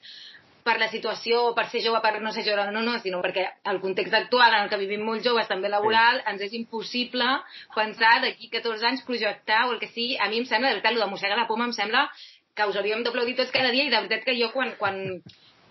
per 0.64 0.78
la 0.80 0.88
situació, 0.92 1.42
per 1.56 1.66
ser 1.70 1.82
jove, 1.84 2.00
per 2.04 2.20
no 2.22 2.32
ser 2.34 2.44
jove, 2.46 2.66
no, 2.74 2.82
no, 2.86 2.98
sinó 3.02 3.22
perquè 3.24 3.46
el 3.72 3.80
context 3.82 4.14
actual 4.14 4.54
en 4.54 4.64
el 4.64 4.70
que 4.70 4.80
vivim 4.80 5.04
molt 5.06 5.24
joves, 5.26 5.48
també 5.50 5.70
laboral, 5.72 6.20
sí. 6.20 6.28
ens 6.32 6.46
és 6.48 6.58
impossible 6.58 7.28
pensar 7.74 8.18
d'aquí 8.22 8.50
14 8.52 8.90
anys 8.92 9.06
projectar 9.08 9.66
o 9.68 9.74
el 9.74 9.80
que 9.82 9.90
sigui. 9.90 10.18
A 10.18 10.30
mi 10.30 10.42
em 10.42 10.48
sembla, 10.48 10.70
de 10.70 10.78
veritat, 10.78 10.94
el 10.94 11.02
de 11.02 11.10
mossegar 11.10 11.38
la 11.38 11.48
poma 11.50 11.68
em 11.68 11.74
sembla 11.76 12.06
que 12.54 12.66
us 12.68 12.76
hauríem 12.76 13.02
d'aplaudir 13.02 13.38
tots 13.38 13.54
cada 13.54 13.72
dia 13.72 13.86
i 13.86 13.90
de 13.90 13.96
veritat 13.96 14.26
que 14.26 14.36
jo 14.36 14.50
quan, 14.52 14.74
quan, 14.78 14.98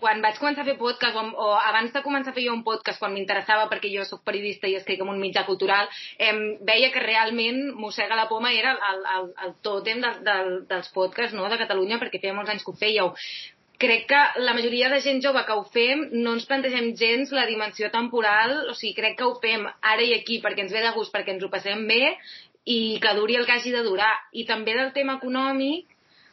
quan 0.02 0.20
vaig 0.24 0.38
començar 0.42 0.64
a 0.64 0.68
fer 0.68 0.76
podcast, 0.80 1.16
o, 1.16 1.24
o 1.46 1.48
abans 1.62 1.94
de 1.94 2.02
començar 2.04 2.34
a 2.34 2.36
fer 2.36 2.46
jo 2.48 2.56
un 2.56 2.64
podcast, 2.66 2.98
quan 3.00 3.14
m'interessava 3.14 3.68
perquè 3.70 3.92
jo 3.94 4.04
sóc 4.08 4.24
periodista 4.26 4.68
i 4.68 4.76
escric 4.80 5.00
en 5.04 5.12
un 5.14 5.22
mitjà 5.22 5.46
cultural, 5.48 5.88
eh, 6.18 6.34
veia 6.68 6.90
que 6.92 7.04
realment 7.06 7.64
Mossega 7.78 8.18
la 8.18 8.28
Poma 8.28 8.52
era 8.52 8.74
el, 8.90 9.02
el, 9.16 9.32
el 9.46 9.56
tòtem 9.62 10.02
del, 10.04 10.22
del, 10.26 10.54
dels 10.68 10.92
podcasts 10.94 11.38
no, 11.38 11.48
de 11.48 11.60
Catalunya, 11.64 12.02
perquè 12.02 12.20
feia 12.22 12.36
molts 12.36 12.50
anys 12.54 12.66
que 12.66 12.74
ho 12.74 12.80
fèieu 12.82 13.14
crec 13.78 14.06
que 14.10 14.20
la 14.42 14.54
majoria 14.54 14.88
de 14.92 15.00
gent 15.00 15.22
jove 15.24 15.44
que 15.46 15.56
ho 15.58 15.64
fem 15.74 16.06
no 16.12 16.36
ens 16.36 16.46
plantegem 16.46 16.92
gens 16.98 17.32
la 17.34 17.46
dimensió 17.46 17.90
temporal, 17.90 18.54
o 18.70 18.74
sigui, 18.78 18.94
crec 18.98 19.18
que 19.18 19.26
ho 19.26 19.34
fem 19.42 19.66
ara 19.66 20.02
i 20.02 20.14
aquí 20.16 20.40
perquè 20.44 20.66
ens 20.66 20.74
ve 20.74 20.84
de 20.84 20.92
gust, 20.96 21.12
perquè 21.14 21.34
ens 21.34 21.42
ho 21.44 21.50
passem 21.50 21.86
bé 21.88 22.16
i 22.64 22.98
que 23.02 23.14
duri 23.18 23.36
el 23.36 23.46
que 23.46 23.56
hagi 23.56 23.72
de 23.74 23.82
durar. 23.82 24.12
I 24.32 24.46
també 24.46 24.76
del 24.78 24.92
tema 24.94 25.16
econòmic, 25.18 25.88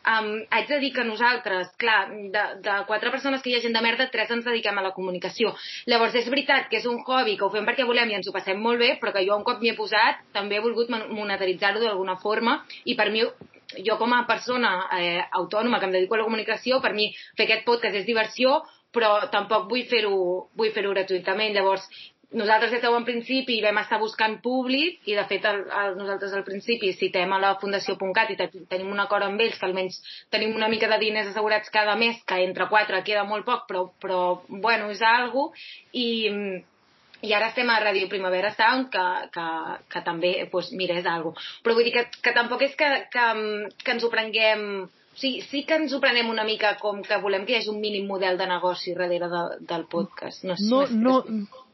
um, 0.06 0.30
haig 0.50 0.68
de 0.70 0.80
dir 0.80 0.92
que 0.94 1.04
nosaltres, 1.04 1.72
clar, 1.82 2.00
de, 2.10 2.44
de 2.66 2.78
quatre 2.88 3.12
persones 3.12 3.42
que 3.42 3.52
hi 3.52 3.58
ha 3.58 3.64
gent 3.66 3.76
de 3.76 3.84
merda, 3.84 4.10
tres 4.14 4.32
ens 4.32 4.46
dediquem 4.46 4.78
a 4.78 4.86
la 4.86 4.94
comunicació. 4.96 5.54
Llavors, 5.90 6.16
és 6.16 6.30
veritat 6.30 6.70
que 6.70 6.80
és 6.80 6.90
un 6.90 7.02
hobby, 7.06 7.38
que 7.38 7.48
ho 7.48 7.54
fem 7.54 7.68
perquè 7.68 7.88
volem 7.88 8.12
i 8.12 8.20
ens 8.20 8.30
ho 8.30 8.36
passem 8.36 8.60
molt 8.62 8.82
bé, 8.82 8.96
però 9.02 9.14
que 9.16 9.26
jo 9.28 9.38
un 9.38 9.48
cop 9.48 9.62
m'hi 9.62 9.74
he 9.74 9.78
posat 9.78 10.22
també 10.36 10.58
he 10.58 10.66
volgut 10.66 10.92
monetaritzar-ho 10.92 11.82
d'alguna 11.84 12.20
forma 12.22 12.60
i 12.86 12.96
per 13.00 13.10
mi 13.14 13.26
jo 13.86 13.98
com 13.98 14.14
a 14.14 14.26
persona 14.28 14.72
eh, 14.98 15.24
autònoma 15.42 15.80
que 15.80 15.90
em 15.90 15.98
dedico 15.98 16.16
a 16.16 16.22
la 16.22 16.28
comunicació, 16.28 16.80
per 16.82 16.94
mi 16.94 17.12
fer 17.38 17.46
aquest 17.46 17.66
podcast 17.68 17.96
és 18.02 18.08
diversió, 18.08 18.62
però 18.94 19.30
tampoc 19.30 19.68
vull 19.70 19.86
fer-ho 19.90 20.16
vull 20.58 20.72
fer 20.74 20.86
gratuïtament. 20.88 21.54
Llavors, 21.54 21.86
nosaltres 22.32 22.72
des 22.72 22.82
d'un 22.82 23.06
principi 23.06 23.60
vam 23.62 23.78
estar 23.82 24.00
buscant 24.00 24.38
públic 24.42 25.08
i 25.10 25.16
de 25.18 25.26
fet 25.30 25.46
el, 25.50 25.64
el, 25.66 25.96
nosaltres 25.98 26.34
al 26.38 26.46
principi 26.46 26.92
citem 26.94 27.32
a 27.34 27.40
la 27.42 27.56
Fundació.cat 27.62 28.34
i 28.34 28.38
tenim 28.70 28.92
un 28.94 29.02
acord 29.02 29.26
amb 29.26 29.42
ells 29.42 29.58
que 29.58 29.66
almenys 29.66 29.98
tenim 30.30 30.56
una 30.56 30.70
mica 30.70 30.90
de 30.92 31.00
diners 31.02 31.32
assegurats 31.32 31.74
cada 31.74 31.96
mes 31.96 32.22
que 32.26 32.42
entre 32.46 32.70
quatre 32.70 33.02
queda 33.04 33.26
molt 33.26 33.46
poc 33.46 33.66
però, 33.70 33.88
però 34.02 34.22
bueno, 34.48 34.92
és 34.94 35.02
algo 35.02 35.50
i, 35.92 36.06
i 37.22 37.34
ara 37.36 37.50
estem 37.52 37.70
a 37.70 37.80
Ràdio 37.84 38.08
Primavera 38.12 38.54
Sound, 38.56 38.90
que, 38.94 39.06
que, 39.34 39.48
que 39.92 40.04
també, 40.06 40.32
doncs, 40.52 40.72
mira, 40.80 40.96
és 41.02 41.10
algo. 41.10 41.34
Però 41.64 41.76
vull 41.76 41.88
dir 41.88 41.96
que, 41.98 42.06
que 42.24 42.36
tampoc 42.36 42.64
és 42.68 42.78
que, 42.80 42.90
que, 43.12 43.28
que 43.84 43.96
ens 43.98 44.06
ho 44.06 44.14
prenguem 44.14 44.66
O 45.20 45.20
sigui, 45.20 45.42
sí 45.52 45.66
que 45.68 45.76
ens 45.76 45.92
ho 45.92 45.98
prenem 46.00 46.30
una 46.32 46.46
mica 46.48 46.70
com 46.80 47.02
que 47.04 47.18
volem 47.20 47.44
que 47.44 47.52
hi 47.52 47.58
hagi 47.58 47.72
un 47.74 47.82
mínim 47.84 48.06
model 48.08 48.38
de 48.40 48.46
negoci 48.48 48.94
darrere 48.96 49.28
de, 49.28 49.42
del 49.68 49.84
podcast. 49.92 50.46
No, 50.48 50.56
No, 50.64 50.86
no. 50.96 51.18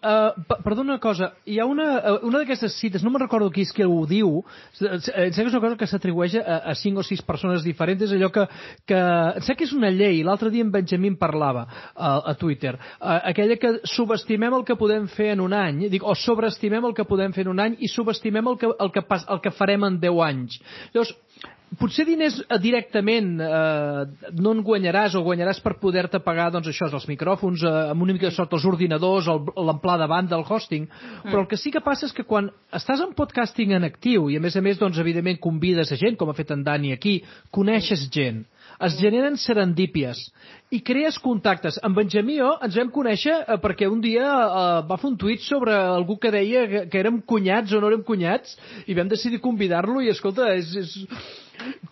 Uh, 0.06 0.58
perdona 0.64 0.94
una 0.94 1.00
cosa, 1.02 1.32
hi 1.50 1.58
ha 1.60 1.66
una, 1.70 1.88
uh, 1.98 2.20
una 2.28 2.42
d'aquestes 2.42 2.78
cites, 2.80 3.04
no 3.04 3.12
me'n 3.14 3.24
recordo 3.26 3.50
qui 3.54 3.66
és 3.66 3.74
qui 3.76 3.86
ho 3.86 4.04
diu, 4.10 4.44
em 4.80 5.00
sembla 5.02 5.32
que 5.34 5.48
és 5.48 5.56
una 5.56 5.64
cosa 5.64 5.80
que 5.80 5.90
s'atribueix 5.90 6.38
a, 6.40 6.60
a 6.72 6.76
cinc 6.78 7.02
o 7.02 7.06
sis 7.06 7.24
persones 7.26 7.66
diferents, 7.66 8.06
allò 8.16 8.30
que, 8.34 8.46
que 8.88 9.00
em 9.00 9.42
sembla 9.42 9.60
que 9.60 9.68
és 9.68 9.76
una 9.78 9.92
llei, 9.94 10.22
l'altre 10.28 10.52
dia 10.54 10.66
en 10.66 10.72
Benjamin 10.74 11.18
parlava 11.22 11.66
uh, 11.66 12.22
a 12.32 12.36
Twitter, 12.40 12.76
uh, 12.78 13.20
aquella 13.32 13.58
que 13.62 13.76
subestimem 13.96 14.60
el 14.60 14.66
que 14.68 14.78
podem 14.80 15.10
fer 15.12 15.34
en 15.34 15.44
un 15.46 15.56
any, 15.58 15.86
dic, 15.92 16.06
o 16.06 16.16
sobreestimem 16.20 16.86
el 16.86 16.96
que 16.98 17.08
podem 17.10 17.34
fer 17.36 17.48
en 17.48 17.56
un 17.56 17.64
any 17.66 17.80
i 17.80 17.92
subestimem 17.92 18.54
el 18.54 18.60
que, 18.62 18.72
el 18.72 18.94
que, 18.94 19.06
pas, 19.06 19.26
el 19.32 19.42
que 19.42 19.54
farem 19.56 19.88
en 19.88 20.00
10 20.02 20.24
anys. 20.30 20.60
Llavors, 20.94 21.16
potser 21.80 22.06
diners 22.08 22.38
eh, 22.44 22.58
directament 22.62 23.36
eh, 23.42 24.30
no 24.40 24.54
en 24.56 24.64
guanyaràs 24.66 25.18
o 25.18 25.24
guanyaràs 25.26 25.62
per 25.64 25.76
poder-te 25.82 26.22
pagar 26.24 26.50
doncs 26.54 26.70
això, 26.72 26.90
els 26.92 27.08
micròfons, 27.10 27.66
eh, 27.66 27.74
amb 27.94 28.06
una 28.06 28.16
mica 28.16 28.30
de 28.30 28.36
sort 28.36 28.54
els 28.58 28.66
ordinadors, 28.70 29.30
l'amplà 29.30 29.98
de 30.02 30.10
banda, 30.12 30.40
el 30.40 30.48
hosting, 30.48 30.88
però 31.24 31.44
el 31.44 31.50
que 31.52 31.60
sí 31.60 31.74
que 31.74 31.84
passa 31.86 32.10
és 32.10 32.16
que 32.16 32.28
quan 32.28 32.50
estàs 32.76 33.04
en 33.04 33.14
podcasting 33.18 33.76
en 33.76 33.88
actiu 33.88 34.30
i 34.30 34.40
a 34.40 34.44
més 34.44 34.56
a 34.56 34.64
més 34.66 34.82
doncs 34.82 35.00
evidentment 35.02 35.42
convides 35.42 35.92
a 35.92 36.00
gent, 36.00 36.18
com 36.20 36.30
ha 36.30 36.38
fet 36.38 36.54
en 36.56 36.66
Dani 36.66 36.94
aquí, 36.96 37.20
coneixes 37.54 38.08
gent, 38.14 38.44
es 38.84 38.98
generen 39.00 39.38
serendípies 39.40 40.20
i 40.74 40.82
crees 40.84 41.18
contactes. 41.22 41.78
En 41.86 41.96
Benjamí 41.96 42.40
jo 42.40 42.52
ens 42.66 42.76
vam 42.80 42.92
conèixer 42.94 43.36
eh, 43.44 43.58
perquè 43.64 43.88
un 43.92 44.02
dia 44.04 44.26
eh, 44.26 44.82
va 44.90 45.00
fer 45.00 45.12
un 45.12 45.18
tuit 45.22 45.44
sobre 45.46 45.76
algú 45.76 46.18
que 46.22 46.34
deia 46.34 46.66
que, 46.72 46.84
que 46.92 47.02
érem 47.02 47.22
cunyats 47.22 47.74
o 47.76 47.82
no 47.82 47.92
érem 47.92 48.04
cunyats 48.08 48.58
i 48.88 48.98
vam 48.98 49.12
decidir 49.12 49.44
convidar-lo 49.44 50.04
i 50.04 50.12
escolta, 50.12 50.52
és, 50.58 50.74
és, 50.82 50.96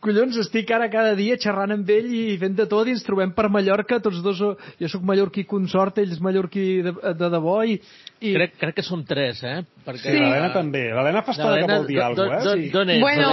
Collons, 0.04 0.36
estic 0.42 0.72
ara 0.76 0.90
cada 0.92 1.14
dia 1.16 1.38
xerrant 1.40 1.72
amb 1.76 1.90
ell 1.94 2.10
i 2.14 2.24
fent 2.42 2.56
de 2.58 2.66
tot 2.70 2.88
i 2.90 2.94
ens 2.96 3.04
trobem 3.08 3.32
per 3.36 3.48
Mallorca, 3.54 4.00
tots 4.04 4.20
dos, 4.26 4.42
eh, 4.44 4.74
jo 4.82 4.90
sóc 4.92 5.06
mallorquí 5.08 5.46
consort, 5.48 5.98
ell 6.04 6.12
és 6.12 6.20
mallorquí 6.24 6.66
de, 6.86 6.94
de 7.20 7.30
debò 7.32 7.56
i... 7.64 7.78
i... 8.20 8.34
Crec, 8.36 8.58
crec 8.60 8.76
que 8.82 8.86
som 8.86 9.06
tres, 9.08 9.40
eh? 9.48 9.62
Perquè 9.86 10.04
Sí, 10.12 10.18
l'Helena 10.20 10.52
també. 10.56 10.84
L'Helena 10.92 11.24
fa 11.24 11.36
estona 11.38 11.62
que 11.62 11.72
vol 11.72 11.88
dir 11.88 12.02
alguna 12.04 12.38
cosa, 12.42 12.58
eh? 12.58 12.70
d'on 12.74 12.94
ets, 12.98 13.02
Bueno? 13.04 13.32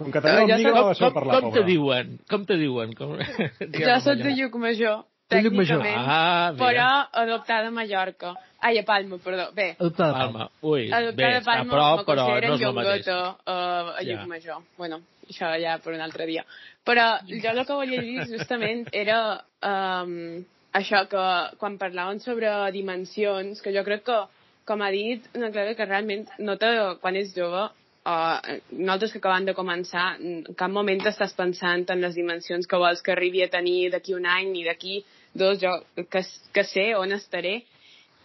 Com 0.00 0.08
que 0.14 0.20
tenim 0.24 0.48
Ja 0.48 0.56
saps- 0.56 0.74
no 0.74 0.84
deixeu 0.88 1.06
Com, 1.10 1.14
parlar, 1.18 1.40
com 1.44 1.52
te 1.52 1.62
diuen? 1.68 2.14
Com 2.30 2.44
te 2.48 2.56
diuen? 2.56 2.94
Com... 2.96 3.16
Soc 3.20 3.60
de 3.60 3.76
Llucmajor, 3.76 4.22
De 4.24 4.36
Llucmajor. 4.38 4.98
Tècnicament, 5.30 5.96
Ah, 5.96 6.52
mira. 6.52 6.64
però 6.64 6.88
adoptada 7.24 7.68
a 7.68 7.70
Mallorca. 7.70 8.34
Ai, 8.60 8.78
a 8.78 8.84
Palma, 8.84 9.16
perdó. 9.18 9.52
Bé, 9.56 9.70
Adoptada 9.78 10.12
per- 10.12 10.20
Palma. 10.20 10.50
Ui, 10.62 10.88
bé, 10.90 10.94
adoptada 10.94 11.36
a 11.36 11.40
està 11.40 11.50
a 11.52 11.56
Palma, 11.56 11.72
prop, 11.72 11.98
me 11.98 12.04
però 12.04 12.26
no 12.48 12.54
és 12.54 12.62
el 12.62 12.74
mateix. 12.74 13.06
uh, 13.08 13.94
a 13.96 14.02
Ja. 14.02 14.08
Llucmajor. 14.10 14.62
Bueno, 14.76 15.00
això 15.30 15.52
ja 15.62 15.78
per 15.78 15.94
un 15.94 16.00
altre 16.00 16.26
dia. 16.26 16.44
Però 16.84 17.06
jo 17.26 17.50
el 17.50 17.64
que 17.66 17.72
volia 17.72 18.00
dir 18.02 18.26
justament 18.28 18.88
era 18.92 19.42
um, 19.62 20.44
això 20.74 21.06
que 21.08 21.56
quan 21.58 21.78
parlàvem 21.78 22.20
sobre 22.20 22.50
dimensions, 22.72 23.60
que 23.62 23.72
jo 23.72 23.82
crec 23.84 24.04
que, 24.04 24.18
com 24.66 24.82
ha 24.82 24.90
dit, 24.90 25.24
una 25.34 25.50
Clara 25.50 25.74
que 25.74 25.86
realment 25.86 26.28
nota 26.38 26.96
quan 27.00 27.16
és 27.16 27.32
jove 27.34 27.62
uh, 28.06 28.38
nosaltres 28.72 29.12
que 29.12 29.18
acabem 29.18 29.44
de 29.46 29.54
començar, 29.54 30.16
en 30.20 30.44
cap 30.56 30.70
moment 30.70 31.00
estàs 31.00 31.34
pensant 31.36 31.88
en 31.90 32.00
les 32.00 32.14
dimensions 32.14 32.66
que 32.66 32.76
vols 32.76 33.02
que 33.02 33.12
arribi 33.12 33.42
a 33.42 33.48
tenir 33.48 33.90
d'aquí 33.90 34.14
un 34.14 34.26
any 34.26 34.50
ni 34.52 34.64
d'aquí 34.64 35.04
dos, 35.34 35.58
jo 35.60 35.72
que, 35.96 36.22
que 36.52 36.64
sé 36.64 36.90
on 36.98 37.12
estaré, 37.12 37.60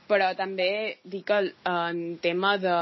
però 0.09 0.31
també 0.37 0.97
dic 1.03 1.29
el, 1.33 1.51
en 1.65 2.17
tema 2.21 2.55
de, 2.61 2.77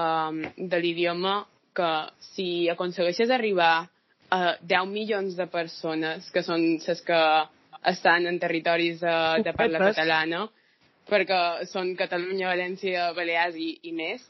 de 0.57 0.79
l'idioma 0.79 1.43
que 1.73 1.91
si 2.33 2.69
aconsegueixes 2.69 3.31
arribar 3.31 3.87
a 4.33 4.55
10 4.61 4.89
milions 4.89 5.35
de 5.37 5.47
persones, 5.47 6.29
que 6.33 6.43
són 6.43 6.63
les 6.85 7.01
que 7.05 7.21
estan 7.89 8.27
en 8.27 8.39
territoris 8.39 9.01
de, 9.01 9.15
de 9.45 9.53
parla 9.57 9.81
catalana, 9.89 10.45
perquè 11.09 11.39
són 11.71 11.93
Catalunya, 11.99 12.47
València, 12.53 13.11
Balears 13.17 13.57
i, 13.59 13.73
i 13.89 13.91
més, 13.95 14.23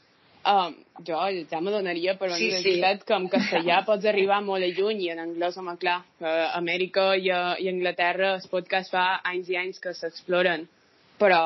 um, 0.50 0.74
jo 1.06 1.18
ja 1.50 1.60
m'adonaria 1.60 2.14
per 2.20 2.28
una 2.28 2.36
Sí, 2.38 2.50
sí. 2.50 2.56
universitat 2.56 3.04
que 3.08 3.16
en 3.16 3.28
castellà 3.32 3.80
pots 3.88 4.06
arribar 4.06 4.40
molt 4.44 4.64
a 4.66 4.70
lluny 4.76 5.02
i 5.06 5.10
en 5.14 5.22
anglès, 5.24 5.56
home, 5.60 5.76
clar, 5.80 6.00
a 6.20 6.34
Amèrica 6.60 7.14
i 7.16 7.30
a, 7.30 7.42
i 7.58 7.68
a 7.68 7.74
Anglaterra 7.74 8.34
el 8.38 8.48
podcast 8.52 8.92
fa 8.94 9.06
anys 9.24 9.50
i 9.52 9.58
anys 9.60 9.80
que 9.82 9.94
s'exploren, 9.96 10.66
però 11.20 11.42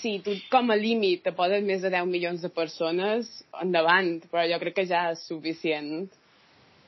si 0.00 0.18
tu 0.24 0.34
com 0.50 0.70
a 0.72 0.76
límit 0.80 1.22
te 1.26 1.32
poses 1.36 1.62
més 1.64 1.82
de 1.84 1.90
10 1.92 2.08
milions 2.08 2.40
de 2.40 2.48
persones, 2.48 3.28
endavant, 3.62 4.16
però 4.32 4.46
jo 4.48 4.58
crec 4.62 4.80
que 4.80 4.86
ja 4.88 5.10
és 5.12 5.24
suficient. 5.28 6.08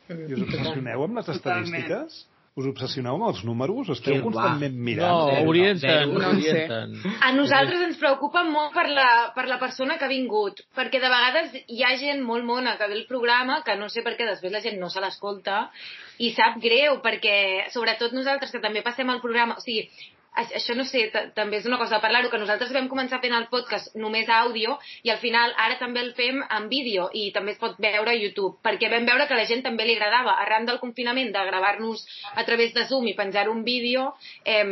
I 0.09 0.35
us 0.35 0.45
obsessioneu 0.47 1.05
amb 1.05 1.21
les 1.21 1.29
Totalment. 1.29 2.09
Us 2.53 2.67
obsessioneu 2.69 3.15
amb 3.17 3.25
els 3.31 3.39
números? 3.49 3.89
Esteu 3.95 4.13
Que 4.13 4.21
va. 4.21 4.25
constantment 4.27 4.75
No, 4.77 4.85
mirant? 4.85 5.47
orienten, 5.49 6.11
No 6.13 6.29
orienten. 6.35 6.91
A 7.25 7.31
nosaltres 7.33 7.81
ens 7.87 7.97
preocupa 7.97 8.43
molt 8.45 8.75
per 8.77 8.85
la, 8.93 9.33
per 9.35 9.47
la 9.49 9.57
persona 9.59 9.97
que 9.97 10.05
ha 10.05 10.11
vingut, 10.13 10.61
perquè 10.77 11.01
de 11.01 11.09
vegades 11.09 11.55
hi 11.67 11.81
ha 11.83 11.95
gent 11.97 12.21
molt 12.23 12.45
mona 12.45 12.77
que 12.77 12.89
ve 12.93 12.99
al 13.01 13.07
programa, 13.09 13.63
que 13.65 13.77
no 13.81 13.89
sé 13.89 14.03
per 14.05 14.19
què 14.19 14.27
després 14.29 14.53
la 14.53 14.61
gent 14.61 14.77
no 14.79 14.91
se 14.93 15.01
l'escolta, 15.01 15.71
i 16.19 16.31
sap 16.37 16.61
greu, 16.61 17.01
perquè 17.01 17.71
sobretot 17.73 18.13
nosaltres 18.13 18.53
que 18.53 18.61
també 18.61 18.83
passem 18.85 19.09
al 19.09 19.23
programa, 19.25 19.57
o 19.57 19.65
sigui, 19.65 19.89
això 20.35 20.75
no 20.75 20.85
sé, 20.89 21.11
ta- 21.13 21.27
també 21.37 21.59
és 21.59 21.67
una 21.69 21.77
cosa 21.79 21.97
de 21.97 22.01
parlar-ho, 22.01 22.31
que 22.31 22.39
nosaltres 22.41 22.73
vam 22.73 22.89
començar 22.89 23.21
fent 23.21 23.35
el 23.37 23.49
podcast 23.53 23.95
només 23.97 24.29
àudio 24.29 24.79
i 25.03 25.11
al 25.11 25.19
final 25.19 25.53
ara 25.59 25.79
també 25.79 26.01
el 26.01 26.15
fem 26.15 26.41
en 26.49 26.69
vídeo 26.71 27.11
i 27.13 27.31
també 27.33 27.53
es 27.53 27.59
pot 27.59 27.77
veure 27.79 28.11
a 28.11 28.17
YouTube, 28.17 28.57
perquè 28.65 28.89
vam 28.91 29.05
veure 29.07 29.27
que 29.29 29.35
a 29.35 29.37
la 29.37 29.45
gent 29.47 29.63
també 29.63 29.85
li 29.85 29.97
agradava, 29.97 30.39
arran 30.41 30.65
del 30.67 30.79
confinament, 30.81 31.33
de 31.33 31.45
gravar-nos 31.51 32.07
a 32.35 32.45
través 32.45 32.73
de 32.75 32.87
Zoom 32.87 33.07
i 33.09 33.15
penjar 33.15 33.49
un 33.51 33.63
vídeo, 33.65 34.15
eh, 34.45 34.65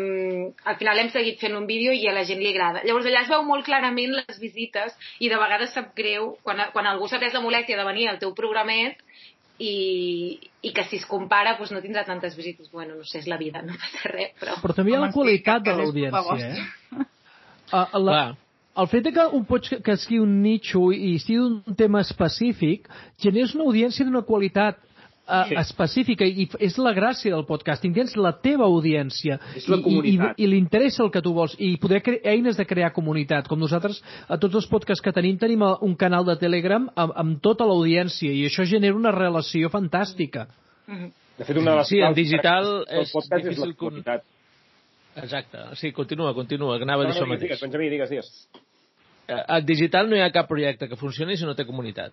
al 0.65 0.77
final 0.77 0.99
hem 0.99 1.11
seguit 1.11 1.39
fent 1.41 1.57
un 1.57 1.67
vídeo 1.67 1.93
i 1.93 2.07
a 2.09 2.13
la 2.13 2.25
gent 2.25 2.41
li 2.41 2.51
agrada. 2.55 2.83
Llavors 2.85 3.07
allà 3.07 3.23
es 3.23 3.29
veu 3.29 3.43
molt 3.45 3.65
clarament 3.65 4.17
les 4.17 4.39
visites 4.41 4.97
i 5.19 5.29
de 5.29 5.37
vegades 5.37 5.73
sap 5.75 5.95
greu 5.95 6.37
quan, 6.43 6.65
quan 6.73 6.87
algú 6.87 7.09
s'ha 7.09 7.19
pres 7.19 7.35
la 7.35 7.41
molèstia 7.45 7.77
de 7.77 7.85
venir 7.85 8.09
al 8.09 8.19
teu 8.19 8.33
programet 8.35 8.97
i, 9.61 10.51
i 10.65 10.73
que 10.73 10.85
si 10.89 10.99
es 11.01 11.07
compara 11.09 11.55
doncs 11.59 11.73
no 11.75 11.83
tindrà 11.85 12.05
tantes 12.09 12.37
visites. 12.39 12.71
Bueno, 12.73 12.97
no 12.99 13.07
sé, 13.07 13.21
és 13.21 13.29
la 13.31 13.39
vida, 13.41 13.63
no 13.67 13.77
passa 13.77 14.13
res, 14.13 14.33
però... 14.41 14.57
Però 14.63 14.77
també 14.77 14.95
hi 14.95 14.99
ha 14.99 15.03
la 15.05 15.13
qualitat 15.15 15.67
de 15.67 15.77
l'audiència, 15.77 16.53
eh? 16.53 17.07
Uh, 17.71 17.87
la, 18.03 18.03
Clar. 18.03 18.31
el 18.83 18.89
fet 18.91 19.05
de 19.07 19.11
que 19.15 19.25
un 19.39 19.45
podcast 19.47 19.85
que 19.87 19.95
estigui 19.95 20.17
un 20.19 20.33
nicho 20.43 20.81
i 20.91 21.13
estigui 21.15 21.37
un 21.39 21.77
tema 21.79 22.01
específic 22.03 22.89
generes 23.23 23.53
una 23.55 23.69
audiència 23.69 24.03
d'una 24.03 24.25
qualitat 24.27 24.81
uh, 25.31 25.45
Sí. 25.49 25.55
específica 25.63 26.27
i 26.27 26.49
és 26.59 26.77
la 26.83 26.91
gràcia 26.93 27.31
del 27.31 27.45
podcasting, 27.47 27.95
tens 27.95 28.17
la 28.19 28.33
teva 28.43 28.67
audiència 28.67 29.39
És 29.57 29.69
la 29.71 29.77
i, 29.79 29.95
i, 30.11 30.15
i, 30.17 30.19
i 30.43 30.47
li 30.51 30.59
interessa 30.59 31.05
el 31.05 31.11
que 31.15 31.23
tu 31.23 31.33
vols 31.33 31.55
i 31.59 31.77
poder 31.79 32.03
eines 32.25 32.57
de 32.59 32.67
crear 32.67 32.91
comunitat 32.93 33.47
com 33.49 33.59
nosaltres 33.59 34.03
a 34.29 34.37
tots 34.37 34.55
els 34.59 34.67
podcasts 34.67 35.01
que 35.05 35.13
tenim 35.15 35.39
tenim 35.39 35.63
eh, 35.63 35.71
un 35.87 35.95
canal 35.95 36.25
de 36.27 36.37
Telegram 36.37 36.91
amb, 36.97 37.13
amb 37.17 37.41
tota 37.41 37.65
l'audiència 37.65 38.33
i 38.35 38.45
això 38.51 38.67
genera 38.67 38.97
una 38.99 39.13
relació 39.15 39.71
fantàstica 39.71 40.49
De 41.39 41.45
fet, 41.47 41.57
una 41.57 41.71
de 41.71 41.77
les 41.79 41.89
Sí, 41.89 42.01
en 42.05 42.13
digital 42.15 42.85
és 42.91 43.13
podcast 43.15 43.33
és 43.33 43.45
la 43.47 43.51
difícil 43.51 43.77
con- 43.77 43.89
comunitat. 43.95 44.23
Exacte. 45.17 45.59
Sí, 45.77 45.93
continua, 45.93 46.35
continua, 46.35 46.77
que 46.79 46.85
anava 46.85 47.03
a 47.03 47.07
dir 47.07 47.15
No, 47.15 47.17
això 47.21 47.27
no, 47.27 47.35
digues, 47.35 47.41
mateix. 47.41 47.49
digues, 47.49 47.61
Benjamí, 47.63 47.89
digues, 47.91 48.11
digues. 48.11 48.49
En 49.57 49.65
digital 49.67 50.09
no 50.11 50.17
hi 50.17 50.21
ha 50.25 50.31
cap 50.35 50.49
projecte 50.51 50.89
que 50.91 50.97
funcioni 50.99 51.37
si 51.37 51.45
no 51.47 51.55
té 51.55 51.65
comunitat. 51.67 52.13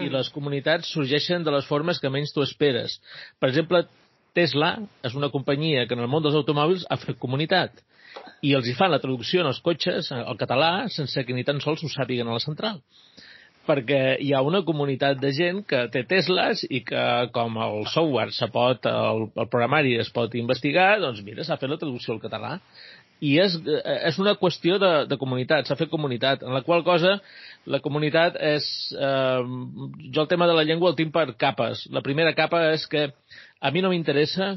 I 0.00 0.08
les 0.12 0.30
comunitats 0.32 0.88
sorgeixen 0.94 1.44
de 1.44 1.52
les 1.52 1.66
formes 1.68 1.98
que 2.00 2.10
menys 2.12 2.32
tu 2.32 2.44
esperes. 2.44 2.96
Per 3.40 3.50
exemple, 3.50 3.84
Tesla 4.32 4.74
és 5.04 5.16
una 5.18 5.28
companyia 5.32 5.84
que 5.86 5.96
en 5.98 6.04
el 6.04 6.08
món 6.08 6.24
dels 6.24 6.38
automòbils 6.38 6.86
ha 6.88 7.00
fet 7.00 7.18
comunitat 7.20 7.82
i 8.44 8.54
els 8.56 8.68
hi 8.68 8.74
fan 8.78 8.92
la 8.92 9.00
traducció 9.02 9.42
en 9.42 9.50
els 9.50 9.60
cotxes 9.64 10.10
eh, 10.12 10.20
al 10.20 10.38
català 10.40 10.88
sense 10.92 11.24
que 11.26 11.36
ni 11.36 11.44
tan 11.48 11.60
sols 11.64 11.84
ho 11.84 11.90
sàpiguen 11.92 12.28
a 12.28 12.38
la 12.38 12.44
central. 12.44 12.80
Perquè 13.68 14.16
hi 14.18 14.32
ha 14.34 14.40
una 14.42 14.64
comunitat 14.66 15.20
de 15.22 15.30
gent 15.36 15.60
que 15.70 15.84
té 15.94 16.02
Teslas 16.10 16.64
i 16.66 16.80
que 16.82 17.04
com 17.36 17.60
el 17.62 17.84
software 17.92 18.34
se 18.34 18.48
pot, 18.50 18.88
el, 18.90 19.28
el 19.38 19.50
programari 19.52 19.94
es 20.02 20.10
pot 20.10 20.34
investigar, 20.34 20.96
doncs 21.04 21.22
mira, 21.22 21.46
s'ha 21.46 21.60
fet 21.60 21.70
la 21.70 21.78
traducció 21.78 22.16
al 22.16 22.24
català 22.24 22.56
i 23.22 23.36
és, 23.38 23.54
eh, 23.62 23.98
és 24.08 24.18
una 24.18 24.34
qüestió 24.38 24.78
de, 24.82 24.90
de 25.10 25.18
comunitat, 25.20 25.68
s'ha 25.68 25.78
fet 25.78 25.90
comunitat, 25.92 26.42
en 26.42 26.54
la 26.56 26.64
qual 26.66 26.82
cosa 26.86 27.18
la 27.70 27.78
comunitat 27.84 28.38
és... 28.42 28.66
Eh, 28.98 29.42
jo 30.10 30.24
el 30.24 30.30
tema 30.30 30.48
de 30.50 30.56
la 30.58 30.64
llengua 30.66 30.90
el 30.90 30.98
tinc 30.98 31.14
per 31.14 31.28
capes. 31.38 31.86
La 31.94 32.02
primera 32.02 32.34
capa 32.34 32.64
és 32.72 32.88
que 32.90 33.10
a 33.62 33.70
mi 33.70 33.82
no 33.84 33.92
m'interessa 33.92 34.56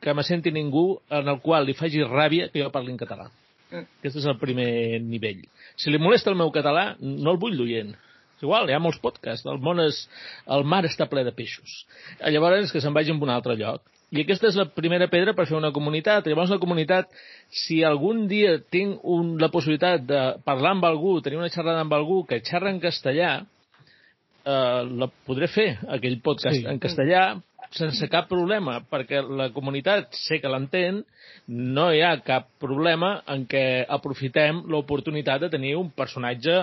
que 0.00 0.14
me 0.14 0.24
senti 0.24 0.52
ningú 0.54 1.02
en 1.10 1.28
el 1.28 1.42
qual 1.44 1.66
li 1.66 1.76
faci 1.76 2.00
ràbia 2.06 2.48
que 2.52 2.62
jo 2.62 2.72
parli 2.72 2.94
en 2.94 3.00
català. 3.00 3.28
Aquest 3.68 4.22
és 4.22 4.26
el 4.30 4.38
primer 4.40 5.02
nivell. 5.04 5.42
Si 5.76 5.92
li 5.92 6.00
molesta 6.00 6.32
el 6.32 6.38
meu 6.40 6.52
català, 6.54 6.94
no 7.00 7.34
el 7.34 7.40
vull 7.42 7.58
d'oient. 7.58 7.92
És 8.38 8.46
igual, 8.46 8.70
hi 8.70 8.76
ha 8.76 8.80
molts 8.80 9.00
podcasts. 9.02 9.44
El 9.50 9.60
món 9.60 9.82
és... 9.84 10.04
El 10.48 10.64
mar 10.64 10.84
està 10.88 11.08
ple 11.10 11.26
de 11.26 11.34
peixos. 11.36 11.82
Llavors, 12.22 12.72
que 12.72 12.80
se'n 12.80 12.96
vagi 12.96 13.12
a 13.12 13.18
un 13.18 13.34
altre 13.34 13.58
lloc. 13.58 13.82
I 14.10 14.22
aquesta 14.22 14.48
és 14.48 14.56
la 14.56 14.64
primera 14.72 15.08
pedra 15.12 15.34
per 15.36 15.44
fer 15.48 15.56
una 15.58 15.72
comunitat. 15.74 16.26
Llavors, 16.30 16.52
la 16.54 16.60
comunitat, 16.62 17.10
si 17.52 17.82
algun 17.84 18.24
dia 18.30 18.54
tinc 18.72 19.02
un, 19.04 19.34
la 19.40 19.50
possibilitat 19.52 20.06
de 20.08 20.22
parlar 20.48 20.72
amb 20.76 20.86
algú, 20.88 21.18
tenir 21.20 21.36
una 21.40 21.50
xerrada 21.52 21.82
amb 21.84 21.92
algú 21.92 22.22
que 22.28 22.40
xerra 22.40 22.72
en 22.72 22.80
castellà, 22.80 23.34
eh, 24.48 24.80
la 25.02 25.10
podré 25.28 25.50
fer, 25.52 25.68
aquell 25.88 26.20
podcast 26.24 26.56
Sí. 26.56 26.64
en 26.66 26.80
castellà, 26.80 27.26
sense 27.74 28.08
cap 28.08 28.28
problema, 28.30 28.78
perquè 28.88 29.20
la 29.22 29.50
comunitat 29.54 30.14
sé 30.16 30.38
que 30.40 30.50
l'entén, 30.50 31.02
no 31.48 31.86
hi 31.92 32.00
ha 32.04 32.14
cap 32.24 32.48
problema 32.60 33.22
en 33.32 33.44
què 33.48 33.84
aprofitem 33.88 34.62
l'oportunitat 34.68 35.40
de 35.44 35.50
tenir 35.52 35.74
un 35.78 35.90
personatge 35.96 36.58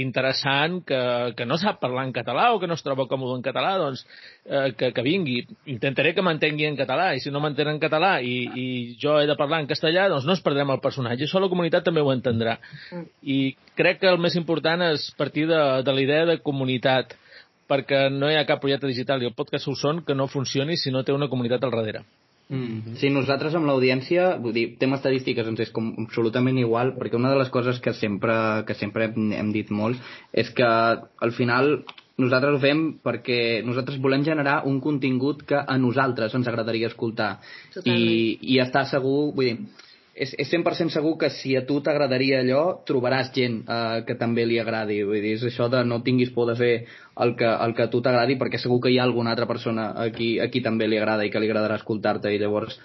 interessant 0.00 0.82
que, 0.88 1.00
que 1.36 1.46
no 1.48 1.56
sap 1.60 1.80
parlar 1.80 2.04
en 2.06 2.12
català 2.16 2.50
o 2.52 2.58
que 2.60 2.68
no 2.68 2.76
es 2.76 2.84
troba 2.84 3.08
còmode 3.08 3.38
en 3.38 3.44
català, 3.44 3.76
doncs 3.80 4.04
eh, 4.44 4.72
que, 4.76 4.90
que 4.92 5.04
vingui. 5.04 5.38
Intentaré 5.72 6.12
que 6.16 6.24
m'entengui 6.24 6.68
en 6.68 6.76
català 6.80 7.14
i 7.16 7.22
si 7.24 7.32
no 7.32 7.40
m'entén 7.44 7.72
en 7.72 7.80
català 7.80 8.18
i, 8.20 8.34
i 8.52 8.66
jo 9.00 9.18
he 9.20 9.28
de 9.28 9.36
parlar 9.38 9.62
en 9.62 9.70
castellà, 9.70 10.08
doncs 10.12 10.28
no 10.28 10.36
es 10.36 10.44
perdrem 10.44 10.74
el 10.74 10.82
personatge. 10.84 11.28
Això 11.28 11.40
la 11.40 11.52
comunitat 11.52 11.88
també 11.88 12.04
ho 12.04 12.12
entendrà. 12.12 12.58
I 13.24 13.56
crec 13.80 14.02
que 14.02 14.12
el 14.12 14.20
més 14.20 14.36
important 14.36 14.84
és 14.90 15.08
partir 15.16 15.48
de, 15.48 15.62
de 15.84 15.96
la 15.96 16.04
idea 16.04 16.28
de 16.28 16.40
comunitat 16.44 17.16
perquè 17.68 18.06
no 18.14 18.30
hi 18.30 18.38
ha 18.38 18.46
cap 18.48 18.62
projecte 18.62 18.90
digital 18.90 19.22
i 19.22 19.28
el 19.28 19.36
podcast 19.36 19.68
ho 19.68 19.76
són 19.76 20.02
que 20.06 20.16
no 20.16 20.30
funcioni 20.32 20.76
si 20.76 20.94
no 20.94 21.04
té 21.04 21.12
una 21.12 21.28
comunitat 21.28 21.64
al 21.64 21.76
darrere. 21.76 22.04
Mm. 22.48 22.96
Sí, 22.96 23.10
nosaltres 23.12 23.52
amb 23.58 23.68
l'audiència, 23.68 24.30
vull 24.40 24.54
dir, 24.56 24.66
tema 24.80 24.96
estadístiques 24.96 25.48
ens 25.50 25.66
és 25.66 25.72
com 25.74 25.90
absolutament 26.06 26.56
igual, 26.60 26.94
perquè 26.96 27.18
una 27.18 27.34
de 27.34 27.40
les 27.42 27.50
coses 27.52 27.80
que 27.84 27.92
sempre, 27.92 28.34
que 28.66 28.76
sempre 28.78 29.10
hem, 29.10 29.32
hem 29.36 29.50
dit 29.52 29.68
molt 29.68 30.00
és 30.32 30.48
que 30.56 30.68
al 30.68 31.34
final 31.36 31.82
nosaltres 32.18 32.56
ho 32.56 32.62
fem 32.62 32.80
perquè 33.04 33.38
nosaltres 33.66 34.00
volem 34.02 34.24
generar 34.26 34.62
un 34.66 34.80
contingut 34.80 35.44
que 35.46 35.60
a 35.60 35.76
nosaltres 35.78 36.34
ens 36.34 36.48
agradaria 36.48 36.88
escoltar. 36.88 37.36
I, 37.84 38.38
I 38.40 38.58
estar 38.64 38.86
segur, 38.88 39.34
vull 39.36 39.52
dir, 39.52 39.84
és, 40.18 40.32
és 40.42 40.50
100% 40.50 40.92
segur 40.92 41.14
que 41.20 41.30
si 41.30 41.54
a 41.56 41.62
tu 41.66 41.78
t'agradaria 41.84 42.40
allò, 42.42 42.62
trobaràs 42.88 43.30
gent 43.34 43.60
eh, 43.62 44.00
que 44.08 44.16
també 44.20 44.44
li 44.48 44.58
agradi. 44.60 45.00
Vull 45.06 45.22
dir, 45.22 45.36
és 45.38 45.44
això 45.46 45.68
de 45.72 45.84
no 45.86 46.00
tinguis 46.06 46.32
por 46.34 46.50
de 46.50 46.56
fer 46.58 46.72
el 47.24 47.34
que, 47.38 47.48
el 47.48 47.74
que 47.78 47.86
a 47.86 47.90
tu 47.92 48.02
t'agradi, 48.04 48.38
perquè 48.40 48.60
segur 48.62 48.80
que 48.84 48.92
hi 48.92 48.98
ha 48.98 49.06
alguna 49.06 49.34
altra 49.34 49.46
persona 49.50 49.92
a 49.94 50.08
qui, 50.14 50.34
a 50.42 50.48
qui 50.52 50.64
també 50.64 50.88
li 50.90 50.98
agrada 50.98 51.26
i 51.26 51.30
que 51.30 51.42
li 51.42 51.50
agradarà 51.50 51.78
escoltar-te. 51.78 52.34
I 52.34 52.42
llavors, 52.42 52.80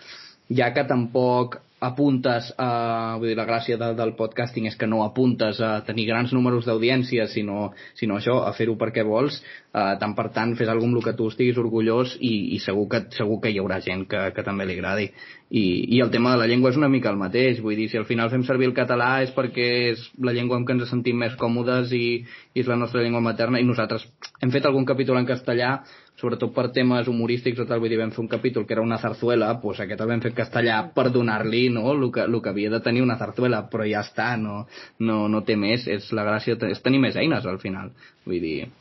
ja 0.58 0.74
que 0.74 0.88
tampoc 0.89 1.60
apuntes 1.84 2.47
a... 2.58 3.18
Vull 3.20 3.34
dir, 3.34 3.38
la 3.38 3.45
gràcia 3.47 3.78
de, 3.80 3.91
del 3.97 4.14
podcasting 4.20 4.70
és 4.70 4.78
que 4.80 4.88
no 4.88 5.04
apuntes 5.04 5.60
a 5.64 5.74
tenir 5.86 6.08
grans 6.08 6.32
números 6.36 6.66
d'audiència, 6.68 7.28
sinó, 7.32 7.74
sinó 7.99 8.18
això, 8.18 8.39
a 8.47 8.54
fer-ho 8.56 8.78
perquè 8.80 9.04
vols. 9.08 9.41
Eh, 9.74 9.93
tant 9.99 10.16
per 10.16 10.30
tant, 10.36 10.56
fes 10.60 10.72
alguna 10.72 10.99
el 10.99 11.06
que 11.06 11.16
tu 11.18 11.28
estiguis 11.32 11.60
orgullós 11.60 12.16
i, 12.22 12.56
i 12.56 12.60
segur, 12.64 12.88
que, 12.91 13.04
segur 13.18 13.41
que 13.43 13.51
hi 13.51 13.60
haurà 13.60 13.82
gent 13.84 14.06
que, 14.10 14.22
que 14.36 14.45
també 14.47 14.68
li 14.70 14.78
agradi. 14.80 15.10
I, 15.54 15.64
I 15.97 15.99
el 16.06 16.14
tema 16.14 16.34
de 16.34 16.41
la 16.41 16.47
llengua 16.49 16.72
és 16.72 16.80
una 16.80 16.89
mica 16.89 17.12
el 17.12 17.20
mateix. 17.20 17.60
Vull 17.62 17.78
dir, 17.78 17.89
si 17.91 17.99
al 17.99 18.08
final 18.10 18.32
fem 18.32 18.45
servir 18.47 18.72
el 18.72 18.78
català 18.78 19.18
és 19.26 19.36
perquè 19.36 19.68
és 19.91 20.08
la 20.24 20.34
llengua 20.36 20.58
amb 20.60 20.70
què 20.70 20.78
ens 20.78 20.88
sentim 20.89 21.20
més 21.20 21.36
còmodes 21.41 21.91
i, 21.97 22.24
i 22.56 22.64
és 22.64 22.72
la 22.72 22.80
nostra 22.80 23.04
llengua 23.04 23.22
materna 23.26 23.60
i 23.60 23.68
nosaltres 23.68 24.08
hem 24.41 24.51
fet 24.56 24.66
algun 24.66 24.88
capítol 24.88 25.20
en 25.20 25.28
castellà 25.30 25.76
sobretot 26.24 26.53
per 26.55 26.69
temes 26.76 27.09
humorístics 27.11 27.59
o 27.59 27.65
tal, 27.67 27.82
vull 27.84 27.91
dir, 27.91 27.99
vam 27.99 28.13
fer 28.15 28.21
un 28.24 28.30
capítol 28.32 28.63
que 28.67 28.78
era 28.78 28.86
una 28.86 28.99
zarzuela, 29.01 29.51
doncs 29.59 29.82
aquest 29.84 30.03
el 30.03 30.11
vam 30.13 30.24
fer 30.24 30.32
en 30.32 30.38
castellà 30.38 30.78
per 30.95 31.09
donar-li 31.11 31.65
no, 31.74 31.89
el, 31.91 32.07
que, 32.15 32.24
el 32.24 32.39
que 32.39 32.53
havia 32.53 32.71
de 32.71 32.80
tenir 32.86 33.03
una 33.03 33.17
zarzuela, 33.19 33.65
però 33.71 33.88
ja 33.89 34.05
està, 34.07 34.34
no, 34.39 34.63
no, 35.03 35.26
no 35.28 35.43
té 35.43 35.57
més, 35.59 35.89
és 35.91 36.07
la 36.15 36.24
gràcia, 36.30 36.55
és 36.71 36.82
tenir 36.86 37.03
més 37.03 37.19
eines 37.19 37.45
al 37.49 37.59
final, 37.63 37.91
vull 38.24 38.39
dir... 38.39 38.71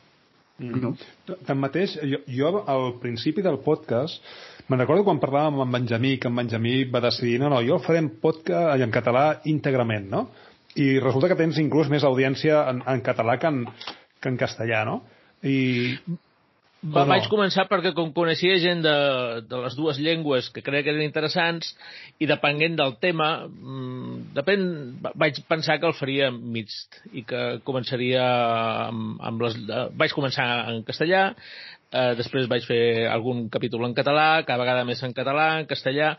Mm. 0.61 0.79
No? 0.79 0.91
Tanmateix, 1.47 1.97
jo, 2.05 2.19
jo 2.29 2.49
al 2.69 2.91
principi 3.01 3.41
del 3.43 3.57
podcast 3.65 4.21
me'n 4.69 4.79
recordo 4.79 5.03
quan 5.03 5.19
parlàvem 5.19 5.57
amb 5.57 5.65
en 5.65 5.79
Benjamí, 5.79 6.13
que 6.21 6.29
en 6.29 6.37
Benjamí 6.39 6.75
va 6.93 7.01
decidir, 7.03 7.39
no, 7.41 7.49
no, 7.51 7.59
jo 7.65 7.79
el 7.79 7.83
faré 7.83 7.99
en 8.03 8.13
podcast 8.21 8.85
en 8.85 8.93
català 8.93 9.25
íntegrament, 9.49 10.05
no? 10.13 10.27
I 10.79 10.99
resulta 11.01 11.27
que 11.29 11.37
tens 11.37 11.59
inclús 11.61 11.89
més 11.91 12.05
audiència 12.07 12.63
en, 12.69 12.79
en 12.89 13.01
català 13.05 13.35
que 13.41 13.49
en, 13.49 13.65
que 14.21 14.31
en 14.31 14.39
castellà, 14.39 14.85
no? 14.87 15.01
I 15.43 15.57
va, 16.83 17.03
no? 17.03 17.09
vaig 17.13 17.27
començar 17.31 17.65
perquè 17.69 17.93
com 17.95 18.11
coneixia 18.15 18.57
gent 18.61 18.83
de, 18.83 18.95
de 19.47 19.59
les 19.63 19.75
dues 19.79 19.99
llengües 20.03 20.49
que 20.53 20.63
crec 20.65 20.85
que 20.85 20.93
eren 20.93 21.05
interessants 21.05 21.73
i 22.19 22.27
depenent 22.29 22.75
del 22.79 22.97
tema 23.03 23.29
mmm, 23.47 24.33
depèn, 24.35 24.65
vaig 25.15 25.39
pensar 25.49 25.79
que 25.79 25.89
el 25.89 25.97
faria 25.97 26.31
mixt 26.31 26.99
i 27.13 27.23
que 27.27 27.43
començaria 27.67 28.25
amb, 28.89 29.15
amb 29.23 29.47
les, 29.47 29.59
eh, 29.63 29.85
vaig 29.95 30.15
començar 30.15 30.47
en 30.73 30.83
castellà 30.87 31.29
eh, 31.93 32.13
després 32.19 32.49
vaig 32.51 32.65
fer 32.67 32.83
algun 33.11 33.47
capítol 33.53 33.87
en 33.87 33.95
català 33.97 34.43
cada 34.43 34.61
vegada 34.63 34.87
més 34.87 35.03
en 35.05 35.15
català, 35.15 35.53
en 35.61 35.69
castellà 35.69 36.17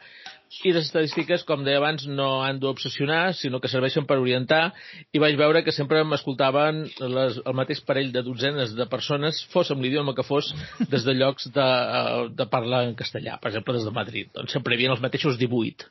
i 0.63 0.73
les 0.73 0.87
estadístiques, 0.87 1.43
com 1.49 1.65
deia 1.67 1.81
abans, 1.81 2.05
no 2.07 2.29
han 2.45 2.61
d'obsessionar, 2.63 3.35
sinó 3.37 3.61
que 3.61 3.71
serveixen 3.73 4.07
per 4.09 4.19
orientar, 4.21 4.69
i 5.13 5.23
vaig 5.23 5.39
veure 5.41 5.65
que 5.67 5.75
sempre 5.75 6.03
m'escoltaven 6.07 6.85
el 7.05 7.57
mateix 7.59 7.83
parell 7.87 8.13
de 8.15 8.23
dotzenes 8.27 8.77
de 8.79 8.87
persones, 8.91 9.43
fos 9.53 9.73
amb 9.75 9.83
l'idioma 9.85 10.15
que 10.15 10.27
fos, 10.27 10.53
des 10.91 11.07
de 11.07 11.17
llocs 11.17 11.51
de, 11.55 11.65
eh, 11.65 12.29
de 12.39 12.47
parlar 12.53 12.85
en 12.89 12.95
castellà, 12.99 13.41
per 13.43 13.51
exemple, 13.51 13.75
des 13.79 13.89
de 13.89 13.97
Madrid. 13.99 14.31
Doncs 14.37 14.55
sempre 14.55 14.75
hi 14.75 14.81
havia 14.81 14.95
els 14.95 15.03
mateixos 15.05 15.41
18 15.41 15.91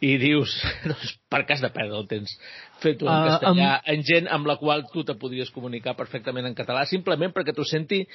i 0.00 0.14
dius, 0.16 0.54
doncs, 0.88 1.16
per 1.28 1.42
cas 1.48 1.60
de 1.60 1.68
perdre 1.72 1.98
el 1.98 2.06
temps 2.08 2.32
fet-ho 2.80 3.04
en 3.04 3.12
uh, 3.12 3.32
castellà, 3.34 3.72
amb... 3.76 3.88
en 3.92 4.04
gent 4.08 4.30
amb 4.32 4.48
la 4.48 4.56
qual 4.60 4.86
tu 4.92 5.04
te 5.04 5.16
podries 5.20 5.52
comunicar 5.52 5.92
perfectament 5.98 6.48
en 6.48 6.56
català, 6.56 6.86
simplement 6.88 7.34
perquè 7.36 7.52
t'ho 7.56 7.66
senti 7.68 8.06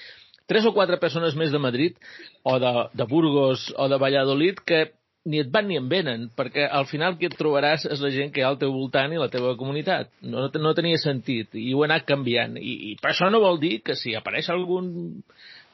tres 0.49 0.65
o 0.65 0.73
quatre 0.73 0.97
persones 1.01 1.37
més 1.37 1.53
de 1.53 1.61
Madrid 1.61 1.97
o 2.43 2.57
de, 2.61 2.73
de 2.93 3.07
Burgos 3.09 3.67
o 3.77 3.89
de 3.91 4.01
Valladolid 4.01 4.61
que 4.65 4.87
ni 5.25 5.41
et 5.41 5.49
van 5.51 5.65
ni 5.67 5.77
en 5.79 5.89
venen, 5.89 6.27
perquè 6.37 6.67
al 6.69 6.85
final 6.85 7.17
qui 7.17 7.25
et 7.25 7.35
trobaràs 7.37 7.87
és 7.89 8.01
la 8.03 8.11
gent 8.13 8.31
que 8.31 8.41
hi 8.41 8.45
ha 8.45 8.51
al 8.53 8.59
teu 8.61 8.73
voltant 8.73 9.13
i 9.13 9.19
la 9.19 9.29
teva 9.33 9.55
comunitat. 9.57 10.11
No, 10.21 10.45
no 10.61 10.73
tenia 10.77 11.01
sentit, 11.01 11.55
i 11.57 11.73
ho 11.73 11.81
he 11.81 11.89
anat 11.89 12.05
canviant. 12.05 12.59
I, 12.61 12.75
i 12.91 12.95
per 13.01 13.11
això 13.11 13.31
no 13.33 13.41
vol 13.41 13.57
dir 13.61 13.79
que 13.85 13.97
si 13.97 14.13
apareix 14.15 14.51
algun, 14.53 14.91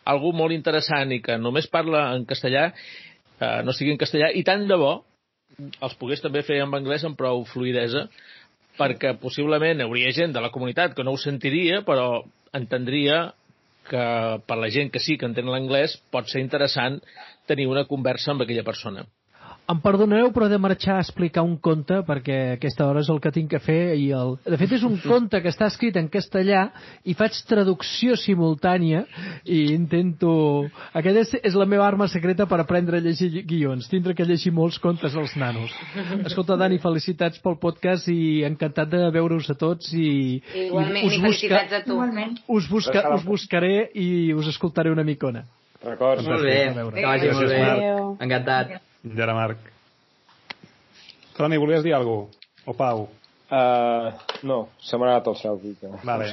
algú 0.07 0.31
molt 0.35 0.55
interessant 0.55 1.11
i 1.11 1.19
que 1.25 1.35
només 1.37 1.67
parla 1.71 2.07
en 2.15 2.23
castellà, 2.29 2.69
eh, 3.41 3.59
no 3.67 3.75
sigui 3.75 3.91
en 3.95 3.99
castellà, 4.01 4.31
i 4.31 4.45
tant 4.47 4.63
de 4.71 4.79
bo 4.79 4.93
els 5.83 5.97
pogués 5.99 6.23
també 6.23 6.45
fer 6.47 6.61
en 6.63 6.73
anglès 6.73 7.03
amb 7.05 7.19
prou 7.19 7.43
fluidesa, 7.51 8.07
perquè 8.79 9.17
possiblement 9.19 9.83
hauria 9.83 10.13
gent 10.15 10.33
de 10.33 10.41
la 10.41 10.49
comunitat 10.53 10.95
que 10.95 11.03
no 11.03 11.13
ho 11.13 11.19
sentiria, 11.19 11.81
però 11.83 12.23
entendria 12.55 13.33
que 13.89 14.03
per 14.47 14.57
la 14.57 14.69
gent 14.71 14.91
que 14.93 15.01
sí 15.03 15.17
que 15.17 15.27
entén 15.27 15.49
l'anglès 15.51 15.97
pot 16.13 16.29
ser 16.31 16.39
interessant 16.39 17.01
tenir 17.49 17.67
una 17.67 17.83
conversa 17.89 18.31
amb 18.31 18.45
aquella 18.45 18.63
persona. 18.63 19.03
Em 19.69 19.79
perdonareu, 19.79 20.31
però 20.33 20.47
he 20.47 20.51
de 20.51 20.57
marxar 20.59 20.97
a 20.97 21.03
explicar 21.03 21.43
un 21.45 21.53
conte, 21.63 22.01
perquè 22.03 22.37
aquesta 22.57 22.83
hora 22.87 23.03
és 23.03 23.09
el 23.13 23.21
que 23.23 23.31
tinc 23.31 23.51
que 23.53 23.59
fer. 23.63 23.93
I 23.95 24.09
el... 24.17 24.33
De 24.43 24.57
fet, 24.59 24.73
és 24.75 24.83
un 24.83 24.97
conte 24.99 25.39
que 25.39 25.51
està 25.53 25.69
escrit 25.71 25.95
en 26.01 26.09
castellà 26.11 26.65
i 27.07 27.15
faig 27.15 27.37
traducció 27.47 28.17
simultània 28.19 29.05
i 29.45 29.61
intento... 29.75 30.33
Aquesta 30.97 31.23
és, 31.23 31.31
és 31.51 31.55
la 31.59 31.69
meva 31.69 31.85
arma 31.87 32.09
secreta 32.11 32.49
per 32.51 32.59
aprendre 32.63 32.99
a 32.99 33.05
llegir 33.05 33.45
guions. 33.47 33.87
Tindré 33.91 34.17
que 34.17 34.27
llegir 34.27 34.51
molts 34.55 34.81
contes 34.81 35.15
als 35.15 35.37
nanos. 35.39 35.71
Escolta, 36.25 36.59
Dani, 36.59 36.81
felicitats 36.83 37.39
pel 37.39 37.59
podcast 37.61 38.11
i 38.11 38.43
encantat 38.49 38.91
de 38.91 39.05
veure-us 39.15 39.53
a 39.53 39.57
tots. 39.61 39.93
I, 39.95 40.41
Igualment, 40.67 41.05
i, 41.05 41.07
us 41.07 41.15
i 41.15 41.23
felicitats 41.29 41.79
a 41.79 41.83
tu. 41.87 41.95
Igualment. 41.95 42.37
Us, 42.51 42.67
busca, 42.71 43.07
us 43.15 43.23
buscaré 43.23 43.75
i 43.95 44.33
us 44.35 44.51
escoltaré 44.51 44.91
una 44.91 45.07
micona. 45.07 45.45
D'acord. 45.81 46.21
Molt 46.27 46.43
bé, 46.45 46.61
que 46.75 47.07
vagi 47.07 47.35
molt 47.35 47.53
bé. 47.55 47.67
Encantat. 48.27 48.81
Ja 49.03 49.25
era 49.25 49.33
Marc. 49.33 49.57
Toni, 51.37 51.57
volies 51.57 51.83
dir 51.83 51.95
alguna 51.97 52.27
cosa? 52.27 52.37
O 52.69 52.73
Pau? 52.77 53.07
Uh, 53.51 54.11
no, 54.47 54.57
se 54.79 54.95
m'ha 54.95 55.09
anat 55.09 55.25
el 55.27 55.35
selfie. 55.35 55.73
Que... 55.79 55.89
Vale. 56.07 56.27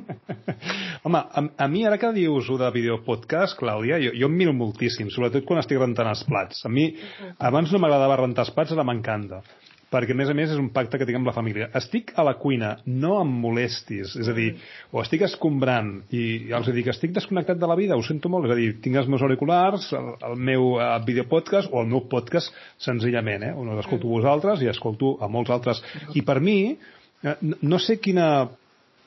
Home, 1.08 1.18
a, 1.18 1.42
a 1.64 1.68
mi 1.72 1.86
ara 1.88 1.98
que 1.98 2.12
dius 2.14 2.50
de 2.60 2.68
videopodcast, 2.76 3.56
Clàudia, 3.58 3.98
jo, 4.04 4.12
jo 4.14 4.28
em 4.28 4.36
miro 4.36 4.52
moltíssim, 4.54 5.08
sobretot 5.10 5.48
quan 5.48 5.62
estic 5.62 5.80
rentant 5.80 6.12
els 6.12 6.22
plats. 6.28 6.60
A 6.68 6.70
mi, 6.70 6.90
abans 7.48 7.72
no 7.72 7.80
m'agradava 7.82 8.20
rentar 8.20 8.44
els 8.46 8.54
plats, 8.54 8.76
ara 8.76 8.84
m'encanta 8.86 9.40
perquè 9.90 10.14
a 10.14 10.18
més 10.18 10.30
a 10.30 10.34
més 10.38 10.52
és 10.54 10.58
un 10.60 10.68
pacte 10.70 10.98
que 11.00 11.06
tinc 11.06 11.18
amb 11.18 11.28
la 11.28 11.34
família. 11.34 11.66
Estic 11.76 12.12
a 12.18 12.22
la 12.26 12.36
cuina, 12.38 12.76
no 12.86 13.16
em 13.20 13.32
molestis, 13.42 14.14
és 14.22 14.28
a 14.30 14.34
dir, 14.36 14.52
o 14.94 15.02
estic 15.02 15.24
escombrant 15.26 15.90
i 16.14 16.52
els 16.54 16.70
dic, 16.70 16.92
estic 16.92 17.14
desconnectat 17.16 17.58
de 17.58 17.70
la 17.70 17.76
vida, 17.78 17.98
ho 17.98 18.04
sento 18.06 18.30
molt, 18.30 18.46
és 18.46 18.54
a 18.54 18.58
dir, 18.58 18.68
tinc 18.84 19.00
els 19.00 19.10
meus 19.10 19.24
auriculars, 19.26 19.88
el, 19.98 20.12
el 20.30 20.38
meu 20.50 20.68
uh, 20.76 20.92
videopodcast 21.06 21.74
o 21.74 21.82
el 21.82 21.90
meu 21.90 22.04
podcast 22.12 22.54
senzillament, 22.78 23.48
eh? 23.48 23.52
on 23.58 23.74
escolto 23.80 24.10
vosaltres 24.10 24.62
i 24.62 24.70
escolto 24.70 25.16
a 25.18 25.28
molts 25.28 25.50
altres. 25.56 25.82
I 26.14 26.22
per 26.26 26.38
mi, 26.44 26.60
eh, 27.26 27.34
no 27.42 27.82
sé 27.82 27.98
quina, 27.98 28.28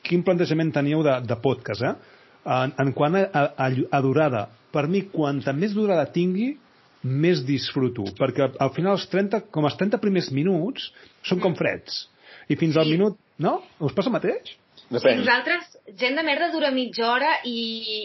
quin 0.04 0.26
plantejament 0.28 0.74
teníeu 0.76 1.06
de, 1.06 1.22
de 1.24 1.40
podcast, 1.40 1.88
eh? 1.88 1.96
En, 2.44 2.76
en 2.76 2.92
quant 2.92 3.16
a, 3.16 3.24
a, 3.40 3.72
a 3.72 4.04
durada, 4.04 4.50
per 4.74 4.90
mi, 4.92 5.06
quanta 5.14 5.54
més 5.56 5.72
durada 5.78 6.10
tingui, 6.12 6.58
més 7.04 7.44
disfruto, 7.48 8.06
perquè 8.18 8.48
al 8.48 8.74
final 8.76 8.98
els 8.98 9.06
30, 9.12 9.46
com 9.54 9.68
els 9.68 9.78
30 9.80 10.00
primers 10.04 10.30
minuts 10.32 10.90
són 11.28 11.42
com 11.44 11.56
freds. 11.60 12.06
I 12.48 12.58
fins 12.60 12.76
sí. 12.78 12.82
al 12.82 12.92
minut... 12.92 13.20
No? 13.44 13.58
Us 13.82 13.96
passa 13.98 14.12
el 14.12 14.14
mateix? 14.14 14.54
Depèn. 14.94 15.18
Sí, 15.18 15.24
nosaltres, 15.24 15.70
gent 16.00 16.20
de 16.20 16.24
merda 16.26 16.52
dura 16.54 16.70
mitja 16.72 17.08
hora 17.10 17.32
i, 17.50 17.56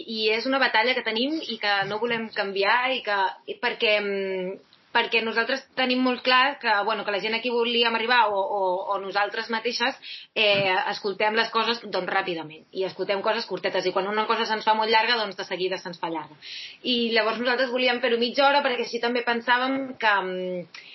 i 0.09 0.23
és 0.33 0.47
una 0.49 0.59
batalla 0.61 0.95
que 0.97 1.05
tenim 1.05 1.35
i 1.37 1.59
que 1.61 1.75
no 1.89 1.99
volem 2.01 2.27
canviar 2.35 2.89
i 2.95 3.03
que, 3.05 3.17
perquè 3.61 3.93
mm, 3.99 4.55
perquè 4.95 5.21
nosaltres 5.21 5.63
tenim 5.77 6.01
molt 6.03 6.23
clar 6.25 6.57
que, 6.61 6.71
bueno, 6.85 7.05
que 7.05 7.13
la 7.13 7.21
gent 7.21 7.35
aquí 7.37 7.51
volíem 7.53 7.95
arribar 7.95 8.21
o, 8.33 8.39
o, 8.39 8.61
o 8.93 8.99
nosaltres 9.03 9.49
mateixes 9.53 9.97
eh, 10.33 10.73
escoltem 10.93 11.37
les 11.37 11.51
coses 11.53 11.81
doncs, 11.85 12.09
ràpidament. 12.09 12.65
I 12.73 12.85
escoltem 12.87 13.21
coses 13.25 13.45
curtetes. 13.49 13.85
I 13.85 13.93
quan 13.95 14.09
una 14.09 14.25
cosa 14.29 14.47
se'ns 14.49 14.65
fa 14.65 14.75
molt 14.77 14.91
llarga 14.91 15.19
doncs 15.21 15.37
de 15.37 15.45
seguida 15.45 15.77
se'ns 15.77 16.01
fa 16.01 16.09
llarga. 16.09 16.37
I 16.83 17.11
llavors 17.13 17.41
nosaltres 17.41 17.73
volíem 17.73 18.01
fer-ho 18.01 18.21
mitja 18.21 18.47
hora 18.47 18.63
perquè 18.65 18.87
així 18.87 19.01
també 19.03 19.25
pensàvem 19.27 19.79
que, 20.01 20.15
mm, 20.23 20.87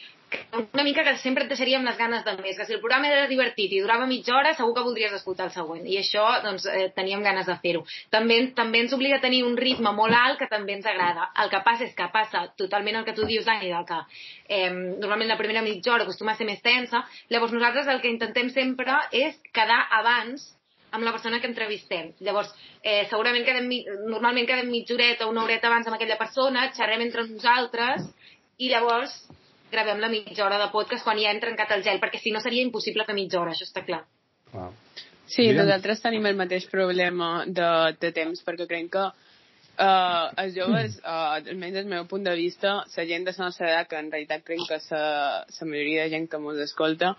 una 0.72 0.84
mica 0.84 1.04
que 1.04 1.16
sempre 1.18 1.44
et 1.44 1.50
deixaríem 1.50 1.84
les 1.86 1.96
ganes 1.98 2.24
de 2.24 2.34
més, 2.38 2.56
que 2.56 2.66
si 2.66 2.74
el 2.76 2.80
programa 2.82 3.08
era 3.10 3.26
divertit 3.30 3.72
i 3.72 3.80
durava 3.82 4.06
mitja 4.10 4.34
hora, 4.36 4.54
segur 4.54 4.74
que 4.76 4.84
voldries 4.86 5.12
escoltar 5.16 5.48
el 5.48 5.54
següent. 5.54 5.84
I 5.86 5.98
això, 6.00 6.24
doncs, 6.44 6.66
eh, 6.70 6.88
teníem 6.96 7.22
ganes 7.26 7.46
de 7.50 7.56
fer-ho. 7.62 7.84
També, 8.14 8.40
també 8.56 8.84
ens 8.84 8.94
obliga 8.96 9.18
a 9.18 9.24
tenir 9.24 9.42
un 9.44 9.56
ritme 9.56 9.92
molt 9.92 10.14
alt 10.18 10.38
que 10.38 10.50
també 10.50 10.76
ens 10.78 10.86
agrada. 10.86 11.30
El 11.42 11.52
que 11.52 11.62
passa 11.66 11.84
és 11.88 11.94
que 11.94 12.08
passa 12.12 12.46
totalment 12.56 13.00
el 13.00 13.04
que 13.04 13.16
tu 13.16 13.26
dius, 13.26 13.44
Dani, 13.44 13.70
del 13.70 13.86
que 13.88 14.00
eh, 14.48 14.70
normalment 14.70 15.30
la 15.34 15.38
primera 15.40 15.62
mitja 15.62 15.94
hora 15.94 16.08
acostuma 16.08 16.32
a 16.32 16.40
ser 16.40 16.46
més 16.46 16.62
tensa. 16.62 17.04
Llavors 17.30 17.54
nosaltres 17.54 17.88
el 17.88 18.00
que 18.00 18.12
intentem 18.12 18.50
sempre 18.54 18.98
és 19.12 19.38
quedar 19.52 19.86
abans 20.00 20.50
amb 20.94 21.02
la 21.02 21.12
persona 21.12 21.40
que 21.40 21.50
entrevistem. 21.50 22.12
Llavors, 22.22 22.52
eh, 22.82 23.06
segurament 23.10 23.44
quedem, 23.44 23.70
normalment 24.06 24.46
quedem 24.46 24.70
mitja 24.70 24.94
horeta 24.94 25.26
una 25.26 25.42
horeta 25.42 25.66
abans 25.66 25.88
amb 25.88 25.96
aquella 25.96 26.18
persona, 26.20 26.68
xerrem 26.76 27.02
entre 27.02 27.26
nosaltres 27.26 28.06
i 28.58 28.70
llavors 28.70 29.16
gravem 29.74 30.00
la 30.02 30.10
mitja 30.12 30.46
hora 30.46 30.60
de 30.62 30.70
podcast 30.72 31.04
quan 31.06 31.20
ja 31.20 31.32
hem 31.32 31.42
trencat 31.42 31.74
el 31.76 31.84
gel, 31.86 32.00
perquè 32.02 32.22
si 32.22 32.32
no 32.34 32.42
seria 32.44 32.64
impossible 32.64 33.06
fer 33.08 33.16
mitja 33.18 33.40
hora, 33.42 33.52
això 33.54 33.66
està 33.66 33.84
clar. 33.86 34.04
Wow. 34.54 34.72
Sí, 35.26 35.48
Mira. 35.48 35.62
nosaltres 35.62 36.02
tenim 36.04 36.26
el 36.28 36.36
mateix 36.38 36.66
problema 36.70 37.44
de, 37.46 37.68
de 38.00 38.10
temps, 38.16 38.42
perquè 38.46 38.66
creiem 38.70 38.90
que 38.92 39.04
uh, 39.04 40.26
els 40.42 40.56
joves, 40.56 40.98
uh, 41.02 41.38
almenys 41.38 41.78
del 41.80 41.88
meu 41.90 42.04
punt 42.10 42.26
de 42.26 42.34
vista, 42.38 42.76
la 42.96 43.06
gent 43.08 43.24
de 43.26 43.34
la 43.36 43.48
nostra 43.48 43.70
edat, 43.70 43.88
que 43.90 44.02
en 44.02 44.12
realitat 44.12 44.44
crec 44.44 44.66
que 44.68 44.80
la 44.90 45.70
majoria 45.70 46.04
de 46.04 46.12
gent 46.12 46.28
que 46.30 46.42
ens 46.42 46.62
escolta, 46.68 47.14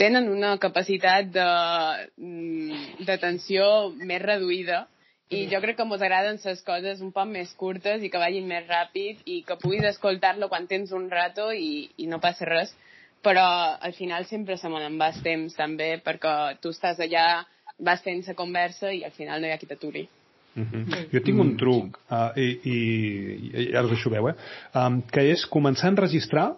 tenen 0.00 0.30
una 0.32 0.54
capacitat 0.62 1.34
mm, 1.36 3.04
d'atenció 3.04 3.90
més 3.98 4.22
reduïda 4.22 4.86
i 5.30 5.46
jo 5.46 5.60
crec 5.62 5.76
que 5.78 5.84
ens 5.86 6.02
agraden 6.02 6.38
les 6.42 6.62
coses 6.66 7.00
un 7.06 7.12
poc 7.14 7.28
més 7.30 7.50
curtes 7.58 8.02
i 8.02 8.10
que 8.10 8.18
vagin 8.18 8.48
més 8.50 8.66
ràpid 8.66 9.20
i 9.30 9.42
que 9.46 9.56
puguis 9.62 9.86
escoltar-lo 9.86 10.48
quan 10.50 10.66
tens 10.66 10.90
un 10.92 11.06
rato 11.10 11.52
i, 11.54 11.90
i 12.02 12.08
no 12.10 12.18
passa 12.18 12.48
res. 12.48 12.72
Però 13.22 13.44
al 13.78 13.92
final 13.94 14.24
sempre 14.26 14.56
se 14.56 14.68
me'n 14.72 14.96
vas 14.98 15.20
temps 15.22 15.54
també 15.54 15.92
perquè 16.02 16.56
tu 16.60 16.72
estàs 16.74 16.98
allà, 17.04 17.44
vas 17.78 18.02
fent 18.02 18.24
la 18.26 18.34
conversa 18.34 18.90
i 18.92 19.04
al 19.04 19.14
final 19.14 19.40
no 19.40 19.46
hi 19.46 19.54
ha 19.54 19.60
qui 19.60 19.68
t'aturi. 19.70 20.08
Mhm. 20.54 20.66
-huh. 20.84 21.04
Jo 21.12 21.20
tinc 21.22 21.40
un 21.40 21.56
truc, 21.56 22.00
uh, 22.10 22.32
i, 22.36 22.48
i, 22.64 22.78
i 23.62 23.76
ara 23.76 23.84
us 23.84 23.92
deixo 23.92 24.10
veu, 24.10 24.28
eh? 24.28 24.34
Um, 24.74 25.02
que 25.02 25.22
és 25.30 25.46
començar 25.46 25.86
a 25.86 25.92
enregistrar 25.92 26.56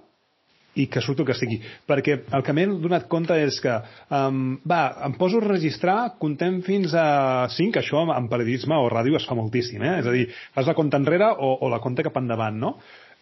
i 0.75 0.87
que 0.89 1.03
surto 1.05 1.27
que 1.29 1.35
estigui. 1.37 1.61
Perquè 1.89 2.19
el 2.33 2.45
que 2.47 2.55
m'he 2.57 2.67
donat 2.85 3.09
compte 3.13 3.37
és 3.37 3.59
que, 3.63 3.77
um, 4.15 4.57
va, 4.69 4.83
em 5.09 5.17
poso 5.21 5.43
a 5.43 5.47
registrar, 5.47 5.97
contem 6.23 6.61
fins 6.67 6.97
a 6.97 7.47
5, 7.53 7.81
això 7.83 8.05
en 8.17 8.29
periodisme 8.33 8.79
o 8.79 8.91
ràdio 8.93 9.21
es 9.21 9.29
fa 9.29 9.37
moltíssim, 9.39 9.83
eh? 9.83 9.99
És 10.01 10.09
a 10.09 10.17
dir, 10.17 10.29
fas 10.57 10.69
la 10.69 10.77
compta 10.79 11.01
enrere 11.01 11.33
o, 11.33 11.57
o 11.61 11.73
la 11.73 11.83
compta 11.85 12.07
cap 12.07 12.21
endavant, 12.21 12.59
no? 12.59 12.77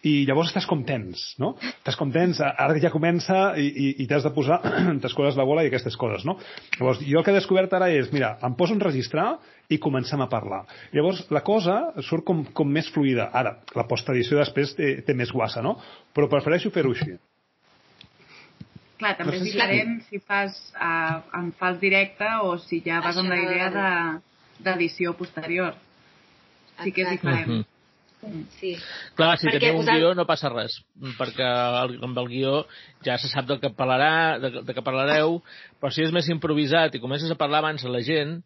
i 0.07 0.23
llavors 0.25 0.49
estàs 0.49 0.65
com 0.69 0.81
tens, 0.85 1.21
no? 1.41 1.51
Estàs 1.61 1.97
com 1.99 2.09
tens, 2.13 2.39
ara 2.41 2.77
ja 2.81 2.89
comença 2.93 3.51
i, 3.61 3.67
i, 3.69 3.87
i 4.01 4.07
t'has 4.09 4.25
de 4.25 4.31
posar, 4.33 4.57
t'escores 5.03 5.37
la 5.37 5.45
bola 5.47 5.65
i 5.65 5.69
aquestes 5.69 5.97
coses, 5.99 6.25
no? 6.25 6.37
Llavors, 6.79 7.03
jo 7.05 7.19
el 7.19 7.25
que 7.25 7.33
he 7.33 7.37
descobert 7.37 7.73
ara 7.77 7.91
és, 7.93 8.09
mira, 8.13 8.33
em 8.41 8.57
poso 8.57 8.73
a 8.73 8.79
enregistrar 8.79 9.27
i 9.69 9.79
comencem 9.81 10.21
a 10.23 10.29
parlar. 10.31 10.63
Llavors, 10.95 11.25
la 11.33 11.43
cosa 11.45 11.77
surt 12.07 12.25
com, 12.27 12.43
com 12.57 12.71
més 12.79 12.89
fluida. 12.93 13.29
Ara, 13.29 13.59
la 13.77 13.85
postedició 13.89 14.41
després 14.41 14.73
té, 14.77 14.95
té 15.05 15.17
més 15.17 15.33
guassa, 15.33 15.61
no? 15.65 15.77
Però 16.15 16.29
prefereixo 16.31 16.73
fer-ho 16.73 16.95
així. 16.97 17.19
Clar, 19.01 19.15
també 19.17 19.39
és 19.39 19.47
diferent 19.49 19.97
si 20.05 20.21
fas 20.21 20.57
uh, 20.75 21.21
en 21.39 21.49
fals 21.57 21.79
directe 21.81 22.27
o 22.45 22.53
si 22.61 22.83
ja 22.85 23.01
vas 23.01 23.17
amb 23.17 23.33
la 23.33 23.39
idea 23.41 23.69
d'edició 24.61 25.15
de, 25.15 25.17
posterior. 25.17 25.77
Sí 26.83 26.93
que 26.93 27.05
és 27.05 27.13
diferent. 27.17 27.49
Uh 27.49 27.59
-huh. 27.59 27.67
Sí. 28.59 28.75
Clar, 29.17 29.37
si 29.41 29.47
perquè 29.47 29.59
teniu 29.59 29.79
un 29.81 29.87
guió 29.89 30.13
no 30.13 30.27
passa 30.29 30.51
res, 30.53 30.75
perquè 31.17 31.47
el, 31.81 31.95
amb 32.05 32.19
el 32.21 32.27
guió 32.29 32.67
ja 33.05 33.17
se 33.17 33.27
sap 33.31 33.47
del 33.49 33.59
que 33.59 33.71
parlarà, 33.73 34.37
de, 34.37 34.61
de 34.61 34.75
què 34.77 34.83
parlareu, 34.85 35.41
però 35.81 35.89
si 35.89 36.03
és 36.05 36.13
més 36.13 36.29
improvisat 36.29 36.93
i 36.93 37.01
comences 37.01 37.31
a 37.31 37.39
parlar 37.39 37.63
abans 37.63 37.83
a 37.83 37.89
la 37.89 38.03
gent, 38.05 38.43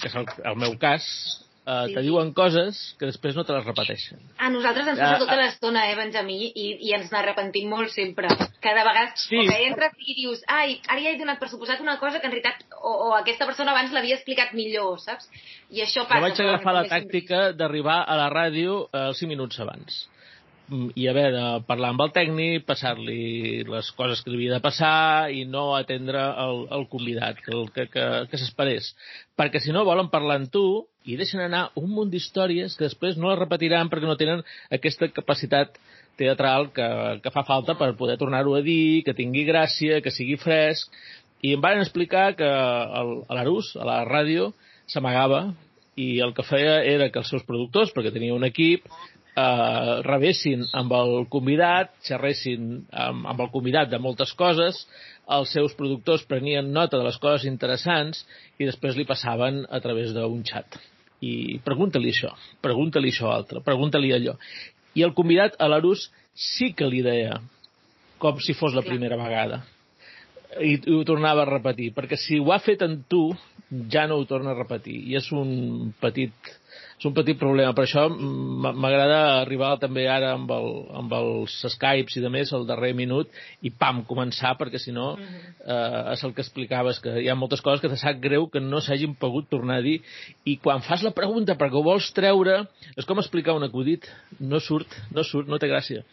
que 0.00 0.08
és 0.08 0.16
el, 0.16 0.24
el 0.44 0.56
meu 0.56 0.78
cas, 0.80 1.04
eh, 1.66 1.86
sí. 1.88 1.94
te 1.94 2.02
diuen 2.04 2.32
coses 2.36 2.80
que 2.98 3.08
després 3.08 3.36
no 3.38 3.44
te 3.48 3.54
les 3.56 3.64
repeteixen. 3.64 4.20
A 4.38 4.50
nosaltres 4.52 4.88
ens 4.92 5.00
passa 5.00 5.20
tota 5.22 5.38
l'estona, 5.40 5.86
eh, 5.90 5.96
Benjamí, 5.98 6.38
i, 6.50 6.68
i 6.88 6.94
ens 6.96 7.12
n'arrepentim 7.14 7.70
molt 7.72 7.92
sempre. 7.94 8.30
Cada 8.62 8.86
vegada, 8.86 9.16
sí. 9.18 9.40
o 9.40 9.46
que 9.48 9.58
entres 9.68 9.98
i 10.06 10.16
dius, 10.20 10.44
ai, 10.46 10.78
ara 10.88 11.02
ja 11.04 11.14
he 11.14 11.20
donat 11.20 11.42
per 11.42 11.50
suposat 11.52 11.82
una 11.84 11.98
cosa 12.02 12.20
que 12.20 12.30
en 12.30 12.34
realitat, 12.34 12.64
o, 12.78 12.94
o 13.08 13.12
aquesta 13.18 13.48
persona 13.48 13.74
abans 13.74 13.94
l'havia 13.94 14.18
explicat 14.18 14.54
millor, 14.58 14.98
saps? 15.02 15.30
I 15.70 15.84
això 15.86 16.06
passa. 16.06 16.22
Jo 16.22 16.28
vaig 16.28 16.42
agafar 16.46 16.78
la 16.78 16.86
tàctica 16.90 17.44
d'arribar 17.56 18.02
a 18.06 18.18
la 18.18 18.30
ràdio 18.32 18.86
eh, 18.92 19.10
5 19.18 19.30
minuts 19.34 19.62
abans 19.62 20.06
Mm, 20.72 20.92
i 20.96 21.08
haver 21.10 21.26
de 21.34 21.44
parlar 21.68 21.90
amb 21.92 22.04
el 22.04 22.12
tècnic, 22.14 22.62
passar-li 22.64 23.64
les 23.68 23.90
coses 23.98 24.22
que 24.22 24.30
li 24.30 24.38
havia 24.38 24.54
de 24.54 24.64
passar 24.64 25.28
i 25.34 25.42
no 25.44 25.72
atendre 25.76 26.22
el, 26.44 26.62
el 26.76 26.86
convidat, 26.92 27.42
el, 27.52 27.66
que, 27.74 27.88
que, 27.92 28.06
que 28.30 28.40
s'esperés. 28.40 28.92
Perquè 29.36 29.60
si 29.60 29.74
no 29.74 29.84
volen 29.88 30.08
parlar 30.12 30.38
amb 30.40 30.52
tu 30.54 30.64
i 31.04 31.16
deixen 31.18 31.42
anar 31.42 31.68
un 31.78 31.90
munt 31.90 32.12
d'històries 32.12 32.76
que 32.76 32.86
després 32.86 33.18
no 33.18 33.30
les 33.30 33.40
repetiran 33.40 33.90
perquè 33.90 34.08
no 34.08 34.18
tenen 34.20 34.44
aquesta 34.70 35.08
capacitat 35.10 35.78
teatral 36.20 36.68
que, 36.76 36.86
que 37.24 37.32
fa 37.34 37.44
falta 37.48 37.74
per 37.78 37.94
poder 37.98 38.18
tornar-ho 38.20 38.54
a 38.54 38.62
dir, 38.62 39.02
que 39.06 39.16
tingui 39.16 39.46
gràcia, 39.48 40.02
que 40.04 40.12
sigui 40.14 40.36
fresc. 40.40 40.92
I 41.42 41.56
em 41.56 41.62
van 41.62 41.80
explicar 41.82 42.32
que 42.38 42.46
el, 42.46 43.14
a 43.26 43.38
l'Arús, 43.38 43.72
a 43.80 43.86
la 43.88 44.02
ràdio, 44.06 44.52
s'amagava 44.86 45.48
i 45.98 46.20
el 46.24 46.32
que 46.36 46.46
feia 46.46 46.80
era 46.88 47.10
que 47.12 47.20
els 47.20 47.32
seus 47.32 47.42
productors, 47.48 47.90
perquè 47.92 48.12
tenia 48.14 48.36
un 48.36 48.46
equip, 48.46 48.86
eh, 49.36 49.94
rebessin 50.06 50.64
amb 50.78 50.94
el 50.96 51.26
convidat, 51.32 51.92
xerressin 52.06 52.70
amb, 52.90 53.26
amb 53.34 53.44
el 53.44 53.50
convidat 53.52 53.90
de 53.90 54.00
moltes 54.00 54.32
coses, 54.38 54.86
els 55.32 55.52
seus 55.54 55.74
productors 55.78 56.24
prenien 56.28 56.72
nota 56.72 56.98
de 56.98 57.06
les 57.06 57.18
coses 57.22 57.46
interessants 57.48 58.24
i 58.58 58.68
després 58.68 58.98
li 58.98 59.08
passaven 59.08 59.64
a 59.70 59.80
través 59.80 60.12
d'un 60.16 60.42
xat. 60.46 60.80
I 61.22 61.60
pregunta-li 61.62 62.10
això, 62.10 62.32
pregunta-li 62.64 63.12
això 63.14 63.30
altre, 63.30 63.62
pregunta-li 63.62 64.10
allò. 64.14 64.34
I 64.98 65.04
el 65.06 65.14
convidat 65.14 65.54
a 65.62 65.68
l'Arús 65.70 66.08
sí 66.34 66.72
que 66.74 66.88
li 66.88 67.02
deia, 67.04 67.38
com 68.18 68.40
si 68.42 68.56
fos 68.58 68.74
la 68.74 68.84
primera 68.86 69.18
vegada. 69.20 69.62
I, 70.60 70.74
ho 70.92 71.02
tornava 71.08 71.46
a 71.46 71.48
repetir, 71.48 71.92
perquè 71.96 72.18
si 72.20 72.40
ho 72.40 72.52
ha 72.52 72.60
fet 72.60 72.82
en 72.84 73.02
tu, 73.08 73.30
ja 73.92 74.04
no 74.08 74.18
ho 74.20 74.26
torna 74.28 74.52
a 74.52 74.58
repetir. 74.58 74.98
I 75.08 75.16
és 75.20 75.30
un 75.32 75.92
petit 76.00 76.52
és 77.02 77.08
un 77.08 77.14
petit 77.16 77.34
problema. 77.34 77.74
Per 77.74 77.82
això 77.82 78.04
m'agrada 78.06 79.40
arribar 79.40 79.72
també 79.82 80.04
ara 80.06 80.36
amb, 80.36 80.50
el, 80.54 80.68
amb 81.00 81.14
els 81.18 81.56
Skypes 81.74 82.14
i 82.14 82.22
de 82.22 82.30
més 82.30 82.52
al 82.54 82.66
darrer 82.68 82.92
minut 82.94 83.32
i 83.66 83.72
pam, 83.74 84.04
començar, 84.06 84.52
perquè 84.60 84.78
si 84.78 84.94
no 84.94 85.16
eh, 85.18 86.12
és 86.14 86.22
el 86.22 86.34
que 86.36 86.44
explicaves, 86.44 87.00
que 87.02 87.16
hi 87.24 87.26
ha 87.26 87.34
moltes 87.38 87.64
coses 87.64 87.82
que 87.82 87.90
te 87.90 87.98
sap 87.98 88.22
greu 88.22 88.46
que 88.52 88.62
no 88.62 88.78
s'hagin 88.80 89.16
pogut 89.18 89.50
tornar 89.50 89.80
a 89.80 89.84
dir 89.84 89.98
i 90.46 90.56
quan 90.62 90.84
fas 90.86 91.02
la 91.02 91.10
pregunta 91.16 91.58
perquè 91.58 91.80
ho 91.80 91.82
vols 91.88 92.12
treure 92.14 92.60
és 92.94 93.08
com 93.08 93.18
explicar 93.18 93.58
un 93.58 93.66
acudit. 93.66 94.06
No 94.38 94.62
surt, 94.62 94.94
no 95.10 95.26
surt, 95.26 95.50
no 95.50 95.58
té 95.58 95.70
gràcia. 95.72 96.06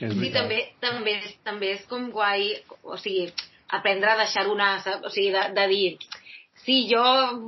Sí, 0.00 0.30
també, 0.34 0.60
també, 0.80 1.14
també 1.44 1.74
és 1.76 1.86
com 1.86 2.08
guai, 2.10 2.54
o 2.82 2.96
sigui, 2.98 3.28
aprendre 3.78 4.10
a 4.10 4.18
deixar 4.24 4.48
una, 4.48 4.72
o 5.04 5.10
sigui, 5.10 5.30
de, 5.34 5.44
de 5.56 5.66
dir, 5.70 5.98
Sí, 6.64 6.86
jo 6.90 7.02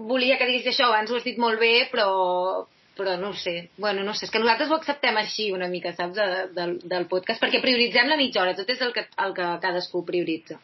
volia 0.08 0.38
que 0.40 0.48
diguis 0.48 0.70
això, 0.70 0.88
abans 0.88 1.10
ho 1.12 1.18
has 1.18 1.26
dit 1.26 1.38
molt 1.40 1.60
bé, 1.60 1.88
però, 1.92 2.64
però 2.96 3.16
no 3.20 3.32
sé. 3.36 3.68
Bueno, 3.76 4.04
no 4.06 4.14
sé, 4.16 4.26
és 4.26 4.32
que 4.32 4.40
nosaltres 4.40 4.72
ho 4.72 4.78
acceptem 4.78 5.18
així 5.20 5.50
una 5.52 5.68
mica, 5.68 5.92
saps, 5.96 6.16
de, 6.16 6.44
de, 6.56 6.68
del 6.88 7.08
podcast, 7.10 7.42
perquè 7.42 7.60
prioritzem 7.64 8.08
la 8.08 8.16
mitja 8.20 8.42
hora, 8.42 8.56
tot 8.56 8.70
és 8.72 8.80
el 8.84 8.94
que, 8.96 9.04
el 9.26 9.34
que 9.36 9.50
cadascú 9.64 10.04
prioritza. 10.08 10.58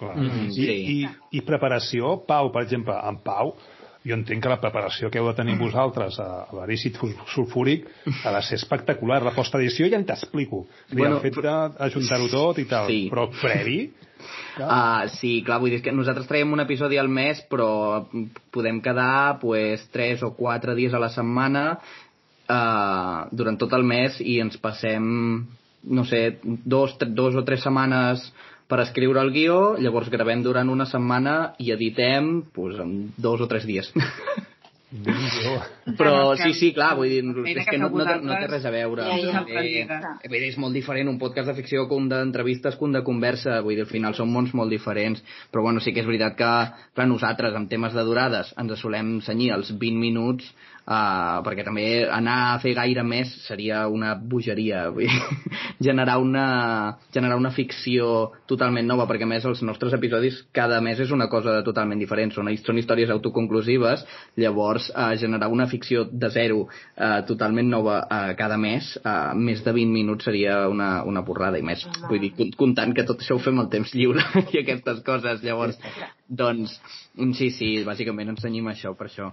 Clar. 0.00 0.16
Mm 0.16 0.30
-hmm. 0.30 0.48
I, 0.48 0.52
sí. 0.52 0.78
i, 0.96 1.38
I 1.38 1.42
preparació, 1.46 2.16
Pau, 2.26 2.50
per 2.50 2.62
exemple, 2.62 2.94
en 3.08 3.22
Pau, 3.22 3.54
jo 4.02 4.16
entenc 4.18 4.42
que 4.42 4.50
la 4.50 4.60
preparació 4.60 5.10
que 5.10 5.20
heu 5.20 5.28
de 5.30 5.36
tenir 5.38 5.56
vosaltres 5.60 6.18
a, 6.20 6.28
a 6.50 6.56
l'arícid 6.58 6.98
sulfúric 7.34 7.86
ha 8.24 8.32
de 8.34 8.42
ser 8.42 8.58
espectacular. 8.58 9.22
La 9.22 9.34
postedició 9.36 9.88
ja 9.90 10.00
en 10.00 10.06
t'explico. 10.08 10.64
Bueno, 10.90 11.18
el 11.18 11.22
fet 11.24 11.38
d'ajuntar-ho 11.44 12.30
tot 12.32 12.62
i 12.62 12.66
tal, 12.70 12.90
sí. 12.90 13.04
però 13.12 13.28
previ 13.34 13.82
Uh, 14.52 15.08
sí, 15.16 15.40
clar, 15.46 15.58
vull 15.62 15.72
dir 15.72 15.80
que 15.82 15.94
nosaltres 15.94 16.28
traiem 16.28 16.52
un 16.52 16.62
episodi 16.62 16.98
al 17.00 17.08
mes, 17.10 17.40
però 17.50 18.04
podem 18.54 18.78
quedar 18.84 19.40
pues, 19.40 19.86
3 19.94 20.22
o 20.28 20.32
4 20.36 20.76
dies 20.78 20.94
a 20.94 21.00
la 21.02 21.08
setmana 21.10 21.64
uh, 22.52 23.28
durant 23.32 23.58
tot 23.58 23.72
el 23.72 23.86
mes 23.88 24.20
i 24.20 24.38
ens 24.44 24.60
passem, 24.60 25.02
no 25.82 26.04
sé, 26.06 26.38
dos, 26.44 26.94
dos 27.16 27.38
o 27.40 27.44
tres 27.48 27.64
setmanes 27.64 28.28
per 28.72 28.80
escriure 28.86 29.20
el 29.20 29.34
guió, 29.34 29.58
llavors 29.84 30.08
gravem 30.08 30.40
durant 30.40 30.70
una 30.72 30.86
setmana 30.88 31.52
i 31.60 31.74
editem 31.74 32.38
pues, 32.56 32.78
en 32.80 33.12
dos 33.20 33.44
o 33.44 33.48
tres 33.50 33.68
dies. 33.68 33.92
Però 35.96 36.34
sí, 36.36 36.52
sí, 36.56 36.70
clar, 36.76 36.90
vull 36.98 37.08
dir, 37.08 37.20
és 37.48 37.64
que 37.64 37.74
que 37.74 37.78
no, 37.80 37.88
no, 37.92 38.04
té, 38.04 38.16
no 38.24 38.36
té 38.36 38.48
res 38.50 38.66
a 38.68 38.72
veure. 38.72 39.06
Ja, 39.08 39.16
ja. 39.24 39.42
Eh, 39.48 39.84
eh, 39.88 40.40
és 40.48 40.58
molt 40.60 40.76
diferent 40.76 41.08
un 41.08 41.18
podcast 41.20 41.48
de 41.48 41.56
ficció 41.56 41.86
que 41.88 41.96
un 41.96 42.10
d'entrevistes 42.10 42.76
que 42.76 42.84
un 42.84 42.96
de 42.96 43.04
conversa, 43.04 43.60
vull 43.64 43.76
dir, 43.76 43.86
al 43.86 43.92
final 43.92 44.16
són 44.16 44.32
mons 44.32 44.52
molt 44.56 44.72
diferents, 44.72 45.24
però 45.52 45.64
bueno, 45.64 45.80
sí 45.80 45.92
que 45.92 46.04
és 46.04 46.08
veritat 46.08 46.36
que, 46.36 46.50
clar, 46.96 47.08
nosaltres 47.08 47.56
amb 47.56 47.72
temes 47.72 47.96
de 47.96 48.04
durades 48.08 48.52
ens 48.60 48.84
solem 48.84 49.18
senyir 49.24 49.52
els 49.56 49.72
20 49.72 50.00
minuts 50.00 50.52
uh, 50.86 51.40
perquè 51.44 51.64
també 51.66 51.86
anar 52.10 52.36
a 52.52 52.58
fer 52.62 52.74
gaire 52.76 53.04
més 53.06 53.30
seria 53.46 53.84
una 53.90 54.14
bogeria, 54.16 54.84
vull 54.94 55.06
dir, 55.06 55.40
generar 55.86 56.18
una, 56.22 56.46
generar 57.14 57.38
una 57.40 57.52
ficció 57.54 58.32
totalment 58.50 58.88
nova, 58.88 59.06
perquè 59.10 59.28
més 59.28 59.46
els 59.48 59.62
nostres 59.66 59.94
episodis 59.96 60.40
cada 60.54 60.80
mes 60.84 61.00
és 61.02 61.12
una 61.14 61.28
cosa 61.32 61.60
totalment 61.66 62.00
diferent, 62.02 62.34
són, 62.34 62.50
són 62.62 62.80
històries 62.80 63.12
autoconclusives, 63.14 64.04
llavors 64.40 64.90
uh, 64.94 65.12
generar 65.20 65.50
una 65.52 65.68
ficció 65.70 66.06
de 66.10 66.30
zero 66.34 66.66
uh, 66.66 67.20
totalment 67.28 67.70
nova 67.70 68.02
uh, 68.04 68.32
cada 68.38 68.58
mes, 68.60 68.94
uh, 69.04 69.32
més 69.38 69.62
de 69.64 69.74
20 69.74 69.94
minuts 69.94 70.28
seria 70.28 70.66
una, 70.70 70.92
una 71.08 71.24
porrada, 71.26 71.60
i 71.60 71.66
més, 71.66 71.86
vull 72.08 72.22
dir, 72.22 72.32
comptant 72.58 72.94
que 72.96 73.06
tot 73.08 73.22
això 73.22 73.38
ho 73.38 73.42
fem 73.42 73.62
al 73.62 73.70
temps 73.72 73.94
lliure 73.96 74.24
i 74.54 74.62
aquestes 74.62 75.02
coses, 75.06 75.42
llavors, 75.46 75.78
doncs, 76.28 76.78
sí, 77.38 77.50
sí, 77.52 77.74
bàsicament 77.86 78.32
ens 78.32 78.44
tenyim 78.44 78.70
això, 78.72 78.96
per 78.98 79.10
això. 79.10 79.32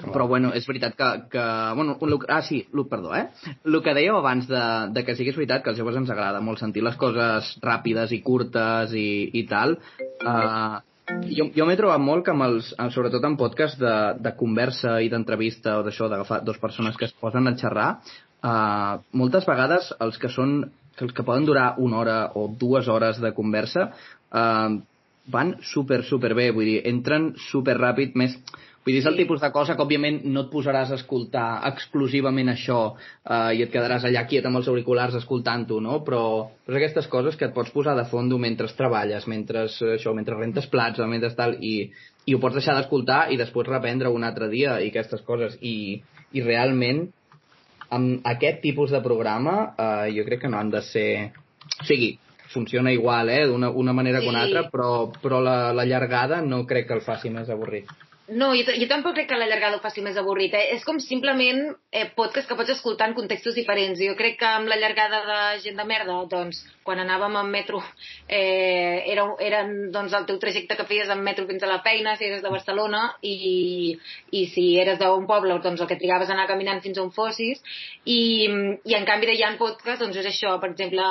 Però 0.00 0.26
bueno, 0.26 0.50
és 0.56 0.66
veritat 0.66 0.94
que... 0.96 1.08
que 1.34 1.42
bueno, 1.76 1.96
un, 2.00 2.14
ah, 2.28 2.40
sí, 2.42 2.62
Luc, 2.72 2.88
perdó, 2.90 3.12
eh? 3.14 3.26
El 3.68 3.76
que 3.84 3.94
dèieu 3.94 4.16
abans 4.16 4.48
de, 4.48 4.62
de 4.94 5.04
que 5.04 5.12
és 5.12 5.36
veritat 5.36 5.62
que 5.62 5.70
als 5.70 5.78
joves 5.78 5.98
ens 6.00 6.10
agrada 6.10 6.40
molt 6.40 6.62
sentir 6.62 6.82
les 6.82 6.96
coses 6.96 7.52
ràpides 7.62 8.14
i 8.16 8.22
curtes 8.24 8.94
i, 8.96 9.30
i 9.36 9.44
tal. 9.50 9.76
Uh, 10.24 10.80
jo 11.28 11.50
jo 11.54 11.66
m'he 11.68 11.76
trobat 11.76 12.00
molt 12.00 12.24
que 12.24 12.32
amb 12.32 12.46
els, 12.48 12.72
amb- 12.80 12.94
sobretot 12.94 13.24
en 13.28 13.36
podcast 13.36 13.78
de, 13.80 13.94
de 14.22 14.32
conversa 14.38 14.96
i 15.04 15.10
d'entrevista 15.12 15.78
o 15.80 15.86
d'això, 15.86 16.08
d'agafar 16.08 16.40
dues 16.46 16.60
persones 16.62 16.96
que 16.96 17.10
es 17.10 17.12
posen 17.20 17.50
a 17.50 17.56
xerrar, 17.58 17.90
uh, 18.42 19.02
moltes 19.12 19.46
vegades 19.48 19.92
els 20.00 20.18
que 20.18 20.32
són 20.32 20.62
els 21.02 21.12
que 21.12 21.24
poden 21.26 21.44
durar 21.48 21.74
una 21.82 21.98
hora 21.98 22.16
o 22.38 22.46
dues 22.48 22.88
hores 22.88 23.20
de 23.20 23.32
conversa 23.34 23.90
uh, 24.30 24.80
van 25.32 25.56
super, 25.62 26.02
super 26.04 26.32
bé, 26.34 26.50
vull 26.50 26.66
dir, 26.66 26.80
entren 26.88 27.32
super 27.50 27.76
ràpid, 27.78 28.16
més... 28.18 28.38
Vull 28.82 28.96
dir, 28.96 29.00
és 29.04 29.06
el 29.06 29.14
tipus 29.14 29.38
de 29.40 29.48
cosa 29.54 29.76
que, 29.78 29.84
òbviament, 29.84 30.16
no 30.34 30.42
et 30.42 30.48
posaràs 30.50 30.90
a 30.90 30.96
escoltar 30.98 31.62
exclusivament 31.68 32.50
això 32.50 32.78
eh, 32.90 33.54
i 33.54 33.62
et 33.62 33.70
quedaràs 33.70 34.08
allà 34.08 34.24
quiet 34.26 34.48
amb 34.48 34.58
els 34.58 34.66
auriculars 34.72 35.14
escoltant-ho, 35.20 35.78
no? 35.84 36.00
Però, 36.02 36.22
però 36.66 36.80
aquestes 36.80 37.06
coses 37.12 37.38
que 37.38 37.46
et 37.46 37.54
pots 37.54 37.70
posar 37.70 37.94
de 37.94 38.08
fondo 38.10 38.40
mentre 38.42 38.66
treballes, 38.74 39.28
mentre, 39.30 39.68
eh, 39.70 39.92
això, 39.94 40.14
mentre 40.18 40.34
rentes 40.34 40.66
plats 40.72 40.98
mentre 41.06 41.30
tal, 41.38 41.54
i, 41.62 41.92
i 42.26 42.34
ho 42.34 42.40
pots 42.42 42.58
deixar 42.58 42.74
d'escoltar 42.80 43.28
i 43.30 43.38
després 43.38 43.70
reprendre 43.70 44.10
un 44.10 44.26
altre 44.26 44.50
dia 44.50 44.80
i 44.82 44.90
aquestes 44.90 45.22
coses. 45.22 45.54
I, 45.62 46.02
i 46.34 46.42
realment, 46.42 47.06
amb 47.94 48.26
aquest 48.26 48.62
tipus 48.66 48.90
de 48.90 49.02
programa, 49.04 49.56
eh, 49.78 50.10
jo 50.16 50.26
crec 50.26 50.42
que 50.42 50.50
no 50.50 50.58
han 50.58 50.74
de 50.74 50.82
ser... 50.90 51.10
O 51.78 51.84
sigui, 51.86 52.16
funciona 52.50 52.90
igual, 52.92 53.30
eh, 53.30 53.46
d'una 53.46 53.70
una 53.70 53.92
manera 53.92 54.20
que 54.20 54.28
una 54.28 54.42
Sí. 54.42 54.50
altra, 54.50 54.70
però, 54.70 55.12
però 55.22 55.38
la, 55.40 55.72
la 55.72 55.84
llargada 55.86 56.42
no 56.42 56.66
crec 56.66 56.88
que 56.88 56.98
el 56.98 57.06
faci 57.06 57.30
més 57.30 57.48
avorrit. 57.48 57.86
No, 58.28 58.52
jo, 58.54 58.62
jo 58.78 58.86
tampoc 58.86 59.16
crec 59.16 59.26
que 59.28 59.36
la 59.36 59.48
llargada 59.50 59.76
ho 59.76 59.82
faci 59.82 60.02
més 60.04 60.16
avorrit. 60.16 60.52
Eh? 60.54 60.76
És 60.76 60.84
com 60.86 61.00
simplement 61.02 61.64
eh, 61.90 62.04
podcast 62.14 62.46
que 62.48 62.54
pots 62.54 62.70
escoltar 62.70 63.08
en 63.10 63.16
contextos 63.16 63.56
diferents. 63.58 63.98
Jo 63.98 64.14
crec 64.14 64.38
que 64.38 64.46
amb 64.46 64.70
la 64.70 64.78
llargada 64.78 65.24
de 65.26 65.38
gent 65.64 65.80
de 65.80 65.86
merda, 65.88 66.20
doncs, 66.30 66.62
quan 66.86 67.02
anàvem 67.02 67.34
en 67.40 67.50
metro, 67.50 67.80
eh, 68.28 69.02
era, 69.10 69.26
era 69.42 69.62
doncs, 69.66 70.14
el 70.14 70.26
teu 70.28 70.38
trajecte 70.42 70.76
que 70.78 70.86
feies 70.86 71.10
en 71.10 71.22
metro 71.22 71.48
fins 71.50 71.62
a 71.66 71.70
la 71.70 71.80
feina, 71.82 72.14
si 72.16 72.28
eres 72.28 72.44
de 72.44 72.52
Barcelona, 72.54 73.02
i, 73.26 73.98
i 74.30 74.44
si 74.54 74.68
eres 74.78 75.00
d'un 75.02 75.26
poble, 75.26 75.58
doncs 75.62 75.82
el 75.82 75.90
que 75.90 75.98
trigaves 75.98 76.30
a 76.30 76.36
anar 76.36 76.46
caminant 76.50 76.82
fins 76.84 77.02
on 77.02 77.10
fossis. 77.14 77.58
I, 78.06 78.46
i 78.86 78.96
en 78.98 79.06
canvi, 79.08 79.34
hi 79.34 79.42
ha 79.42 79.52
podcast, 79.58 80.02
doncs 80.02 80.18
és 80.22 80.30
això, 80.30 80.54
per 80.62 80.70
exemple, 80.70 81.04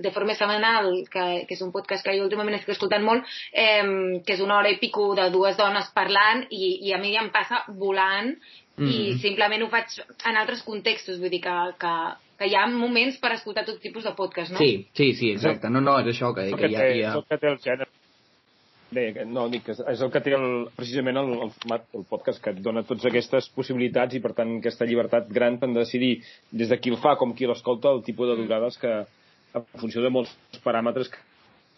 de 0.00 0.14
forma 0.16 0.36
setmanal, 0.36 0.90
que, 1.12 1.28
que 1.44 1.56
és 1.56 1.64
un 1.64 1.72
podcast 1.76 2.04
que 2.04 2.16
jo 2.16 2.24
últimament 2.24 2.56
estic 2.56 2.72
escoltant 2.76 3.04
molt, 3.04 3.28
eh, 3.52 3.84
que 4.24 4.36
és 4.36 4.44
una 4.44 4.58
hora 4.58 4.72
i 4.72 4.80
pico 4.80 5.12
de 5.18 5.28
dues 5.34 5.56
dones 5.60 5.92
parlant, 5.96 6.37
i, 6.50 6.78
i 6.88 6.92
a 6.94 6.98
mi 7.02 7.14
em 7.16 7.30
passa 7.34 7.64
volant, 7.68 8.34
mm. 8.76 8.86
i 8.86 9.12
Mhm. 9.12 9.18
simplement 9.20 9.62
ho 9.62 9.68
faig 9.72 9.98
en 10.30 10.36
altres 10.36 10.62
contextos, 10.62 11.18
vull 11.20 11.30
dir 11.30 11.40
que, 11.42 11.56
que, 11.80 11.92
que 12.38 12.46
hi 12.46 12.54
ha 12.54 12.66
moments 12.70 13.18
per 13.18 13.32
escoltar 13.34 13.64
tot 13.66 13.80
tipus 13.82 14.04
de 14.04 14.12
podcast, 14.14 14.52
no? 14.52 14.58
Sí, 14.58 14.86
sí, 14.94 15.12
sí, 15.14 15.30
exacte. 15.32 15.68
No, 15.70 15.80
no, 15.80 15.98
és 16.00 16.06
això, 16.14 16.34
que, 16.34 16.46
És 16.48 16.54
que 16.54 16.60
que, 16.60 16.68
hi 16.68 16.76
ha... 16.76 16.78
té, 16.80 16.92
Hi 16.96 17.00
és 17.02 17.06
ha... 17.12 17.14
el 17.18 17.24
que 17.28 17.38
té 17.38 17.48
el 17.48 17.58
gènere. 17.58 17.88
Bé, 18.90 19.12
que- 19.12 19.24
no, 19.28 19.48
dic 19.52 19.64
que 19.66 19.72
és- 19.74 19.82
és 19.92 20.00
el 20.00 20.10
que 20.10 20.20
té 20.24 20.32
el, 20.32 20.68
precisament 20.76 21.18
el, 21.20 21.32
el 21.44 21.50
format, 21.52 21.82
el 21.94 22.04
podcast, 22.08 22.40
que 22.42 22.50
et 22.54 22.62
dona 22.64 22.82
totes 22.88 23.04
aquestes 23.04 23.50
possibilitats 23.52 24.14
i, 24.16 24.20
per 24.24 24.32
tant, 24.32 24.54
aquesta 24.62 24.86
llibertat 24.88 25.28
gran 25.28 25.58
per 25.60 25.68
decidir 25.74 26.22
des 26.50 26.70
de 26.70 26.78
qui 26.80 26.88
el 26.94 26.96
fa 26.96 27.16
com 27.20 27.34
qui 27.36 27.44
l'escolta 27.46 27.90
el 27.92 28.00
tipus 28.06 28.28
de 28.30 28.36
durades 28.40 28.78
que, 28.80 28.94
en 29.54 29.66
funció 29.80 30.00
de 30.00 30.08
molts 30.14 30.32
paràmetres 30.64 31.10
que, 31.12 31.18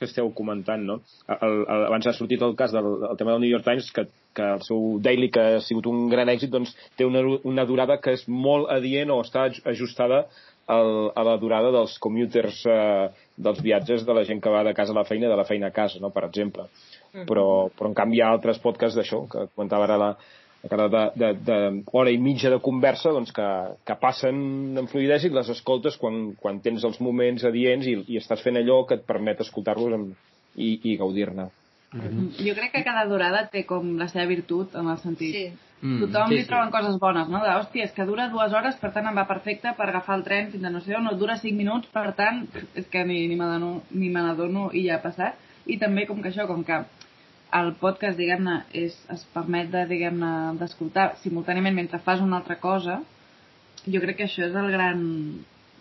que 0.01 0.09
esteu 0.09 0.31
comentant, 0.35 0.82
no? 0.89 0.98
El, 1.28 1.60
el, 1.68 1.85
abans 1.90 2.09
ha 2.09 2.14
sortit 2.16 2.43
el 2.43 2.56
cas 2.59 2.72
del 2.72 2.89
el 3.10 3.16
tema 3.20 3.35
del 3.36 3.43
New 3.44 3.52
York 3.52 3.66
Times, 3.68 3.90
que, 3.94 4.06
que 4.35 4.47
el 4.56 4.62
seu 4.66 4.97
daily, 5.05 5.28
que 5.31 5.43
ha 5.59 5.60
sigut 5.64 5.86
un 5.90 6.06
gran 6.10 6.32
èxit, 6.32 6.51
doncs 6.55 6.72
té 6.97 7.05
una, 7.06 7.20
una 7.47 7.66
durada 7.68 8.01
que 8.01 8.16
és 8.16 8.24
molt 8.28 8.72
adient 8.72 9.12
o 9.12 9.20
està 9.22 9.44
aj- 9.51 9.60
ajustada 9.74 10.24
al, 10.70 11.10
a 11.18 11.22
la 11.27 11.36
durada 11.43 11.70
dels 11.74 11.98
commuters, 12.02 12.62
eh, 12.70 13.10
dels 13.36 13.60
viatges 13.64 14.05
de 14.06 14.14
la 14.16 14.24
gent 14.24 14.40
que 14.40 14.52
va 14.55 14.64
de 14.64 14.72
casa 14.74 14.94
a 14.97 15.01
la 15.02 15.05
feina 15.09 15.28
de 15.28 15.36
la 15.36 15.44
feina 15.48 15.68
a 15.68 15.74
casa, 15.77 16.01
no? 16.01 16.10
per 16.14 16.24
exemple. 16.28 16.68
Però, 17.27 17.47
però 17.74 17.89
en 17.90 17.94
canvi 17.98 18.20
hi 18.20 18.20
ha 18.22 18.28
altres 18.31 18.60
podcasts 18.62 18.94
d'això, 18.97 19.24
que 19.28 19.48
comentava 19.56 19.89
ara 19.89 19.97
la, 19.98 20.10
de, 20.62 21.03
de, 21.16 21.32
de 21.47 21.59
hora 21.93 22.11
i 22.12 22.19
mitja 22.20 22.51
de 22.53 22.61
conversa 22.61 23.12
doncs 23.15 23.32
que, 23.32 23.47
que 23.87 23.97
passen 24.01 24.77
en 24.77 24.89
fluidesa 24.93 25.27
i 25.27 25.32
les 25.32 25.49
escoltes 25.49 25.97
quan, 25.97 26.35
quan 26.37 26.61
tens 26.61 26.85
els 26.85 27.01
moments 27.01 27.45
adients 27.49 27.87
i, 27.89 27.97
i 28.12 28.20
estàs 28.20 28.43
fent 28.45 28.61
allò 28.61 28.82
que 28.87 28.99
et 29.01 29.07
permet 29.09 29.41
escoltar-los 29.41 29.97
amb- 29.97 30.12
i, 30.57 30.74
i 30.93 30.97
gaudir-ne. 31.01 31.49
Jo 31.91 32.55
crec 32.55 32.70
que 32.74 32.85
cada 32.87 33.07
durada 33.11 33.47
té 33.51 33.65
com 33.66 33.97
la 33.99 34.07
seva 34.12 34.28
virtut, 34.31 34.77
en 34.78 34.93
el 34.93 35.03
sentit... 35.03 35.35
Sí. 35.35 35.51
Mm, 35.81 35.97
Tothom 36.03 36.28
sí, 36.28 36.37
li 36.37 36.43
sí. 36.43 36.49
troben 36.51 36.69
coses 36.74 36.99
bones, 37.01 37.31
no? 37.32 37.39
De, 37.41 37.53
hòstia, 37.57 37.87
és 37.89 37.93
que 37.97 38.05
dura 38.05 38.27
dues 38.28 38.53
hores, 38.53 38.74
per 38.77 38.91
tant 38.93 39.07
em 39.09 39.16
va 39.16 39.24
perfecte 39.24 39.70
per 39.78 39.87
agafar 39.89 40.19
el 40.19 40.24
tren 40.27 40.51
fins 40.53 40.66
a 40.69 40.73
no 40.74 40.82
sé 40.85 40.93
on, 40.93 41.07
no 41.09 41.15
dura 41.16 41.39
cinc 41.41 41.57
minuts, 41.57 41.89
per 41.95 42.11
tant, 42.19 42.43
és 42.77 42.85
que 42.93 43.01
ni, 43.09 43.23
ni 43.31 43.39
me 43.39 43.47
n'adono 43.49 43.70
ni 43.97 44.11
me 44.12 44.20
n'adono 44.20 44.66
i 44.77 44.82
ja 44.91 44.99
ha 44.99 45.01
passat. 45.01 45.41
I 45.65 45.78
també 45.81 46.05
com 46.05 46.20
que 46.20 46.28
això, 46.35 46.45
com 46.51 46.61
que 46.69 46.82
el 47.59 47.72
podcast, 47.81 48.18
diguem-ne, 48.18 48.56
es 48.74 49.24
permet 49.35 49.70
de, 49.72 49.85
diguem-ne, 49.90 50.32
d'escoltar 50.60 51.14
simultàniament 51.22 51.74
mentre 51.77 52.02
fas 52.05 52.20
una 52.22 52.39
altra 52.40 52.59
cosa, 52.62 53.01
jo 53.86 54.02
crec 54.02 54.20
que 54.20 54.28
això 54.28 54.44
és 54.47 54.55
el 54.60 54.70
gran, 54.74 55.01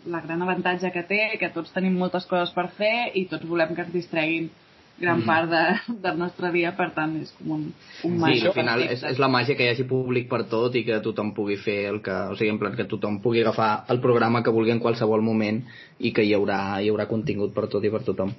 la 0.08 0.22
gran 0.24 0.42
avantatge 0.46 0.92
que 0.96 1.04
té, 1.10 1.22
que 1.42 1.52
tots 1.54 1.74
tenim 1.76 1.98
moltes 2.00 2.26
coses 2.30 2.54
per 2.56 2.70
fer 2.78 3.12
i 3.20 3.26
tots 3.32 3.46
volem 3.50 3.76
que 3.76 3.86
ens 3.86 3.94
distreguin 3.94 4.50
gran 5.00 5.22
Mhm. 5.22 5.26
part 5.26 5.50
de, 5.50 5.96
del 6.04 6.18
nostre 6.20 6.52
dia, 6.52 6.74
per 6.76 6.90
tant, 6.94 7.16
és 7.22 7.32
com 7.38 7.52
un, 7.56 7.62
un 8.04 8.16
Sí, 8.18 8.20
màgic 8.20 8.46
al 8.50 8.54
final 8.54 8.82
és, 8.84 9.04
és 9.04 9.20
la 9.20 9.30
màgia 9.32 9.56
que 9.56 9.64
hi 9.64 9.70
hagi 9.72 9.86
públic 9.88 10.28
per 10.30 10.44
tot 10.52 10.76
i 10.76 10.84
que 10.84 11.00
tothom 11.00 11.34
pugui 11.34 11.56
fer 11.58 11.86
el 11.94 12.02
que... 12.04 12.12
O 12.32 12.36
sigui, 12.36 12.52
en 12.52 12.60
plan, 12.60 12.76
que 12.76 12.84
tothom 12.84 13.22
pugui 13.24 13.42
agafar 13.42 13.86
el 13.90 14.02
programa 14.04 14.44
que 14.44 14.52
vulgui 14.52 14.72
en 14.76 14.82
qualsevol 14.84 15.22
moment 15.24 15.64
i 16.00 16.12
que 16.12 16.24
hi 16.28 16.34
haurà, 16.36 16.82
hi 16.84 16.90
haurà 16.92 17.08
contingut 17.08 17.54
per 17.56 17.68
tot 17.72 17.84
i 17.84 17.90
per 17.94 18.04
tothom. 18.04 18.34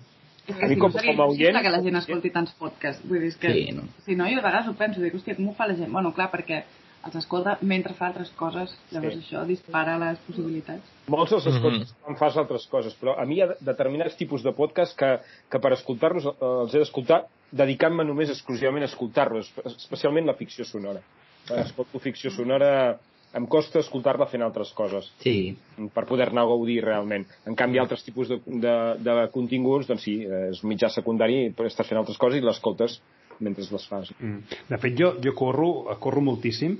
A 0.54 0.58
que 0.60 0.68
mi 0.68 0.76
com- 0.76 0.92
com 0.92 1.20
a 1.20 1.26
oient- 1.26 1.62
que 1.62 1.70
la 1.70 1.82
gent 1.82 1.96
escolti 1.96 2.30
tants 2.30 2.52
podcasts. 2.58 3.02
Vull 3.08 3.20
dir, 3.20 3.34
que, 3.38 3.52
Sí, 3.52 3.72
no. 3.72 3.82
si 4.04 4.16
no, 4.16 4.24
jo 4.26 4.38
a 4.38 4.42
vegades 4.42 4.68
ho 4.68 4.74
penso, 4.74 5.00
dic, 5.00 5.14
hòstia, 5.14 5.36
com 5.36 5.48
ho 5.48 5.54
fa 5.54 5.66
la 5.66 5.74
gent? 5.74 5.90
Bueno, 5.92 6.12
clar, 6.14 6.30
perquè 6.30 6.62
els 7.06 7.14
escolta 7.16 7.56
mentre 7.62 7.94
fa 7.94 8.08
altres 8.08 8.28
coses, 8.36 8.74
llavors 8.92 9.14
Sí. 9.14 9.20
això 9.22 9.46
dispara 9.46 9.96
les 9.98 10.18
possibilitats. 10.18 10.82
Molts 11.08 11.32
els 11.32 11.46
escoltes 11.46 11.94
quan 12.02 12.16
fas 12.16 12.36
altres 12.36 12.66
coses, 12.66 12.94
però 13.00 13.14
a 13.18 13.24
mi 13.24 13.36
hi 13.36 13.42
ha 13.42 13.54
determinats 13.60 14.16
tipus 14.16 14.42
de 14.42 14.52
podcast 14.52 14.96
que, 14.98 15.18
que 15.50 15.58
per 15.58 15.72
escoltar-los 15.72 16.26
eh, 16.26 16.30
els 16.40 16.74
he 16.74 16.78
d'escoltar 16.78 17.24
dedicant-me 17.52 18.04
només 18.04 18.28
exclusivament 18.30 18.82
a 18.82 18.86
escoltar-los, 18.86 19.50
especialment 19.64 20.26
la 20.26 20.34
ficció 20.34 20.64
sonora. 20.64 21.00
Quan 21.48 21.60
escolto 21.60 21.98
ficció 21.98 22.30
sonora 22.30 22.98
em 23.36 23.46
costa 23.46 23.78
escoltar-la 23.78 24.26
fent 24.30 24.42
altres 24.42 24.72
coses 24.74 25.10
Sí, 25.22 25.54
per 25.94 26.04
poder-ne 26.08 26.42
gaudir 26.50 26.80
realment. 26.84 27.26
En 27.46 27.56
canvi, 27.58 27.78
altres 27.78 28.02
tipus 28.06 28.30
de, 28.32 28.40
de, 28.46 28.74
de 29.06 29.16
continguts, 29.34 29.86
doncs 29.90 30.06
sí, 30.06 30.16
és 30.50 30.64
mitjà 30.66 30.90
secundari, 30.90 31.48
però 31.54 31.70
estàs 31.70 31.88
fent 31.88 32.00
altres 32.02 32.18
coses 32.18 32.40
i 32.40 32.46
l'escoltes 32.46 32.98
mentre 33.40 33.64
les 33.64 33.86
fas. 33.88 34.10
Mm. 34.18 34.58
De 34.68 34.80
fet, 34.82 34.98
jo, 34.98 35.14
jo 35.22 35.32
corro, 35.36 35.70
corro 36.02 36.22
moltíssim 36.24 36.76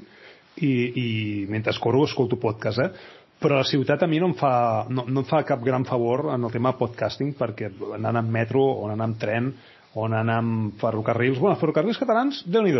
i, 0.61 0.71
i 0.71 1.09
mentre 1.49 1.73
corro 1.81 2.05
escolto 2.09 2.37
podcast, 2.41 2.83
eh? 2.85 3.19
però 3.41 3.57
la 3.57 3.65
ciutat 3.65 4.03
a 4.05 4.09
mi 4.11 4.21
no 4.21 4.29
em, 4.29 4.37
fa, 4.37 4.87
no, 4.93 5.07
no 5.09 5.23
em 5.23 5.29
fa 5.29 5.41
cap 5.49 5.63
gran 5.65 5.87
favor 5.89 6.29
en 6.35 6.45
el 6.45 6.53
tema 6.53 6.75
podcasting 6.77 7.33
perquè 7.39 7.71
anant 7.97 8.21
amb 8.21 8.35
metro 8.35 8.61
o 8.61 8.89
anant 8.89 9.07
amb 9.07 9.21
tren 9.23 9.49
o 9.97 10.05
anant 10.05 10.33
amb 10.35 10.83
ferrocarrils 10.83 11.41
bueno, 11.41 11.57
ferrocarrils 11.59 11.99
catalans, 11.99 12.45
déu 12.45 12.67
nhi 12.67 12.75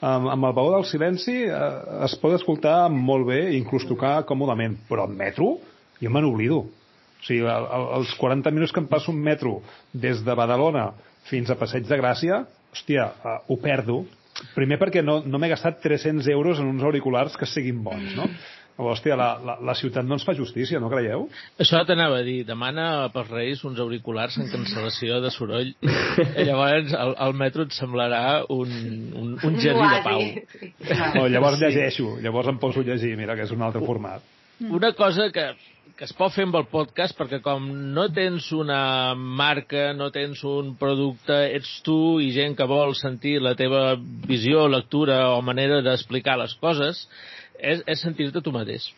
amb, 0.00 0.28
amb 0.34 0.48
el 0.48 0.54
vagó 0.56 0.74
del 0.76 0.86
silenci 0.90 1.36
eh, 1.46 1.70
es 2.06 2.16
pot 2.22 2.36
escoltar 2.36 2.88
molt 2.92 3.28
bé 3.28 3.40
i 3.50 3.58
inclús 3.58 3.86
tocar 3.88 4.22
còmodament 4.28 4.78
però 4.88 5.08
en 5.08 5.16
metro 5.18 5.56
jo 5.98 6.12
me 6.12 6.22
n'oblido 6.22 6.64
o 6.66 7.26
sigui, 7.26 7.42
el, 7.42 7.66
el, 7.78 7.88
els 7.98 8.14
40 8.20 8.54
minuts 8.54 8.74
que 8.74 8.82
em 8.84 8.90
passo 8.90 9.10
un 9.10 9.18
metro 9.22 9.58
des 9.92 10.22
de 10.24 10.38
Badalona 10.38 10.92
fins 11.28 11.50
a 11.50 11.58
Passeig 11.60 11.84
de 11.84 11.98
Gràcia, 11.98 12.44
hòstia, 12.72 13.10
uh, 13.20 13.40
ho 13.50 13.58
perdo 13.60 14.04
Primer 14.54 14.78
perquè 14.78 15.02
no, 15.02 15.18
no 15.26 15.38
m'he 15.40 15.50
gastat 15.50 15.80
300 15.82 16.28
euros 16.30 16.60
en 16.62 16.68
uns 16.70 16.84
auriculars 16.86 17.36
que 17.38 17.46
siguin 17.50 17.80
bons, 17.82 18.12
no? 18.14 18.28
Hòstia, 18.78 19.16
la, 19.18 19.28
la, 19.42 19.56
la 19.66 19.74
ciutat 19.74 20.06
no 20.06 20.14
ens 20.14 20.24
fa 20.26 20.36
justícia, 20.38 20.78
no 20.78 20.86
creieu? 20.92 21.24
Això 21.58 21.80
t'anava 21.86 22.20
a 22.20 22.26
dir. 22.26 22.44
Demana 22.46 23.08
pels 23.10 23.32
Reis 23.32 23.64
uns 23.66 23.80
auriculars 23.82 24.36
en 24.38 24.46
cancel·lació 24.52 25.18
de 25.24 25.32
soroll. 25.34 25.72
I 25.82 26.44
llavors 26.46 26.94
el, 26.94 27.14
el 27.26 27.34
metro 27.40 27.66
et 27.66 27.74
semblarà 27.74 28.44
un, 28.54 28.76
un, 29.18 29.32
un 29.34 29.56
jardí 29.58 29.88
de 29.94 30.02
pau. 30.04 30.22
No, 31.16 31.24
llavors 31.26 31.58
llegeixo, 31.58 32.12
llavors 32.22 32.52
em 32.52 32.60
poso 32.62 32.84
a 32.84 32.86
llegir, 32.86 33.16
mira, 33.18 33.34
que 33.34 33.48
és 33.48 33.54
un 33.56 33.66
altre 33.66 33.82
format. 33.82 34.22
Una 34.62 34.92
cosa 34.94 35.26
que, 35.34 35.48
que 35.98 36.06
es 36.06 36.14
pot 36.14 36.30
fer 36.30 36.46
amb 36.46 36.60
el 36.60 36.68
podcast, 36.70 37.16
perquè 37.18 37.40
com 37.42 37.66
no 37.96 38.04
tens 38.14 38.52
una 38.54 39.16
marca, 39.18 39.88
no 39.98 40.12
tens 40.14 40.44
un 40.46 40.76
producte, 40.78 41.40
ets 41.58 41.80
tu 41.86 42.20
i 42.22 42.30
gent 42.36 42.54
que 42.58 42.70
vol 42.70 42.94
sentir 42.94 43.40
la 43.42 43.56
teva 43.58 43.96
visió, 43.98 44.68
lectura 44.70 45.24
o 45.34 45.42
manera 45.42 45.82
d'explicar 45.82 46.38
les 46.38 46.54
coses, 46.62 47.02
és, 47.58 47.82
és 47.86 48.02
sentir-te 48.02 48.42
tu 48.44 48.54
mateix. 48.54 48.88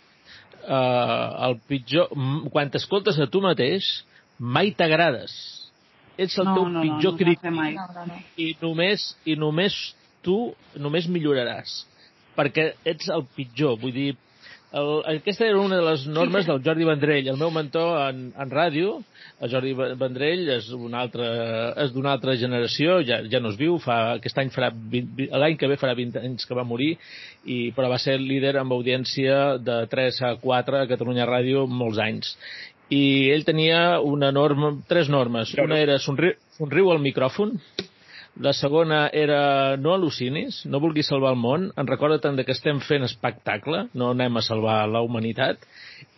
Uh, 0.60 1.48
el 1.48 1.56
pitjor... 1.68 2.12
Quan 2.52 2.70
t'escoltes 2.72 3.18
a 3.20 3.28
tu 3.32 3.42
mateix, 3.44 3.86
mai 4.38 4.74
t'agrades. 4.76 5.34
Ets 6.20 6.36
el 6.38 6.50
No, 6.50 6.54
teu 6.58 6.66
no, 6.68 6.72
no, 6.78 6.82
pitjor 6.84 7.14
no 7.14 7.18
de 7.18 7.24
crític 7.24 7.54
mai. 7.56 7.76
No, 7.78 7.86
no, 7.96 8.06
no. 8.10 8.18
i 8.36 8.52
només, 8.60 9.06
i 9.24 9.36
només 9.40 9.76
tu 10.24 10.50
només 10.76 11.06
milloraràs 11.08 11.80
perquè 12.36 12.70
ets 12.88 13.10
el 13.12 13.24
pitjor 13.36 13.78
vull 13.80 13.94
dir, 13.94 14.10
el, 14.72 14.90
aquesta 15.16 15.46
era 15.46 15.58
una 15.58 15.76
de 15.80 15.82
les 15.82 16.06
normes 16.06 16.46
del 16.46 16.60
Jordi 16.62 16.86
Vendrell, 16.86 17.28
el 17.32 17.38
meu 17.40 17.50
mentor 17.50 17.96
en, 18.08 18.28
en 18.38 18.52
ràdio. 18.52 19.00
El 19.40 19.50
Jordi 19.50 19.72
Vendrell 19.74 20.50
és 20.52 20.68
una 20.76 21.00
altra, 21.00 21.26
és 21.84 21.94
d'una 21.94 22.12
altra 22.12 22.36
generació, 22.38 22.98
ja, 23.06 23.22
ja 23.32 23.40
no 23.40 23.50
es 23.50 23.58
viu, 23.58 23.78
fa, 23.82 24.16
aquest 24.18 24.38
any 24.42 24.52
farà 24.54 24.68
20 24.70 25.30
l'any 25.42 25.56
que 25.58 25.70
ve 25.70 25.78
farà 25.80 25.94
20 25.96 26.20
anys 26.20 26.46
que 26.46 26.58
va 26.58 26.66
morir, 26.68 26.92
i, 27.44 27.70
però 27.76 27.88
va 27.90 27.98
ser 28.02 28.18
líder 28.20 28.58
amb 28.60 28.76
audiència 28.76 29.56
de 29.58 29.80
3 29.90 30.20
a 30.28 30.34
4 30.42 30.82
a 30.82 30.88
Catalunya 30.90 31.28
Ràdio 31.30 31.64
molts 31.66 32.02
anys. 32.04 32.34
I 32.90 33.30
ell 33.32 33.46
tenia 33.46 34.00
una 34.02 34.32
norma, 34.34 34.74
tres 34.90 35.08
normes. 35.08 35.54
Una 35.62 35.78
era 35.78 35.98
somriu, 36.02 36.34
somriu 36.58 36.90
al 36.90 36.98
micròfon, 37.02 37.54
la 38.40 38.52
segona 38.56 39.00
era 39.12 39.76
no 39.76 39.92
al·lucinis, 39.92 40.62
no 40.64 40.80
vulguis 40.80 41.10
salvar 41.10 41.34
el 41.34 41.40
món, 41.40 41.66
en 41.76 41.88
recorda-te'n 41.88 42.38
de 42.38 42.44
que 42.48 42.54
estem 42.56 42.80
fent 42.80 43.04
espectacle, 43.04 43.82
no 43.92 44.10
anem 44.14 44.38
a 44.40 44.42
salvar 44.44 44.78
la 44.88 45.02
humanitat. 45.04 45.66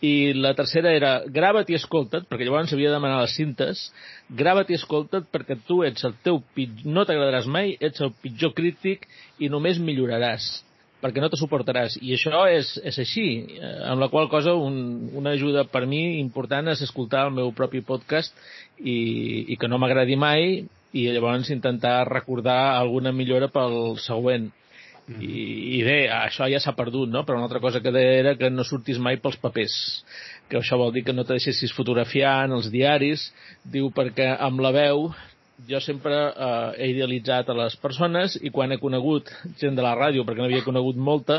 I 0.06 0.32
la 0.38 0.52
tercera 0.58 0.92
era 0.94 1.12
grava't 1.26 1.70
i 1.72 1.78
escolta't, 1.78 2.28
perquè 2.30 2.46
llavors 2.46 2.72
havia 2.74 2.92
de 2.92 2.98
demanar 2.98 3.22
les 3.24 3.34
cintes, 3.34 3.88
grava't 4.38 4.70
i 4.70 4.78
escolta't 4.78 5.26
perquè 5.34 5.58
tu 5.66 5.80
ets 5.86 6.06
el 6.06 6.14
teu 6.22 6.38
pitjor, 6.54 6.92
no 6.94 7.02
t'agradaràs 7.08 7.48
mai, 7.50 7.74
ets 7.80 8.04
el 8.06 8.12
pitjor 8.22 8.54
crític 8.54 9.08
i 9.42 9.50
només 9.50 9.82
milloraràs 9.82 10.52
perquè 11.02 11.18
no 11.18 11.26
te 11.26 11.38
suportaràs. 11.40 11.96
I 11.98 12.12
això 12.14 12.44
és, 12.46 12.76
és 12.86 13.00
així, 13.02 13.24
eh, 13.58 13.72
amb 13.90 13.98
la 14.04 14.06
qual 14.12 14.28
cosa 14.30 14.54
un, 14.54 15.10
una 15.18 15.32
ajuda 15.34 15.64
per 15.66 15.82
mi 15.90 16.20
important 16.20 16.70
és 16.70 16.84
escoltar 16.86 17.24
el 17.26 17.34
meu 17.40 17.50
propi 17.58 17.82
podcast 17.82 18.30
i, 18.78 18.94
i 19.50 19.58
que 19.58 19.66
no 19.66 19.82
m'agradi 19.82 20.14
mai 20.14 20.62
i 20.92 21.06
llavors 21.12 21.50
intentar 21.50 22.02
recordar 22.08 22.76
alguna 22.76 23.12
millora 23.12 23.48
pel 23.52 23.96
següent. 24.02 24.50
I, 25.12 25.32
i 25.76 25.78
bé, 25.82 25.96
això 26.14 26.46
ja 26.46 26.60
s'ha 26.62 26.76
perdut, 26.78 27.10
no? 27.10 27.24
Però 27.26 27.34
una 27.36 27.48
altra 27.48 27.60
cosa 27.60 27.80
que 27.82 27.90
deia 27.90 28.20
era 28.20 28.34
que 28.38 28.52
no 28.52 28.62
sortis 28.64 29.00
mai 29.02 29.18
pels 29.20 29.40
papers 29.42 29.74
que 30.52 30.60
això 30.60 30.76
vol 30.76 30.92
dir 30.92 31.02
que 31.06 31.14
no 31.16 31.24
te 31.24 31.38
deixessis 31.38 31.72
fotografiar 31.72 32.42
en 32.46 32.58
els 32.58 32.68
diaris 32.72 33.30
diu 33.74 33.88
perquè 33.96 34.34
amb 34.36 34.60
la 34.60 34.72
veu 34.76 35.06
jo 35.68 35.78
sempre 35.80 36.16
eh, 36.16 36.72
he 36.82 36.90
idealitzat 36.92 37.48
a 37.48 37.56
les 37.56 37.76
persones 37.80 38.34
i 38.42 38.50
quan 38.50 38.72
he 38.74 38.80
conegut 38.82 39.30
gent 39.60 39.76
de 39.78 39.84
la 39.84 39.94
ràdio, 39.94 40.24
perquè 40.26 40.42
n'havia 40.42 40.64
conegut 40.66 40.98
molta, 40.98 41.38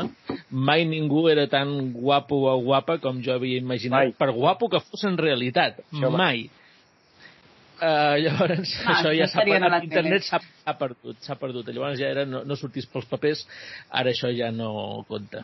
mai 0.50 0.86
ningú 0.88 1.26
era 1.28 1.44
tan 1.50 1.92
guapo 1.92 2.38
o 2.48 2.54
guapa 2.64 2.96
com 3.02 3.20
jo 3.22 3.34
havia 3.34 3.60
imaginat, 3.60 4.08
Mai. 4.08 4.14
per 4.18 4.30
guapo 4.32 4.70
que 4.72 4.80
fos 4.80 5.04
en 5.04 5.18
realitat, 5.20 5.82
Això 5.92 6.08
va. 6.08 6.30
Uh, 7.74 8.14
llavors, 8.22 8.70
Ah, 8.84 8.92
això 8.94 9.10
ja 9.16 9.26
s'ha 9.26 9.42
perdut, 9.42 9.86
internet 9.88 10.26
s'ha 10.28 10.38
perdut, 10.78 11.18
s'ha 11.26 11.36
perdut. 11.40 11.70
Llavors 11.74 11.98
ja 11.98 12.12
era 12.14 12.24
no, 12.28 12.44
no 12.46 12.56
sortís 12.56 12.86
pels 12.86 13.08
papers, 13.10 13.42
ara 13.90 14.12
això 14.14 14.30
ja 14.30 14.52
no 14.54 15.02
compta. 15.08 15.42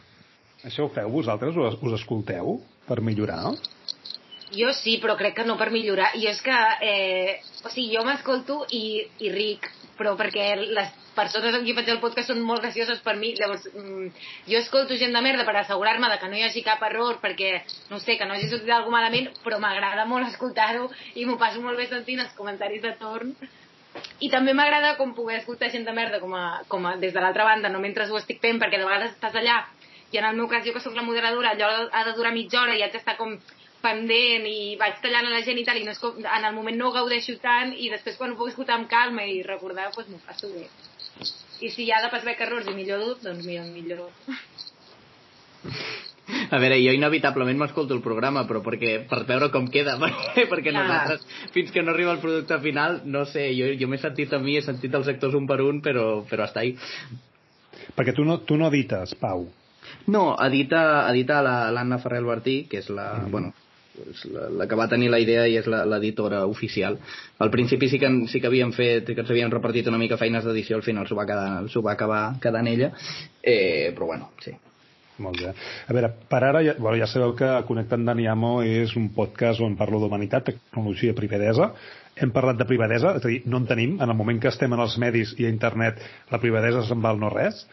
Això 0.64 0.86
ho 0.86 0.92
feu 0.94 1.10
vosaltres? 1.10 1.56
Us, 1.56 1.78
us 1.82 1.96
escolteu 1.98 2.60
per 2.86 3.00
millorar? 3.02 3.54
Jo 4.54 4.70
sí, 4.74 4.96
però 5.02 5.16
crec 5.18 5.36
que 5.38 5.46
no 5.46 5.56
per 5.58 5.70
millorar. 5.74 6.12
I 6.18 6.26
és 6.30 6.40
que, 6.42 6.56
eh, 6.86 7.38
o 7.64 7.70
sigui, 7.70 7.94
jo 7.96 8.04
m'escolto 8.06 8.60
i, 8.74 8.84
i 9.26 9.30
ric, 9.34 9.66
però 10.00 10.14
perquè 10.16 10.54
les 10.56 10.92
persones 11.12 11.52
amb 11.52 11.66
qui 11.66 11.74
faig 11.76 11.90
el 11.92 12.00
podcast 12.00 12.32
són 12.32 12.40
molt 12.48 12.64
gracioses 12.64 13.02
per 13.04 13.18
mi. 13.20 13.34
Llavors, 13.36 13.66
mm, 13.68 14.06
jo 14.48 14.58
escolto 14.58 14.96
gent 14.96 15.12
de 15.12 15.20
merda 15.20 15.44
per 15.44 15.56
assegurar-me 15.60 16.08
de 16.08 16.18
que 16.18 16.30
no 16.32 16.38
hi 16.38 16.44
hagi 16.46 16.62
cap 16.64 16.82
error, 16.88 17.18
perquè, 17.20 17.50
no 17.90 17.98
sé, 18.00 18.16
que 18.16 18.24
no 18.24 18.34
hagi 18.34 18.48
sortit 18.48 18.72
alguna 18.72 19.00
malament, 19.00 19.28
però 19.44 19.58
m'agrada 19.60 20.06
molt 20.08 20.28
escoltar-ho 20.28 20.88
i 21.14 21.26
m'ho 21.26 21.36
passo 21.36 21.60
molt 21.60 21.76
bé 21.76 21.86
sentint 21.90 22.24
els 22.24 22.32
comentaris 22.38 22.82
de 22.82 22.94
torn. 23.02 23.34
I 24.24 24.30
també 24.30 24.54
m'agrada 24.54 24.96
com 24.96 25.12
poder 25.14 25.40
escoltar 25.40 25.70
gent 25.70 25.84
de 25.84 25.92
merda 25.92 26.20
com 26.20 26.32
a, 26.34 26.62
com 26.68 26.86
a, 26.86 26.96
des 26.96 27.12
de 27.12 27.20
l'altra 27.20 27.44
banda, 27.44 27.68
no 27.68 27.80
mentre 27.80 28.08
ho 28.08 28.16
estic 28.16 28.40
fent, 28.40 28.60
perquè 28.62 28.78
de 28.78 28.88
vegades 28.88 29.12
estàs 29.12 29.36
allà 29.36 29.64
i 30.12 30.18
en 30.18 30.24
el 30.24 30.36
meu 30.36 30.48
cas 30.48 30.64
jo 30.66 30.72
que 30.74 30.80
sóc 30.82 30.94
la 30.96 31.06
moderadora 31.06 31.50
allò 31.50 31.88
ha 31.92 32.04
de 32.04 32.12
durar 32.16 32.32
mitja 32.34 32.62
hora 32.62 32.74
i 32.74 32.82
haig 32.82 32.92
d'estar 32.92 33.16
com 33.16 33.36
pendent 33.82 34.46
i 34.46 34.76
vaig 34.80 35.00
tallant 35.04 35.28
a 35.28 35.34
la 35.34 35.42
gent 35.46 35.58
i 35.60 35.64
tal 35.66 35.80
i 35.80 35.84
no 35.86 35.94
és 35.94 36.00
com, 36.02 36.16
en 36.20 36.46
el 36.48 36.54
moment 36.56 36.76
no 36.78 36.88
ho 36.88 36.96
gaudeixo 36.96 37.36
tant 37.42 37.72
i 37.76 37.90
després 37.92 38.18
quan 38.20 38.32
ho 38.32 38.38
puc 38.38 38.52
escoltar 38.52 38.76
amb 38.78 38.90
calma 38.90 39.26
i 39.26 39.42
recordar 39.46 39.90
doncs 39.94 40.10
m'ho 40.12 40.20
passo 40.26 40.52
bé 40.54 40.66
i 41.60 41.68
si 41.68 41.84
hi 41.84 41.92
ha 41.92 42.00
de 42.04 42.10
pas 42.12 42.24
veure 42.24 42.46
errors 42.46 42.68
i 42.70 42.76
millor 42.76 43.04
dur 43.04 43.16
doncs 43.24 43.46
millor, 43.46 43.68
millor 43.74 44.10
A 46.50 46.58
veure, 46.62 46.76
jo 46.78 46.92
inevitablement 46.94 47.58
m'escolto 47.58 47.94
el 47.96 48.02
programa, 48.04 48.44
però 48.46 48.60
perquè, 48.62 48.92
per 49.10 49.24
veure 49.28 49.48
com 49.54 49.66
queda, 49.72 49.96
perquè, 50.02 50.46
perquè 50.50 50.70
Clar. 50.70 50.84
nosaltres, 50.86 51.24
fins 51.54 51.72
que 51.74 51.82
no 51.82 51.92
arriba 51.92 52.14
el 52.14 52.22
producte 52.22 52.58
final, 52.62 53.00
no 53.04 53.24
sé, 53.28 53.48
jo, 53.56 53.72
jo 53.80 53.88
m'he 53.90 53.98
sentit 53.98 54.32
a 54.36 54.38
mi, 54.42 54.56
he 54.58 54.62
sentit 54.62 54.94
els 54.94 55.10
actors 55.10 55.34
un 55.38 55.48
per 55.50 55.58
un, 55.66 55.80
però, 55.84 56.04
però 56.30 56.46
està 56.46 56.62
ahí. 56.62 56.76
Perquè 57.96 58.14
tu 58.14 58.24
no, 58.26 58.38
tu 58.46 58.58
no 58.60 58.70
edites, 58.70 59.16
Pau. 59.20 59.48
No, 60.06 60.22
edita, 60.46 60.82
edita 61.10 61.40
la- 61.42 61.70
l'Anna 61.74 61.98
Ferrer 62.02 62.22
Albertí, 62.22 62.56
que 62.70 62.78
és 62.78 62.90
la, 62.94 63.08
mm. 63.18 63.30
bueno, 63.34 63.52
és 64.10 64.24
la, 64.32 64.48
la 64.62 64.66
que 64.68 64.78
va 64.78 64.88
tenir 64.90 65.10
la 65.12 65.20
idea 65.22 65.46
i 65.48 65.58
és 65.60 65.68
l'editora 65.68 66.44
oficial. 66.48 66.98
Al 67.38 67.52
principi 67.52 67.88
sí 67.90 68.00
que, 68.00 68.10
sí 68.30 68.40
que 68.40 68.50
havíem 68.50 68.72
fet, 68.76 69.12
que 69.12 69.20
ens 69.24 69.30
havíem 69.30 69.52
repartit 69.52 69.88
una 69.90 70.00
mica 70.00 70.18
feines 70.20 70.46
d'edició, 70.46 70.78
al 70.80 70.86
final 70.86 71.08
s'ho 71.08 71.18
va, 71.18 71.28
quedar, 71.28 71.68
va 71.84 71.94
acabar 71.94 72.24
quedant 72.42 72.68
ella, 72.70 72.92
eh, 73.42 73.92
però 73.96 74.12
bueno, 74.12 74.32
sí. 74.44 74.56
Molt 75.20 75.36
bé. 75.36 75.50
A 75.52 75.92
veure, 75.92 76.08
per 76.30 76.38
ara 76.46 76.62
ja, 76.64 76.74
bueno, 76.78 76.96
ja 76.96 77.08
sabeu 77.10 77.34
que 77.36 77.48
Connectant 77.68 78.06
Daniamo 78.08 78.60
és 78.64 78.94
un 78.96 79.10
podcast 79.12 79.60
on 79.60 79.76
parlo 79.76 80.00
d'humanitat, 80.00 80.48
tecnologia 80.48 81.12
i 81.12 81.18
privadesa. 81.18 81.74
Hem 82.16 82.32
parlat 82.32 82.56
de 82.56 82.66
privadesa, 82.68 83.12
és 83.18 83.26
a 83.26 83.28
dir, 83.28 83.42
no 83.44 83.60
en 83.60 83.68
tenim. 83.68 83.98
En 84.00 84.08
el 84.08 84.16
moment 84.16 84.40
que 84.40 84.48
estem 84.48 84.72
en 84.72 84.80
els 84.80 84.96
medis 85.00 85.34
i 85.36 85.44
a 85.44 85.52
internet, 85.52 86.00
la 86.32 86.40
privadesa 86.40 86.86
se'n 86.88 87.04
val 87.04 87.20
no 87.20 87.28
res 87.32 87.66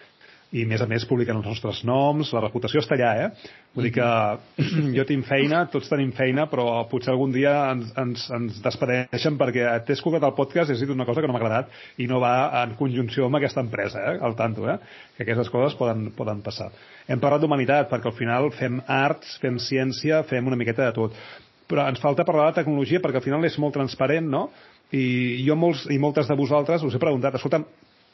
i 0.56 0.64
a 0.64 0.68
més 0.70 0.80
a 0.80 0.88
més 0.88 1.04
publiquen 1.08 1.36
els 1.42 1.48
nostres 1.50 1.82
noms, 1.88 2.30
la 2.32 2.42
reputació 2.46 2.80
està 2.80 2.96
allà, 2.96 3.10
eh? 3.26 3.54
Vull 3.76 3.90
dir 3.90 3.92
que 3.98 4.08
jo 4.98 5.04
tinc 5.10 5.26
feina, 5.28 5.66
tots 5.72 5.90
tenim 5.92 6.14
feina, 6.16 6.46
però 6.48 6.86
potser 6.92 7.12
algun 7.12 7.34
dia 7.36 7.52
ens, 7.74 7.90
ens, 8.00 8.24
ens 8.38 8.62
despedeixen 8.64 9.36
perquè 9.40 9.66
t'he 9.84 9.98
escoltat 9.98 10.24
el 10.24 10.36
podcast 10.38 10.72
i 10.72 10.78
has 10.78 10.84
dit 10.84 10.94
una 10.94 11.08
cosa 11.10 11.20
que 11.22 11.28
no 11.28 11.36
m'ha 11.36 11.42
agradat 11.42 11.74
i 12.00 12.08
no 12.08 12.22
va 12.24 12.36
en 12.62 12.78
conjunció 12.80 13.28
amb 13.28 13.42
aquesta 13.42 13.64
empresa, 13.66 14.06
eh? 14.14 14.22
Al 14.24 14.38
tanto, 14.40 14.70
eh? 14.72 14.78
Que 15.18 15.26
aquestes 15.26 15.52
coses 15.52 15.76
poden, 15.80 16.14
poden 16.16 16.40
passar. 16.46 16.70
Hem 17.08 17.20
parlat 17.24 17.44
d'humanitat 17.44 17.92
perquè 17.92 18.08
al 18.08 18.16
final 18.16 18.48
fem 18.56 18.80
arts, 18.88 19.36
fem 19.44 19.60
ciència, 19.60 20.24
fem 20.32 20.48
una 20.48 20.60
miqueta 20.60 20.88
de 20.88 20.96
tot. 20.96 21.20
Però 21.68 21.84
ens 21.92 22.00
falta 22.00 22.24
parlar 22.24 22.54
de 22.54 22.62
tecnologia 22.62 23.04
perquè 23.04 23.20
al 23.20 23.28
final 23.28 23.44
és 23.44 23.60
molt 23.60 23.76
transparent, 23.76 24.32
no? 24.32 24.48
I 24.96 25.44
jo 25.44 25.60
molts, 25.60 25.84
i 25.92 26.00
moltes 26.00 26.32
de 26.32 26.40
vosaltres 26.40 26.88
us 26.88 26.96
he 26.96 27.04
preguntat, 27.04 27.36
escolta'm, 27.36 27.68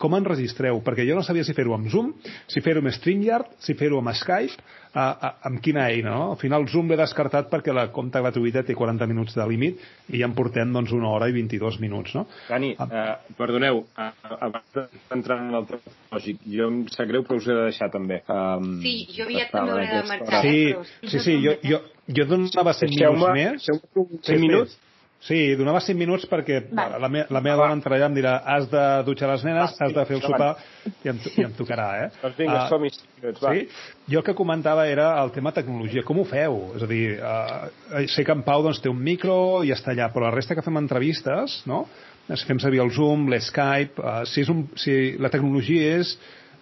com 0.03 0.15
enregistreu? 0.19 0.81
Perquè 0.83 1.05
jo 1.07 1.15
no 1.15 1.23
sabia 1.23 1.45
si 1.47 1.55
fer-ho 1.55 1.73
amb 1.77 1.87
Zoom, 1.91 2.11
si 2.51 2.61
fer-ho 2.65 2.83
amb 2.83 2.91
StreamYard, 2.91 3.55
si 3.63 3.75
fer-ho 3.79 4.01
amb 4.03 4.11
Skype, 4.19 4.59
a, 4.93 5.03
a, 5.09 5.29
amb 5.49 5.57
quina 5.63 5.87
eina, 5.89 6.11
no? 6.13 6.25
Al 6.35 6.37
final 6.37 6.67
Zoom 6.69 6.91
l'he 6.91 6.97
descartat 6.99 7.47
perquè 7.49 7.73
la 7.73 7.87
compta 7.95 8.21
gratuïta 8.21 8.61
té 8.67 8.75
40 8.77 9.07
minuts 9.09 9.33
de 9.33 9.47
límit 9.49 9.79
i 10.13 10.19
ja 10.21 10.27
en 10.29 10.35
portem 10.37 10.69
doncs 10.75 10.91
una 10.93 11.09
hora 11.09 11.31
i 11.31 11.33
22 11.33 11.79
minuts, 11.81 12.13
no? 12.13 12.27
Dani, 12.49 12.75
Ah. 12.77 12.85
eh, 12.91 13.33
perdoneu, 13.39 13.81
eh, 13.97 14.11
abans 14.39 14.69
d'entrar 15.09 15.39
en 15.41 15.55
el 15.55 15.65
lògic, 16.13 16.43
jo 16.45 16.67
em 16.69 16.83
sap 16.93 17.07
greu 17.09 17.23
però 17.25 17.39
us 17.41 17.47
he 17.47 17.55
de 17.57 17.63
deixar 17.71 17.89
també. 17.89 18.21
Um, 18.29 18.81
Sí, 18.83 19.07
jo 19.17 19.25
aviat 19.25 19.49
també 19.51 19.71
hauré 19.71 19.87
de 19.87 20.03
marxar. 20.11 20.41
Sí, 20.43 20.73
però- 20.75 21.09
sí, 21.09 21.19
sí, 21.25 21.39
jo, 21.41 21.55
jo, 21.63 21.81
jo 22.19 22.25
donava 22.29 22.73
100 22.77 22.93
minuts 22.93 23.33
més. 23.33 23.51
deixeu 23.65 23.81
5 23.95 24.19
Sí, 24.21 24.35
sí. 24.35 24.41
minuts? 24.45 24.77
Sí, 25.23 25.37
donava 25.55 25.79
5 25.79 25.95
minuts 25.95 26.25
perquè 26.27 26.57
Vale. 26.67 26.97
la, 26.99 27.07
me, 27.07 27.21
la 27.31 27.39
meva 27.39 27.61
dona 27.61 27.77
entrarà 27.77 27.95
allà 27.95 28.09
i 28.09 28.11
em 28.11 28.15
dirà 28.17 28.33
has 28.55 28.65
de 28.67 28.81
dutxar 29.07 29.29
les 29.31 29.45
nenes, 29.47 29.71
Va, 29.71 29.85
has 29.85 29.93
de 29.95 30.03
fer 30.09 30.17
el 30.17 30.23
sopar 30.25 30.49
i 30.91 31.11
em, 31.13 31.21
i 31.31 31.45
em 31.45 31.53
tocarà, 31.55 31.85
eh? 32.03 32.09
Doncs 32.19 32.35
vinga, 32.41 32.57
Ah, 32.59 32.65
som-hi 32.71 32.91
5 32.91 33.21
minuts, 33.21 33.43
va. 33.45 33.53
Sí? 33.55 33.63
Jo 34.11 34.19
el 34.19 34.25
que 34.27 34.35
comentava 34.35 34.83
era 34.91 35.07
el 35.21 35.31
tema 35.31 35.53
tecnologia. 35.55 36.03
Com 36.03 36.19
ho 36.19 36.27
feu? 36.27 36.59
És 36.75 36.83
a 36.83 36.91
dir, 36.91 37.05
uh, 37.23 38.03
sé 38.11 38.27
que 38.27 38.35
en 38.35 38.43
Pau 38.43 38.65
doncs, 38.67 38.83
té 38.83 38.91
un 38.91 38.99
micro 38.99 39.37
i 39.63 39.71
està 39.71 39.93
allà, 39.95 40.09
però 40.11 40.27
la 40.27 40.35
resta 40.35 40.59
que 40.59 40.65
fem 40.65 40.81
entrevistes, 40.81 41.61
no? 41.71 41.85
Si 42.27 42.43
fem 42.47 42.59
servir 42.59 42.83
el 42.83 42.91
Zoom, 42.91 43.29
l'Skype, 43.31 44.03
uh, 44.03 44.27
si, 44.27 44.43
és 44.43 44.51
un, 44.51 44.65
si 44.79 45.15
la 45.23 45.31
tecnologia 45.31 45.97
és 46.01 46.17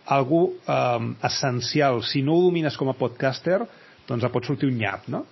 algú 0.06 0.52
um, 0.54 1.12
essencial. 1.26 2.04
Si 2.06 2.22
no 2.26 2.38
ho 2.38 2.48
domines 2.50 2.78
com 2.78 2.94
a 2.94 2.98
podcaster, 2.98 3.64
doncs 4.06 4.26
et 4.26 4.34
pot 4.34 4.46
sortir 4.46 4.70
un 4.70 4.78
nyap, 4.78 5.10
no? 5.10 5.26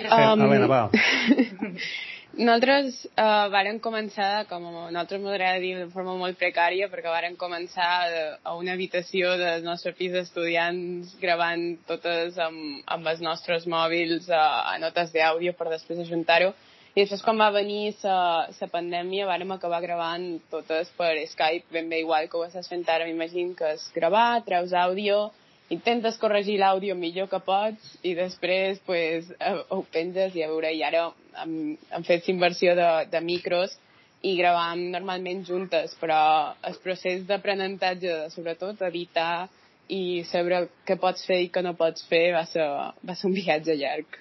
Um, 0.00 0.46
Helena, 0.46 0.66
va. 0.70 0.82
Nosaltres 2.32 3.02
uh, 3.12 3.50
vàrem 3.52 3.76
començar, 3.84 4.46
com 4.48 4.64
a 4.64 4.70
nosaltres 4.72 5.20
m'agrada 5.20 5.60
dir, 5.60 5.74
de 5.76 5.90
forma 5.92 6.14
molt 6.16 6.38
precària, 6.40 6.88
perquè 6.88 7.10
vàrem 7.12 7.34
començar 7.36 7.88
de, 8.08 8.22
a 8.48 8.54
una 8.56 8.72
habitació 8.72 9.34
del 9.36 9.66
nostre 9.66 9.92
pis 9.98 10.14
d'estudiants 10.14 11.12
gravant 11.20 11.66
totes 11.90 12.38
amb, 12.40 12.80
amb 12.96 13.10
els 13.12 13.20
nostres 13.20 13.68
mòbils 13.68 14.30
a, 14.32 14.46
a 14.72 14.78
notes 14.80 15.12
d'àudio 15.12 15.52
per 15.58 15.68
després 15.74 16.00
ajuntar-ho. 16.06 16.54
I 16.94 17.02
després, 17.02 17.20
quan 17.24 17.36
va 17.40 17.50
venir 17.52 17.92
la 18.04 18.68
pandèmia, 18.72 19.28
vàrem 19.28 19.52
acabar 19.52 19.82
gravant 19.84 20.26
totes 20.52 20.88
per 20.96 21.12
Skype, 21.28 21.68
ben 21.72 21.92
bé 21.92 22.00
igual 22.00 22.32
que 22.32 22.40
ho 22.40 22.48
estàs 22.48 22.68
fent 22.68 22.88
ara, 22.88 23.04
m'imagino 23.04 23.52
que 23.56 23.76
és 23.76 23.86
gravar, 23.92 24.40
treus 24.48 24.72
àudio, 24.72 25.26
intentes 25.70 26.18
corregir 26.20 26.58
l'àudio 26.60 26.94
millor 26.98 27.28
que 27.30 27.38
pots 27.40 27.94
i 28.02 28.14
després 28.18 28.80
pues, 28.86 29.30
ho 29.70 29.82
penges 29.92 30.34
i 30.36 30.42
a 30.44 30.48
veure, 30.50 30.72
i 30.74 30.82
ara 30.84 31.06
hem, 31.42 31.76
hem 31.90 32.04
fet 32.04 32.28
inversió 32.28 32.74
de, 32.76 32.88
de 33.12 33.20
micros 33.24 33.76
i 34.22 34.36
gravàvem 34.38 34.84
normalment 34.92 35.44
juntes, 35.46 35.94
però 35.98 36.54
el 36.68 36.76
procés 36.84 37.24
d'aprenentatge, 37.26 38.28
sobretot 38.34 38.82
editar 38.86 39.48
i 39.88 40.22
saber 40.30 40.68
què 40.86 40.94
pots 41.00 41.24
fer 41.26 41.40
i 41.42 41.48
què 41.50 41.62
no 41.64 41.72
pots 41.74 42.04
fer 42.08 42.28
va 42.36 42.44
ser, 42.46 42.66
va 43.02 43.16
ser 43.18 43.26
un 43.30 43.34
viatge 43.34 43.74
llarg. 43.80 44.18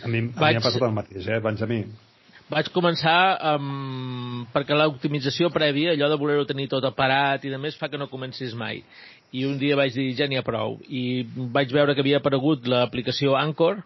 A 0.00 0.08
mi, 0.08 0.18
a 0.22 0.40
Vaig- 0.40 0.54
mi 0.54 0.60
m'ha 0.60 0.62
passat 0.64 0.82
el 0.86 0.94
mateix, 0.96 1.26
eh, 1.28 1.40
Benjamí? 1.44 1.82
Vaig 2.50 2.66
començar 2.74 3.38
amb... 3.52 4.48
perquè 4.50 4.74
l'optimització 4.74 5.52
prèvia, 5.54 5.92
allò 5.94 6.08
de 6.10 6.18
voler-ho 6.18 6.48
tenir 6.48 6.66
tot 6.72 6.82
aparat 6.88 7.44
i 7.46 7.52
de 7.52 7.58
més, 7.62 7.76
fa 7.78 7.86
que 7.88 7.98
no 8.00 8.10
comencis 8.10 8.56
mai. 8.58 8.82
I 9.30 9.44
un 9.46 9.60
dia 9.60 9.76
vaig 9.78 9.94
dir, 9.94 10.08
ja 10.18 10.26
n'hi 10.26 10.40
ha 10.40 10.42
prou. 10.42 10.80
I 10.90 11.22
vaig 11.54 11.70
veure 11.70 11.94
que 11.94 12.02
havia 12.02 12.18
aparegut 12.18 12.66
l'aplicació 12.66 13.36
Anchor, 13.38 13.78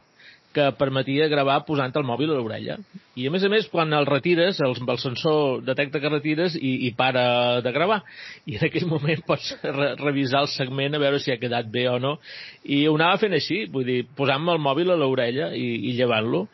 que 0.54 0.70
permetia 0.78 1.26
gravar 1.28 1.58
posant 1.66 1.92
el 1.98 2.06
mòbil 2.06 2.30
a 2.30 2.38
l'orella. 2.38 2.76
I 3.18 3.26
a 3.26 3.32
més 3.34 3.44
a 3.44 3.50
més, 3.52 3.66
quan 3.68 3.92
el 3.92 4.06
retires, 4.08 4.60
el, 4.64 4.76
el 4.78 5.00
sensor 5.02 5.60
detecta 5.66 6.00
que 6.00 6.12
retires 6.12 6.54
i, 6.56 6.86
i 6.88 6.92
para 6.96 7.60
de 7.64 7.72
gravar. 7.74 8.00
I 8.46 8.56
en 8.60 8.64
aquell 8.70 8.86
moment 8.88 9.20
pots 9.28 9.50
re 9.64 9.90
revisar 10.00 10.46
el 10.46 10.48
segment 10.54 10.96
a 10.96 11.02
veure 11.02 11.20
si 11.20 11.34
ha 11.34 11.40
quedat 11.42 11.68
bé 11.74 11.84
o 11.90 11.98
no. 12.00 12.16
I 12.64 12.86
ho 12.88 12.96
anava 12.96 13.20
fent 13.26 13.36
així, 13.36 13.66
vull 13.74 13.84
dir, 13.90 14.00
posant-me 14.16 14.54
el 14.56 14.62
mòbil 14.62 14.94
a 14.94 14.98
l'orella 15.02 15.50
i, 15.58 15.66
i 15.90 15.98
llevant-lo. 15.98 16.46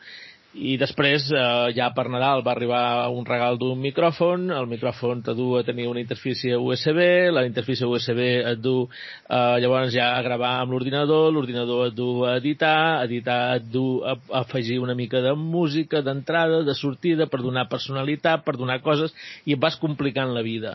I 0.50 0.72
després, 0.74 1.28
eh, 1.30 1.70
ja 1.76 1.92
per 1.94 2.08
Nadal, 2.10 2.40
va 2.42 2.50
arribar 2.50 3.08
un 3.14 3.22
regal 3.24 3.54
d'un 3.58 3.78
micròfon, 3.78 4.48
el 4.50 4.66
micròfon 4.66 5.22
te 5.22 5.34
du 5.38 5.54
a 5.54 5.62
tenir 5.62 5.86
una 5.86 6.00
interfície 6.00 6.56
USB, 6.56 6.98
la 7.30 7.44
interfície 7.46 7.86
USB 7.86 8.18
et 8.18 8.58
du 8.58 8.82
eh, 8.82 9.60
llavors 9.62 9.94
ja 9.94 10.08
a 10.16 10.24
gravar 10.26 10.56
amb 10.64 10.74
l'ordinador, 10.74 11.30
l'ordinador 11.32 11.86
et 11.86 11.94
du 11.94 12.24
a 12.26 12.34
editar, 12.42 13.04
editar 13.04 13.60
et 13.60 13.70
du 13.70 14.02
a, 14.02 14.16
afegir 14.42 14.80
una 14.82 14.98
mica 14.98 15.22
de 15.22 15.36
música, 15.38 16.02
d'entrada, 16.02 16.64
de 16.66 16.74
sortida, 16.74 17.30
per 17.30 17.44
donar 17.46 17.68
personalitat, 17.70 18.42
per 18.42 18.58
donar 18.58 18.80
coses, 18.82 19.14
i 19.46 19.54
et 19.54 19.62
vas 19.62 19.78
complicant 19.78 20.34
la 20.34 20.42
vida. 20.42 20.74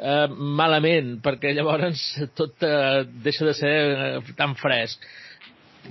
Eh, 0.00 0.28
malament, 0.32 1.18
perquè 1.20 1.52
llavors 1.52 2.08
tot 2.40 2.64
eh, 2.64 3.04
deixa 3.20 3.44
de 3.44 3.52
ser 3.52 3.74
eh, 3.90 4.30
tan 4.38 4.56
fresc 4.56 5.04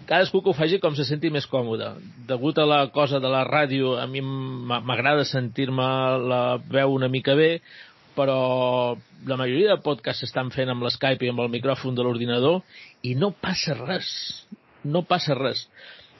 cadascú 0.09 0.41
que 0.41 0.51
ho 0.51 0.57
faci 0.57 0.79
com 0.81 0.95
se 0.97 1.05
senti 1.07 1.31
més 1.33 1.47
còmode. 1.49 1.91
Degut 2.29 2.57
a 2.59 2.65
la 2.67 2.79
cosa 2.93 3.19
de 3.19 3.29
la 3.31 3.43
ràdio, 3.47 3.95
a 3.99 4.07
mi 4.07 4.21
m'agrada 4.21 5.25
sentir-me 5.25 5.89
la 6.31 6.41
veu 6.71 6.95
una 6.95 7.09
mica 7.09 7.35
bé, 7.37 7.59
però 8.17 8.97
la 9.27 9.37
majoria 9.39 9.75
de 9.75 9.83
podcasts 9.85 10.25
s'estan 10.25 10.51
fent 10.55 10.71
amb 10.71 10.83
l'Skype 10.85 11.25
i 11.25 11.31
amb 11.33 11.43
el 11.45 11.53
micròfon 11.53 11.95
de 11.95 12.05
l'ordinador 12.05 12.61
i 13.03 13.15
no 13.15 13.31
passa 13.31 13.77
res. 13.79 14.09
No 14.83 15.03
passa 15.07 15.35
res. 15.37 15.65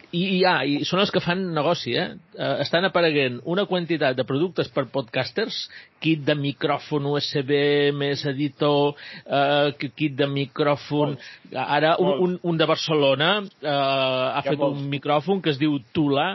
I, 0.10 0.22
i, 0.22 0.38
ah, 0.48 0.64
i 0.66 0.86
són 0.90 1.04
els 1.04 1.12
que 1.14 1.22
fan 1.22 1.42
negoci, 1.54 1.94
eh? 1.94 2.08
eh? 2.34 2.54
Estan 2.64 2.88
apareguent 2.88 3.36
una 3.54 3.68
quantitat 3.70 4.18
de 4.18 4.26
productes 4.26 4.72
per 4.74 4.88
podcasters, 4.90 5.60
kit 6.02 6.24
de 6.26 6.34
micròfon 6.40 7.06
USB 7.12 7.52
més 7.94 8.24
editor, 8.32 8.96
eh, 9.26 9.90
kit 9.94 10.18
de 10.18 10.30
micròfon... 10.32 11.14
Ara 11.54 11.96
un, 12.02 12.16
un, 12.26 12.34
un 12.52 12.58
de 12.58 12.70
Barcelona 12.70 13.30
eh, 13.46 13.70
ha 13.70 14.42
fet 14.48 14.58
molts. 14.58 14.82
un 14.82 14.90
micròfon 14.96 15.44
que 15.46 15.54
es 15.54 15.62
diu 15.62 15.78
Tula, 15.94 16.32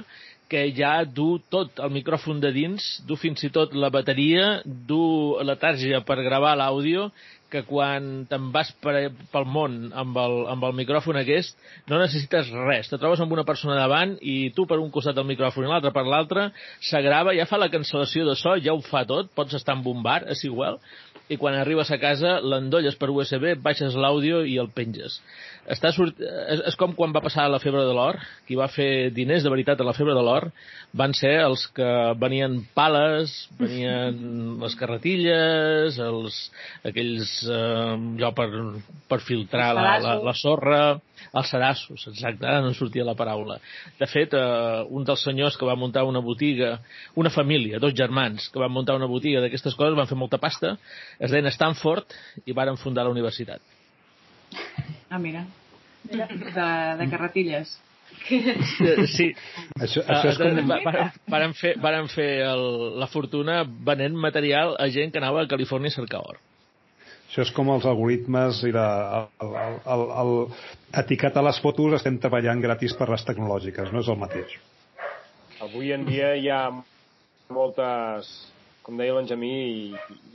que 0.49 0.67
ja 0.77 0.97
du 1.05 1.39
tot 1.51 1.81
el 1.83 1.93
micròfon 1.95 2.41
de 2.43 2.51
dins, 2.55 2.85
du 3.09 3.17
fins 3.17 3.43
i 3.47 3.51
tot 3.55 3.73
la 3.75 3.91
bateria, 3.95 4.61
du 4.65 5.37
la 5.43 5.57
tarja 5.61 6.03
per 6.07 6.21
gravar 6.27 6.55
l'àudio, 6.61 7.09
que 7.55 7.63
quan 7.69 8.25
te'n 8.31 8.49
vas 8.55 8.73
per, 8.83 8.95
pel 9.31 9.47
món 9.47 9.77
amb 9.95 10.19
el, 10.19 10.37
amb 10.51 10.67
el 10.67 10.75
micròfon 10.81 11.21
aquest 11.21 11.55
no 11.91 12.01
necessites 12.01 12.51
res. 12.51 12.91
Te 12.91 12.99
trobes 12.99 13.23
amb 13.23 13.35
una 13.37 13.47
persona 13.47 13.79
davant 13.79 14.17
i 14.21 14.51
tu 14.57 14.67
per 14.71 14.81
un 14.83 14.91
costat 14.95 15.15
del 15.15 15.29
micròfon 15.29 15.69
i 15.69 15.71
l'altre 15.71 15.95
per 15.95 16.05
l'altre, 16.09 16.49
s'agrava, 16.91 17.37
ja 17.39 17.47
fa 17.47 17.61
la 17.61 17.71
cancel·lació 17.73 18.27
de 18.27 18.37
so, 18.41 18.57
ja 18.65 18.75
ho 18.75 18.83
fa 18.83 19.05
tot, 19.09 19.31
pots 19.39 19.55
estar 19.55 19.79
en 19.79 19.87
un 19.87 20.03
bar, 20.03 20.23
és 20.35 20.43
igual, 20.49 20.81
i 21.33 21.39
quan 21.41 21.55
arribes 21.57 21.89
a 21.89 21.97
casa 22.01 22.37
l'endolles 22.45 22.97
per 23.01 23.09
USB, 23.09 23.55
baixes 23.65 23.97
l'àudio 23.97 24.43
i 24.45 24.59
el 24.61 24.69
penges. 24.77 25.17
Està 25.71 25.89
sort... 25.97 26.19
és, 26.21 26.61
és 26.69 26.77
com 26.77 26.93
quan 26.97 27.15
va 27.15 27.23
passar 27.25 27.47
la 27.49 27.61
febre 27.63 27.87
de 27.89 27.95
l'or, 27.97 28.19
qui 28.45 28.59
va 28.61 28.69
fer 28.69 29.09
diners 29.17 29.45
de 29.45 29.53
veritat 29.53 29.81
a 29.81 29.87
la 29.89 29.95
febre 29.97 30.13
de 30.17 30.25
l'or 30.25 30.51
van 30.95 31.15
ser 31.17 31.33
els 31.47 31.65
que 31.75 31.89
venien 32.21 32.59
pales, 32.77 33.33
venien 33.59 34.21
les 34.63 34.77
carretilles, 34.79 35.97
els, 35.99 36.39
aquells 36.85 37.33
eh, 37.49 37.97
allò 37.97 38.35
per, 38.37 38.49
per 39.09 39.21
filtrar 39.25 39.73
la, 39.79 39.97
la, 40.05 40.19
la 40.29 40.37
sorra, 40.37 40.85
els 41.35 41.51
sedassos, 41.51 42.05
exacte, 42.11 42.45
ara 42.47 42.61
no 42.63 42.71
em 42.71 42.77
sortia 42.77 43.07
la 43.07 43.17
paraula. 43.19 43.57
De 43.99 44.07
fet, 44.11 44.37
eh, 44.37 44.85
un 44.93 45.07
dels 45.09 45.25
senyors 45.25 45.57
que 45.59 45.67
va 45.67 45.79
muntar 45.79 46.05
una 46.07 46.23
botiga, 46.23 46.77
una 47.17 47.33
família, 47.33 47.81
dos 47.83 47.97
germans, 47.97 48.51
que 48.53 48.61
van 48.61 48.73
muntar 48.75 48.99
una 49.01 49.09
botiga 49.11 49.43
d'aquestes 49.43 49.75
coses, 49.79 49.97
van 49.99 50.11
fer 50.11 50.19
molta 50.21 50.39
pasta, 50.43 50.77
es 51.19 51.31
deien 51.31 51.47
Stanford 51.53 52.15
i 52.47 52.53
varen 52.57 52.77
fundar 52.81 53.05
la 53.07 53.13
universitat. 53.15 53.61
Ah, 55.11 55.19
mira. 55.19 55.45
De, 56.05 56.21
de 57.01 57.09
carretilles. 57.11 57.79
Eh, 58.31 59.07
Sí, 59.11 59.31
Això, 59.81 60.03
això 60.07 60.31
és 60.31 60.39
com... 60.39 60.59
Va- 60.69 60.79
varen, 60.85 61.09
varen 61.33 61.55
fer, 61.59 61.73
varen 61.83 62.07
fer 62.13 62.29
el, 62.47 62.65
la 63.01 63.09
fortuna 63.11 63.63
venent 63.65 64.15
material 64.17 64.77
a 64.81 64.87
gent 64.93 65.11
que 65.13 65.19
anava 65.23 65.43
a 65.43 65.49
Califòrnia 65.51 65.91
a 65.93 65.97
cercar 65.97 66.21
or. 66.23 66.39
Això 67.29 67.43
és 67.43 67.51
com 67.57 67.73
els 67.75 67.85
algoritmes 67.91 68.61
i 68.69 68.71
la, 68.77 68.87
el, 69.43 69.57
el, 69.65 69.77
el, 69.97 70.05
el, 70.23 70.33
etiquetar 71.03 71.43
les 71.43 71.59
fotos 71.65 71.97
estem 71.99 72.21
treballant 72.23 72.61
gratis 72.63 72.95
per 72.95 73.09
les 73.11 73.25
tecnològiques, 73.27 73.91
no 73.93 74.05
és 74.05 74.11
el 74.13 74.21
mateix. 74.21 74.55
Avui 75.65 75.91
en 75.97 76.05
dia 76.07 76.35
hi 76.39 76.49
ha 76.53 76.61
moltes, 77.51 78.31
com 78.85 78.99
deia 79.01 79.15
l'Enjamí, 79.17 79.53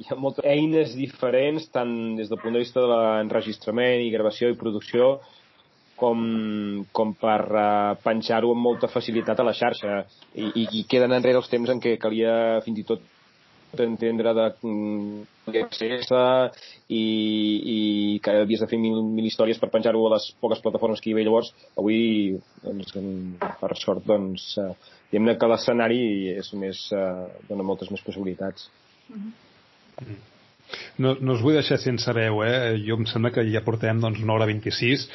hi 0.01 0.07
ha 0.09 0.17
moltes 0.17 0.45
eines 0.49 0.95
diferents, 0.97 1.67
tant 1.73 1.91
des 2.17 2.31
del 2.31 2.39
punt 2.41 2.55
de 2.57 2.63
vista 2.63 2.81
de 2.81 2.89
l'enregistrament 2.89 4.01
i 4.01 4.09
gravació 4.13 4.49
i 4.49 4.57
producció, 4.57 5.11
com, 5.99 6.23
com 6.95 7.13
per 7.19 7.39
uh, 7.45 7.93
penjar-ho 8.01 8.53
amb 8.55 8.65
molta 8.65 8.89
facilitat 8.89 9.39
a 9.39 9.45
la 9.45 9.53
xarxa. 9.53 10.01
I, 10.33 10.47
i, 10.49 10.65
I 10.79 10.83
queden 10.89 11.13
enrere 11.13 11.41
els 11.41 11.51
temps 11.51 11.69
en 11.69 11.81
què 11.83 11.97
calia 12.01 12.33
fins 12.65 12.81
i 12.81 12.87
tot 12.89 13.05
entendre 13.77 14.33
de 14.33 14.45
mm, 14.65 15.21
accés 15.61 16.09
i, 16.89 17.03
i 17.73 17.77
que 18.23 18.33
havies 18.41 18.63
de 18.63 18.69
fer 18.71 18.79
mil, 18.81 19.01
mil 19.05 19.27
històries 19.29 19.59
per 19.61 19.69
penjar-ho 19.73 20.05
a 20.07 20.13
les 20.15 20.29
poques 20.41 20.61
plataformes 20.65 21.01
que 21.01 21.11
hi 21.11 21.13
havia 21.15 21.29
llavors 21.29 21.51
avui 21.77 22.39
doncs, 22.63 22.95
per 23.61 23.71
sort 23.77 24.05
doncs, 24.09 24.49
eh, 24.61 24.73
diguem-ne 25.11 25.37
que 25.37 25.51
l'escenari 25.51 26.01
és 26.35 26.51
més, 26.53 26.81
eh, 26.93 27.45
dona 27.49 27.67
moltes 27.67 27.91
més 27.93 28.03
possibilitats 28.05 28.69
No, 31.01 31.15
no 31.19 31.33
us 31.37 31.41
vull 31.41 31.55
deixar 31.57 31.77
sense 31.81 32.11
veu, 32.13 32.41
eh? 32.45 32.75
Jo 32.85 32.97
em 32.99 33.05
sembla 33.09 33.31
que 33.33 33.45
ja 33.49 33.61
portem 33.65 34.01
doncs, 34.03 34.19
una 34.25 34.35
hora 34.35 34.47
26, 34.49 35.07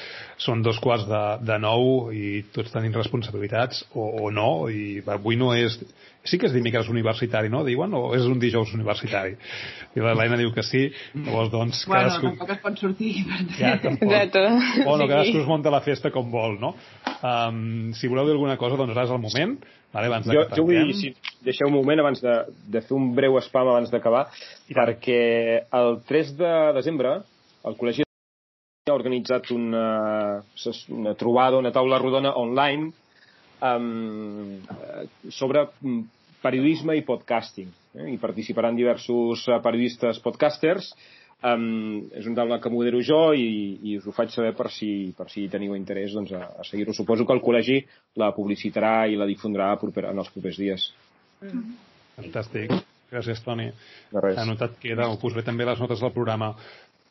són 0.43 0.63
dos 0.65 0.81
quarts 0.83 1.05
de, 1.11 1.21
de 1.47 1.59
nou 1.63 2.11
i 2.15 2.41
tots 2.55 2.73
tenim 2.75 2.95
responsabilitats, 2.97 3.85
o, 3.95 4.09
o 4.25 4.31
no, 4.35 4.67
i 4.73 5.03
avui 5.07 5.37
no 5.41 5.53
és... 5.55 5.79
Sí 6.25 6.39
que 6.41 6.49
és 6.49 6.55
dimecres 6.57 6.87
universitari, 6.89 7.51
no? 7.53 7.61
Diuen, 7.67 7.93
o 7.93 8.15
és 8.17 8.25
un 8.25 8.39
dijous 8.41 8.71
universitari? 8.73 9.35
I 9.93 10.01
l'Helena 10.01 10.39
diu 10.41 10.55
que 10.57 10.63
sí, 10.65 10.87
llavors 11.19 11.51
doncs 11.53 11.83
Bueno, 11.85 12.07
cadascú... 12.09 12.31
tampoc 12.31 12.53
es 12.55 12.63
pot 12.65 12.81
sortir. 12.81 13.11
Ja, 13.59 13.75
tampoc. 13.83 14.09
Exacte. 14.09 14.45
Bueno, 14.87 15.05
Sí. 15.05 15.11
cadascú 15.13 15.43
es 15.43 15.51
munta 15.53 15.75
la 15.75 15.83
festa 15.85 16.11
com 16.15 16.31
vol, 16.33 16.57
no? 16.63 16.73
Um, 17.21 17.93
si 17.93 18.09
voleu 18.09 18.25
dir 18.25 18.39
alguna 18.39 18.57
cosa, 18.57 18.81
doncs 18.81 18.97
ara 18.97 19.05
és 19.05 19.13
el 19.13 19.21
moment, 19.21 19.59
vale, 19.95 20.11
abans 20.11 20.27
jo, 20.29 20.43
jo 20.53 20.67
vull, 20.67 20.93
si 20.99 21.15
deixeu 21.47 21.71
un 21.71 21.77
moment 21.77 22.03
abans 22.03 22.21
de, 22.21 22.35
de 22.75 22.83
fer 22.85 22.97
un 22.97 23.13
breu 23.17 23.39
spam 23.47 23.71
abans 23.73 23.93
d'acabar, 23.93 24.27
perquè 24.69 25.21
el 25.79 26.01
3 26.09 26.35
de 26.41 26.55
desembre 26.77 27.21
el 27.65 27.79
col·legi 27.81 28.05
ha 28.85 28.93
organitzat 28.93 29.49
una, 29.55 29.87
una 30.93 31.15
trobada, 31.17 31.57
una 31.57 31.73
taula 31.73 31.97
rodona 32.03 32.35
online 32.37 32.91
um, 33.65 34.61
sobre 35.33 35.65
periodisme 36.45 36.99
i 36.99 37.05
podcasting. 37.07 37.71
Eh? 37.97 38.11
I 38.13 38.19
participaran 38.21 38.77
diversos 38.77 39.47
eh, 39.49 39.61
periodistes 39.65 40.21
podcasters. 40.21 40.91
Um, 41.45 42.07
és 42.17 42.25
un 42.25 42.37
taula 42.37 42.57
que 42.63 42.71
modero 42.73 43.03
jo 43.05 43.35
i, 43.37 43.49
i 43.85 43.99
us 43.99 44.07
ho 44.09 44.15
faig 44.17 44.31
saber 44.33 44.55
per 44.57 44.71
si, 44.73 45.13
per 45.17 45.27
si 45.33 45.45
teniu 45.53 45.75
interès 45.77 46.15
doncs, 46.17 46.33
a, 46.33 46.47
a 46.61 46.65
seguir-ho. 46.65 46.95
Suposo 46.97 47.27
que 47.29 47.37
el 47.37 47.43
col·legi 47.45 47.83
la 48.21 48.31
publicitarà 48.37 48.95
i 49.13 49.19
la 49.21 49.29
difondrà 49.29 49.75
proper, 49.81 50.07
en 50.13 50.23
els 50.23 50.31
propers 50.33 50.61
dies. 50.63 50.89
Mm. 51.45 51.75
Fantàstic. 52.17 52.73
Gràcies, 53.13 53.43
Toni. 53.45 53.69
De 54.11 54.23
res. 54.23 54.39
Anotat 54.41 54.79
queda, 54.83 55.11
ho 55.11 55.21
posaré 55.21 55.45
també 55.47 55.67
les 55.69 55.83
notes 55.83 56.01
del 56.03 56.15
programa. 56.15 56.55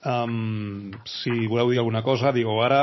Um, 0.04 0.92
si 1.08 1.46
voleu 1.48 1.70
dir 1.72 1.80
alguna 1.80 2.02
cosa, 2.04 2.34
digueu 2.36 2.60
ara, 2.66 2.82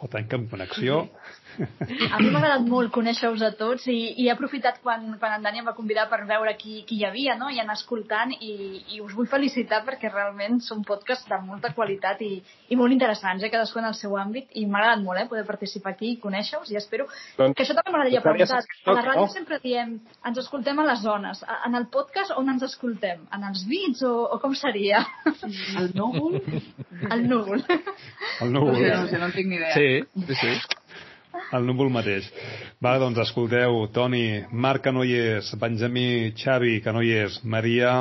o 0.00 0.08
tanquem 0.12 0.46
connexió. 0.52 1.02
A 1.56 2.18
mi 2.20 2.30
m'ha 2.30 2.38
agradat 2.40 2.66
molt 2.68 2.92
conèixer-vos 2.94 3.42
a 3.46 3.50
tots 3.58 3.86
i, 3.92 3.96
i 4.22 4.26
he 4.26 4.32
aprofitat 4.32 4.80
quan, 4.82 5.06
quan 5.20 5.36
en 5.38 5.42
Dani 5.46 5.60
em 5.62 5.66
va 5.68 5.74
convidar 5.76 6.06
per 6.10 6.20
veure 6.28 6.52
qui, 6.58 6.82
qui 6.88 6.98
hi 7.00 7.04
havia 7.08 7.36
no? 7.40 7.48
i 7.52 7.60
anar 7.62 7.76
escoltant 7.78 8.32
i, 8.40 8.82
i 8.96 9.00
us 9.04 9.14
vull 9.16 9.28
felicitar 9.30 9.82
perquè 9.86 10.10
realment 10.12 10.60
són 10.64 10.82
podcasts 10.86 11.28
de 11.30 11.38
molta 11.46 11.72
qualitat 11.76 12.20
i, 12.26 12.42
i 12.68 12.76
molt 12.78 12.92
interessants, 12.94 13.42
eh? 13.44 13.50
cadascú 13.52 13.80
en 13.82 13.88
el 13.90 13.96
seu 13.98 14.16
àmbit 14.20 14.52
i 14.60 14.66
m'ha 14.66 14.80
agradat 14.82 15.04
molt 15.04 15.22
eh? 15.22 15.26
poder 15.30 15.44
participar 15.48 15.94
aquí 15.96 16.12
i 16.14 16.20
conèixer-vos 16.22 16.70
i 16.72 16.78
espero 16.80 17.06
Doncs, 17.38 17.54
que 17.56 17.64
això 17.66 17.74
també 17.78 17.92
m'agradaria 17.94 18.22
preguntar. 18.24 18.62
A 18.86 18.96
la 18.98 19.06
ràdio 19.06 19.26
no? 19.26 19.32
sempre 19.34 19.60
diem 19.64 19.96
ens 20.26 20.38
escoltem 20.44 20.78
a 20.82 20.86
les 20.92 21.00
zones. 21.04 21.42
A- 21.46 21.62
En 21.66 21.74
el 21.74 21.86
podcast 21.90 22.30
on 22.36 22.48
ens 22.52 22.62
escoltem? 22.62 23.24
En 23.34 23.42
els 23.48 23.64
bits 23.66 24.02
o, 24.06 24.12
o 24.36 24.38
com 24.42 24.54
seria? 24.54 25.00
El 25.80 25.90
núvol? 25.98 26.36
El 27.10 27.24
núvol. 27.28 27.62
El 28.40 28.52
No 28.52 28.60
núvol. 28.60 28.76
sé, 28.78 28.90
no 28.94 29.06
sé, 29.10 29.18
no 29.18 29.26
en 29.26 29.32
tinc 29.34 29.48
ni 29.50 29.56
idea. 29.56 29.72
Sí, 29.74 29.88
sí, 30.28 30.34
sí. 30.42 30.52
El 31.56 31.66
núvol 31.68 31.90
mateix. 31.94 32.28
Va, 32.82 32.96
doncs 33.02 33.20
escolteu, 33.22 33.84
Toni, 33.94 34.44
Marc 34.52 34.86
que 34.86 34.94
no 34.94 35.04
hi 35.04 35.14
és, 35.36 35.52
Benjamí, 35.60 36.32
Xavi 36.38 36.80
que 36.84 36.94
no 36.94 37.02
hi 37.04 37.12
és, 37.24 37.40
Maria, 37.44 37.92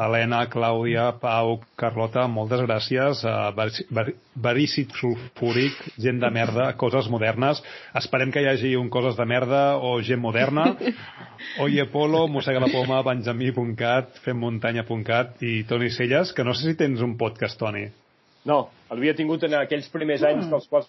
Helena, 0.00 0.44
Clàudia, 0.48 1.08
Pau, 1.20 1.58
Carlota, 1.78 2.24
moltes 2.30 2.62
gràcies. 2.64 3.22
Uh, 3.26 4.06
Verícid 4.40 4.94
sulfúric, 4.96 5.76
gent 6.00 6.20
de 6.22 6.30
merda, 6.32 6.70
coses 6.80 7.10
modernes. 7.12 7.60
Esperem 7.98 8.32
que 8.32 8.44
hi 8.44 8.48
hagi 8.52 8.74
un 8.78 8.88
coses 8.92 9.18
de 9.18 9.26
merda 9.28 9.62
o 9.76 9.96
gent 10.06 10.22
moderna. 10.22 10.70
Oye 11.64 11.86
Polo, 11.90 12.26
Mossega 12.28 12.62
la 12.62 12.70
Poma, 12.72 13.02
Benjamí.cat, 13.06 14.22
femmuntanya.cat 14.24 15.42
i 15.44 15.60
Toni 15.68 15.90
Celles, 15.90 16.32
que 16.32 16.46
no 16.46 16.54
sé 16.54 16.70
si 16.70 16.78
tens 16.78 17.02
un 17.04 17.18
podcast, 17.20 17.58
Toni. 17.60 17.88
No, 18.48 18.62
l'havia 18.88 19.16
tingut 19.16 19.44
en 19.44 19.58
aquells 19.60 19.90
primers 19.92 20.24
anys 20.24 20.48
dels 20.52 20.68
quals... 20.70 20.88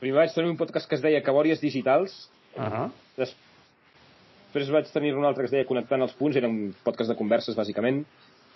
Primer 0.00 0.20
vaig 0.20 0.34
tenir 0.34 0.50
un 0.50 0.56
podcast 0.60 0.88
que 0.88 0.94
es 0.98 1.02
deia 1.02 1.22
Cabòries 1.22 1.60
Digitals, 1.60 2.28
Uh 2.58 2.64
-huh. 2.64 2.90
després 3.16 4.70
vaig 4.72 4.86
tenir 4.92 5.14
un 5.14 5.24
altre 5.24 5.42
que 5.42 5.46
es 5.46 5.50
deia 5.52 5.66
Connectant 5.66 6.02
els 6.02 6.12
punts, 6.12 6.36
era 6.36 6.48
un 6.48 6.74
podcast 6.82 7.10
de 7.10 7.16
converses, 7.16 7.54
bàsicament, 7.56 8.04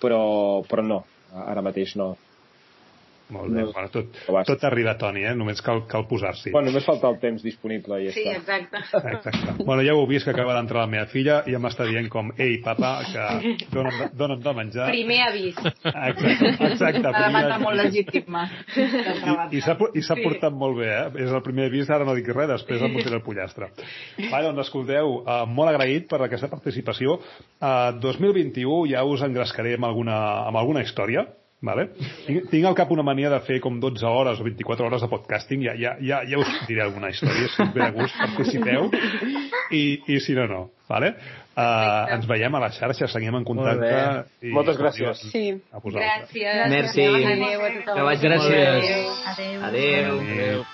però, 0.00 0.64
però 0.66 0.82
no, 0.82 1.04
ara 1.34 1.62
mateix 1.62 1.94
no. 1.96 2.16
Molt 3.32 3.48
bé. 3.50 3.62
No. 3.64 3.72
Bueno, 3.72 3.88
tot, 3.94 4.18
tot 4.46 4.64
arriba, 4.68 4.92
Toni, 5.00 5.22
eh? 5.24 5.34
Només 5.34 5.62
cal, 5.64 5.82
cal 5.88 6.04
posar-s'hi. 6.10 6.50
Bueno, 6.52 6.68
només 6.70 6.84
falta 6.84 7.08
el 7.08 7.18
temps 7.22 7.42
disponible 7.42 7.98
i 8.02 8.08
ja 8.10 8.12
Sí, 8.12 8.24
està. 8.28 8.58
exacte. 8.60 8.82
Exacte. 9.12 9.64
Bueno, 9.64 9.82
ja 9.86 9.94
ho 9.96 10.02
heu 10.02 10.06
vist 10.10 10.26
que 10.28 10.34
acaba 10.34 10.54
d'entrar 10.58 10.82
la 10.84 10.90
meva 10.92 11.06
filla 11.10 11.40
i 11.48 11.54
ja 11.56 11.60
m'està 11.62 11.86
dient 11.88 12.08
com, 12.12 12.30
ei, 12.36 12.58
papa, 12.64 12.92
que 13.08 13.54
dona'm, 13.72 13.98
de- 14.02 14.10
dona'm 14.20 14.42
de 14.44 14.54
menjar. 14.60 14.90
Primer 14.92 15.20
avís. 15.28 15.56
Exacte, 15.58 16.52
exacte. 16.68 17.06
Ha 17.08 17.12
de 17.26 17.32
matar 17.32 17.56
primer- 17.56 17.60
molt 17.64 17.80
legítim. 17.82 18.36
I, 18.76 19.56
i 19.58 19.60
s'ha 19.64 19.76
i 19.94 20.02
s'ha 20.04 20.16
portat 20.22 20.52
molt 20.54 20.76
bé, 20.78 20.88
eh? 20.92 21.24
És 21.24 21.32
el 21.32 21.42
primer 21.44 21.66
avís, 21.70 21.88
ara 21.90 22.04
no 22.04 22.14
dic 22.18 22.28
res, 22.34 22.48
després 22.52 22.82
em 22.82 22.92
muntaré 22.92 23.16
el 23.18 23.24
pollastre. 23.24 23.70
Va, 24.30 24.42
doncs 24.44 24.66
escolteu, 24.66 25.22
uh, 25.24 25.42
molt 25.48 25.72
agraït 25.72 26.08
per 26.10 26.20
aquesta 26.26 26.48
participació. 26.52 27.18
Uh, 27.62 27.92
2021 28.02 28.86
ja 28.92 29.04
us 29.08 29.22
engrescaré 29.24 29.74
amb 29.78 29.88
alguna, 29.88 30.16
amb 30.48 30.56
alguna 30.60 30.82
història, 30.84 31.26
Vale? 31.62 31.86
Tinc, 32.26 32.48
tinc 32.50 32.66
al 32.66 32.74
cap 32.74 32.90
una 32.90 33.04
mania 33.06 33.30
de 33.30 33.38
fer 33.46 33.60
com 33.62 33.76
12 33.80 34.06
hores 34.08 34.40
o 34.42 34.46
24 34.48 34.88
hores 34.88 35.04
de 35.04 35.08
podcasting, 35.12 35.62
ja, 35.62 35.76
ja, 35.78 35.94
ja, 36.02 36.18
ja 36.26 36.40
us 36.42 36.50
diré 36.66 36.82
alguna 36.82 37.12
història, 37.14 37.46
si 37.52 37.62
us 37.62 37.70
ve 37.76 37.84
de 37.84 37.90
gust, 37.94 38.18
participeu, 38.18 38.90
i, 39.70 39.84
i 40.10 40.18
si 40.20 40.34
no, 40.34 40.48
no. 40.50 40.64
Vale? 40.90 41.14
Uh, 41.52 42.10
ens 42.16 42.26
veiem 42.26 42.58
a 42.58 42.64
la 42.64 42.72
xarxa, 42.74 43.06
seguim 43.12 43.38
en 43.38 43.46
contacte. 43.46 43.94
I, 44.42 44.52
Moltes 44.56 44.80
gràcies. 44.80 45.22
Sí. 45.30 45.46
A 45.70 45.78
vosaltres. 45.78 46.28
Gràcies. 46.34 46.68
Merci. 46.74 47.08
Adéu 47.08 47.66
a 47.68 47.72
tothom. 47.78 47.96
Que 47.96 48.06
vagi 48.10 48.30
gràcies. 48.30 48.94
Adéu. 49.32 49.66
Adéu. 49.70 50.22
Adéu. 50.22 50.70